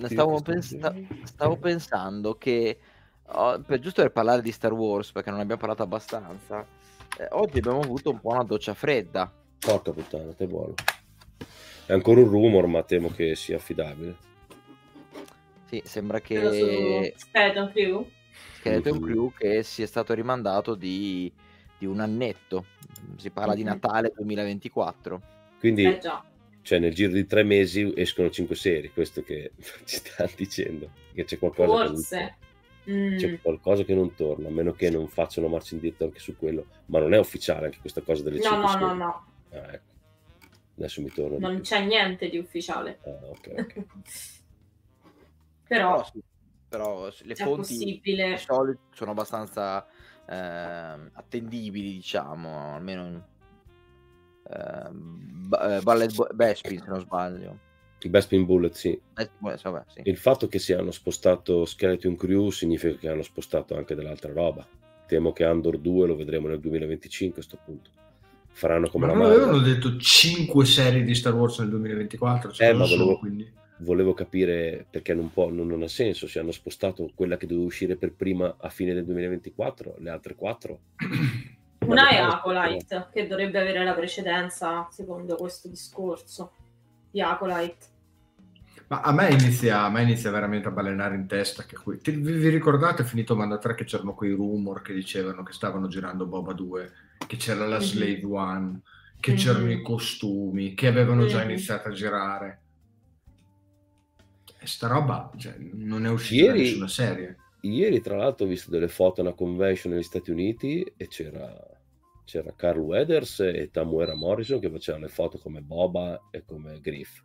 Stavo, 0.04 0.40
pens- 0.40 0.76
stavo, 1.22 1.56
pensando 1.56 2.34
che, 2.34 2.78
oh, 3.26 3.60
per, 3.60 3.78
giusto 3.78 4.02
per 4.02 4.10
parlare 4.10 4.42
di 4.42 4.50
Star 4.50 4.72
Wars, 4.72 5.12
perché 5.12 5.30
non 5.30 5.38
abbiamo 5.38 5.60
parlato 5.60 5.84
abbastanza, 5.84 6.66
eh, 7.16 7.28
oggi 7.30 7.58
abbiamo 7.58 7.80
avuto 7.80 8.10
un 8.10 8.18
po' 8.18 8.30
una 8.30 8.42
doccia 8.42 8.74
fredda. 8.74 9.32
Porca 9.60 9.92
puttana, 9.92 10.32
te 10.32 10.46
buono. 10.46 10.74
È 11.86 11.92
ancora 11.92 12.20
un 12.20 12.28
rumor, 12.28 12.66
ma 12.66 12.82
temo 12.82 13.10
che 13.10 13.36
sia 13.36 13.56
affidabile. 13.56 14.16
Sì, 15.74 15.82
sembra 15.84 16.20
che... 16.20 17.14
Skeleton 17.16 17.70
Crew? 17.72 18.08
Skeleton 18.58 19.00
Crew 19.00 19.32
che 19.36 19.64
sia 19.64 19.86
stato 19.86 20.14
rimandato 20.14 20.76
di, 20.76 21.32
di 21.76 21.86
un 21.86 21.98
annetto. 21.98 22.66
Si 23.16 23.30
parla 23.30 23.54
mm-hmm. 23.54 23.62
di 23.62 23.64
Natale 23.64 24.12
2024. 24.14 25.22
Quindi... 25.58 25.84
Eh 25.84 25.98
già 25.98 26.24
cioè 26.62 26.78
nel 26.78 26.94
giro 26.94 27.12
di 27.12 27.26
tre 27.26 27.42
mesi 27.42 27.92
escono 27.94 28.30
cinque 28.30 28.56
serie, 28.56 28.90
questo 28.90 29.22
che 29.22 29.52
ci 29.84 29.96
sta 29.96 30.26
dicendo, 30.34 30.88
che 31.12 31.24
c'è 31.24 31.38
qualcosa 31.38 31.88
Forse. 31.88 32.36
Che 32.84 32.90
mm. 32.90 33.16
C'è 33.18 33.38
qualcosa 33.42 33.84
che 33.84 33.94
non 33.94 34.14
torna, 34.14 34.48
a 34.48 34.50
meno 34.50 34.72
che 34.72 34.88
non 34.88 35.06
facciano 35.08 35.48
marcia 35.48 35.74
indietro 35.74 36.06
anche 36.06 36.20
su 36.20 36.38
quello, 36.38 36.64
ma 36.86 37.00
non 37.00 37.12
è 37.12 37.18
ufficiale 37.18 37.66
anche 37.66 37.80
questa 37.82 38.00
cosa 38.00 38.22
delle 38.22 38.38
no, 38.38 38.44
cinque 38.44 38.60
no, 38.60 38.68
serie. 38.68 38.86
No, 38.86 38.94
no, 38.94 39.26
ah, 39.50 39.74
ecco. 39.74 39.92
Adesso 40.78 41.02
mi 41.02 41.10
torno. 41.10 41.38
Non 41.38 41.60
c'è 41.60 41.84
niente 41.84 42.30
di 42.30 42.38
ufficiale. 42.38 42.98
Ah, 43.04 43.18
okay, 43.26 43.60
okay. 43.60 43.86
però, 45.66 46.06
però, 46.68 47.08
le 47.22 47.34
fonti 47.34 48.00
di 48.02 48.36
solito 48.38 48.80
sono 48.92 49.12
abbastanza 49.12 49.86
eh, 50.26 51.10
attendibili, 51.12 51.94
diciamo, 51.94 52.74
almeno 52.74 53.32
Ehm, 54.50 55.48
eh, 55.60 55.80
Ballet 55.82 56.34
Bespin 56.34 56.80
se 56.80 56.88
non 56.88 57.00
sbaglio. 57.00 57.58
Il 58.00 58.10
Bespin 58.10 58.44
Bullet 58.44 58.74
sì. 58.74 58.98
Vabbè, 59.38 59.82
sì. 59.86 60.02
il 60.04 60.16
fatto 60.18 60.46
che 60.46 60.58
si 60.58 60.74
hanno 60.74 60.90
spostato 60.90 61.64
Skeleton 61.64 62.16
Crew 62.16 62.50
significa 62.50 62.96
che 62.98 63.08
hanno 63.08 63.22
spostato 63.22 63.76
anche 63.76 63.94
dell'altra 63.94 64.32
roba. 64.32 64.66
Temo 65.06 65.32
che 65.32 65.44
Andor 65.44 65.78
2 65.78 66.08
lo 66.08 66.16
vedremo 66.16 66.48
nel 66.48 66.60
2025 66.60 67.28
a 67.28 67.32
questo 67.32 67.58
punto. 67.64 67.90
Faranno 68.48 68.88
come 68.88 69.06
ma 69.06 69.12
la 69.12 69.18
non 69.18 69.30
avevano 69.30 69.58
detto 69.58 69.96
5 69.96 70.64
serie 70.64 71.02
di 71.02 71.14
Star 71.14 71.34
Wars 71.34 71.58
nel 71.58 71.70
2024 71.70 72.52
cioè 72.52 72.68
eh, 72.68 72.72
ma 72.72 72.86
volevo, 72.86 73.18
quindi... 73.18 73.50
volevo, 73.78 74.14
capire 74.14 74.86
perché 74.88 75.14
non, 75.14 75.32
può, 75.32 75.50
non, 75.50 75.66
non, 75.66 75.82
ha 75.82 75.88
senso 75.88 76.26
se 76.26 76.38
hanno 76.38 76.52
spostato 76.52 77.10
quella 77.14 77.36
che 77.36 77.46
doveva 77.46 77.66
uscire 77.66 77.96
per 77.96 78.12
prima 78.12 78.56
a 78.58 78.68
fine 78.68 78.94
del 78.94 79.04
2024 79.04 79.96
le 79.98 80.10
altre 80.10 80.34
4 80.34 80.78
Una 81.86 82.08
è 82.08 82.16
Acolyte, 82.16 83.08
che 83.12 83.26
dovrebbe 83.26 83.60
avere 83.60 83.84
la 83.84 83.92
precedenza 83.92 84.88
secondo 84.90 85.36
questo 85.36 85.68
discorso 85.68 86.52
di 87.10 87.20
Acolyte. 87.20 87.92
Ma 88.86 89.00
a 89.00 89.12
me, 89.12 89.30
inizia, 89.30 89.82
a 89.82 89.90
me 89.90 90.02
inizia 90.02 90.30
veramente 90.30 90.68
a 90.68 90.70
balenare 90.70 91.14
in 91.14 91.26
testa 91.26 91.64
che 91.64 91.76
qui... 91.76 91.98
vi, 92.02 92.12
vi, 92.12 92.48
ricordate 92.48 93.04
finito 93.04 93.34
Manda 93.34 93.58
3 93.58 93.74
che 93.74 93.84
c'erano 93.84 94.14
quei 94.14 94.32
rumor 94.32 94.82
che 94.82 94.92
dicevano 94.92 95.42
che 95.42 95.52
stavano 95.52 95.86
girando 95.88 96.26
Boba 96.26 96.52
2, 96.52 96.92
che 97.26 97.36
c'era 97.36 97.66
la 97.66 97.78
mm-hmm. 97.78 97.86
Slave 97.86 98.24
One, 98.24 98.80
che 99.20 99.32
mm-hmm. 99.32 99.40
c'erano 99.40 99.70
i 99.70 99.82
costumi, 99.82 100.74
che 100.74 100.86
avevano 100.86 101.22
mm-hmm. 101.22 101.30
già 101.30 101.42
iniziato 101.42 101.88
a 101.88 101.92
girare. 101.92 102.62
Sta 104.66 104.86
roba 104.88 105.30
cioè, 105.36 105.54
non 105.58 106.06
è 106.06 106.10
uscita 106.10 106.46
Ieri... 106.46 106.58
nessuna 106.60 106.88
serie. 106.88 107.36
Ieri, 107.60 108.00
tra 108.00 108.16
l'altro, 108.16 108.44
ho 108.44 108.48
visto 108.48 108.70
delle 108.70 108.88
foto 108.88 109.20
a 109.20 109.24
una 109.24 109.32
convention 109.32 109.92
negli 109.92 110.02
Stati 110.02 110.30
Uniti 110.30 110.84
e 110.96 111.08
c'era, 111.08 111.50
c'era 112.24 112.52
Carl 112.54 112.78
Weathers 112.78 113.40
e 113.40 113.70
Tamuera 113.72 114.14
Morrison 114.14 114.60
che 114.60 114.70
facevano 114.70 115.04
le 115.04 115.10
foto 115.10 115.38
come 115.38 115.62
Boba 115.62 116.28
e 116.30 116.44
come 116.44 116.78
Griff. 116.80 117.22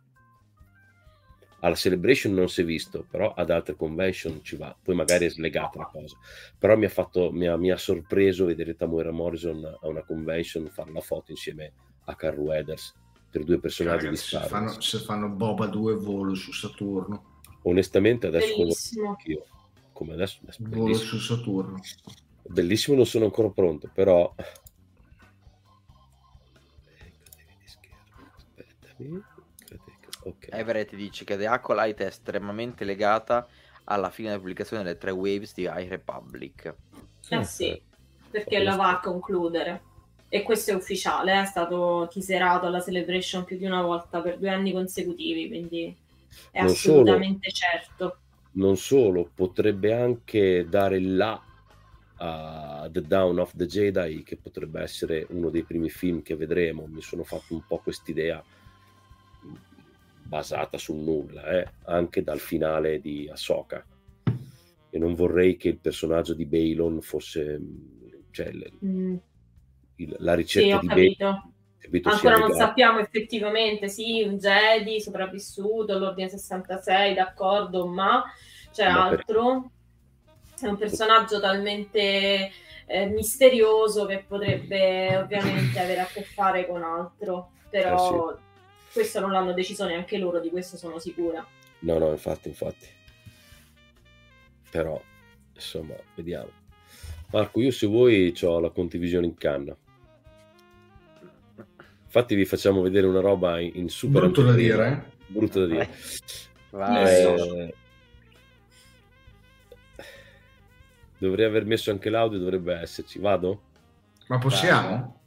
alla 1.60 1.74
Celebration 1.74 2.32
non 2.32 2.48
si 2.48 2.62
è 2.62 2.64
visto, 2.64 3.04
però 3.10 3.34
ad 3.34 3.50
altre 3.50 3.76
convention 3.76 4.40
ci 4.42 4.56
va, 4.56 4.74
poi 4.82 4.94
magari 4.94 5.26
è 5.26 5.30
slegata 5.30 5.78
la 5.78 5.90
cosa. 5.92 6.16
Però 6.58 6.74
mi 6.76 6.86
ha, 6.86 6.88
fatto, 6.88 7.30
mi 7.30 7.46
ha, 7.46 7.56
mi 7.56 7.70
ha 7.70 7.76
sorpreso 7.76 8.46
vedere 8.46 8.76
Tamuera 8.76 9.10
Morrison 9.10 9.62
a 9.64 9.86
una 9.86 10.02
convention 10.02 10.68
fare 10.70 10.90
la 10.90 11.00
foto 11.00 11.32
insieme 11.32 11.72
a 12.04 12.14
Carl 12.14 12.38
Weathers 12.38 12.94
per 13.30 13.44
due 13.44 13.60
personaggi 13.60 14.06
Ragazzi, 14.06 14.22
di 14.22 14.28
Star 14.28 14.42
se 14.42 14.48
fanno, 14.48 14.70
Wars. 14.70 14.88
se 14.88 14.98
fanno 14.98 15.28
Boba 15.28 15.66
2 15.66 15.94
volo 15.96 16.34
su 16.34 16.52
Saturno. 16.52 17.29
Onestamente 17.62 18.26
adesso 18.26 18.48
lo 18.56 18.56
Bellissimo. 18.64 19.16
io 19.24 19.44
come 19.92 20.12
adesso, 20.14 20.38
adesso 20.42 20.58
Volo 20.62 20.84
bellissimo. 20.84 21.08
su 21.08 21.18
Saturno. 21.18 21.80
bellissimo 22.44 22.96
non 22.96 23.06
sono 23.06 23.26
ancora 23.26 23.50
pronto 23.50 23.90
però 23.92 24.34
aspettami 28.36 29.22
ok 30.24 30.48
Everett 30.50 30.94
dice 30.94 31.24
che 31.24 31.36
The 31.36 31.46
Acolyte 31.46 32.04
è 32.04 32.06
estremamente 32.08 32.84
legata 32.84 33.46
alla 33.84 34.10
fine 34.10 34.28
della 34.28 34.40
pubblicazione 34.40 34.82
delle 34.82 34.98
tre 34.98 35.10
waves 35.10 35.52
di 35.54 35.62
High 35.62 35.88
Republic. 35.88 36.74
Eh 37.28 37.42
sì, 37.44 37.80
perché 38.30 38.62
la 38.62 38.76
va 38.76 38.90
a 38.90 39.00
concludere. 39.00 39.82
E 40.28 40.42
questo 40.44 40.70
è 40.70 40.74
ufficiale, 40.74 41.40
è 41.40 41.44
stato 41.44 42.08
teaserato 42.12 42.66
alla 42.66 42.80
Celebration 42.80 43.44
più 43.44 43.56
di 43.56 43.64
una 43.64 43.82
volta 43.82 44.20
per 44.20 44.38
due 44.38 44.50
anni 44.50 44.70
consecutivi, 44.72 45.48
quindi 45.48 45.96
è 46.50 46.58
Non 46.58 46.70
assolutamente 46.72 47.50
certo. 47.50 48.20
non 48.52 48.76
solo 48.76 49.30
potrebbe 49.34 49.92
anche 49.94 50.66
dare 50.68 51.00
là 51.00 51.40
a 52.22 52.88
The 52.90 53.02
Down 53.02 53.38
of 53.38 53.54
the 53.56 53.66
Jedi 53.66 54.22
che 54.22 54.36
potrebbe 54.36 54.80
essere 54.82 55.26
uno 55.30 55.48
dei 55.50 55.64
primi 55.64 55.88
film 55.88 56.22
che 56.22 56.36
vedremo. 56.36 56.86
Mi 56.86 57.00
sono 57.00 57.24
fatto 57.24 57.54
un 57.54 57.64
po' 57.66 57.78
quest'idea 57.78 58.42
basata 60.22 60.78
sul 60.78 60.96
nulla 60.98 61.44
eh, 61.60 61.72
anche 61.86 62.22
dal 62.22 62.38
finale 62.38 63.00
di 63.00 63.28
Ahsoka. 63.30 63.84
E 64.92 64.98
non 64.98 65.14
vorrei 65.14 65.56
che 65.56 65.68
il 65.68 65.78
personaggio 65.78 66.34
di 66.34 66.46
Balon 66.46 67.00
fosse 67.00 67.60
cioè, 68.30 68.50
Mm, 68.82 69.20
il- 69.96 70.16
la 70.18 70.34
sì, 70.34 70.36
ricerca 70.36 70.76
ho 70.76 70.80
di 70.80 70.88
Balon 70.88 71.49
capito. 71.80 72.08
Ancora 72.08 72.36
non 72.36 72.52
sappiamo 72.52 72.98
effettivamente, 73.00 73.88
sì, 73.88 74.22
un 74.22 74.38
Jedi 74.38 75.00
sopravvissuto, 75.00 75.98
l'Ordine 75.98 76.28
66, 76.28 77.14
d'accordo, 77.14 77.86
ma 77.86 78.22
c'è 78.72 78.88
Ma 78.90 79.08
per- 79.08 79.18
altro. 79.18 79.70
È 80.60 80.66
un 80.66 80.76
personaggio 80.76 81.40
talmente 81.40 82.50
eh, 82.86 83.06
misterioso 83.06 84.04
che 84.04 84.24
potrebbe 84.26 85.16
ovviamente 85.16 85.78
avere 85.78 86.00
a 86.00 86.06
che 86.06 86.22
fare 86.22 86.66
con 86.66 86.82
altro, 86.82 87.52
però 87.70 88.36
questo 88.92 89.20
non 89.20 89.32
l'hanno 89.32 89.54
deciso 89.54 89.86
neanche 89.86 90.18
loro, 90.18 90.38
di 90.38 90.50
questo 90.50 90.76
sono 90.76 90.98
sicura. 90.98 91.46
No, 91.80 91.98
no, 91.98 92.10
infatti, 92.10 92.48
infatti. 92.48 92.86
Però, 94.70 95.00
insomma, 95.54 95.94
vediamo. 96.14 96.50
Marco, 97.32 97.60
io 97.60 97.70
se 97.70 97.86
vuoi 97.86 98.34
ho 98.42 98.60
la 98.60 98.70
condivisione 98.70 99.26
in 99.26 99.34
canna. 99.34 99.74
Infatti 102.12 102.34
vi 102.34 102.44
facciamo 102.44 102.80
vedere 102.82 103.06
una 103.06 103.20
roba 103.20 103.60
in, 103.60 103.70
in 103.74 103.88
super 103.88 104.22
Brutto 104.22 104.42
da 104.42 104.52
dire, 104.52 104.88
eh? 104.88 105.16
Brutto 105.28 105.60
da 105.60 105.66
dire. 105.66 105.90
Vai. 106.70 107.22
Eh, 107.22 107.74
dovrei 111.18 111.46
aver 111.46 111.64
messo 111.66 111.92
anche 111.92 112.10
l'audio, 112.10 112.40
dovrebbe 112.40 112.74
esserci. 112.80 113.20
Vado? 113.20 113.60
Ma 114.26 114.38
possiamo? 114.38 115.18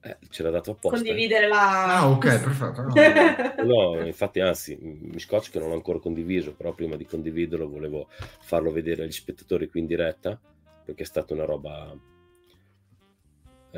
Eh, 0.00 0.16
ce 0.28 0.42
l'ha 0.42 0.50
dato 0.50 0.72
apposta. 0.72 0.96
eh. 0.98 1.02
Condividere 1.02 1.46
la... 1.46 1.98
Ah, 1.98 2.10
ok, 2.10 2.40
perfetto. 2.40 2.82
no. 2.82 2.92
No, 3.94 4.04
infatti, 4.04 4.40
anzi, 4.40 4.76
mi 4.80 5.20
scoccia 5.20 5.52
che 5.52 5.60
non 5.60 5.68
l'ho 5.68 5.74
ancora 5.74 6.00
condiviso, 6.00 6.52
però 6.52 6.72
prima 6.72 6.96
di 6.96 7.04
condividerlo 7.06 7.68
volevo 7.68 8.08
farlo 8.40 8.72
vedere 8.72 9.04
agli 9.04 9.12
spettatori 9.12 9.68
qui 9.68 9.78
in 9.80 9.86
diretta, 9.86 10.36
perché 10.84 11.04
è 11.04 11.06
stata 11.06 11.32
una 11.32 11.44
roba 11.44 11.94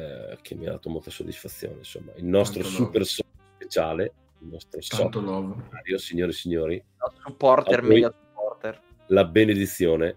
eh, 0.01 0.39
che 0.43 0.55
mi 0.55 0.67
ha 0.67 0.73
dato 0.73 0.89
molta 0.91 1.11
soddisfazione. 1.11 1.79
Insomma, 1.79 2.13
il 2.17 2.25
nostro 2.25 2.63
Tanto 2.63 2.77
super 2.77 3.05
so- 3.05 3.25
speciale, 3.55 4.13
il 4.41 4.49
nostro 4.49 4.81
Tanto 4.81 5.21
love. 5.21 5.55
io, 5.85 5.99
signore 5.99 6.31
e 6.31 6.35
signori, 6.35 6.85
Supporter, 7.25 7.79
A 7.79 7.83
voi. 7.83 7.91
mega 7.91 8.15
supporter. 8.17 8.81
la 9.09 9.25
benedizione 9.25 10.17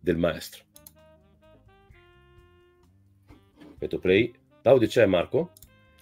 del 0.00 0.16
maestro. 0.16 0.64
Metto 3.80 3.98
play. 3.98 4.32
L'audio 4.62 4.88
c'è, 4.88 5.06
Marco? 5.06 5.52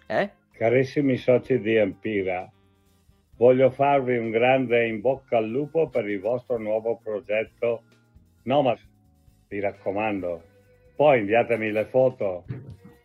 Eh? 0.07 0.31
Carissimi 0.53 1.17
soci 1.19 1.61
di 1.61 1.75
Empira, 1.75 2.51
voglio 3.37 3.71
farvi 3.71 4.17
un 4.17 4.31
grande 4.31 4.87
in 4.87 5.01
bocca 5.03 5.37
al 5.37 5.47
lupo 5.49 5.89
per 5.91 6.09
il 6.09 6.21
vostro 6.21 6.57
nuovo 6.59 6.99
progetto 7.03 7.83
Nomad. 8.45 8.79
Vi 9.49 9.61
raccomando, 9.61 10.43
poi 10.97 11.21
inviatemi 11.21 11.71
le 11.71 11.85
foto. 11.85 12.45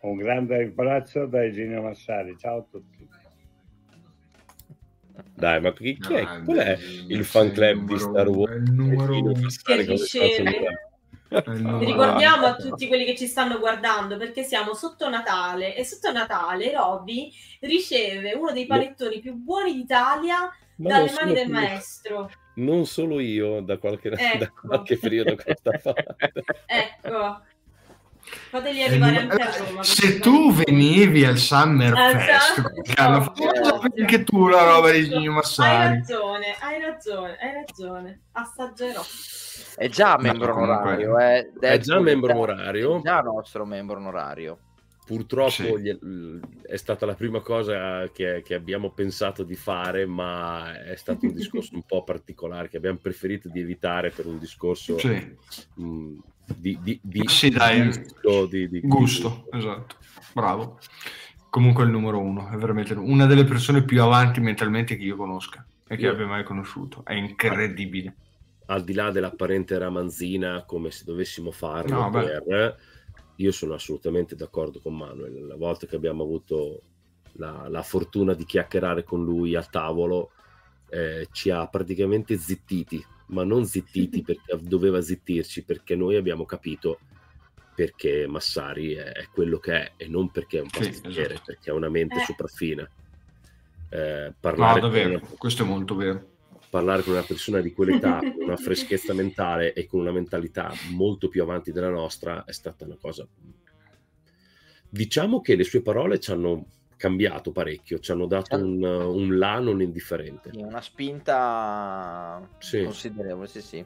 Un 0.01 0.17
grande 0.17 0.63
abbraccio 0.63 1.25
da 1.27 1.43
Eugenio 1.43 1.81
Massari. 1.81 2.35
Ciao 2.37 2.57
a 2.59 2.65
tutti. 2.69 3.07
Dai, 5.35 5.61
ma 5.61 5.71
chi, 5.73 5.97
chi 5.99 6.13
è? 6.15 6.25
Qual 6.43 6.57
è 6.57 6.77
il 7.07 7.23
fan 7.23 7.51
club 7.51 7.85
di 7.87 7.99
Star 7.99 8.27
Wars? 8.27 8.55
Il 8.55 8.71
numero 8.71 9.17
uno. 9.19 9.31
Numero 9.31 9.47
Ricordiamo 11.79 12.45
a 12.47 12.55
tutti 12.55 12.87
quelli 12.87 13.05
che 13.05 13.15
ci 13.15 13.27
stanno 13.27 13.59
guardando 13.59 14.17
perché 14.17 14.43
siamo 14.43 14.73
sotto 14.73 15.07
Natale 15.07 15.75
e 15.75 15.85
sotto 15.85 16.11
Natale 16.11 16.73
Robby 16.73 17.31
riceve 17.61 18.33
uno 18.33 18.51
dei 18.51 18.65
panettoni 18.65 19.19
più 19.19 19.35
buoni 19.35 19.73
d'Italia 19.73 20.49
Ma 20.77 20.89
dalle 20.89 21.11
mani 21.13 21.33
del 21.33 21.45
più- 21.45 21.53
maestro. 21.53 22.31
Non 22.53 22.85
solo 22.85 23.21
io, 23.21 23.61
da 23.61 23.77
qualche, 23.77 24.09
da 24.11 24.17
Ecco. 24.19 24.67
qualche 24.67 24.97
periodo 24.97 25.35
questa 25.35 25.71
parte. 25.81 26.43
Ecco, 26.65 27.41
fateli 28.49 28.79
È 28.81 28.85
il 28.85 29.01
arrivare 29.03 29.17
anche 29.17 29.41
a 29.41 29.65
Roma. 29.65 29.83
Se 29.83 30.19
tu 30.19 30.53
venivi 30.53 31.25
al 31.25 31.37
Summer 31.37 31.93
Ah, 31.93 32.09
Fest, 32.17 32.57
esatto. 32.57 32.81
che 32.81 32.93
hanno 33.01 33.21
fatto 33.21 33.79
anche 33.97 34.23
tu 34.23 34.47
la 34.47 34.63
roba 34.63 34.91
di 34.91 35.03
Gino 35.05 35.19
Hai 35.19 35.27
Massari. 35.29 35.95
ragione, 35.95 36.55
hai 36.59 36.79
ragione, 36.81 37.37
hai 37.39 37.53
ragione. 37.53 38.21
Assaggerò. 38.33 39.01
È 39.75 39.87
già 39.89 40.17
membro 40.17 40.55
onorario. 40.55 41.17
Eh. 41.19 41.51
È 41.59 41.77
già 41.79 41.99
membro 41.99 42.31
È 42.31 42.35
onorario. 42.35 43.01
già 43.03 43.19
nostro 43.21 43.65
membro 43.65 43.97
onorario. 43.97 44.59
Purtroppo 45.03 45.49
Sì. 45.51 45.99
è 46.61 46.75
stata 46.77 47.05
la 47.05 47.15
prima 47.15 47.41
cosa 47.41 48.09
che, 48.13 48.41
che 48.45 48.53
abbiamo 48.53 48.91
pensato 48.91 49.43
di 49.43 49.55
fare, 49.55 50.05
ma 50.05 50.79
è 50.85 50.95
stato 50.95 51.25
un 51.25 51.33
discorso 51.33 51.73
un 51.75 51.83
po' 51.83 52.03
particolare 52.03 52.69
che 52.69 52.77
abbiamo 52.77 52.99
preferito 53.01 53.49
di 53.49 53.59
evitare 53.59 54.11
per 54.11 54.25
un 54.27 54.37
discorso 54.39 54.97
Sì, 54.99 55.35
mh, 55.75 56.17
di, 56.57 56.77
di, 56.81 56.99
di- 57.01 57.27
Sì, 57.27 57.49
dai. 57.49 57.85
gusto, 57.85 58.45
di- 58.47 58.69
di- 58.69 58.81
gusto, 58.81 59.45
esatto. 59.51 59.95
Bravo. 60.33 60.79
Comunque 61.49 61.83
è 61.83 61.85
il 61.85 61.91
numero 61.91 62.19
uno, 62.19 62.49
è 62.49 62.55
veramente 62.55 62.93
una 62.93 63.25
delle 63.25 63.43
persone 63.43 63.83
più 63.83 64.01
avanti 64.01 64.39
mentalmente 64.39 64.95
che 64.95 65.03
io 65.03 65.15
conosca 65.17 65.65
e 65.87 65.95
che 65.97 66.03
Io- 66.03 66.11
abbia 66.11 66.25
mai 66.27 66.43
conosciuto. 66.43 67.03
È 67.05 67.13
incredibile. 67.13 68.15
al 68.67 68.85
di 68.85 68.93
là 68.93 69.11
dell'apparente 69.11 69.77
ramanzina, 69.77 70.63
come 70.65 70.91
se 70.91 71.03
dovessimo 71.03 71.51
farlo, 71.51 72.03
No, 72.03 72.09
per- 72.09 72.77
io 73.35 73.51
sono 73.51 73.73
assolutamente 73.73 74.33
d'accordo 74.35 74.79
con 74.79 74.95
Manuel. 74.95 75.45
La 75.45 75.57
volta 75.57 75.85
che 75.87 75.97
abbiamo 75.97 76.23
avuto 76.23 76.81
la, 77.33 77.67
la 77.67 77.81
fortuna 77.81 78.33
di 78.33 78.45
chiacchierare 78.45 79.03
con 79.03 79.25
lui 79.25 79.55
al 79.55 79.69
tavolo, 79.69 80.31
eh, 80.89 81.27
ci 81.33 81.49
ha 81.49 81.67
praticamente 81.67 82.37
zittiti, 82.37 83.03
ma 83.31 83.43
non 83.43 83.65
zittiti 83.65 84.21
perché 84.21 84.57
doveva 84.61 85.01
zittirci, 85.01 85.63
perché 85.63 85.95
noi 85.95 86.15
abbiamo 86.15 86.45
capito 86.45 86.99
perché 87.75 88.27
Massari 88.27 88.93
è, 88.93 89.11
è 89.11 89.27
quello 89.33 89.57
che 89.59 89.73
è 89.73 89.91
e 89.97 90.07
non 90.07 90.29
perché 90.31 90.59
è 90.59 90.61
un 90.61 90.69
Sì, 90.69 90.79
pasticcere, 90.79 91.33
esatto. 91.33 91.41
perché 91.45 91.69
ha 91.69 91.73
una 91.73 91.89
mente 91.89 92.17
Eh. 92.19 92.23
sopraffina. 92.25 92.89
Eh, 93.89 94.25
No, 94.27 94.33
parlare 94.39 94.79
con 94.79 94.89
davvero, 94.89 95.09
una- 95.09 95.19
questo 95.37 95.63
è 95.63 95.65
molto 95.65 95.95
vero. 95.95 96.29
parlare 96.69 97.01
con 97.03 97.13
una 97.13 97.23
persona 97.23 97.59
di 97.59 97.73
quell'età, 97.73 98.19
con 98.35 98.43
una 98.43 98.57
freschezza 98.57 99.13
mentale 99.13 99.73
e 99.73 99.87
con 99.87 99.99
una 100.01 100.11
mentalità 100.11 100.71
molto 100.91 101.27
più 101.27 101.41
avanti 101.41 101.71
della 101.71 101.89
nostra 101.89 102.45
è 102.45 102.51
stata 102.53 102.85
una 102.85 102.97
cosa. 102.99 103.27
Diciamo 104.89 105.41
che 105.41 105.55
le 105.55 105.63
sue 105.63 105.81
parole 105.81 106.19
ci 106.19 106.31
hanno 106.31 106.65
cambiato 107.01 107.51
parecchio, 107.51 107.97
ci 107.99 108.11
hanno 108.11 108.27
dato 108.27 108.55
Sì. 108.55 108.61
un, 108.61 108.83
un 108.83 109.37
là 109.39 109.59
non 109.59 109.81
indifferente. 109.81 110.51
Una 110.53 110.81
spinta 110.81 112.47
Sì. 112.59 112.83
considerevole, 112.83 113.47
sì, 113.47 113.61
sì. 113.61 113.85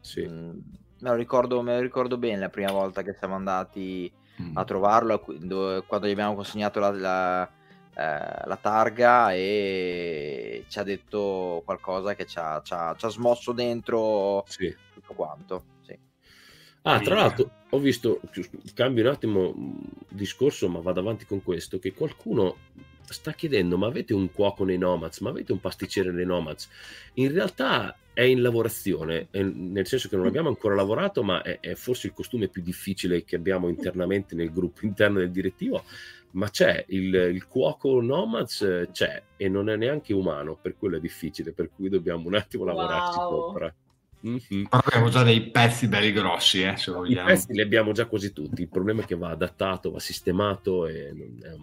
Sì. 0.00 0.26
Mm, 0.28 0.58
Me 1.02 1.08
lo, 1.10 1.14
ricordo, 1.14 1.62
me 1.62 1.74
lo 1.76 1.80
ricordo 1.80 2.18
bene 2.18 2.38
la 2.40 2.48
prima 2.50 2.72
volta 2.72 3.02
che 3.02 3.14
siamo 3.14 3.34
andati 3.36 4.12
Mm. 4.42 4.56
a 4.56 4.64
trovarlo, 4.64 5.22
dove- 5.38 5.82
quando 5.86 6.06
gli 6.06 6.10
abbiamo 6.12 6.34
consegnato 6.34 6.80
la, 6.80 6.90
la, 6.90 7.42
eh, 7.94 8.46
la 8.46 8.58
targa 8.60 9.32
e 9.32 10.64
ci 10.68 10.78
ha 10.78 10.82
detto 10.82 11.62
qualcosa 11.64 12.14
che 12.14 12.24
ci 12.26 12.38
ha, 12.38 12.60
ci 12.62 12.72
ha- 12.72 12.94
ci 12.96 13.04
ha 13.04 13.08
smosso 13.10 13.52
dentro 13.52 14.44
Sì. 14.46 14.74
tutto 14.94 15.12
quanto. 15.14 15.64
Ah, 16.82 17.00
tra 17.00 17.14
l'altro, 17.14 17.50
ho 17.70 17.78
visto, 17.78 18.20
cambio 18.74 19.04
un 19.04 19.10
attimo 19.10 19.52
mh, 19.52 19.80
discorso, 20.08 20.68
ma 20.68 20.80
vado 20.80 21.00
avanti 21.00 21.26
con 21.26 21.42
questo, 21.42 21.78
che 21.78 21.92
qualcuno 21.92 22.56
sta 23.12 23.32
chiedendo 23.32 23.76
ma 23.76 23.88
avete 23.88 24.14
un 24.14 24.30
cuoco 24.32 24.64
nei 24.64 24.78
Nomads, 24.78 25.20
ma 25.20 25.30
avete 25.30 25.52
un 25.52 25.60
pasticcere 25.60 26.12
nei 26.12 26.24
Nomads? 26.24 26.68
In 27.14 27.32
realtà 27.32 27.96
è 28.12 28.22
in 28.22 28.42
lavorazione, 28.42 29.28
nel 29.32 29.86
senso 29.86 30.08
che 30.08 30.16
non 30.16 30.26
abbiamo 30.26 30.48
ancora 30.48 30.74
lavorato, 30.74 31.22
ma 31.22 31.42
è, 31.42 31.60
è, 31.60 31.74
forse 31.74 32.08
il 32.08 32.12
costume 32.12 32.48
più 32.48 32.62
difficile 32.62 33.24
che 33.24 33.36
abbiamo 33.36 33.68
internamente 33.68 34.34
nel 34.34 34.52
gruppo 34.52 34.84
interno 34.86 35.18
del 35.18 35.30
direttivo, 35.30 35.84
ma 36.32 36.48
c'è, 36.48 36.84
il, 36.88 37.12
il 37.14 37.46
cuoco 37.46 38.00
Nomads 38.00 38.88
c'è 38.92 39.22
e 39.36 39.48
non 39.48 39.68
è 39.68 39.76
neanche 39.76 40.12
umano, 40.12 40.56
per 40.60 40.76
quello 40.76 40.96
è 40.96 41.00
difficile, 41.00 41.52
per 41.52 41.70
cui 41.74 41.88
dobbiamo 41.88 42.26
un 42.26 42.34
attimo 42.34 42.64
lavorarci 42.64 43.18
wow. 43.18 43.30
sopra. 43.30 43.74
Mm-hmm. 44.26 44.64
Però 44.64 44.82
abbiamo 44.84 45.08
già 45.08 45.22
dei 45.22 45.50
pezzi 45.50 45.88
belli 45.88 46.12
grossi, 46.12 46.62
eh, 46.62 46.76
se 46.76 46.92
vogliamo. 46.92 47.28
I 47.28 47.32
pezzi 47.32 47.52
li 47.52 47.60
abbiamo 47.62 47.92
già 47.92 48.06
quasi 48.06 48.32
tutti. 48.32 48.62
Il 48.62 48.68
problema 48.68 49.02
è 49.02 49.04
che 49.04 49.16
va 49.16 49.30
adattato, 49.30 49.90
va 49.90 49.98
sistemato, 49.98 50.86
e 50.86 51.08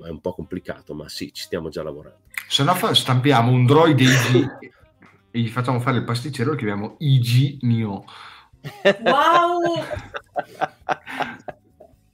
è 0.04 0.10
un 0.10 0.20
po' 0.22 0.34
complicato, 0.34 0.94
ma 0.94 1.08
sì, 1.08 1.32
ci 1.34 1.44
stiamo 1.44 1.70
già 1.70 1.84
lavorando. 1.84 2.22
Se 2.48 2.64
no, 2.64 2.76
stampiamo 2.94 3.52
un 3.52 3.66
droid 3.66 4.00
IG 4.00 4.58
e 5.32 5.40
gli 5.40 5.50
facciamo 5.50 5.80
fare 5.80 5.98
il 5.98 6.04
pasticcero 6.04 6.50
e 6.50 6.52
lo 6.54 6.58
chiamiamo 6.58 6.96
IG 7.00 7.60
Neo. 7.62 8.06
Wow! 9.04 9.62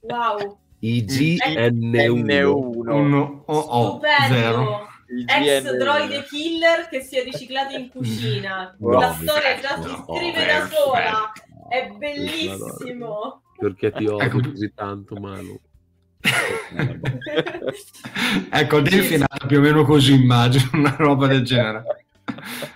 wow! 0.00 0.58
IGN1 0.82 2.44
1 2.44 3.42
o 3.46 4.00
0 4.28 4.93
il 5.08 5.26
ex 5.28 5.62
GM... 5.62 5.76
droide 5.76 6.24
killer 6.24 6.88
che 6.88 7.00
si 7.00 7.18
è 7.18 7.24
riciclato 7.24 7.76
in 7.76 7.90
cucina. 7.90 8.74
Wow, 8.78 9.00
la 9.00 9.12
storia 9.14 9.58
già 9.60 9.80
si 9.80 9.88
no, 9.88 10.06
scrive 10.08 10.46
da 10.46 10.68
sola, 10.68 11.32
è 11.68 11.90
bellissimo. 11.96 13.42
Perché 13.58 13.92
ti 13.92 14.06
odio 14.06 14.20
ecco. 14.20 14.40
così 14.40 14.72
tanto, 14.74 15.16
Manu? 15.16 15.60
ecco, 18.50 18.80
Delphi 18.80 19.14
è 19.14 19.18
nata 19.18 19.46
più 19.46 19.58
o 19.58 19.60
meno 19.60 19.84
così, 19.84 20.14
immagino, 20.14 20.70
una 20.72 20.96
roba 20.98 21.26
del 21.26 21.44
genere. 21.44 22.06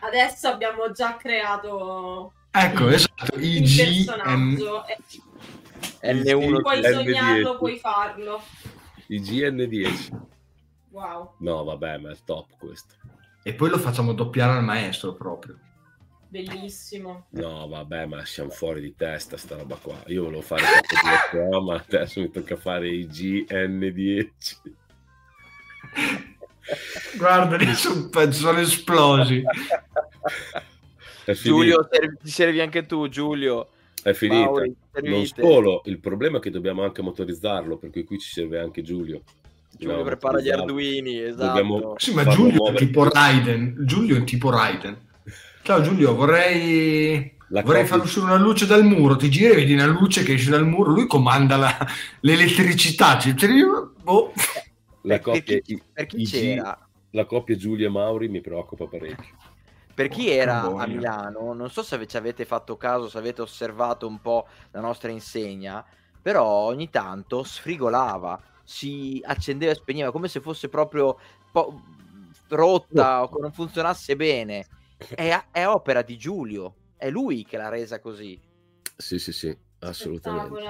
Adesso 0.00 0.48
abbiamo 0.48 0.90
già 0.92 1.16
creato... 1.16 2.34
Ecco, 2.50 2.88
il, 2.88 2.94
esatto, 2.94 3.36
il, 3.36 3.62
il 3.62 3.76
personaggio. 3.76 4.84
N... 6.02 6.22
N1 6.22 6.60
puoi 6.60 6.82
sognarlo, 6.82 7.56
puoi 7.58 7.78
farlo. 7.78 8.42
IGN10 9.08 10.36
Wow. 10.98 11.34
No, 11.38 11.62
vabbè, 11.62 11.98
ma 11.98 12.10
è 12.10 12.16
top 12.24 12.56
questo. 12.58 12.94
E 13.44 13.54
poi 13.54 13.70
lo 13.70 13.78
facciamo 13.78 14.12
doppiare 14.12 14.58
al 14.58 14.64
maestro 14.64 15.14
proprio. 15.14 15.56
Bellissimo. 16.28 17.26
No, 17.30 17.68
vabbè, 17.68 18.06
ma 18.06 18.24
siamo 18.24 18.50
fuori 18.50 18.80
di 18.80 18.94
testa 18.96 19.36
sta 19.36 19.56
roba 19.56 19.76
qua. 19.76 20.02
Io 20.06 20.24
volevo 20.24 20.42
fare 20.42 20.62
qua, 21.30 21.60
ma 21.62 21.76
adesso 21.76 22.20
mi 22.20 22.30
tocca 22.30 22.56
fare 22.56 22.88
i 22.88 23.06
GN10. 23.06 24.30
Guarda, 27.16 27.54
adesso 27.54 28.10
sono 28.32 28.58
esplosi. 28.58 29.44
Giulio, 31.40 31.88
ti 32.20 32.28
servi 32.28 32.60
anche 32.60 32.86
tu, 32.86 33.08
Giulio. 33.08 33.68
È 34.02 34.12
finita. 34.12 34.44
Mauri, 34.46 34.76
non 35.02 35.24
solo, 35.26 35.82
il 35.84 36.00
problema 36.00 36.38
è 36.38 36.40
che 36.40 36.50
dobbiamo 36.50 36.82
anche 36.82 37.02
motorizzarlo, 37.02 37.76
per 37.76 37.90
cui 37.90 38.02
qui 38.02 38.18
ci 38.18 38.30
serve 38.30 38.58
anche 38.58 38.82
Giulio. 38.82 39.22
Giulio 39.78 39.96
no, 39.96 40.02
prepara 40.02 40.40
gli 40.40 40.50
Arduini, 40.50 41.20
esatto. 41.20 41.94
Sì, 41.98 42.12
ma 42.12 42.26
Giulio 42.26 42.66
è 42.66 42.74
tipo 42.74 43.08
Raiden. 43.08 43.76
Giulio 43.80 44.16
è 44.16 44.24
tipo 44.24 44.50
Raiden. 44.50 45.06
Ciao 45.62 45.80
Giulio, 45.82 46.14
vorrei... 46.14 47.36
La 47.50 47.62
Vorrei 47.62 47.86
far 47.86 48.00
uscire 48.00 48.26
una 48.26 48.36
luce 48.36 48.66
dal 48.66 48.84
muro, 48.84 49.16
ti 49.16 49.30
giri 49.30 49.52
e 49.52 49.54
vedi 49.54 49.72
una 49.72 49.86
luce 49.86 50.22
che 50.22 50.34
esce 50.34 50.50
dal 50.50 50.66
muro, 50.66 50.90
lui 50.90 51.06
comanda 51.06 51.56
la, 51.56 51.78
l'elettricità. 52.20 53.18
Cioè, 53.18 53.34
boh. 54.02 54.32
la, 55.02 55.18
coppia, 55.18 55.42
per 55.42 55.62
chi, 55.62 55.82
per 55.90 56.06
chi 56.06 56.24
c'era? 56.26 56.88
la 57.12 57.24
coppia 57.24 57.56
Giulio 57.56 57.86
e 57.86 57.90
Mauri 57.90 58.28
mi 58.28 58.42
preoccupa 58.42 58.86
parecchio. 58.86 59.34
Per 59.94 60.08
chi 60.08 60.30
era 60.30 60.62
a 60.62 60.86
Milano, 60.86 61.54
non 61.54 61.70
so 61.70 61.82
se 61.82 62.06
ci 62.06 62.16
avete 62.18 62.44
fatto 62.44 62.76
caso, 62.76 63.08
se 63.08 63.16
avete 63.16 63.40
osservato 63.40 64.06
un 64.06 64.20
po' 64.20 64.46
la 64.72 64.80
nostra 64.80 65.10
insegna, 65.10 65.82
però 66.20 66.44
ogni 66.44 66.90
tanto 66.90 67.42
sfrigolava 67.42 68.40
si 68.68 69.18
accendeva 69.24 69.72
e 69.72 69.76
spegneva 69.76 70.12
come 70.12 70.28
se 70.28 70.42
fosse 70.42 70.68
proprio 70.68 71.18
po- 71.50 71.80
rotta 72.48 73.22
o 73.22 73.28
che 73.30 73.40
non 73.40 73.50
funzionasse 73.50 74.14
bene. 74.14 74.66
È, 74.98 75.44
è, 75.50 75.66
opera 75.66 76.02
di 76.02 76.18
Giulio, 76.18 76.74
è 76.98 77.08
lui 77.08 77.46
che 77.46 77.56
l'ha 77.56 77.70
resa 77.70 77.98
così. 77.98 78.38
Sì, 78.94 79.18
sì, 79.18 79.32
sì, 79.32 79.56
assolutamente. 79.78 80.60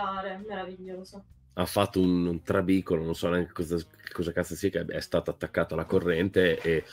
meraviglioso. 0.47 1.25
Ha 1.55 1.67
fatto 1.67 2.01
un, 2.01 2.25
un 2.25 2.41
trabicolo, 2.45 3.03
non 3.03 3.17
so 3.17 3.29
neanche 3.31 3.53
cosa, 3.53 3.77
cosa 4.13 4.31
cazzo 4.31 4.55
sia, 4.55 4.71
che 4.71 4.85
è 4.85 5.01
stato 5.01 5.31
attaccato 5.31 5.75
alla 5.75 5.85
corrente 5.85 6.61
e 6.61 6.85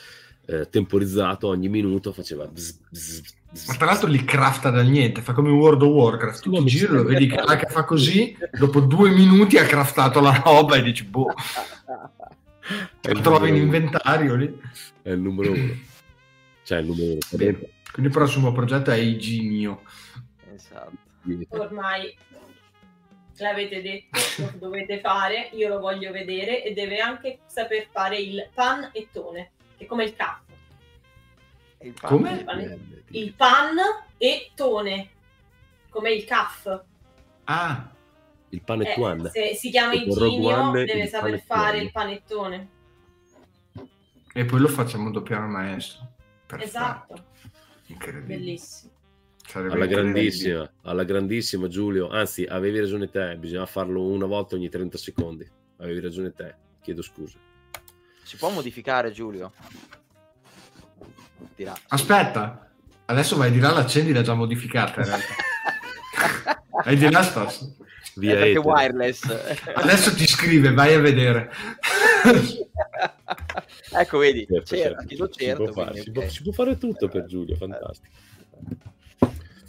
eh, 0.46 0.68
temporizzato 0.68 1.48
ogni 1.48 1.68
minuto 1.68 2.12
faceva 2.12 2.46
bzz, 2.46 2.78
bzz, 2.88 3.20
bzz, 3.50 3.66
ma 3.66 3.74
tra 3.74 3.86
l'altro 3.86 4.08
li 4.08 4.24
crafta 4.24 4.70
dal 4.70 4.86
niente 4.86 5.20
fa 5.20 5.32
come 5.32 5.50
World 5.50 5.82
of 5.82 5.88
Warcraft 5.88 6.42
tu 6.42 6.50
ti 6.50 6.64
giri 6.64 6.92
lo 6.92 7.04
vedi 7.04 7.26
che, 7.26 7.36
che 7.36 7.66
fa 7.66 7.84
così 7.84 8.36
dopo 8.52 8.80
due 8.80 9.10
minuti 9.10 9.58
ha 9.58 9.64
craftato 9.64 10.20
la 10.20 10.40
roba 10.44 10.76
e 10.76 10.82
dici 10.82 11.04
boh. 11.04 11.32
Lo 13.02 13.20
trovi 13.20 13.50
in 13.50 13.56
inventario 13.56 14.34
lì. 14.34 14.60
È 15.00 15.10
il 15.10 15.20
numero 15.20 15.52
uno. 15.52 15.72
Cioè 16.64 16.78
il 16.78 16.86
numero 16.86 17.12
uno 17.12 17.18
quindi 17.96 18.12
il 18.12 18.18
prossimo 18.18 18.52
progetto 18.52 18.90
è 18.90 18.96
IG 18.96 19.40
mio. 19.40 19.82
Esatto. 20.52 20.92
Ormai 21.48 22.14
l'avete 23.38 23.80
detto, 23.80 24.20
lo 24.36 24.52
dovete 24.58 25.00
fare, 25.00 25.48
io 25.52 25.68
lo 25.68 25.78
voglio 25.78 26.12
vedere 26.12 26.62
e 26.62 26.74
deve 26.74 26.98
anche 26.98 27.38
saper 27.46 27.88
fare 27.90 28.18
il 28.18 28.50
pan 28.52 28.90
e 28.92 29.08
tone 29.10 29.52
che 29.76 29.84
è 29.84 29.86
come 29.86 30.04
il 30.04 30.14
caffè. 30.14 30.52
Il 31.80 31.94
pan, 32.00 32.10
come? 32.10 32.32
Il 32.32 32.44
pan, 32.44 32.80
il 33.10 33.32
pan 33.34 33.76
e 34.16 34.50
tone, 34.54 35.10
come 35.90 36.12
il 36.12 36.24
caff. 36.24 36.68
Ah, 37.44 37.90
il 38.48 38.62
panettone. 38.62 39.28
Eh, 39.28 39.30
se 39.30 39.54
si 39.54 39.70
chiama 39.70 39.94
Iginio, 39.94 40.70
deve 40.70 41.06
saper 41.06 41.40
fare 41.40 41.78
il 41.78 41.92
panettone. 41.92 42.68
E 44.32 44.44
poi 44.44 44.60
lo 44.60 44.68
facciamo 44.68 45.10
doppiare 45.10 45.44
al 45.44 45.50
maestro. 45.50 46.06
Perfetto. 46.46 46.68
Esatto. 46.68 47.24
Incredibile. 47.86 48.38
Bellissimo. 48.38 48.92
Sarebbe 49.46 49.74
alla 49.74 49.86
grandissima, 49.86 50.72
alla 50.82 51.04
grandissima 51.04 51.68
Giulio. 51.68 52.08
Anzi, 52.08 52.44
avevi 52.44 52.80
ragione 52.80 53.08
te, 53.08 53.36
bisogna 53.36 53.66
farlo 53.66 54.02
una 54.02 54.26
volta 54.26 54.56
ogni 54.56 54.68
30 54.68 54.98
secondi. 54.98 55.48
Avevi 55.78 56.00
ragione 56.00 56.32
te, 56.32 56.54
chiedo 56.82 57.02
scusa. 57.02 57.38
Si 58.26 58.36
può 58.36 58.50
modificare, 58.50 59.12
Giulio? 59.12 59.52
Dirà. 61.54 61.72
Aspetta, 61.86 62.68
adesso 63.04 63.36
vai 63.36 63.52
di 63.52 63.60
là, 63.60 63.70
l'accendi, 63.70 64.12
l'ha 64.12 64.22
già 64.22 64.34
modificata 64.34 65.00
in 65.00 65.06
realtà. 65.06 65.34
Vai 66.82 66.96
di 66.96 67.08
là, 67.08 67.22
sta. 67.22 67.48
Via 68.16 68.40
è 68.40 68.58
wireless. 68.58 69.22
Adesso 69.74 70.12
ti 70.16 70.26
scrive, 70.26 70.72
vai 70.72 70.94
a 70.94 70.98
vedere. 70.98 71.52
ecco, 73.92 74.18
vedi, 74.18 74.44
certo, 74.44 74.74
c'era, 74.74 75.04
certo. 75.06 75.28
certo 75.28 75.66
si, 75.66 75.72
può 75.72 75.84
fare, 75.84 76.00
si, 76.00 76.10
può, 76.10 76.28
si, 76.28 76.42
può 76.42 76.52
fare, 76.52 76.78
tutto 76.78 77.08
per 77.08 77.26
Giulio, 77.26 77.54
fantastico. 77.54 78.12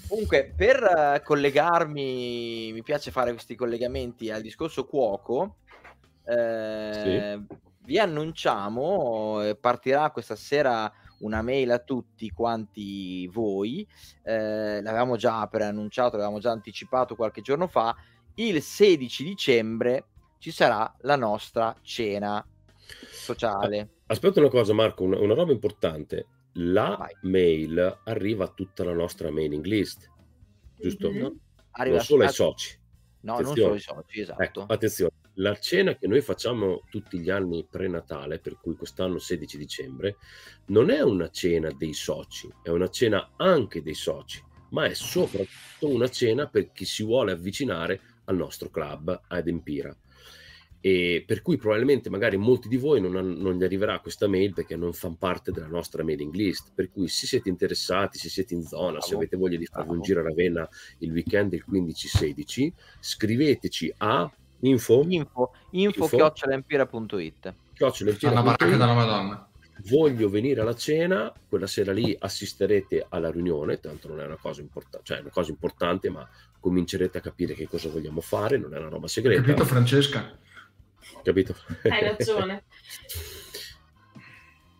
Comunque, 0.07 0.51
per 0.55 0.81
uh, 0.81 1.23
collegarmi, 1.23 2.71
mi 2.73 2.81
piace 2.81 3.11
fare 3.11 3.33
questi 3.33 3.53
collegamenti 3.53 4.31
al 4.31 4.41
discorso 4.41 4.85
cuoco. 4.85 5.57
Eh, 6.25 7.39
sì 7.45 7.65
vi 7.87 7.97
annunciamo, 7.97 9.41
eh, 9.41 9.55
partirà 9.55 10.11
questa 10.11 10.35
sera 10.35 10.91
una 11.19 11.41
mail 11.41 11.71
a 11.71 11.79
tutti 11.79 12.29
quanti 12.31 13.25
voi, 13.27 13.87
eh, 14.23 14.81
l'avevamo 14.81 15.15
già 15.15 15.47
preannunciato, 15.47 16.17
l'avevamo 16.17 16.39
già 16.39 16.51
anticipato 16.51 17.15
qualche 17.15 17.41
giorno 17.41 17.67
fa, 17.67 17.95
il 18.35 18.61
16 18.61 19.23
dicembre 19.23 20.07
ci 20.37 20.51
sarà 20.51 20.93
la 21.01 21.15
nostra 21.15 21.73
cena 21.81 22.45
sociale. 23.09 24.01
Aspetta 24.07 24.41
una 24.41 24.49
cosa 24.49 24.73
Marco, 24.73 25.03
una, 25.03 25.17
una 25.19 25.33
roba 25.33 25.53
importante, 25.53 26.27
la 26.55 26.93
Vai. 26.99 27.15
mail 27.21 28.01
arriva 28.03 28.43
a 28.43 28.49
tutta 28.49 28.83
la 28.83 28.93
nostra 28.93 29.31
mailing 29.31 29.63
list, 29.63 30.11
giusto? 30.75 31.09
Mm-hmm. 31.09 31.35
Non 31.89 31.99
solo 32.01 32.23
ai 32.23 32.33
soci. 32.33 32.77
No, 33.21 33.35
attenzione. 33.35 33.69
non 33.69 33.79
solo 33.79 33.97
ai 33.99 34.03
soci, 34.03 34.19
esatto. 34.19 34.43
Ecco, 34.43 34.65
attenzione, 34.67 35.11
la 35.37 35.55
cena 35.57 35.95
che 35.95 36.07
noi 36.07 36.21
facciamo 36.21 36.83
tutti 36.89 37.19
gli 37.19 37.29
anni 37.29 37.67
pre-Natale, 37.69 38.39
per 38.39 38.57
cui 38.59 38.75
quest'anno 38.75 39.19
16 39.19 39.57
dicembre, 39.57 40.17
non 40.67 40.89
è 40.89 41.01
una 41.01 41.29
cena 41.29 41.71
dei 41.71 41.93
soci, 41.93 42.49
è 42.63 42.69
una 42.69 42.89
cena 42.89 43.33
anche 43.37 43.81
dei 43.81 43.93
soci, 43.93 44.43
ma 44.69 44.85
è 44.85 44.93
soprattutto 44.93 45.89
una 45.89 46.09
cena 46.09 46.47
per 46.47 46.71
chi 46.71 46.85
si 46.85 47.03
vuole 47.03 47.31
avvicinare 47.31 47.99
al 48.25 48.35
nostro 48.35 48.69
club 48.69 49.21
ad 49.27 49.47
Empira. 49.47 49.95
E 50.79 51.23
per 51.25 51.41
cui 51.41 51.57
probabilmente 51.57 52.09
magari 52.09 52.37
molti 52.37 52.67
di 52.67 52.77
voi 52.77 53.01
non, 53.01 53.11
non 53.11 53.57
gli 53.57 53.63
arriverà 53.63 53.99
questa 53.99 54.27
mail 54.27 54.53
perché 54.53 54.75
non 54.75 54.93
fanno 54.93 55.17
parte 55.17 55.51
della 55.51 55.67
nostra 55.67 56.03
mailing 56.03 56.33
list. 56.33 56.71
Per 56.73 56.91
cui 56.91 57.07
se 57.07 57.25
siete 57.25 57.49
interessati, 57.49 58.17
se 58.17 58.29
siete 58.29 58.53
in 58.53 58.61
zona, 58.63 59.01
se 59.01 59.15
avete 59.15 59.37
voglia 59.37 59.57
di 59.57 59.65
farvi 59.65 59.91
un 59.91 60.01
giro 60.01 60.21
a 60.21 60.23
Ravenna 60.23 60.69
il 60.99 61.11
weekend 61.11 61.49
del 61.49 61.65
15-16, 61.67 62.71
scriveteci 62.99 63.93
a 63.97 64.31
Info? 64.61 65.03
Info, 65.07 65.51
info, 65.71 66.03
info. 66.03 66.15
chiocciolaempira.it 66.17 67.53
una 68.23 68.41
baracca 68.41 68.65
della 68.65 68.93
Madonna. 68.93 69.47
Voglio 69.89 70.27
venire 70.29 70.61
alla 70.61 70.75
cena, 70.75 71.31
quella 71.47 71.67
sera 71.67 71.93
lì 71.93 72.15
assisterete 72.17 73.05
alla 73.09 73.29
riunione, 73.29 73.79
tanto 73.79 74.07
non 74.07 74.19
è 74.21 74.25
una 74.25 74.37
cosa 74.37 74.61
importante, 74.61 75.05
cioè 75.05 75.17
è 75.17 75.21
una 75.21 75.29
cosa 75.29 75.51
importante, 75.51 76.09
ma 76.09 76.27
comincerete 76.59 77.19
a 77.19 77.21
capire 77.21 77.53
che 77.53 77.67
cosa 77.67 77.87
vogliamo 77.89 78.19
fare, 78.21 78.57
non 78.57 78.73
è 78.73 78.79
una 78.79 78.89
roba 78.89 79.07
segreta. 79.07 79.41
Capito 79.41 79.65
Francesca? 79.65 80.35
Capito? 81.23 81.55
Hai 81.83 82.01
ragione. 82.03 82.63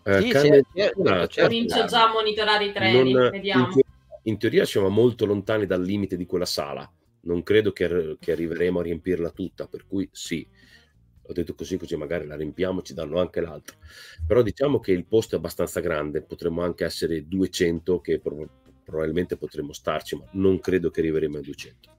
Eh, 0.04 0.22
Sì, 0.22 0.30
Carne- 0.30 0.64
sì, 0.74 0.80
certo, 0.80 1.02
Ah, 1.04 1.28
certo. 1.28 1.41
Comincio 1.41 1.86
già 1.86 2.10
a 2.10 2.12
monitorare 2.12 2.66
i 2.66 2.72
treni, 2.72 3.12
non- 3.14 3.30
vediamo. 3.30 3.66
in, 3.66 3.70
teoria, 3.72 4.20
in 4.24 4.38
teoria 4.38 4.66
siamo 4.66 4.90
molto 4.90 5.26
lontani 5.26 5.66
dal 5.68 5.84
limite 5.84 6.16
di 6.18 6.26
quella 6.26 6.45
sala. 6.45 6.90
Non 7.28 7.44
credo 7.44 7.72
che, 7.72 8.18
che 8.20 8.32
arriveremo 8.32 8.80
a 8.80 8.84
riempirla 8.84 9.30
tutta, 9.32 9.68
per 9.68 9.86
cui 9.86 10.08
sì. 10.12 10.48
Ho 11.30 11.34
detto 11.34 11.56
così, 11.56 11.78
così 11.78 11.98
magari 11.98 12.26
la 12.26 12.38
riempiamo, 12.38 12.82
ci 12.82 12.94
danno 12.94 13.20
anche 13.20 13.41
l'altra. 13.41 13.76
Però 14.26 14.41
diciamo 14.41 14.80
che 14.80 14.94
il 14.94 15.06
posto 15.06 15.36
è 15.36 15.38
abbastanza 15.38 15.82
grande, 15.82 16.22
potremmo 16.22 16.64
anche 16.64 16.86
essere 16.86 17.28
200, 17.28 17.99
che 17.99 18.20
pro- 18.20 18.49
probabilmente 18.84 19.36
potremmo 19.36 19.74
starci, 19.74 20.16
ma 20.16 20.26
non 20.32 20.60
credo 20.60 20.90
che 20.90 21.02
arriveremo 21.02 21.36
ai 21.38 21.44
200. 21.44 21.97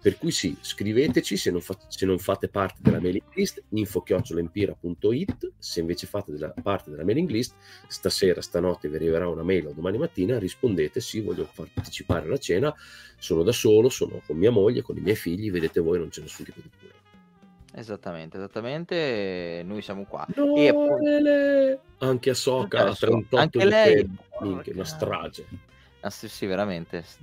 Per 0.00 0.16
cui 0.18 0.30
sì, 0.30 0.56
scriveteci 0.60 1.36
se 1.36 1.50
non, 1.50 1.60
fa- 1.60 1.76
se 1.88 2.06
non 2.06 2.18
fate 2.18 2.48
parte 2.48 2.78
della 2.80 3.00
mailing 3.00 3.24
list, 3.34 3.62
info-empira.it, 3.68 5.52
se 5.58 5.80
invece 5.80 6.06
fate 6.06 6.32
della, 6.32 6.52
parte 6.62 6.90
della 6.90 7.04
mailing 7.04 7.28
list, 7.28 7.54
stasera, 7.86 8.40
stanotte 8.40 8.88
vi 8.88 8.96
arriverà 8.96 9.28
una 9.28 9.42
mail 9.42 9.66
o 9.66 9.72
domani 9.72 9.98
mattina, 9.98 10.38
rispondete 10.38 11.00
sì, 11.00 11.20
voglio 11.20 11.44
far 11.52 11.68
partecipare 11.72 12.26
alla 12.26 12.38
cena, 12.38 12.74
sono 13.18 13.42
da 13.42 13.52
solo, 13.52 13.88
sono 13.88 14.22
con 14.26 14.36
mia 14.36 14.50
moglie, 14.50 14.82
con 14.82 14.96
i 14.96 15.00
miei 15.00 15.16
figli, 15.16 15.50
vedete 15.50 15.80
voi, 15.80 15.98
non 15.98 16.08
c'è 16.08 16.22
nessun 16.22 16.44
tipo 16.44 16.60
di 16.60 16.68
problema. 16.68 16.98
Esattamente, 17.72 18.36
esattamente, 18.36 19.62
noi 19.64 19.80
siamo 19.80 20.04
qua. 20.04 20.26
E 20.26 20.72
Noele! 20.72 21.80
Anche 21.98 22.30
a 22.30 22.34
Soca, 22.34 22.78
a 22.78 22.82
Adesso, 22.86 23.06
38 23.06 23.36
anche 23.36 23.64
lei- 23.64 24.10
minchia, 24.40 24.72
una 24.74 24.84
strage. 24.84 25.46
Ah, 26.00 26.10
sì, 26.10 26.28
sì, 26.28 26.46
veramente. 26.46 27.02
s- 27.02 27.18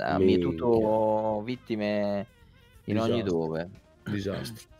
Ha 0.00 0.18
mietuto 0.18 1.40
vittime 1.42 2.26
in 2.84 2.98
ogni 2.98 3.22
Disastro. 3.22 3.38
dove. 3.46 3.70
Disastro. 4.04 4.64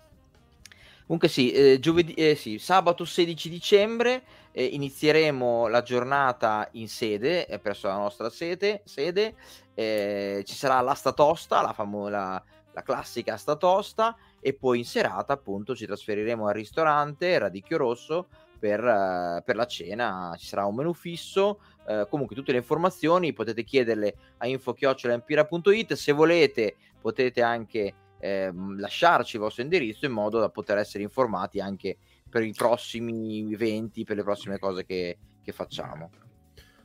Comunque 1.06 1.28
sì, 1.28 1.52
eh, 1.52 1.78
giovedì, 1.78 2.14
eh, 2.14 2.34
sì, 2.34 2.58
sabato 2.58 3.04
16 3.04 3.48
dicembre 3.48 4.24
eh, 4.50 4.64
inizieremo 4.64 5.68
la 5.68 5.82
giornata 5.82 6.68
in 6.72 6.88
sede, 6.88 7.46
eh, 7.46 7.60
presso 7.60 7.86
la 7.86 7.96
nostra 7.96 8.28
sede, 8.28 8.82
sede 8.84 9.36
eh, 9.74 10.42
ci 10.44 10.54
sarà 10.56 10.80
l'asta 10.80 11.12
tosta, 11.12 11.62
la, 11.62 11.72
famo- 11.72 12.08
la, 12.08 12.42
la 12.72 12.82
classica 12.82 13.34
asta 13.34 13.54
tosta 13.54 14.16
e 14.40 14.54
poi 14.54 14.78
in 14.78 14.84
serata 14.84 15.32
appunto 15.34 15.76
ci 15.76 15.86
trasferiremo 15.86 16.48
al 16.48 16.54
ristorante 16.54 17.38
Radicchio 17.38 17.76
Rosso 17.76 18.26
per, 18.58 18.84
eh, 18.84 19.42
per 19.44 19.54
la 19.54 19.66
cena, 19.66 20.34
ci 20.36 20.46
sarà 20.46 20.64
un 20.64 20.74
menù 20.74 20.92
fisso, 20.92 21.60
eh, 21.88 22.06
comunque 22.08 22.34
tutte 22.36 22.52
le 22.52 22.58
informazioni 22.58 23.32
potete 23.32 23.62
chiederle 23.64 24.14
a 24.38 24.46
info-empira.it, 24.46 25.92
se 25.94 26.12
volete 26.12 26.76
potete 27.00 27.42
anche 27.42 27.94
ehm, 28.18 28.78
lasciarci 28.78 29.36
il 29.36 29.42
vostro 29.42 29.62
indirizzo 29.62 30.06
in 30.06 30.12
modo 30.12 30.38
da 30.40 30.48
poter 30.48 30.78
essere 30.78 31.02
informati 31.02 31.60
anche 31.60 31.96
per 32.28 32.42
i 32.42 32.52
prossimi 32.52 33.52
eventi, 33.52 34.04
per 34.04 34.16
le 34.16 34.22
prossime 34.22 34.58
cose 34.58 34.84
che, 34.84 35.16
che 35.42 35.52
facciamo. 35.52 36.10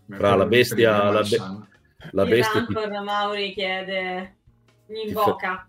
Fra 0.07 0.35
la 0.35 0.45
bestia- 0.45 1.09
la 1.09 1.21
be-. 1.21 1.69
La 2.11 2.23
Il 2.23 2.29
bestia, 2.29 2.65
ti- 2.65 2.73
Rancor 2.73 3.03
Mauri 3.03 3.53
chiede 3.53 4.35
mi 4.87 5.07
invoca. 5.07 5.67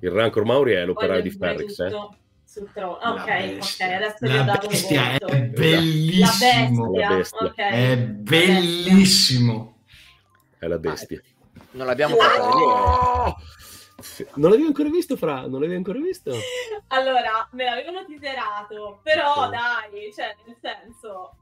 il 0.00 0.10
Rancor 0.10 0.44
Mauri 0.44 0.72
è 0.72 0.84
l'operaio 0.84 1.20
di 1.22 1.30
Ferrix, 1.30 1.78
eh? 1.80 1.90
Sul 2.56 2.70
trono. 2.72 2.98
La 3.02 3.10
Ok, 3.12 3.18
ok, 3.20 3.54
bestia. 3.56 3.96
adesso 3.96 4.16
vi 4.20 4.28
ho 4.32 4.36
La 4.36 4.42
dato 4.44 4.66
un 4.66 4.72
bestia 4.72 5.10
è 5.10 5.18
voto. 5.20 5.32
La 5.32 5.38
bellissimo. 5.40 6.92
La 6.94 7.08
La 7.08 7.16
bestia, 7.16 7.16
bestia. 7.16 7.46
ok. 7.46 7.56
È 7.72 7.96
bellissimo. 7.98 9.78
È 10.58 10.66
la 10.66 10.78
bestia. 10.78 11.22
Non 11.72 11.86
l'abbiamo 11.86 12.16
fatto 12.16 12.48
vedere. 12.48 12.70
Oh! 12.72 13.36
Non 14.34 14.50
l'avevi 14.50 14.66
ancora 14.66 14.88
visto, 14.90 15.16
Fra? 15.16 15.40
Non 15.42 15.52
l'avevi 15.60 15.74
ancora 15.74 15.98
visto? 15.98 16.34
Allora, 16.88 17.48
me 17.52 17.64
l'avevano 17.64 18.04
titerato, 18.04 19.00
però 19.02 19.48
dai, 19.48 20.12
cioè, 20.14 20.34
nel 20.46 20.56
senso, 20.60 21.34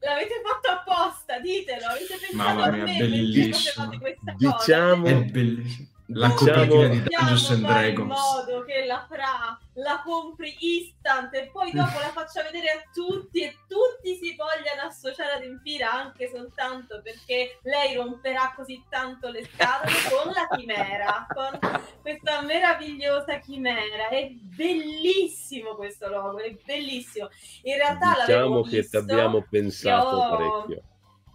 l'avete 0.00 0.40
fatto 0.44 0.68
apposta, 0.70 1.38
ditelo, 1.40 1.86
avete 1.86 2.16
pensato 2.20 2.36
Mamma 2.36 2.64
a 2.64 2.70
mia, 2.70 2.82
me 2.84 2.90
mentre 2.90 3.06
bellissimo. 3.08 3.98
questa 3.98 4.34
Diciamo- 4.36 5.02
cosa. 5.02 5.16
È 5.16 5.24
bellissimo. 5.24 5.88
La 6.10 6.28
Diciamo- 6.28 6.50
copertina 6.50 6.88
di 6.88 6.98
Dobbiamo 7.02 7.26
Dungeons 7.28 7.50
and 7.50 7.66
fare 7.66 7.88
in 7.88 7.94
Dragons. 7.94 8.18
modo 8.20 8.64
che 8.64 8.84
la 8.86 9.06
Fra 9.10 9.58
la 9.74 10.00
compri 10.02 10.56
instant 10.58 11.34
e 11.34 11.50
poi 11.52 11.70
dopo 11.70 11.98
la 11.98 12.08
faccia 12.12 12.42
vedere 12.42 12.70
a 12.70 12.82
tutti 12.92 13.42
e 13.42 13.54
tutti 13.68 14.14
si 14.16 14.34
vogliano 14.34 14.88
associare 14.88 15.32
ad 15.34 15.42
Empira 15.42 15.92
anche 15.92 16.30
soltanto 16.34 17.02
perché 17.02 17.58
lei 17.64 17.94
romperà 17.94 18.54
così 18.56 18.82
tanto 18.88 19.28
le 19.28 19.44
scatole 19.44 19.92
con 20.10 20.32
la 20.32 20.48
chimera, 20.56 21.26
con 21.32 21.58
questa 22.00 22.40
meravigliosa 22.40 23.38
chimera. 23.40 24.08
È 24.08 24.28
bellissimo 24.30 25.74
questo 25.74 26.08
logo, 26.08 26.38
è 26.38 26.56
bellissimo. 26.64 27.28
In 27.64 27.76
realtà 27.76 28.24
Diciamo 28.26 28.62
che 28.62 28.70
ti 28.70 28.76
visto, 28.76 28.98
abbiamo 28.98 29.44
pensato 29.48 30.16
io- 30.16 30.28
parecchio. 30.30 30.82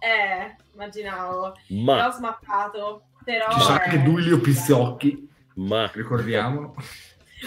Eh, 0.00 0.56
immaginavo. 0.74 1.54
L'ho 1.68 1.82
Ma, 1.82 2.10
smappato, 2.10 3.04
però... 3.24 3.50
Ci 3.52 3.60
sarà 3.60 3.84
anche 3.84 4.02
Dullio 4.02 4.40
Pizzocchi, 4.40 5.28
ma 5.54 5.90
ricordiamolo. 5.92 6.74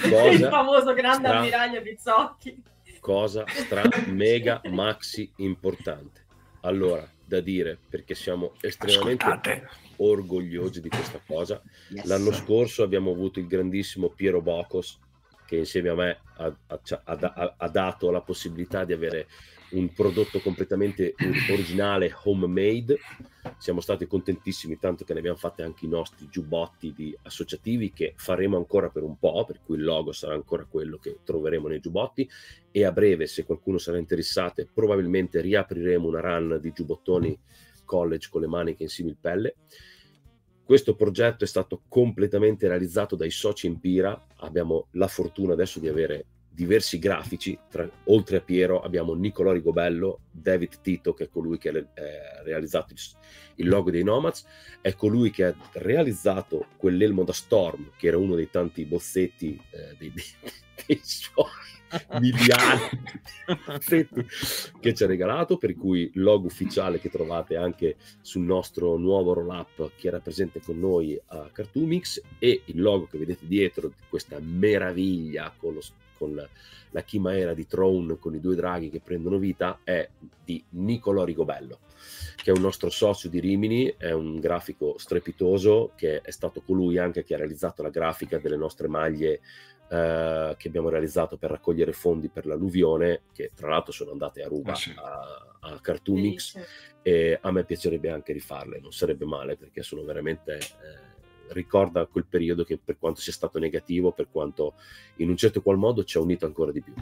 il 0.04 0.10
cosa, 0.12 0.50
famoso 0.50 0.94
grande 0.94 1.28
Stra- 1.28 1.40
ammiraglio 1.40 1.82
Pizzocchi. 1.82 2.64
cosa 3.00 3.44
stra 3.48 3.84
mega 4.08 4.62
maxi 4.70 5.32
importante. 5.38 6.26
Allora, 6.62 7.08
da 7.24 7.40
dire, 7.40 7.78
perché 7.90 8.16
siamo 8.16 8.54
estremamente 8.62 9.24
Ascoltate. 9.26 9.70
orgogliosi 9.98 10.82
di 10.82 10.90
questa 10.90 11.22
cosa. 11.26 11.62
Yes. 11.90 12.06
L'anno 12.06 12.32
scorso 12.32 12.84
abbiamo 12.84 13.12
avuto 13.12 13.40
il 13.40 13.48
grandissimo 13.48 14.10
Piero 14.10 14.42
Bocos 14.42 15.00
che 15.46 15.56
insieme 15.58 15.90
a 15.90 15.96
me 15.96 16.20
ha- 16.38 16.54
ha- 16.68 16.80
ha- 17.06 17.54
ha 17.58 17.70
dato 17.70 18.12
la 18.12 18.22
possibilità 18.22 18.84
di 18.84 18.92
avere 18.94 19.28
un 19.72 19.94
prodotto 19.94 20.40
completamente 20.40 21.16
originale, 21.52 22.14
homemade. 22.24 22.98
Siamo 23.58 23.82
stati 23.82 24.08
contentissimi, 24.08 24.78
tanto 24.78 25.04
che 25.04 25.14
ne 25.14 25.20
abbiamo 25.20 25.38
fatte 25.38 25.64
anche 25.64 25.86
i 25.86 25.90
nostri 25.90 26.28
giubbotti 26.30 26.94
di 26.94 27.18
associativi 27.24 27.92
che 27.92 28.14
faremo 28.16 28.58
ancora 28.58 28.90
per 28.90 29.04
un 29.04 29.18
po', 29.18 29.44
per 29.46 29.62
cui 29.64 29.78
il 29.78 29.84
logo 29.84 30.12
sarà 30.12 30.34
ancora 30.34 30.66
quello 30.66 30.98
che 30.98 31.20
troveremo 31.24 31.68
nei 31.68 31.80
giubbotti 31.80 32.30
e 32.72 32.84
a 32.86 32.92
breve, 32.92 33.28
se 33.28 33.44
qualcuno 33.44 33.78
sarà 33.78 33.98
interessato, 33.98 34.68
probabilmente 34.74 35.42
riapriremo 35.42 36.08
una 36.08 36.22
run 36.22 36.60
di 36.62 36.72
giubbottoni 36.72 37.38
college 37.84 38.30
con 38.30 38.42
le 38.42 38.48
maniche 38.48 38.84
in 38.84 38.90
similpelle. 38.90 39.56
Questo 40.64 40.96
progetto 40.96 41.46
è 41.46 41.48
stato 41.48 41.84
completamente 41.88 42.68
realizzato 42.68 43.16
dai 43.16 43.32
soci 43.32 43.68
Empira. 43.68 44.28
Abbiamo 44.40 44.88
la 44.92 45.08
fortuna 45.08 45.54
adesso 45.54 45.80
di 45.80 45.88
avere 45.88 46.26
diversi 46.58 46.98
grafici. 46.98 47.58
Tra- 47.70 47.88
oltre 48.06 48.38
a 48.38 48.42
Piero 48.42 48.82
abbiamo 48.82 49.14
Nicolò 49.14 49.52
Rigobello, 49.52 50.22
David 50.32 50.82
Tito, 50.82 51.14
che 51.14 51.26
è 51.26 51.30
colui 51.30 51.60
che 51.60 51.70
ha 51.70 51.78
eh, 51.78 52.44
realizzato 52.44 52.94
il, 52.94 53.00
il 53.58 53.68
logo 53.68 53.92
dei 53.92 54.04
Nomads, 54.04 54.44
è 54.82 54.96
colui 54.96 55.30
che 55.30 55.46
ha 55.46 55.56
realizzato 55.74 56.66
quell'elmo 56.78 57.24
da 57.24 57.32
Storm, 57.32 57.92
che 57.96 58.08
era 58.08 58.18
uno 58.18 58.34
dei 58.34 58.50
tanti 58.50 58.86
bozzetti 58.86 59.62
eh, 59.70 59.96
dei, 60.00 60.12
dei 60.88 61.00
suoi 61.06 61.46
miliardi 62.20 63.02
che 64.80 64.94
ci 64.96 65.04
ha 65.04 65.08
regalato, 65.08 65.58
per 65.58 65.76
cui 65.76 66.10
logo 66.16 66.48
ufficiale 66.48 67.00
che 67.00 67.10
trovate 67.10 67.56
anche 67.56 67.98
sul 68.22 68.42
nostro 68.42 68.98
nuovo 68.98 69.34
roll 69.34 69.50
up 69.50 69.92
che 69.96 70.08
era 70.08 70.20
presente 70.20 70.60
con 70.60 70.80
noi 70.80 71.20
a 71.28 71.50
Cartoomix 71.52 72.20
e 72.40 72.64
il 72.66 72.82
logo 72.82 73.06
che 73.06 73.20
vedete 73.20 73.46
dietro 73.48 73.90
di 73.90 74.04
questa 74.10 74.40
meraviglia 74.42 75.54
con, 75.56 75.76
lo- 75.76 75.82
con 76.18 76.36
la, 76.36 76.48
la 76.92 77.02
chimaera 77.04 77.54
di 77.54 77.66
Throne 77.68 78.18
con 78.18 78.34
i 78.36 78.40
due 78.40 78.56
draghi 78.56 78.90
che 78.90 79.00
prendono 79.00 79.38
vita 79.38 79.80
è 79.84 80.08
di 80.44 80.64
Nicolò 80.70 81.24
Rigobello 81.24 81.80
che 82.36 82.52
è 82.52 82.56
un 82.56 82.62
nostro 82.62 82.90
socio 82.90 83.28
di 83.28 83.40
Rimini, 83.40 83.94
è 83.98 84.12
un 84.12 84.40
grafico 84.40 84.98
strepitoso 84.98 85.92
che 85.96 86.22
è 86.22 86.32
stato 86.32 86.62
colui 86.62 86.98
anche 86.98 87.24
che 87.24 87.34
ha 87.34 87.38
realizzato 87.38 87.82
la 87.82 87.90
grafica 87.90 88.38
delle 88.38 88.56
nostre 88.56 88.88
maglie 88.88 89.42
eh, 89.90 90.56
che 90.58 90.68
abbiamo 90.68 90.90
realizzato 90.90 91.38
per 91.38 91.50
raccogliere 91.50 91.92
fondi 91.92 92.30
per 92.30 92.46
l'alluvione, 92.46 93.22
che 93.34 93.52
tra 93.54 93.70
l'altro 93.70 93.92
sono 93.92 94.12
andate 94.12 94.44
a 94.44 94.48
ruba 94.48 94.72
Ah, 94.72 94.76
sì. 94.76 94.94
a, 94.96 95.58
a 95.62 95.82
Bellissimo. 96.04 96.64
e 97.02 97.38
a 97.42 97.52
me 97.52 97.64
piacerebbe 97.66 98.10
anche 98.10 98.32
rifarle, 98.32 98.80
non 98.80 98.94
sarebbe 98.94 99.26
male 99.26 99.58
perché 99.58 99.82
sono 99.84 100.04
veramente 100.04 100.58
eh, 100.58 101.07
ricorda 101.50 102.06
quel 102.06 102.26
periodo 102.26 102.64
che 102.64 102.78
per 102.84 102.98
quanto 102.98 103.22
sia 103.22 103.34
stato 103.34 103.60
negativo, 103.60 104.12
per 104.12 104.30
quanto 104.30 104.76
in 105.18 105.30
un 105.30 105.38
certo 105.38 105.62
qual 105.62 105.78
modo 105.78 106.04
ci 106.04 106.18
ha 106.18 106.22
unito 106.22 106.46
ancora 106.46 106.72
di 106.72 106.82
più. 106.82 106.94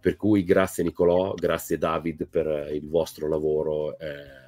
Per 0.00 0.16
cui 0.16 0.44
grazie 0.44 0.84
Nicolò, 0.84 1.34
grazie 1.34 1.78
David 1.78 2.26
per 2.28 2.46
eh, 2.46 2.74
il 2.74 2.88
vostro 2.88 3.28
lavoro. 3.28 3.98
eh, 3.98 4.46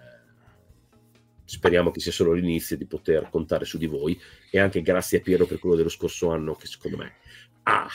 speriamo 1.44 1.90
che 1.90 1.98
sia 1.98 2.12
solo 2.12 2.32
l'inizio 2.32 2.76
di 2.76 2.86
poter 2.86 3.28
contare 3.28 3.64
su 3.64 3.76
di 3.76 3.86
voi 3.86 4.16
e 4.52 4.60
anche 4.60 4.82
grazie 4.82 5.18
a 5.18 5.20
Piero 5.20 5.46
per 5.46 5.58
quello 5.58 5.74
dello 5.74 5.88
scorso 5.88 6.30
anno 6.30 6.54
che 6.54 6.66
secondo 6.68 6.96
me 6.98 7.14
Ah, 7.62 7.88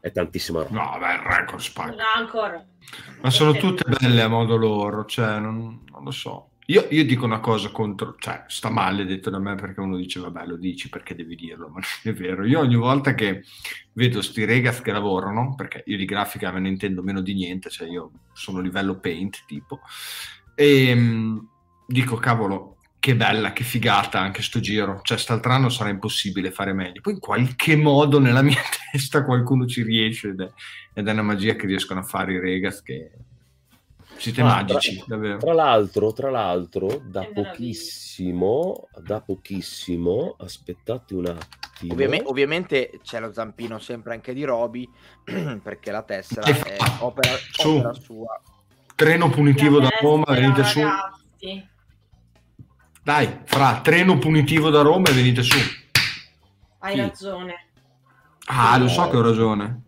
è 0.00 0.10
tantissima 0.10 0.62
roba. 0.62 0.74
No, 0.74 0.98
beh, 0.98 1.12
il 1.14 1.20
Rancor 1.20 1.62
spacca. 1.62 1.94
Rancor. 2.14 2.64
Ma 3.20 3.30
sono 3.30 3.52
tutte 3.52 3.84
belle 3.84 4.22
a 4.22 4.28
modo 4.28 4.56
loro, 4.56 5.04
cioè, 5.04 5.38
non, 5.38 5.84
non 5.90 6.04
lo 6.04 6.10
so. 6.10 6.50
Io, 6.66 6.86
io 6.90 7.04
dico 7.04 7.26
una 7.26 7.40
cosa 7.40 7.70
contro, 7.70 8.16
cioè, 8.18 8.44
sta 8.46 8.70
male 8.70 9.04
detto 9.04 9.28
da 9.28 9.38
me 9.38 9.54
perché 9.54 9.80
uno 9.80 9.96
dice, 9.96 10.18
vabbè, 10.20 10.46
lo 10.46 10.56
dici 10.56 10.88
perché 10.88 11.14
devi 11.14 11.36
dirlo, 11.36 11.68
ma 11.72 11.80
non 11.80 12.14
è 12.14 12.16
vero. 12.16 12.44
Io 12.46 12.60
ogni 12.60 12.76
volta 12.76 13.14
che 13.14 13.44
vedo 13.92 14.22
sti 14.22 14.44
regaz 14.44 14.80
che 14.80 14.92
lavorano, 14.92 15.54
perché 15.54 15.82
io 15.86 15.98
di 15.98 16.06
grafica 16.06 16.50
me 16.52 16.60
ne 16.60 16.68
intendo 16.68 17.02
meno 17.02 17.20
di 17.20 17.34
niente, 17.34 17.68
cioè 17.68 17.88
io 17.88 18.10
sono 18.32 18.60
livello 18.60 18.98
paint 18.98 19.44
tipo, 19.46 19.80
e 20.54 20.94
mh, 20.94 21.48
dico, 21.86 22.16
cavolo, 22.16 22.78
che 22.98 23.14
bella, 23.14 23.52
che 23.52 23.64
figata 23.64 24.18
anche 24.18 24.40
sto 24.40 24.60
giro, 24.60 25.00
cioè, 25.02 25.18
st'altro 25.18 25.68
sarà 25.68 25.90
impossibile 25.90 26.50
fare 26.50 26.72
meglio. 26.72 27.02
Poi 27.02 27.12
in 27.12 27.18
qualche 27.20 27.76
modo 27.76 28.18
nella 28.18 28.40
mia 28.40 28.62
testa 28.90 29.22
qualcuno 29.22 29.66
ci 29.66 29.82
riesce 29.82 30.28
ed 30.28 30.40
è, 30.40 30.50
ed 30.94 31.06
è 31.06 31.12
una 31.12 31.20
magia 31.20 31.56
che 31.56 31.66
riescono 31.66 32.00
a 32.00 32.04
fare 32.04 32.32
i 32.32 32.40
regaz 32.40 32.80
che 32.80 33.10
siete 34.16 34.40
Ah, 34.40 34.44
magici, 34.44 34.96
tra, 34.96 35.04
davvero. 35.16 35.38
tra 35.38 35.52
l'altro, 35.52 36.12
tra 36.12 36.30
l'altro, 36.30 37.00
da 37.04 37.24
pochissimo, 37.32 38.88
da 38.98 39.20
pochissimo, 39.20 40.36
aspettate 40.38 41.14
un 41.14 41.26
attimo. 41.26 41.92
Ovviame- 41.92 42.22
ovviamente 42.24 43.00
c'è 43.02 43.20
lo 43.20 43.32
zampino 43.32 43.78
sempre 43.78 44.14
anche 44.14 44.32
di 44.32 44.44
Roby, 44.44 44.88
perché 45.62 45.90
la 45.90 46.02
tessera 46.02 46.46
è 46.46 46.76
opera, 47.00 47.28
su. 47.50 47.68
opera 47.68 47.92
sua. 47.94 48.40
Treno 48.94 49.28
punitivo 49.28 49.80
da 49.80 49.88
Roma, 50.00 50.24
venite 50.28 50.62
su. 50.64 50.80
ragazzi. 50.80 51.68
Dai, 53.02 53.40
fra 53.44 53.80
treno 53.82 54.18
punitivo 54.18 54.70
da 54.70 54.80
Roma 54.80 55.08
e 55.10 55.12
venite 55.12 55.42
su. 55.42 55.58
Hai 56.78 56.94
Sì. 56.94 57.00
ragione. 57.00 57.54
Ah, 58.46 58.76
lo 58.78 58.88
so 58.88 59.08
che 59.08 59.16
ho 59.16 59.22
ragione. 59.22 59.82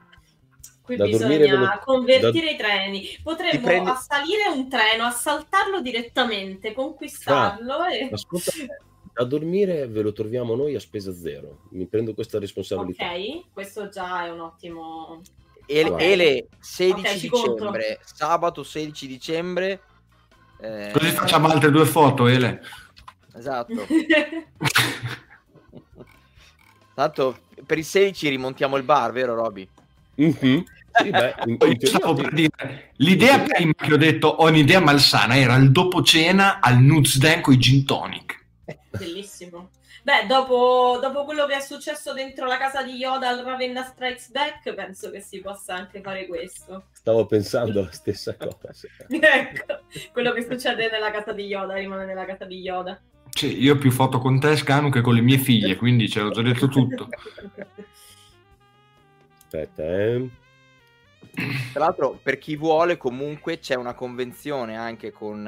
Qui 0.86 0.94
Da 0.96 1.06
dormire 1.08 1.38
bisogna 1.44 1.58
ve 1.58 1.64
lo- 1.74 1.80
convertire 1.84 2.50
i 2.52 2.56
treni. 2.56 3.18
Potremmo 3.22 3.60
prendi- 3.66 3.90
assalire 3.90 4.48
un 4.54 4.68
treno, 4.70 5.04
assaltarlo 5.04 5.80
direttamente, 5.80 6.72
conquistarlo 6.72 7.84
e... 7.86 8.08
Ascolta, 8.12 8.52
da 9.12 9.24
dormire 9.24 9.88
ve 9.88 10.02
lo 10.02 10.12
troviamo 10.12 10.54
noi 10.54 10.76
a 10.76 10.80
spesa 10.80 11.12
zero. 11.12 11.62
Mi 11.70 11.86
prendo 11.86 12.14
questa 12.14 12.38
responsabilità. 12.38 13.04
Ok, 13.12 13.52
questo 13.52 13.88
già 13.88 14.26
è 14.26 14.30
un 14.30 14.40
ottimo... 14.40 15.20
E, 15.66 15.82
Ok. 15.82 16.00
Ele 16.00 16.46
16 16.60 17.00
Ok, 17.14 17.18
ci 17.18 17.28
conto. 17.28 17.52
dicembre, 17.54 17.98
sabato 18.04 18.62
16 18.62 19.06
dicembre. 19.08 19.80
eh, 20.60 20.90
Così 20.92 21.10
facciamo 21.10 21.48
altre 21.48 21.72
due 21.72 21.84
foto, 21.84 22.28
Ele. 22.28 22.62
Esatto. 23.34 23.72
Tanto 26.94 27.38
per 27.66 27.78
il 27.78 27.84
16 27.84 28.28
rimontiamo 28.28 28.76
il 28.76 28.84
bar, 28.84 29.10
vero 29.12 29.34
Roby? 29.34 29.68
Mhm. 30.14 30.64
Sì, 30.98 31.10
beh, 31.10 31.34
in- 31.46 31.56
in 31.60 31.78
teoria 31.78 32.14
per 32.14 32.32
dire, 32.32 32.92
l'idea 32.96 33.40
prima 33.40 33.72
che 33.76 33.92
ho 33.92 33.96
detto 33.96 34.28
ho 34.28 34.46
un'idea 34.46 34.80
malsana 34.80 35.36
era 35.36 35.54
il 35.56 35.70
dopo 35.70 36.02
cena 36.02 36.60
al 36.60 36.78
Nuts 36.78 37.18
Dan 37.18 37.40
con 37.40 37.54
i 37.54 37.58
gin 37.58 37.84
tonic. 37.84 38.44
Bellissimo. 38.90 39.70
Beh, 40.02 40.26
dopo, 40.28 40.98
dopo 41.02 41.24
quello 41.24 41.46
che 41.46 41.56
è 41.56 41.60
successo 41.60 42.12
dentro 42.12 42.46
la 42.46 42.58
casa 42.58 42.84
di 42.84 42.92
Yoda 42.92 43.28
al 43.28 43.40
Ravenna 43.40 43.82
Strikes 43.82 44.30
Back, 44.30 44.72
penso 44.72 45.10
che 45.10 45.20
si 45.20 45.40
possa 45.40 45.74
anche 45.74 46.00
fare 46.00 46.26
questo. 46.26 46.84
Stavo 46.92 47.26
pensando 47.26 47.82
la 47.82 47.90
stessa 47.90 48.36
cosa. 48.36 48.70
ecco, 49.10 49.80
quello 50.12 50.30
che 50.32 50.42
succede 50.48 50.88
nella 50.90 51.10
casa 51.10 51.32
di 51.32 51.46
Yoda 51.46 51.74
rimane 51.74 52.04
nella 52.04 52.24
casa 52.24 52.44
di 52.44 52.60
Yoda. 52.60 53.00
Sì, 53.30 53.60
io 53.60 53.74
ho 53.74 53.78
più 53.78 53.90
foto 53.90 54.18
con 54.18 54.38
te, 54.38 54.56
Scanu, 54.56 54.90
che 54.90 55.00
con 55.00 55.14
le 55.14 55.22
mie 55.22 55.38
figlie, 55.38 55.74
quindi 55.74 56.08
ce 56.08 56.20
l'ho 56.20 56.30
già 56.30 56.40
detto 56.40 56.68
tutto. 56.68 57.08
Aspetta, 59.42 59.82
eh. 59.82 60.28
Tra 61.72 61.84
l'altro, 61.84 62.18
per 62.22 62.38
chi 62.38 62.56
vuole, 62.56 62.96
comunque 62.96 63.58
c'è 63.58 63.74
una 63.74 63.94
convenzione 63.94 64.76
anche 64.76 65.12
con 65.12 65.46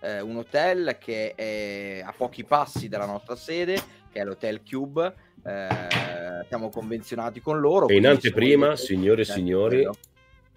eh, 0.00 0.20
un 0.20 0.36
hotel 0.36 0.96
che 1.00 1.34
è 1.34 2.02
a 2.04 2.12
pochi 2.16 2.44
passi 2.44 2.88
dalla 2.88 3.06
nostra 3.06 3.36
sede, 3.36 3.74
che 4.12 4.20
è 4.20 4.24
l'Hotel 4.24 4.62
Cube. 4.68 5.14
Eh, 5.44 5.68
siamo 6.48 6.68
convenzionati 6.68 7.40
con 7.40 7.58
loro. 7.60 7.88
E 7.88 7.96
in 7.96 8.06
anteprima, 8.06 8.76
signore 8.76 9.20
e 9.22 9.24
Eh, 9.24 9.26
signori. 9.26 9.88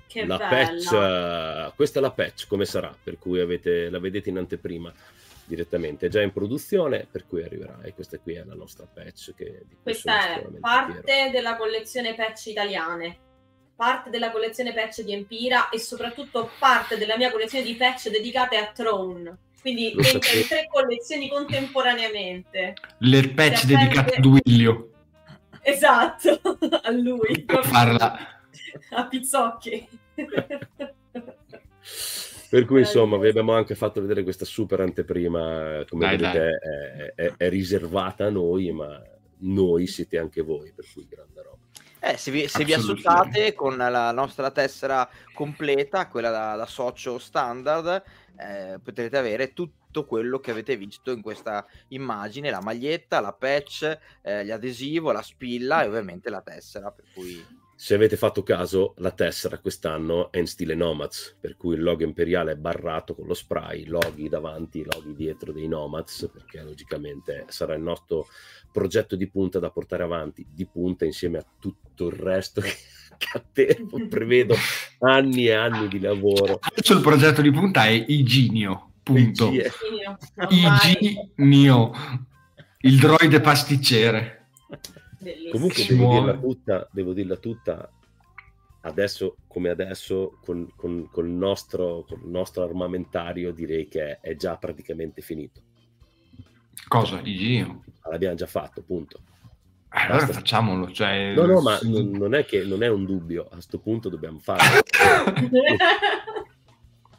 Che 0.05 0.26
la 0.26 0.38
bella. 0.38 0.49
patch, 0.49 0.91
eh, 0.93 1.73
questa 1.76 1.99
è 1.99 2.01
la 2.01 2.11
patch, 2.11 2.47
come 2.47 2.65
sarà? 2.65 2.95
Per 3.01 3.18
cui 3.18 3.39
avete, 3.39 3.89
la 3.89 3.99
vedete 3.99 4.30
in 4.30 4.38
anteprima 4.38 4.93
direttamente. 5.45 6.05
È 6.05 6.10
già 6.10 6.22
in 6.22 6.31
produzione, 6.31 7.07
per 7.10 7.26
cui 7.26 7.43
arriverà. 7.43 7.80
E 7.81 7.93
questa 7.93 8.19
qui 8.19 8.34
è 8.35 8.43
la 8.43 8.53
nostra 8.53 8.85
patch. 8.91 9.34
Che, 9.34 9.64
Questa 9.81 10.35
è 10.35 10.43
parte 10.60 11.01
fiero. 11.05 11.31
della 11.31 11.55
collezione 11.55 12.14
patch 12.15 12.47
italiane, 12.47 13.18
parte 13.84 14.10
della 14.10 14.31
collezione 14.31 14.73
patch 14.73 15.01
di 15.01 15.11
Empira 15.11 15.68
e 15.68 15.77
soprattutto 15.77 16.49
parte 16.57 16.97
della 16.97 17.18
mia 17.18 17.30
collezione 17.31 17.65
di 17.65 17.76
patch 17.76 18.10
dedicate 18.10 18.55
a 18.55 18.72
Throne. 18.73 19.38
Quindi 19.60 19.91
entra 19.91 20.31
in 20.31 20.47
tre 20.47 20.68
collezioni 20.72 21.27
contemporaneamente. 21.27 22.76
Le 22.99 23.30
patch 23.30 23.57
Si 23.57 23.68
dedicate 23.68 24.15
a 24.15 24.19
Duilio. 24.22 24.91
Esatto, 25.61 26.39
a 26.81 26.91
lui. 26.91 27.43
Per 27.43 27.65
farla. 27.65 28.18
A 28.89 29.05
Pizzocchi. 29.07 29.88
Per 32.49 32.65
cui 32.65 32.80
insomma 32.80 33.18
vi 33.18 33.27
abbiamo 33.27 33.53
anche 33.53 33.76
fatto 33.76 34.01
vedere 34.01 34.23
questa 34.23 34.45
super 34.45 34.80
anteprima, 34.80 35.84
come 35.88 36.05
Dai, 36.05 36.18
vedete 36.18 37.14
È, 37.15 37.22
è- 37.22 37.34
è 37.38 37.49
riservata 37.49 38.26
a 38.26 38.30
noi, 38.30 38.72
ma 38.72 38.99
noi 39.39 39.85
siete 39.88 40.18
anche 40.18 40.41
voi, 40.41 40.72
per 40.73 40.85
cui 40.91 41.05
grande 41.07 41.41
roba. 41.41 41.52
Eh, 42.05 42.17
se 42.17 42.31
vi, 42.31 42.49
se 42.49 42.65
vi 42.65 42.73
associate 42.73 43.53
con 43.53 43.77
la 43.77 44.11
nostra 44.11 44.51
tessera 44.51 45.09
completa, 45.34 46.09
quella 46.09 46.31
da, 46.31 46.57
da 46.57 46.65
socio 46.65 47.17
standard, 47.17 48.03
eh, 48.38 48.77
potrete 48.84 49.17
avere 49.17 49.53
tutto 49.53 50.05
quello 50.05 50.39
che 50.39 50.51
avete 50.51 50.75
visto 50.75 51.11
in 51.11 51.21
questa 51.21 51.65
immagine, 51.89 52.49
la 52.49 52.61
maglietta, 52.61 53.21
la 53.21 53.31
patch, 53.31 53.99
eh, 54.21 54.43
gli 54.43 54.51
adesivo, 54.51 55.13
la 55.13 55.21
spilla 55.21 55.81
e 55.81 55.88
ovviamente 55.88 56.30
la 56.30 56.41
tessera, 56.41 56.91
per 56.91 57.05
cui 57.13 57.41
Se 57.84 57.95
avete 57.95 58.15
fatto 58.15 58.43
caso, 58.43 58.93
la 58.99 59.11
tessera 59.11 59.57
quest'anno 59.57 60.31
è 60.31 60.38
in 60.38 60.47
stile 60.47 60.73
Nomads, 60.73 61.35
per 61.38 61.57
cui 61.57 61.76
il 61.76 61.84
logo 61.84 62.03
imperiale 62.03 62.53
è 62.53 62.55
barrato 62.55 63.14
con 63.14 63.27
lo 63.27 63.34
spray, 63.34 63.84
loghi 63.88 64.30
davanti, 64.30 64.85
loghi 64.85 65.14
dietro 65.14 65.51
dei 65.51 65.68
Nomads, 65.68 66.30
perché 66.31 66.61
logicamente 66.61 67.43
sarà 67.49 67.76
il 67.76 67.81
nostro 67.81 68.27
progetto 68.72 69.18
di 69.18 69.27
punta 69.27 69.60
da 69.60 69.69
portare 69.69 70.03
avanti, 70.03 70.47
di 70.49 70.65
punta 70.65 71.03
insieme 71.03 71.39
a 71.39 71.45
tutto 71.60 72.07
il 72.07 72.14
resto 72.14 72.61
che, 72.64 72.73
a 73.34 73.43
te 73.51 73.85
prevedo 74.07 74.55
anni 74.99 75.47
e 75.47 75.53
anni 75.53 75.89
di 75.89 75.99
lavoro. 75.99 76.60
Adesso 76.61 76.93
il 76.93 77.01
progetto 77.01 77.41
di 77.41 77.51
punta 77.51 77.85
è 77.85 78.05
Iginio, 78.07 78.93
punto. 79.03 79.51
Iginio, 80.47 81.91
il 82.80 82.97
droide 82.97 83.41
pasticcere. 83.41 84.47
Bellissimo. 85.23 85.51
Comunque 85.51 85.85
devo 85.87 86.13
dirla 86.13 86.37
tutta, 86.37 86.89
devo 86.91 87.13
dirla 87.13 87.35
tutta 87.37 87.91
adesso 88.85 89.37
come 89.47 89.69
adesso 89.69 90.37
con, 90.43 90.69
con- 90.75 91.07
col 91.09 91.29
nostro, 91.29 92.05
col 92.07 92.21
nostro 92.25 92.63
armamentario 92.63 93.51
direi 93.51 93.87
che 93.87 94.19
è 94.19 94.35
già 94.35 94.57
praticamente 94.57 95.21
finito. 95.21 95.61
Cosa? 96.87 97.21
Iginio? 97.23 97.83
L'abbiamo 98.09 98.35
già 98.35 98.47
fatto, 98.47 98.81
punto. 98.81 99.21
Eh, 99.93 99.99
allora 99.99 100.17
Basta. 100.17 100.33
facciamolo. 100.33 100.91
Cioè, 100.91 101.33
No, 101.33 101.45
no, 101.45 101.61
ma 101.61 101.79
non, 101.83 102.09
non 102.09 102.33
è 102.33 102.45
che 102.45 102.63
non 102.65 102.83
è 102.83 102.89
un 102.89 103.05
dubbio, 103.05 103.47
a 103.49 103.61
sto 103.61 103.79
punto 103.79 104.09
dobbiamo 104.09 104.39
farlo. 104.39 104.81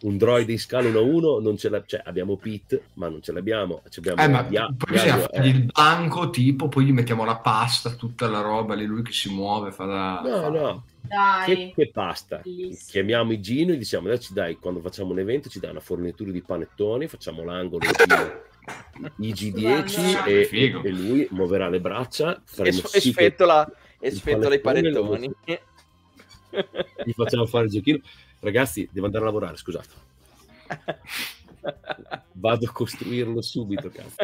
Un 0.04 0.18
droide 0.18 0.52
in 0.52 0.58
scala 0.58 0.88
1 0.88 0.98
a 0.98 1.02
1 1.02 1.38
non 1.40 1.56
ce 1.56 1.70
l'ha, 1.70 1.82
cioè 1.86 2.02
abbiamo 2.04 2.36
Pete, 2.36 2.88
ma 2.94 3.08
non 3.08 3.22
ce 3.22 3.32
l'abbiamo. 3.32 3.80
ci 3.88 4.00
abbiamo 4.00 4.20
Eh, 4.22 4.28
ma 4.28 4.42
Dia- 4.42 4.66
poi 4.76 4.92
bisogna 4.92 5.30
eh. 5.30 5.48
il 5.48 5.64
banco, 5.64 6.28
tipo, 6.28 6.68
poi 6.68 6.84
gli 6.84 6.92
mettiamo 6.92 7.24
la 7.24 7.36
pasta, 7.38 7.90
tutta 7.94 8.28
la 8.28 8.42
roba, 8.42 8.74
lì 8.74 8.84
lui 8.84 9.02
che 9.02 9.12
si 9.12 9.32
muove, 9.32 9.72
fa 9.72 9.84
da... 9.86 10.20
No, 10.22 10.40
fa- 10.42 10.48
no, 10.50 10.84
che, 11.46 11.54
Dai, 11.54 11.72
che 11.74 11.90
pasta. 11.90 12.40
Bellissimo. 12.44 12.90
Chiamiamo 12.90 13.32
i 13.32 13.40
Gino 13.40 13.72
e 13.72 13.78
diciamo, 13.78 14.08
dai, 14.08 14.20
ci 14.20 14.34
dai, 14.34 14.56
quando 14.58 14.80
facciamo 14.80 15.12
un 15.12 15.20
evento 15.20 15.48
ci 15.48 15.58
dai 15.58 15.70
una 15.70 15.80
fornitura 15.80 16.30
di 16.30 16.42
panettoni, 16.42 17.06
facciamo 17.08 17.42
l'angolo 17.42 17.86
IG10 19.20 19.52
Guarda. 19.60 20.24
e, 20.24 20.44
Figo. 20.44 20.82
e 20.82 20.90
lui 20.90 21.26
muoverà 21.30 21.68
le 21.70 21.80
braccia, 21.80 22.42
e, 22.58 22.68
e 22.68 22.70
che 22.72 23.00
sfettola, 23.00 23.70
e 23.98 24.10
sfettola 24.10 24.54
i 24.54 24.60
panettoni. 24.60 25.30
gli 27.04 27.12
facciamo 27.12 27.46
fare 27.46 27.64
il 27.64 27.70
giochino. 27.70 27.98
Ragazzi, 28.44 28.86
devo 28.92 29.06
andare 29.06 29.24
a 29.24 29.28
lavorare, 29.28 29.56
scusate. 29.56 29.88
Vado 32.32 32.66
a 32.66 32.70
costruirlo 32.70 33.40
subito, 33.40 33.88
cazzo. 33.88 34.16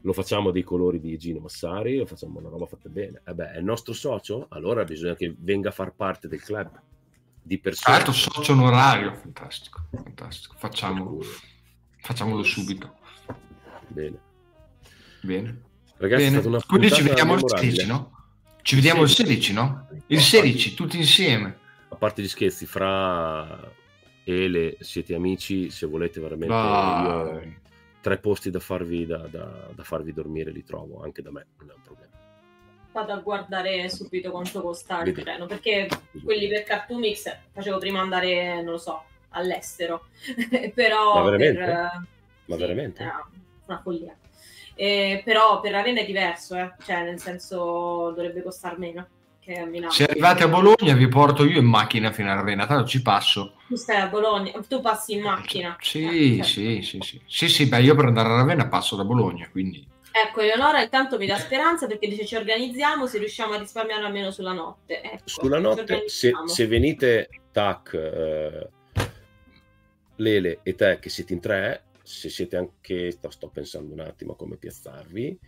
Lo 0.00 0.14
facciamo 0.14 0.50
dei 0.50 0.62
colori 0.62 0.98
di 0.98 1.18
Gino 1.18 1.40
Massari, 1.40 1.98
lo 1.98 2.06
facciamo 2.06 2.38
una 2.38 2.48
roba 2.48 2.64
fatta 2.64 2.88
bene. 2.88 3.20
Eh 3.26 3.34
beh, 3.34 3.52
è 3.52 3.58
il 3.58 3.64
nostro 3.64 3.92
socio? 3.92 4.46
Allora 4.48 4.82
bisogna 4.84 5.14
che 5.14 5.34
venga 5.38 5.68
a 5.68 5.72
far 5.72 5.92
parte 5.92 6.26
del 6.26 6.42
club 6.42 6.80
di 7.42 7.58
persone. 7.58 7.96
l'altro 7.96 8.14
socio 8.14 8.52
onorario, 8.52 9.12
fantastico, 9.12 9.84
fantastico. 9.90 10.54
Facciamolo, 10.56 11.22
facciamolo 11.98 12.42
subito. 12.42 12.94
Bene. 13.88 14.18
Bene. 15.20 15.60
Ragazzi, 15.98 16.30
Bene. 16.30 16.60
Quindi 16.66 16.90
ci 16.90 17.02
vediamo 17.02 17.34
il 17.34 17.42
memorabile. 17.42 17.72
16, 17.72 17.86
no? 17.86 18.10
Ci 18.62 18.74
vediamo 18.74 19.02
il 19.02 19.10
16, 19.10 19.52
no? 19.52 19.88
Il 20.06 20.20
16, 20.20 20.72
tutti 20.72 20.96
insieme. 20.96 21.58
A 21.94 21.96
parte 21.96 22.22
gli 22.22 22.28
scherzi, 22.28 22.66
fra 22.66 23.70
Ele 24.24 24.76
siete 24.80 25.14
amici, 25.14 25.70
se 25.70 25.86
volete 25.86 26.18
veramente 26.18 26.52
io 26.52 27.62
tre 28.00 28.18
posti 28.18 28.50
da 28.50 28.58
farvi, 28.58 29.06
da, 29.06 29.18
da- 29.30 29.68
da 29.72 29.82
farvi 29.84 30.12
dormire 30.12 30.50
li 30.50 30.64
trovo, 30.64 31.02
anche 31.04 31.22
da 31.22 31.30
me, 31.30 31.46
non 31.60 31.70
è 31.70 31.72
un 31.72 31.82
problema. 31.82 32.12
Vado 32.90 33.12
a 33.12 33.18
guardare 33.18 33.88
subito 33.88 34.32
quanto 34.32 34.60
costa 34.60 35.02
il 35.02 35.14
treno, 35.14 35.46
perché 35.46 35.88
quelli 36.24 36.48
per 36.48 36.64
Cartoonix 36.64 37.32
facevo 37.52 37.78
prima 37.78 38.00
andare, 38.00 38.56
non 38.56 38.72
lo 38.72 38.78
so, 38.78 39.04
all'estero. 39.30 40.06
Però 40.74 41.14
Ma 41.14 41.22
veramente? 41.30 41.64
per... 41.64 41.68
Ma 42.46 42.54
sì, 42.56 42.60
veramente? 42.60 43.02
era 43.02 43.28
una 43.66 43.80
follia. 43.80 44.16
Eh, 44.74 45.22
però 45.24 45.60
per 45.60 45.70
Ravenna 45.70 46.00
è 46.00 46.04
diverso, 46.04 46.56
eh. 46.56 46.72
cioè 46.82 47.04
nel 47.04 47.20
senso 47.20 48.10
dovrebbe 48.10 48.42
costare 48.42 48.76
meno 48.76 49.06
che 49.44 49.58
a 49.58 49.66
Milano. 49.66 49.92
Se 49.92 50.04
arrivate 50.04 50.42
a 50.44 50.48
Bologna 50.48 50.94
vi 50.94 51.06
porto 51.08 51.44
io 51.44 51.58
in 51.58 51.66
macchina 51.66 52.10
fino 52.12 52.30
a 52.30 52.34
Ravenna, 52.34 52.66
tanto 52.66 52.88
ci 52.88 53.02
passo. 53.02 53.56
Tu 53.68 53.76
stai 53.76 54.00
a 54.00 54.06
Bologna, 54.08 54.52
tu 54.66 54.80
passi 54.80 55.12
in 55.12 55.22
macchina. 55.22 55.76
Sì, 55.80 56.38
Eh, 56.38 56.42
certo. 56.42 56.48
sì, 56.48 56.82
sì, 56.82 56.98
sì. 57.02 57.20
Sì, 57.26 57.48
sì, 57.48 57.66
beh, 57.66 57.82
io 57.82 57.94
per 57.94 58.06
andare 58.06 58.28
a 58.28 58.36
Ravenna 58.36 58.68
passo 58.68 58.96
da 58.96 59.04
Bologna, 59.04 59.48
quindi... 59.50 59.86
Ecco, 60.16 60.40
Eleonora 60.40 60.80
intanto 60.80 61.18
mi 61.18 61.26
dà 61.26 61.36
speranza 61.36 61.88
perché 61.88 62.06
dice 62.06 62.24
ci 62.24 62.36
organizziamo 62.36 63.06
se 63.06 63.18
riusciamo 63.18 63.54
a 63.54 63.58
risparmiare 63.58 64.04
almeno 64.04 64.30
sulla 64.30 64.52
notte. 64.52 65.02
Ecco, 65.02 65.22
Sulla 65.24 65.58
notte, 65.58 66.04
se, 66.08 66.32
se 66.46 66.66
venite 66.68 67.28
Tac, 67.50 67.92
eh, 67.94 68.68
Lele 70.16 70.60
e 70.62 70.74
te 70.76 70.98
che 71.00 71.08
siete 71.08 71.32
in 71.32 71.40
tre, 71.40 71.86
se 72.02 72.28
siete 72.28 72.56
anche, 72.56 73.10
sto, 73.10 73.28
sto 73.30 73.48
pensando 73.48 73.92
un 73.92 74.00
attimo 74.00 74.32
a 74.32 74.36
come 74.36 74.56
piazzarvi, 74.56 75.38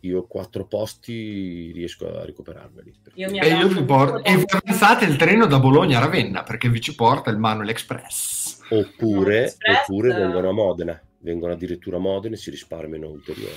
io 0.00 0.26
quattro 0.26 0.64
posti 0.66 1.70
riesco 1.72 2.06
a 2.08 2.24
recuperarveli. 2.24 2.94
perché- 3.02 3.20
Io 3.20 3.30
mi 3.30 3.38
E 3.38 3.48
io 3.48 3.68
vi 3.68 3.82
porto... 3.84 4.22
E 4.24 4.44
avanzate 4.46 5.04
il 5.04 5.16
treno 5.16 5.46
da 5.46 5.58
Bologna 5.58 5.98
a 5.98 6.02
Ravenna, 6.02 6.42
perché 6.42 6.68
vi 6.68 6.80
ci 6.80 6.94
porta 6.94 7.30
il 7.30 7.38
Manuel 7.38 7.68
Express. 7.70 8.60
Oppure, 8.70 9.44
Express, 9.44 9.80
oppure 9.88 10.14
vengono 10.14 10.48
a 10.48 10.52
Modena, 10.52 11.00
vengono 11.20 11.52
addirittura 11.52 11.96
a 11.96 12.00
Modena 12.00 12.34
e 12.34 12.38
si 12.38 12.50
risparmiano 12.50 13.08
ulteriori. 13.08 13.56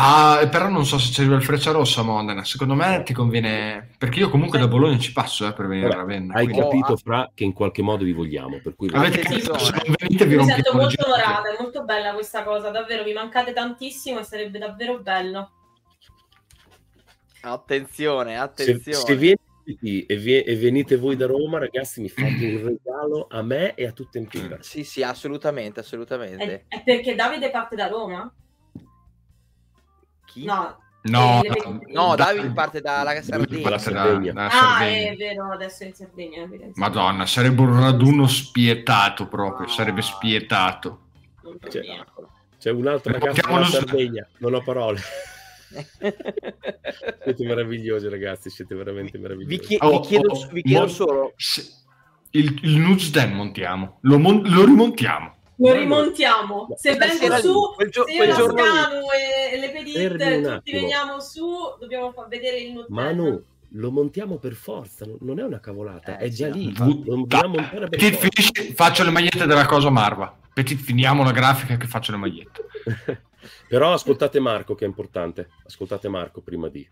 Ah, 0.00 0.46
però 0.48 0.68
non 0.68 0.86
so 0.86 0.96
se 0.96 1.10
c'è 1.10 1.24
il 1.24 1.42
Freccia 1.42 1.72
Rossa 1.72 2.02
a 2.02 2.04
Modena. 2.04 2.44
Secondo 2.44 2.74
me 2.74 3.02
ti 3.04 3.12
conviene... 3.12 3.90
Perché 3.98 4.20
io 4.20 4.30
comunque 4.30 4.56
da 4.60 4.68
Bologna 4.68 4.96
ci 4.96 5.12
passo 5.12 5.44
eh, 5.44 5.52
per 5.52 5.66
venire 5.66 5.86
a 5.86 5.88
Vabbè, 5.88 6.00
Ravenna. 6.00 6.34
Hai 6.34 6.44
quindi- 6.44 6.60
cap- 6.60 6.70
capito, 6.70 6.92
ah. 6.92 6.96
Fra, 6.96 7.30
che 7.34 7.42
in 7.42 7.52
qualche 7.52 7.82
modo 7.82 8.04
vi 8.04 8.12
vogliamo, 8.12 8.60
per 8.62 8.76
cui 8.76 8.88
Avete 8.92 9.18
capito? 9.18 9.58
Se 9.58 9.72
non 9.72 9.94
venite 9.98 10.24
vi 10.26 10.36
Mi 10.36 10.44
sento 10.44 10.72
molto 10.74 11.04
onorata, 11.04 11.52
è 11.52 11.60
molto 11.60 11.82
bella 11.82 12.12
questa 12.12 12.44
cosa, 12.44 12.70
davvero, 12.70 13.02
mi 13.02 13.12
mancate 13.12 13.52
tantissimo 13.52 14.20
e 14.20 14.22
sarebbe 14.22 14.58
davvero 14.60 15.00
bello. 15.00 15.50
Attenzione, 17.40 18.34
se, 18.34 18.38
attenzione. 18.38 19.04
se 19.04 19.16
vieni 19.16 19.38
e, 20.06 20.16
vie- 20.16 20.44
e 20.44 20.54
venite 20.54 20.96
voi 20.96 21.16
da 21.16 21.26
Roma, 21.26 21.58
ragazzi, 21.58 22.00
mi 22.00 22.08
fate 22.08 22.44
un 22.44 22.64
regalo 22.64 23.26
a 23.28 23.42
me 23.42 23.74
e 23.74 23.86
a 23.86 23.90
tutte 23.90 24.18
Empira. 24.18 24.58
Sì, 24.60 24.84
sì, 24.84 25.02
assolutamente, 25.02 25.80
assolutamente. 25.80 26.66
È, 26.68 26.76
è 26.76 26.82
perché 26.84 27.16
Davide 27.16 27.50
parte 27.50 27.74
da 27.74 27.88
Roma? 27.88 28.32
Chi? 30.38 30.44
No. 30.44 30.76
No, 31.00 31.42
Eh, 31.42 31.48
no, 31.64 31.80
No. 32.08 32.14
Davide 32.16 32.50
parte 32.50 32.80
dalla 32.80 33.22
Sardegna. 33.22 33.68
Da- 33.70 33.78
Sardegna. 33.78 34.32
Ah, 34.46 34.50
Sardegna. 34.50 35.10
è 35.12 35.16
vero, 35.16 35.50
adesso 35.52 35.84
è 35.84 35.86
in 35.86 35.94
Sardegna. 35.94 36.48
Madonna, 36.74 37.24
sarebbe 37.24 37.60
un 37.62 37.78
raduno 37.80 38.26
spietato 38.26 39.26
proprio, 39.28 39.66
Ah. 39.66 39.70
sarebbe 39.70 40.02
spietato. 40.02 41.02
C'è 42.58 42.70
un 42.70 42.86
altro 42.88 43.12
ragazzo 43.12 43.34
Portiamolo 43.40 43.62
dalla 43.62 43.64
su- 43.80 43.86
Sardegna, 43.86 44.26
non 44.38 44.54
ho 44.54 44.62
parole. 44.62 45.00
Siete 47.24 47.44
meravigliosi, 47.44 48.08
ragazzi, 48.08 48.50
siete 48.50 48.74
veramente 48.74 49.12
vi, 49.16 49.22
meravigliosi. 49.22 49.58
chie- 49.60 49.78
Oh, 49.80 50.00
vi 50.00 50.06
chiedo, 50.06 50.30
oh, 50.32 50.48
vi 50.50 50.62
chiedo 50.62 50.80
mo- 50.80 50.88
solo 50.88 51.32
Se- 51.36 51.76
Il, 52.32 52.58
il 52.62 53.10
Den 53.10 53.32
montiamo, 53.32 53.98
lo, 54.02 54.18
mon- 54.18 54.42
lo 54.44 54.64
rimontiamo. 54.64 55.36
Lo 55.60 55.72
rimontiamo. 55.72 56.68
Se 56.76 56.94
vengo 56.94 57.36
su, 57.38 57.72
quel 57.74 57.90
gio- 57.90 58.04
se 58.06 58.12
io 58.12 58.16
quel 58.18 58.28
la 58.28 58.34
giorno 58.36 58.62
lì. 58.62 58.68
Scanu 58.68 59.00
e 59.52 59.58
le 59.58 59.70
Fermi 59.70 59.92
Pedit, 59.92 60.46
un 60.46 60.54
tutti 60.54 60.72
veniamo 60.72 61.20
su, 61.20 61.46
dobbiamo 61.80 62.12
far 62.12 62.28
vedere 62.28 62.58
il 62.58 62.72
Nutella. 62.72 63.02
Manu, 63.02 63.42
lo 63.72 63.90
montiamo 63.90 64.38
per 64.38 64.52
forza, 64.54 65.04
non- 65.20 65.38
è 65.38 65.42
una 65.42 65.60
cavolata, 65.60 66.16
Eh, 66.16 66.26
è 66.26 66.28
già 66.28 66.48
lì. 66.48 66.72
finisci- 68.16 68.72
faccio 68.74 69.02
le 69.04 69.10
magliette 69.10 69.46
della 69.46 69.66
cosa 69.66 69.90
Marva. 69.90 70.36
Petit, 70.52 70.78
finiamo 70.80 71.22
la 71.24 71.32
grafica 71.32 71.76
che 71.76 71.86
faccio 71.86 72.12
le 72.12 72.18
magliette. 72.18 72.64
Però 73.68 73.92
ascoltate 73.92 74.40
Marco, 74.40 74.74
che 74.74 74.84
è 74.84 74.88
importante. 74.88 75.50
Ascoltate 75.66 76.08
Marco 76.08 76.40
prima 76.40 76.68
di. 76.68 76.86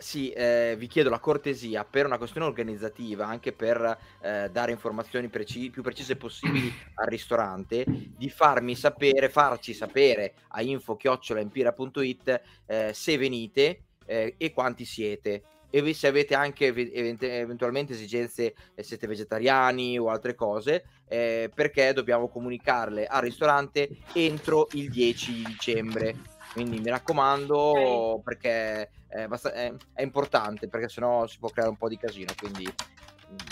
Sì, 0.00 0.30
eh, 0.30 0.76
vi 0.78 0.86
chiedo 0.86 1.10
la 1.10 1.18
cortesia 1.18 1.84
per 1.84 2.06
una 2.06 2.18
questione 2.18 2.46
organizzativa, 2.46 3.26
anche 3.26 3.52
per 3.52 3.98
eh, 4.20 4.48
dare 4.48 4.70
informazioni 4.70 5.28
preci- 5.28 5.70
più 5.70 5.82
precise 5.82 6.14
possibili 6.14 6.72
al 6.94 7.08
ristorante, 7.08 7.84
di 8.16 8.30
farmi 8.30 8.76
sapere, 8.76 9.28
farci 9.28 9.74
sapere 9.74 10.34
a 10.50 10.62
info-empira.it 10.62 12.40
eh, 12.66 12.92
se 12.94 13.18
venite 13.18 13.82
eh, 14.06 14.36
e 14.38 14.52
quanti 14.52 14.84
siete. 14.84 15.42
E 15.68 15.92
se 15.94 16.06
avete 16.06 16.36
anche 16.36 16.66
ev- 16.66 16.90
event- 16.92 17.24
eventualmente 17.24 17.92
esigenze, 17.94 18.54
eh, 18.76 18.82
siete 18.84 19.08
vegetariani 19.08 19.98
o 19.98 20.10
altre 20.10 20.36
cose, 20.36 20.84
eh, 21.08 21.50
perché 21.52 21.92
dobbiamo 21.92 22.28
comunicarle 22.28 23.04
al 23.04 23.22
ristorante 23.22 23.88
entro 24.12 24.68
il 24.72 24.90
10 24.90 25.32
di 25.32 25.42
dicembre. 25.42 26.37
Quindi 26.52 26.80
mi 26.80 26.88
raccomando, 26.90 28.20
perché 28.24 28.90
è, 29.08 29.22
abbast- 29.22 29.48
è- 29.50 29.72
è 29.92 30.02
importante, 30.02 30.68
perché 30.68 30.88
sennò 30.88 31.26
si 31.26 31.38
può 31.38 31.48
creare 31.50 31.70
un 31.70 31.76
po' 31.76 31.88
di 31.88 31.96
casino. 31.98 32.32
Quindi 32.38 32.72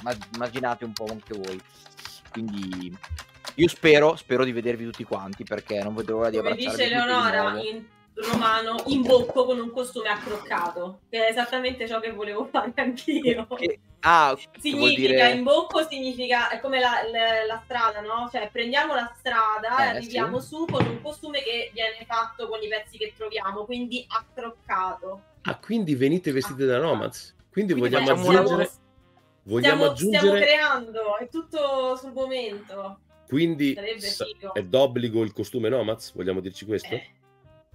ma- 0.03 0.17
immaginate 0.35 0.85
un 0.85 0.93
po' 0.93 1.07
anche 1.11 1.37
voi. 1.37 1.61
Quindi 2.31 2.97
io 3.55 3.69
spero, 3.69 4.17
spero 4.17 4.45
di 4.45 4.53
vedervi 4.53 4.85
tutti 4.85 5.05
quanti, 5.05 5.45
perché 5.45 5.83
non 5.83 5.95
vedo 5.95 6.13
l'ora 6.17 6.31
di 6.31 6.37
Come 6.37 6.51
abbracciarvi 6.51 6.83
dice 6.83 6.95
tutti 6.95 7.05
di 7.07 7.11
Leonora 7.13 7.51
nuovo. 7.51 7.69
in 7.69 7.85
romano, 8.17 8.83
in 8.87 9.03
bocco 9.03 9.45
con 9.45 9.59
un 9.59 9.71
costume 9.71 10.09
accroccato, 10.09 11.01
che 11.11 11.27
è 11.27 11.31
esattamente 11.31 11.87
ciò 11.87 12.01
che 12.01 12.13
volevo 12.13 12.47
fare 12.47 12.73
anch'io. 12.77 13.47
Che- 13.57 13.79
ah, 14.01 14.35
che 14.37 14.49
vuol 14.71 14.89
Significa 14.89 15.09
dire... 15.27 15.31
in 15.33 15.43
bocco 15.43 15.87
significa 15.87 16.49
è 16.49 16.61
come 16.61 16.79
la, 16.81 17.03
la- 17.13 17.45
la 17.47 17.61
strada, 17.65 18.01
no? 18.01 18.29
Cioè 18.33 18.49
prendiamo 18.51 18.95
la 18.95 19.13
strada 19.19 19.79
e 19.79 19.85
Eh, 19.85 19.97
arriviamo 19.97 20.41
sì. 20.41 20.47
su 20.49 20.65
con 20.67 20.87
un 20.87 21.03
costume 21.03 21.43
che 21.43 21.71
viene 21.75 22.05
fatto 22.07 22.49
con 22.49 22.63
i 22.63 22.69
pezzi 22.69 22.97
che 22.97 23.13
troviamo, 23.17 23.65
quindi 23.65 24.05
accroccato. 24.09 25.23
Ah, 25.43 25.59
quindi 25.59 25.95
venite 25.95 26.33
vestiti 26.33 26.65
da 26.65 26.79
Nomads. 26.79 27.35
Quindi, 27.51 27.73
Quindi 27.75 27.91
vogliamo 27.97 28.13
una- 28.29 28.39
aggiungere. 28.41 28.71
Vogliamo 29.43 29.95
stiamo, 29.95 29.95
stiamo 29.97 30.17
aggiungere. 30.19 30.41
creando, 30.45 31.17
è 31.19 31.29
tutto 31.29 31.97
sul 31.97 32.13
momento. 32.13 32.99
Quindi 33.29 33.75
è 34.55 34.63
d'obbligo 34.63 35.23
il 35.23 35.33
costume 35.33 35.69
Nomads? 35.69 36.15
Vogliamo 36.15 36.41
dirci 36.41 36.65
questo? 36.65 36.95
Eh, 36.95 37.11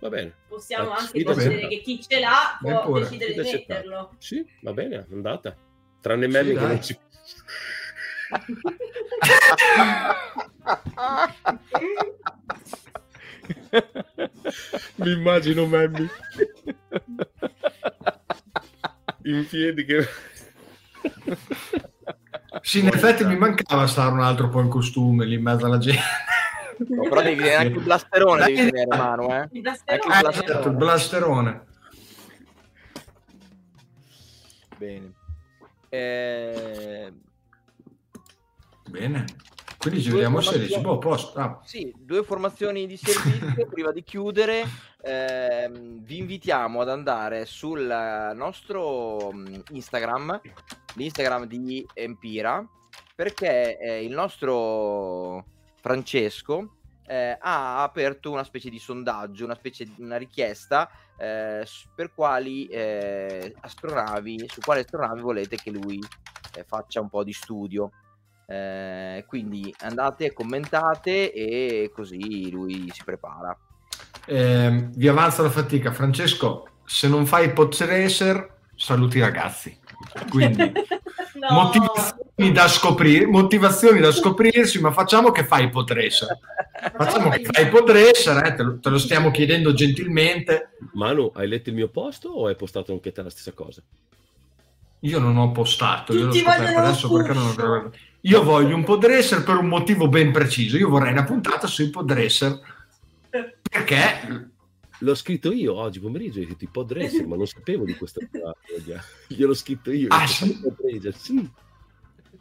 Va 0.01 0.09
bene. 0.09 0.33
possiamo 0.47 0.89
La 0.89 0.95
anche 0.95 1.07
sfida 1.09 1.33
decidere 1.35 1.67
che 1.67 1.81
chi 1.81 2.01
ce 2.01 2.19
l'ha 2.19 2.57
può 2.59 2.81
pure. 2.81 3.01
decidere 3.03 3.33
di 3.33 3.39
metterlo. 3.51 4.15
Sì, 4.17 4.43
va 4.61 4.73
bene, 4.73 5.05
andata. 5.11 5.55
Tranne 6.01 6.25
Sì, 6.25 6.31
Memmi 6.31 6.53
che 6.55 6.59
non 6.65 6.81
ci. 6.81 6.99
Mi 14.95 15.11
immagino 15.11 15.65
Memmi 15.65 16.09
in 19.23 19.45
piedi 19.47 19.85
che. 19.85 20.07
Sì, 22.61 22.79
in 22.79 22.87
effetti 22.87 23.23
mi 23.25 23.37
mancava 23.37 23.87
stare 23.87 24.11
un 24.11 24.19
altro 24.21 24.49
po' 24.49 24.61
in 24.61 24.69
costume 24.69 25.25
lì 25.25 25.35
in 25.35 25.41
mezzo 25.41 25.65
alla 25.65 25.77
gente. 25.77 26.01
No, 26.89 27.03
però 27.09 27.21
devi 27.21 27.35
vedere 27.35 27.55
anche 27.55 27.77
il 27.77 27.83
blasterone, 27.83 28.45
devi 28.45 28.61
vedere, 28.63 28.85
Manu, 28.97 29.29
eh. 29.31 29.47
Il 29.51 29.61
blasterone. 29.61 30.19
Eh, 30.29 30.33
certo, 30.33 30.67
il 30.69 30.75
blasterone. 30.75 31.65
Bene. 34.77 35.13
Eh, 35.89 37.13
Bene. 38.89 39.25
Quindi 39.77 40.01
ci 40.01 40.09
Due 40.09 40.17
vediamo 40.19 40.41
formazioni- 40.41 40.67
16. 40.67 40.81
Boh, 40.83 40.97
posto. 40.99 41.39
Ah. 41.39 41.59
Sì, 41.63 41.93
due 41.97 42.23
formazioni 42.23 42.85
di 42.85 42.97
servizio 42.97 43.65
prima 43.71 43.91
di 43.91 44.03
chiudere. 44.03 44.63
ehm, 45.03 46.03
vi 46.03 46.19
invitiamo 46.19 46.81
ad 46.81 46.89
andare 46.89 47.45
sul 47.45 47.81
nostro 48.35 49.31
mm, 49.33 49.55
Instagram, 49.71 50.39
l'Instagram 50.95 51.45
di 51.45 51.85
Empira, 51.93 52.63
perché 53.15 53.79
eh, 53.79 54.03
il 54.03 54.11
nostro 54.13 55.45
Francesco 55.81 56.75
eh, 57.07 57.37
ha 57.39 57.83
aperto 57.83 58.31
una 58.31 58.43
specie 58.43 58.69
di 58.69 58.79
sondaggio, 58.79 59.43
una 59.43 59.55
specie 59.55 59.83
di 59.83 60.01
una 60.01 60.17
richiesta 60.17 60.89
eh, 61.17 61.65
per 61.93 62.13
quali 62.13 62.67
eh, 62.67 63.53
astronavi, 63.59 64.45
su 64.47 64.61
quali 64.61 64.79
astronavi 64.79 65.19
volete 65.21 65.57
che 65.57 65.71
lui 65.71 65.99
eh, 66.55 66.63
faccia 66.63 67.01
un 67.01 67.09
po' 67.09 67.23
di 67.23 67.33
studio. 67.33 67.91
Eh, 68.45 69.23
quindi 69.27 69.73
andate, 69.79 70.33
commentate 70.33 71.31
e 71.31 71.91
così 71.93 72.49
lui 72.49 72.89
si 72.93 73.03
prepara. 73.03 73.57
Ehm, 74.27 74.91
vi 74.95 75.07
avanza 75.07 75.41
la 75.41 75.49
fatica. 75.49 75.91
Francesco, 75.91 76.67
se 76.85 77.07
non 77.07 77.25
fai 77.25 77.51
Podracer, 77.53 78.59
saluti 78.75 79.17
i 79.17 79.21
ragazzi. 79.21 79.79
Quindi 80.29 80.71
No. 81.33 81.53
motivazioni 81.53 82.51
da 82.51 82.67
scoprire, 82.67 83.25
motivazioni 83.25 83.99
da 83.99 84.11
scoprirsi, 84.11 84.79
ma 84.79 84.91
facciamo 84.91 85.31
che 85.31 85.43
fai 85.43 85.69
Podracer. 85.69 86.37
Facciamo 86.95 87.29
che 87.29 87.43
fai 87.43 87.69
Podracer, 87.69 88.45
eh, 88.45 88.53
te, 88.53 88.63
lo, 88.63 88.79
te 88.79 88.89
lo 88.89 88.97
stiamo 88.97 89.31
chiedendo 89.31 89.73
gentilmente. 89.73 90.71
Manu, 90.93 91.31
hai 91.35 91.47
letto 91.47 91.69
il 91.69 91.75
mio 91.75 91.87
posto 91.87 92.29
o 92.29 92.47
hai 92.47 92.55
postato 92.55 92.91
anche 92.91 93.11
te 93.11 93.21
la 93.23 93.29
stessa 93.29 93.53
cosa? 93.53 93.81
Io 94.99 95.19
non 95.19 95.37
ho 95.37 95.51
postato, 95.51 96.13
io 96.13 96.27
ho. 96.27 97.91
Io 98.25 98.43
voglio 98.43 98.75
un 98.75 98.83
Podracer 98.83 99.43
per 99.43 99.55
un 99.55 99.67
motivo 99.67 100.07
ben 100.07 100.31
preciso. 100.31 100.77
Io 100.77 100.89
vorrei 100.89 101.11
una 101.11 101.23
puntata 101.23 101.65
sui 101.65 101.89
Podracer 101.89 102.59
perché 103.29 104.50
L'ho 105.03 105.15
scritto 105.15 105.51
io 105.51 105.73
oggi 105.75 105.99
pomeriggio, 105.99 106.41
ho 106.41 106.45
detto 106.45 106.63
i 106.63 106.67
Podresser, 106.67 107.25
ma 107.25 107.35
non 107.35 107.45
sapevo 107.47 107.85
di 107.85 107.95
questa 107.95 108.21
cosa. 108.31 108.55
Gliel'ho 109.27 109.53
scritto 109.53 109.91
io. 109.91 110.07
Ah, 110.09 110.27
sì? 110.27 110.59
Podresser, 110.59 111.15
sì. 111.15 111.51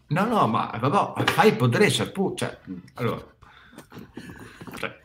No, 0.09 0.25
no, 0.27 0.47
ma 0.47 0.71
vabbè, 0.79 1.25
fai 1.31 1.55
Podracer, 1.55 2.11
pu- 2.13 2.37
cioè, 2.37 2.59
allora, 2.95 3.25
cioè, 4.79 5.01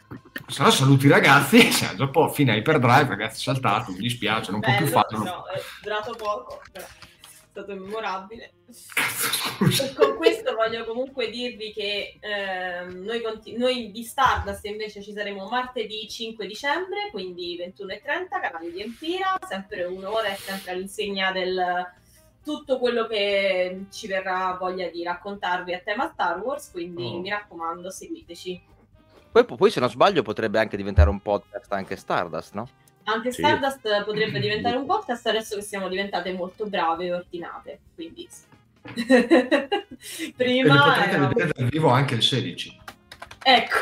se 0.48 0.64
no 0.64 0.72
saluti 0.72 1.06
i 1.06 1.10
ragazzi, 1.10 1.70
cioè, 1.72 1.96
dopo 1.96 2.28
fine 2.30 2.56
Hyperdrive, 2.56 3.08
ragazzi, 3.08 3.42
saltato, 3.44 3.92
mi 3.92 4.00
dispiace, 4.00 4.52
non 4.52 4.62
può 4.62 4.76
più 4.76 4.86
Bello, 4.86 4.98
farlo. 5.00 5.24
no, 5.24 5.46
è 5.48 5.62
durato 5.82 6.16
poco, 6.16 6.62
però 6.72 6.86
stato 7.56 7.74
memorabile. 7.74 8.52
E 8.68 9.94
con 9.94 10.16
questo 10.18 10.54
voglio 10.56 10.84
comunque 10.84 11.30
dirvi 11.30 11.72
che 11.72 12.18
ehm, 12.20 13.04
noi, 13.04 13.22
conti- 13.22 13.56
noi 13.58 13.92
di 13.92 14.04
Stardust 14.04 14.66
invece 14.66 15.02
ci 15.02 15.14
saremo 15.14 15.48
martedì 15.48 16.08
5 16.10 16.46
dicembre, 16.46 17.10
quindi 17.12 17.58
21.30, 17.58 18.42
canale 18.42 18.72
di 18.72 18.82
Empira, 18.82 19.38
sempre 19.48 19.86
un'ora 19.86 20.28
e 20.28 20.36
sempre 20.36 20.72
all'insegna 20.72 21.32
del 21.32 21.88
tutto 22.44 22.78
quello 22.78 23.08
che 23.08 23.86
ci 23.92 24.08
verrà 24.08 24.56
voglia 24.60 24.88
di 24.90 25.02
raccontarvi 25.04 25.74
a 25.74 25.80
tema 25.80 26.12
Star 26.14 26.40
Wars, 26.40 26.70
quindi 26.72 27.04
Oh. 27.06 27.20
mi 27.20 27.30
raccomando 27.30 27.90
seguiteci. 27.90 28.62
Poi, 29.32 29.46
poi, 29.46 29.72
se 29.72 29.80
non 29.80 29.90
sbaglio, 29.90 30.22
potrebbe 30.22 30.60
anche 30.60 30.78
diventare 30.78 31.10
un 31.10 31.22
podcast 31.22 31.72
anche 31.74 31.96
Stardust, 31.96 32.54
no? 32.54 32.70
Anche 33.06 33.32
Sì. 33.32 33.42
Stardust 33.42 34.04
potrebbe 34.04 34.40
diventare 34.40 34.78
un 34.78 34.86
podcast 34.88 35.28
adesso 35.28 35.56
che 35.56 35.62
siamo 35.62 35.88
diventate 35.88 36.32
molto 36.34 36.66
brave 36.66 37.06
e 37.06 37.14
ordinate, 37.14 37.80
quindi. 37.96 38.28
E 38.94 39.66
Prima 40.36 41.04
eravamo- 41.04 41.28
vedere 41.30 41.52
dal 41.56 41.70
vivo 41.70 41.90
anche 41.90 42.16
il 42.16 42.22
16. 42.22 42.84
Ecco, 43.48 43.76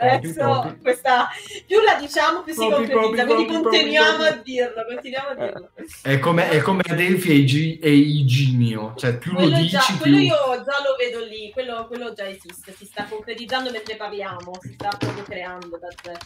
adesso 0.00 0.76
questa 0.80 1.28
più 1.66 1.80
la 1.80 1.96
diciamo 1.98 2.42
più 2.42 2.52
si 2.52 2.60
Popi, 2.60 2.88
concretizza, 2.88 3.24
popi, 3.24 3.34
quindi 3.34 3.44
popi, 3.46 3.62
continuiamo 3.64 4.22
a 4.22 4.30
dirlo, 4.30 4.84
continuiamo 4.88 5.28
a 5.28 5.34
dirlo. 5.34 5.70
È 6.02 6.18
come, 6.20 6.48
è 6.50 6.60
come 6.60 6.82
Adelphi 6.88 7.30
e, 7.30 7.34
Igi- 7.34 7.78
e 7.80 7.90
Iginio, 7.92 8.94
cioè 8.96 9.18
più 9.18 9.32
lo 9.32 9.38
Quello, 9.38 9.56
dici 9.56 9.68
già, 9.70 9.82
più... 9.88 9.96
quello 9.98 10.18
io 10.18 10.34
già 10.64 10.76
lo 10.84 10.94
vedo 10.96 11.24
lì, 11.24 11.50
quello, 11.50 11.86
quello 11.88 12.12
già 12.12 12.28
esiste, 12.28 12.72
si 12.76 12.84
sta 12.84 13.06
concretizzando 13.10 13.72
mentre 13.72 13.96
parliamo, 13.96 14.52
si 14.60 14.74
sta 14.74 14.90
proprio 14.96 15.24
creando 15.24 15.76
da 15.78 15.88
zero. 16.00 16.18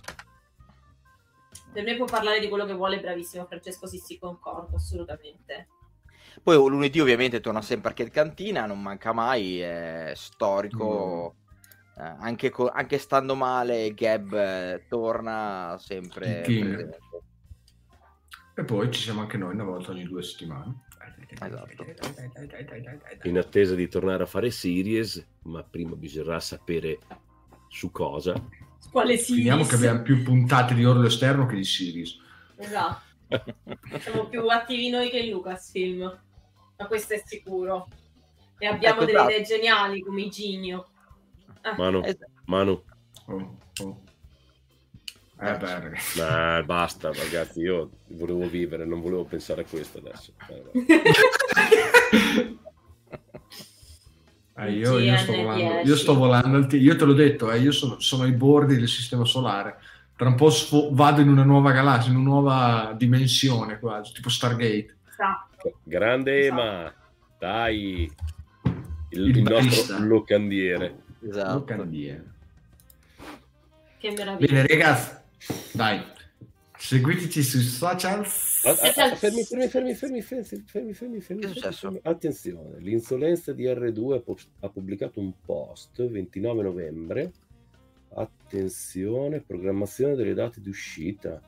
Per 1.72 1.82
me 1.82 1.96
può 1.96 2.04
parlare 2.04 2.38
di 2.38 2.48
quello 2.48 2.66
che 2.66 2.74
vuole, 2.74 3.00
bravissimo 3.00 3.46
Francesco, 3.46 3.86
sì, 3.86 4.18
concordo, 4.18 4.76
assolutamente. 4.76 5.68
Poi 6.42 6.56
lunedì 6.56 7.00
ovviamente 7.00 7.40
torna 7.40 7.62
sempre 7.62 7.90
Arcade 7.90 8.10
Cantina, 8.10 8.66
non 8.66 8.80
manca 8.80 9.12
mai, 9.12 9.60
è 9.60 10.12
storico. 10.14 11.36
eh, 11.96 12.02
anche, 12.02 12.50
co- 12.50 12.70
anche 12.70 12.98
stando 12.98 13.34
male, 13.34 13.92
Gab 13.94 14.32
eh, 14.32 14.84
torna 14.88 15.76
sempre. 15.78 17.00
E 18.54 18.64
poi 18.64 18.90
ci 18.90 19.00
siamo 19.00 19.20
anche 19.22 19.38
noi 19.38 19.54
una 19.54 19.64
volta 19.64 19.92
ogni 19.92 20.04
due 20.04 20.22
settimane. 20.22 20.84
Esatto. 21.40 21.86
In 23.22 23.38
attesa 23.38 23.74
di 23.74 23.88
tornare 23.88 24.22
a 24.22 24.26
fare 24.26 24.50
series, 24.50 25.26
ma 25.44 25.62
prima 25.62 25.96
bisognerà 25.96 26.38
sapere 26.40 26.98
su 27.68 27.90
cosa. 27.90 28.34
Quale 28.90 29.16
si 29.16 29.34
Finiamo 29.34 29.64
che 29.64 29.74
abbiamo 29.74 30.02
più 30.02 30.22
puntate 30.22 30.74
di 30.74 30.84
Orlo 30.84 31.06
Esterno 31.06 31.46
che 31.46 31.56
di 31.56 31.64
Series. 31.64 32.18
Esatto. 32.56 33.00
Siamo 34.00 34.26
più 34.26 34.46
attivi 34.48 34.90
noi 34.90 35.08
che 35.08 35.18
il 35.18 35.30
Lucasfilm, 35.30 36.20
ma 36.76 36.86
questo 36.86 37.14
è 37.14 37.22
sicuro. 37.24 37.88
E 38.58 38.66
abbiamo 38.66 38.96
Ecco, 39.00 39.04
delle 39.06 39.18
esatto. 39.18 39.32
idee 39.32 39.44
geniali 39.44 40.00
come 40.02 40.20
i 40.22 40.28
Ginio. 40.28 40.88
Ah, 41.62 41.74
Manu, 41.76 42.02
Manu, 42.46 42.82
Oh, 43.26 43.58
oh. 43.82 44.00
Eh 45.40 45.56
beh, 45.56 45.80
ragazzi. 45.80 46.18
nah, 46.20 46.62
basta 46.62 47.12
ragazzi, 47.12 47.60
io 47.60 47.90
volevo 48.08 48.48
vivere, 48.48 48.84
non 48.84 49.00
volevo 49.00 49.24
pensare 49.24 49.62
a 49.62 49.64
questo 49.64 49.98
adesso. 49.98 50.32
Eh. 50.48 50.62
Eh, 54.56 54.72
io, 54.72 54.98
io 54.98 55.16
sto 55.16 55.32
GN10. 55.32 55.42
volando, 55.42 55.80
io 55.88 55.96
sto 55.96 56.14
volando 56.14 56.76
io 56.76 56.96
te 56.96 57.04
l'ho 57.04 57.14
detto, 57.14 57.50
eh, 57.50 57.58
io 57.58 57.72
sono, 57.72 57.98
sono 58.00 58.24
ai 58.24 58.32
bordi 58.32 58.76
del 58.76 58.88
sistema 58.88 59.24
solare. 59.24 59.78
Tra 60.14 60.28
un 60.28 60.34
po' 60.34 60.50
sfo- 60.50 60.90
vado 60.92 61.20
in 61.20 61.28
una 61.28 61.42
nuova 61.42 61.72
galassia, 61.72 62.10
in 62.10 62.18
una 62.18 62.28
nuova 62.28 62.94
dimensione 62.96 63.78
quasi, 63.78 64.12
tipo 64.12 64.28
Stargate. 64.28 64.96
Esatto. 65.10 65.78
Grande 65.82 66.38
Esatto. 66.46 66.60
Ema, 66.60 66.94
dai, 67.38 68.12
il, 69.10 69.26
Il 69.28 69.36
il 69.38 69.42
nostro 69.42 69.98
locandiere. 69.98 70.96
Esatto. 71.26 71.52
Locandiere. 71.54 72.24
Che 73.98 74.10
meraviglia. 74.16 74.52
Bene, 74.52 74.66
ragazzi, 74.66 75.10
dai, 75.72 76.02
seguiteci 76.76 77.42
sui 77.42 77.62
social. 77.62 78.26
Fermi, 78.62 79.42
fermi, 79.42 79.66
fermi, 79.66 80.22
fermi, 80.22 80.22
fermi, 80.22 81.20
fermi, 81.20 82.00
Attenzione, 82.02 82.78
l'insolenza 82.78 83.52
di 83.52 83.64
R2 83.64 84.36
ha 84.60 84.68
pubblicato 84.68 85.18
un 85.18 85.32
post 85.44 86.08
29 86.08 86.62
novembre. 86.62 87.32
Attenzione, 88.10 89.40
programmazione 89.40 90.14
delle 90.14 90.34
date 90.34 90.60
di 90.60 90.68
uscita. 90.68 91.42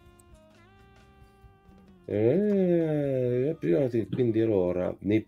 Eh, 2.07 3.49
eh 3.49 3.57
prima, 3.61 3.89
quindi 4.11 4.43
ora 4.43 4.95
nei... 5.01 5.24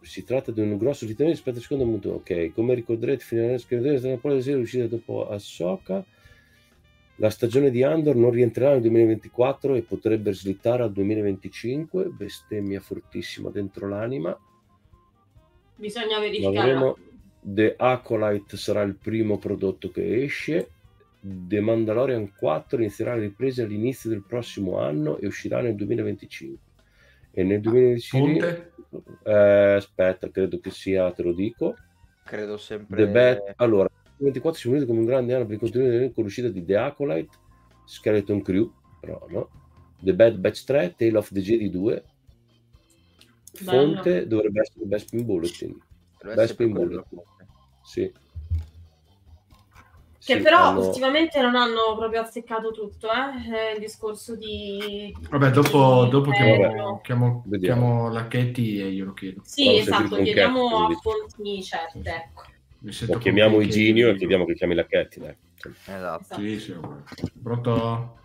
si 0.00 0.24
tratta 0.24 0.50
di 0.50 0.60
un 0.62 0.76
grosso 0.76 1.06
ritardo 1.06 1.30
rispetto 1.30 1.58
al 1.58 1.62
secondo 1.62 1.84
punto 1.84 2.10
Ok, 2.14 2.52
come 2.54 2.74
ricorderete, 2.74 3.22
finalmente 3.22 3.62
scrivete 3.62 3.92
la 3.92 4.00
della 4.00 4.16
polizia 4.16 4.54
è 4.54 4.56
uscita 4.56 4.88
dopo 4.88 5.28
Ahsoka. 5.28 6.04
La 7.20 7.28
stagione 7.28 7.70
di 7.70 7.82
Andor 7.82 8.16
non 8.16 8.30
rientrerà 8.30 8.72
nel 8.72 8.80
2024 8.80 9.74
e 9.74 9.82
potrebbe 9.82 10.32
slittare 10.32 10.84
al 10.84 10.92
2025. 10.92 12.04
Bestemmia 12.06 12.80
fortissima 12.80 13.50
dentro 13.50 13.86
l'anima. 13.86 14.36
Bisogna 15.76 16.18
verificare. 16.18 16.94
The 17.42 17.74
Acolyte 17.76 18.56
sarà 18.56 18.80
il 18.82 18.94
primo 18.94 19.36
prodotto 19.36 19.90
che 19.90 20.22
esce. 20.22 20.70
The 21.20 21.60
Mandalorian 21.60 22.32
4 22.34 22.78
inizierà 22.78 23.14
le 23.14 23.20
riprese 23.20 23.64
all'inizio 23.64 24.08
del 24.08 24.24
prossimo 24.26 24.78
anno 24.78 25.18
e 25.18 25.26
uscirà 25.26 25.60
nel 25.60 25.74
2025. 25.74 26.58
E 27.32 27.42
nel 27.44 27.60
2025 27.60 28.72
Ponte? 28.88 29.12
eh, 29.24 29.74
aspetta, 29.74 30.30
credo 30.30 30.58
che 30.58 30.70
sia, 30.70 31.12
te 31.12 31.22
lo 31.22 31.32
dico. 31.32 31.76
Credo 32.24 32.56
sempre... 32.56 33.04
The 33.04 33.10
Bat, 33.10 33.52
allora, 33.56 33.90
24 34.24 34.60
si 34.60 34.70
è 34.70 34.86
come 34.86 34.98
un 34.98 35.04
grande 35.04 35.34
anno 35.34 35.44
per 35.44 35.54
il 35.54 35.60
contenuto 35.60 36.14
con 36.14 36.24
l'uscita 36.24 36.48
di 36.48 36.64
The 36.64 36.76
Acolyte, 36.76 37.36
Skeleton 37.84 38.42
Crew, 38.42 38.70
però 39.00 39.24
no, 39.28 39.48
The 40.00 40.14
Bad 40.14 40.36
Batch 40.36 40.64
3, 40.64 40.94
Tale 40.96 41.16
of 41.16 41.32
the 41.32 41.40
Jedi 41.40 41.70
2, 41.70 42.04
fonte 43.54 44.26
dovrebbe 44.26 44.60
essere 44.60 44.84
Bespin 44.84 45.24
Bulletin. 45.24 45.78
Dovrebbe 46.18 46.42
Bespin 46.42 46.70
quello. 46.70 47.04
Bulletin, 47.08 47.22
sì. 47.82 48.12
Che 50.22 50.36
Sì, 50.36 50.42
però 50.42 50.64
hanno- 50.64 50.86
ultimamente 50.86 51.40
non 51.40 51.56
hanno 51.56 51.96
proprio 51.96 52.20
azzeccato 52.20 52.72
tutto, 52.72 53.08
eh? 53.08 53.72
il 53.72 53.80
discorso 53.80 54.36
di... 54.36 55.16
Vabbè, 55.30 55.50
dopo, 55.50 56.04
di 56.04 56.10
dopo 56.10 56.30
chiamo, 56.30 57.00
chiamo, 57.02 57.42
Vediamo. 57.46 57.80
chiamo 57.80 58.08
Lacchetti 58.10 58.80
e 58.80 58.92
glielo 58.92 59.14
chiedo. 59.14 59.40
Sì, 59.44 59.78
esatto, 59.78 60.16
chiediamo 60.16 60.86
a 60.86 60.94
fonti 61.00 61.62
certe, 61.62 62.00
ecco. 62.10 62.42
Lo 62.82 63.18
chiamiamo 63.18 63.60
Iginio 63.60 64.08
e 64.10 64.16
chiediamo 64.16 64.44
che 64.46 64.54
chiami 64.54 64.74
Lacchetti, 64.74 65.20
dai. 65.20 65.36
Esatto. 65.84 66.34
Sì, 66.36 66.58
sì, 66.58 66.74
pronto? 67.42 68.18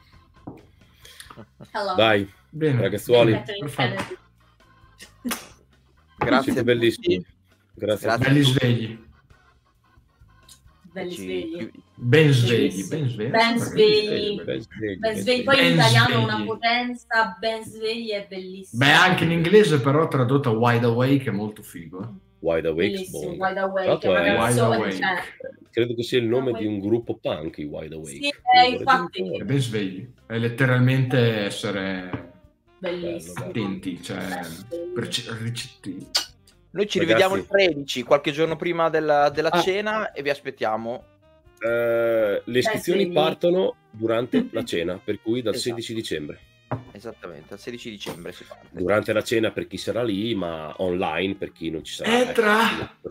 Hello. 1.72 1.95
Dai, 1.95 2.30
Bene. 2.49 2.82
ragazzuoli, 2.82 3.41
perfetto. 3.60 4.18
Grazie 6.18 6.52
siete 6.53 6.64
bellissimi. 6.64 7.26
Grazie. 7.73 8.07
Grazie. 8.07 8.27
Belli 8.30 8.41
svegli. 8.44 9.03
Ci- 11.10 11.15
svegli. 11.15 11.72
Ben 11.95 12.32
svegli. 12.32 12.88
Ben 12.88 13.07
svegli. 13.10 13.30
Ben 13.30 13.60
svegli. 13.60 14.41
Ben 14.41 14.61
svegli, 14.61 14.98
Ben 14.98 14.99
ben 14.99 15.15
svegli, 15.18 15.44
poi 15.44 15.56
Ben 15.57 15.65
in 15.65 15.73
italiano 15.73 16.23
una 16.23 16.44
potenza, 16.45 17.36
ben 17.38 17.64
svegli 17.65 18.11
è 18.11 18.26
bellissimo. 18.30 18.86
Beh, 18.86 18.91
anche 18.94 19.26
in 19.26 19.32
inglese 19.32 19.82
però 19.82 20.07
tradotto 20.07 20.49
a 20.52 20.53
Wide 20.53 20.86
Awake 20.86 21.26
è 21.26 21.32
molto 21.32 21.61
figo. 21.64 22.02
eh. 22.02 22.07
Wide 22.45 22.67
Awake 22.67 23.07
Bong. 23.09 23.39
Wide 23.39 23.59
Awake, 23.59 24.07
Wide 24.07 24.59
Awake. 24.59 24.91
cioè, 24.93 25.15
Credo 25.72 25.93
che 25.95 26.03
sia 26.03 26.19
il 26.19 26.26
nome 26.26 26.51
Wide 26.51 26.59
di 26.59 26.65
un 26.67 26.80
gruppo 26.80 27.17
punk, 27.17 27.57
i 27.57 27.63
Wide 27.65 27.95
Awake. 27.95 28.09
Sì, 28.11 28.27
eh, 28.30 28.69
infatti. 28.69 29.38
È 29.39 29.43
ben 29.43 29.59
svegli. 29.59 30.07
È 30.27 30.38
letteralmente 30.38 31.17
essere 31.45 32.34
Bellissimo. 32.77 33.45
Attenti, 33.45 34.01
cioè, 34.01 34.39
per 34.93 35.07
c- 35.07 35.35
ricetti- 35.41 36.07
Noi 36.72 36.88
ci 36.88 36.99
Ragazzi- 36.99 36.99
rivediamo 36.99 37.35
il 37.35 37.45
13, 37.47 38.03
qualche 38.03 38.31
giorno 38.31 38.55
prima 38.57 38.89
della, 38.89 39.30
della 39.30 39.49
Ah. 39.51 39.61
cena 39.61 40.11
e 40.11 40.22
vi 40.22 40.30
aspettiamo. 40.30 41.03
Eh, 41.59 42.41
le 42.43 42.59
iscrizioni 42.59 43.09
partono 43.11 43.76
durante 43.89 44.47
la 44.51 44.63
cena, 44.63 44.99
per 45.03 45.22
cui 45.22 45.41
dal 45.41 45.53
Esatto. 45.53 45.69
16 45.76 45.93
dicembre. 45.93 46.39
Esattamente, 46.92 47.54
al 47.54 47.60
16 47.60 47.90
dicembre 47.90 48.32
si 48.32 48.44
parte. 48.44 48.68
Durante 48.72 49.14
la 49.14 49.22
cena 49.22 49.52
per 49.52 49.68
chi 49.68 49.78
sarà 49.78 50.04
lì, 50.04 50.34
ma 50.34 50.74
online 50.78 51.36
per 51.36 51.52
chi 51.52 51.70
non 51.70 51.84
ci 51.84 51.94
sarà. 51.94 52.22
Entra! 52.22 52.82
Ecco. 52.82 53.10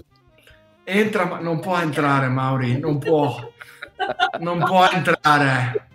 Entra, 0.85 1.25
ma 1.25 1.39
non 1.39 1.61
può 1.61 1.79
entrare, 1.79 2.29
Mauri, 2.29 2.79
non 2.79 2.99
può. 2.99 3.53
Non 4.41 4.59
può 4.65 4.89
entrare. 4.91 5.89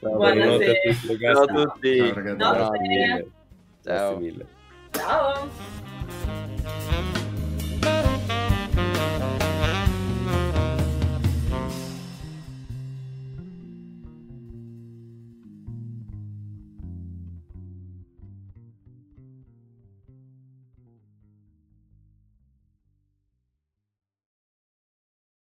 Buonanotte 0.00 0.70
a 0.70 0.74
tutti, 0.92 1.06
Ciao 1.06 1.12
ragazzi. 1.12 1.40
a 1.40 1.64
tutti. 1.64 1.96
Ciao, 1.96 2.14
ragazzi. 2.14 2.36
Grazie 2.36 3.30
Ciao. 3.82 4.18
mille. 4.18 4.46
Ciao. 4.90 5.48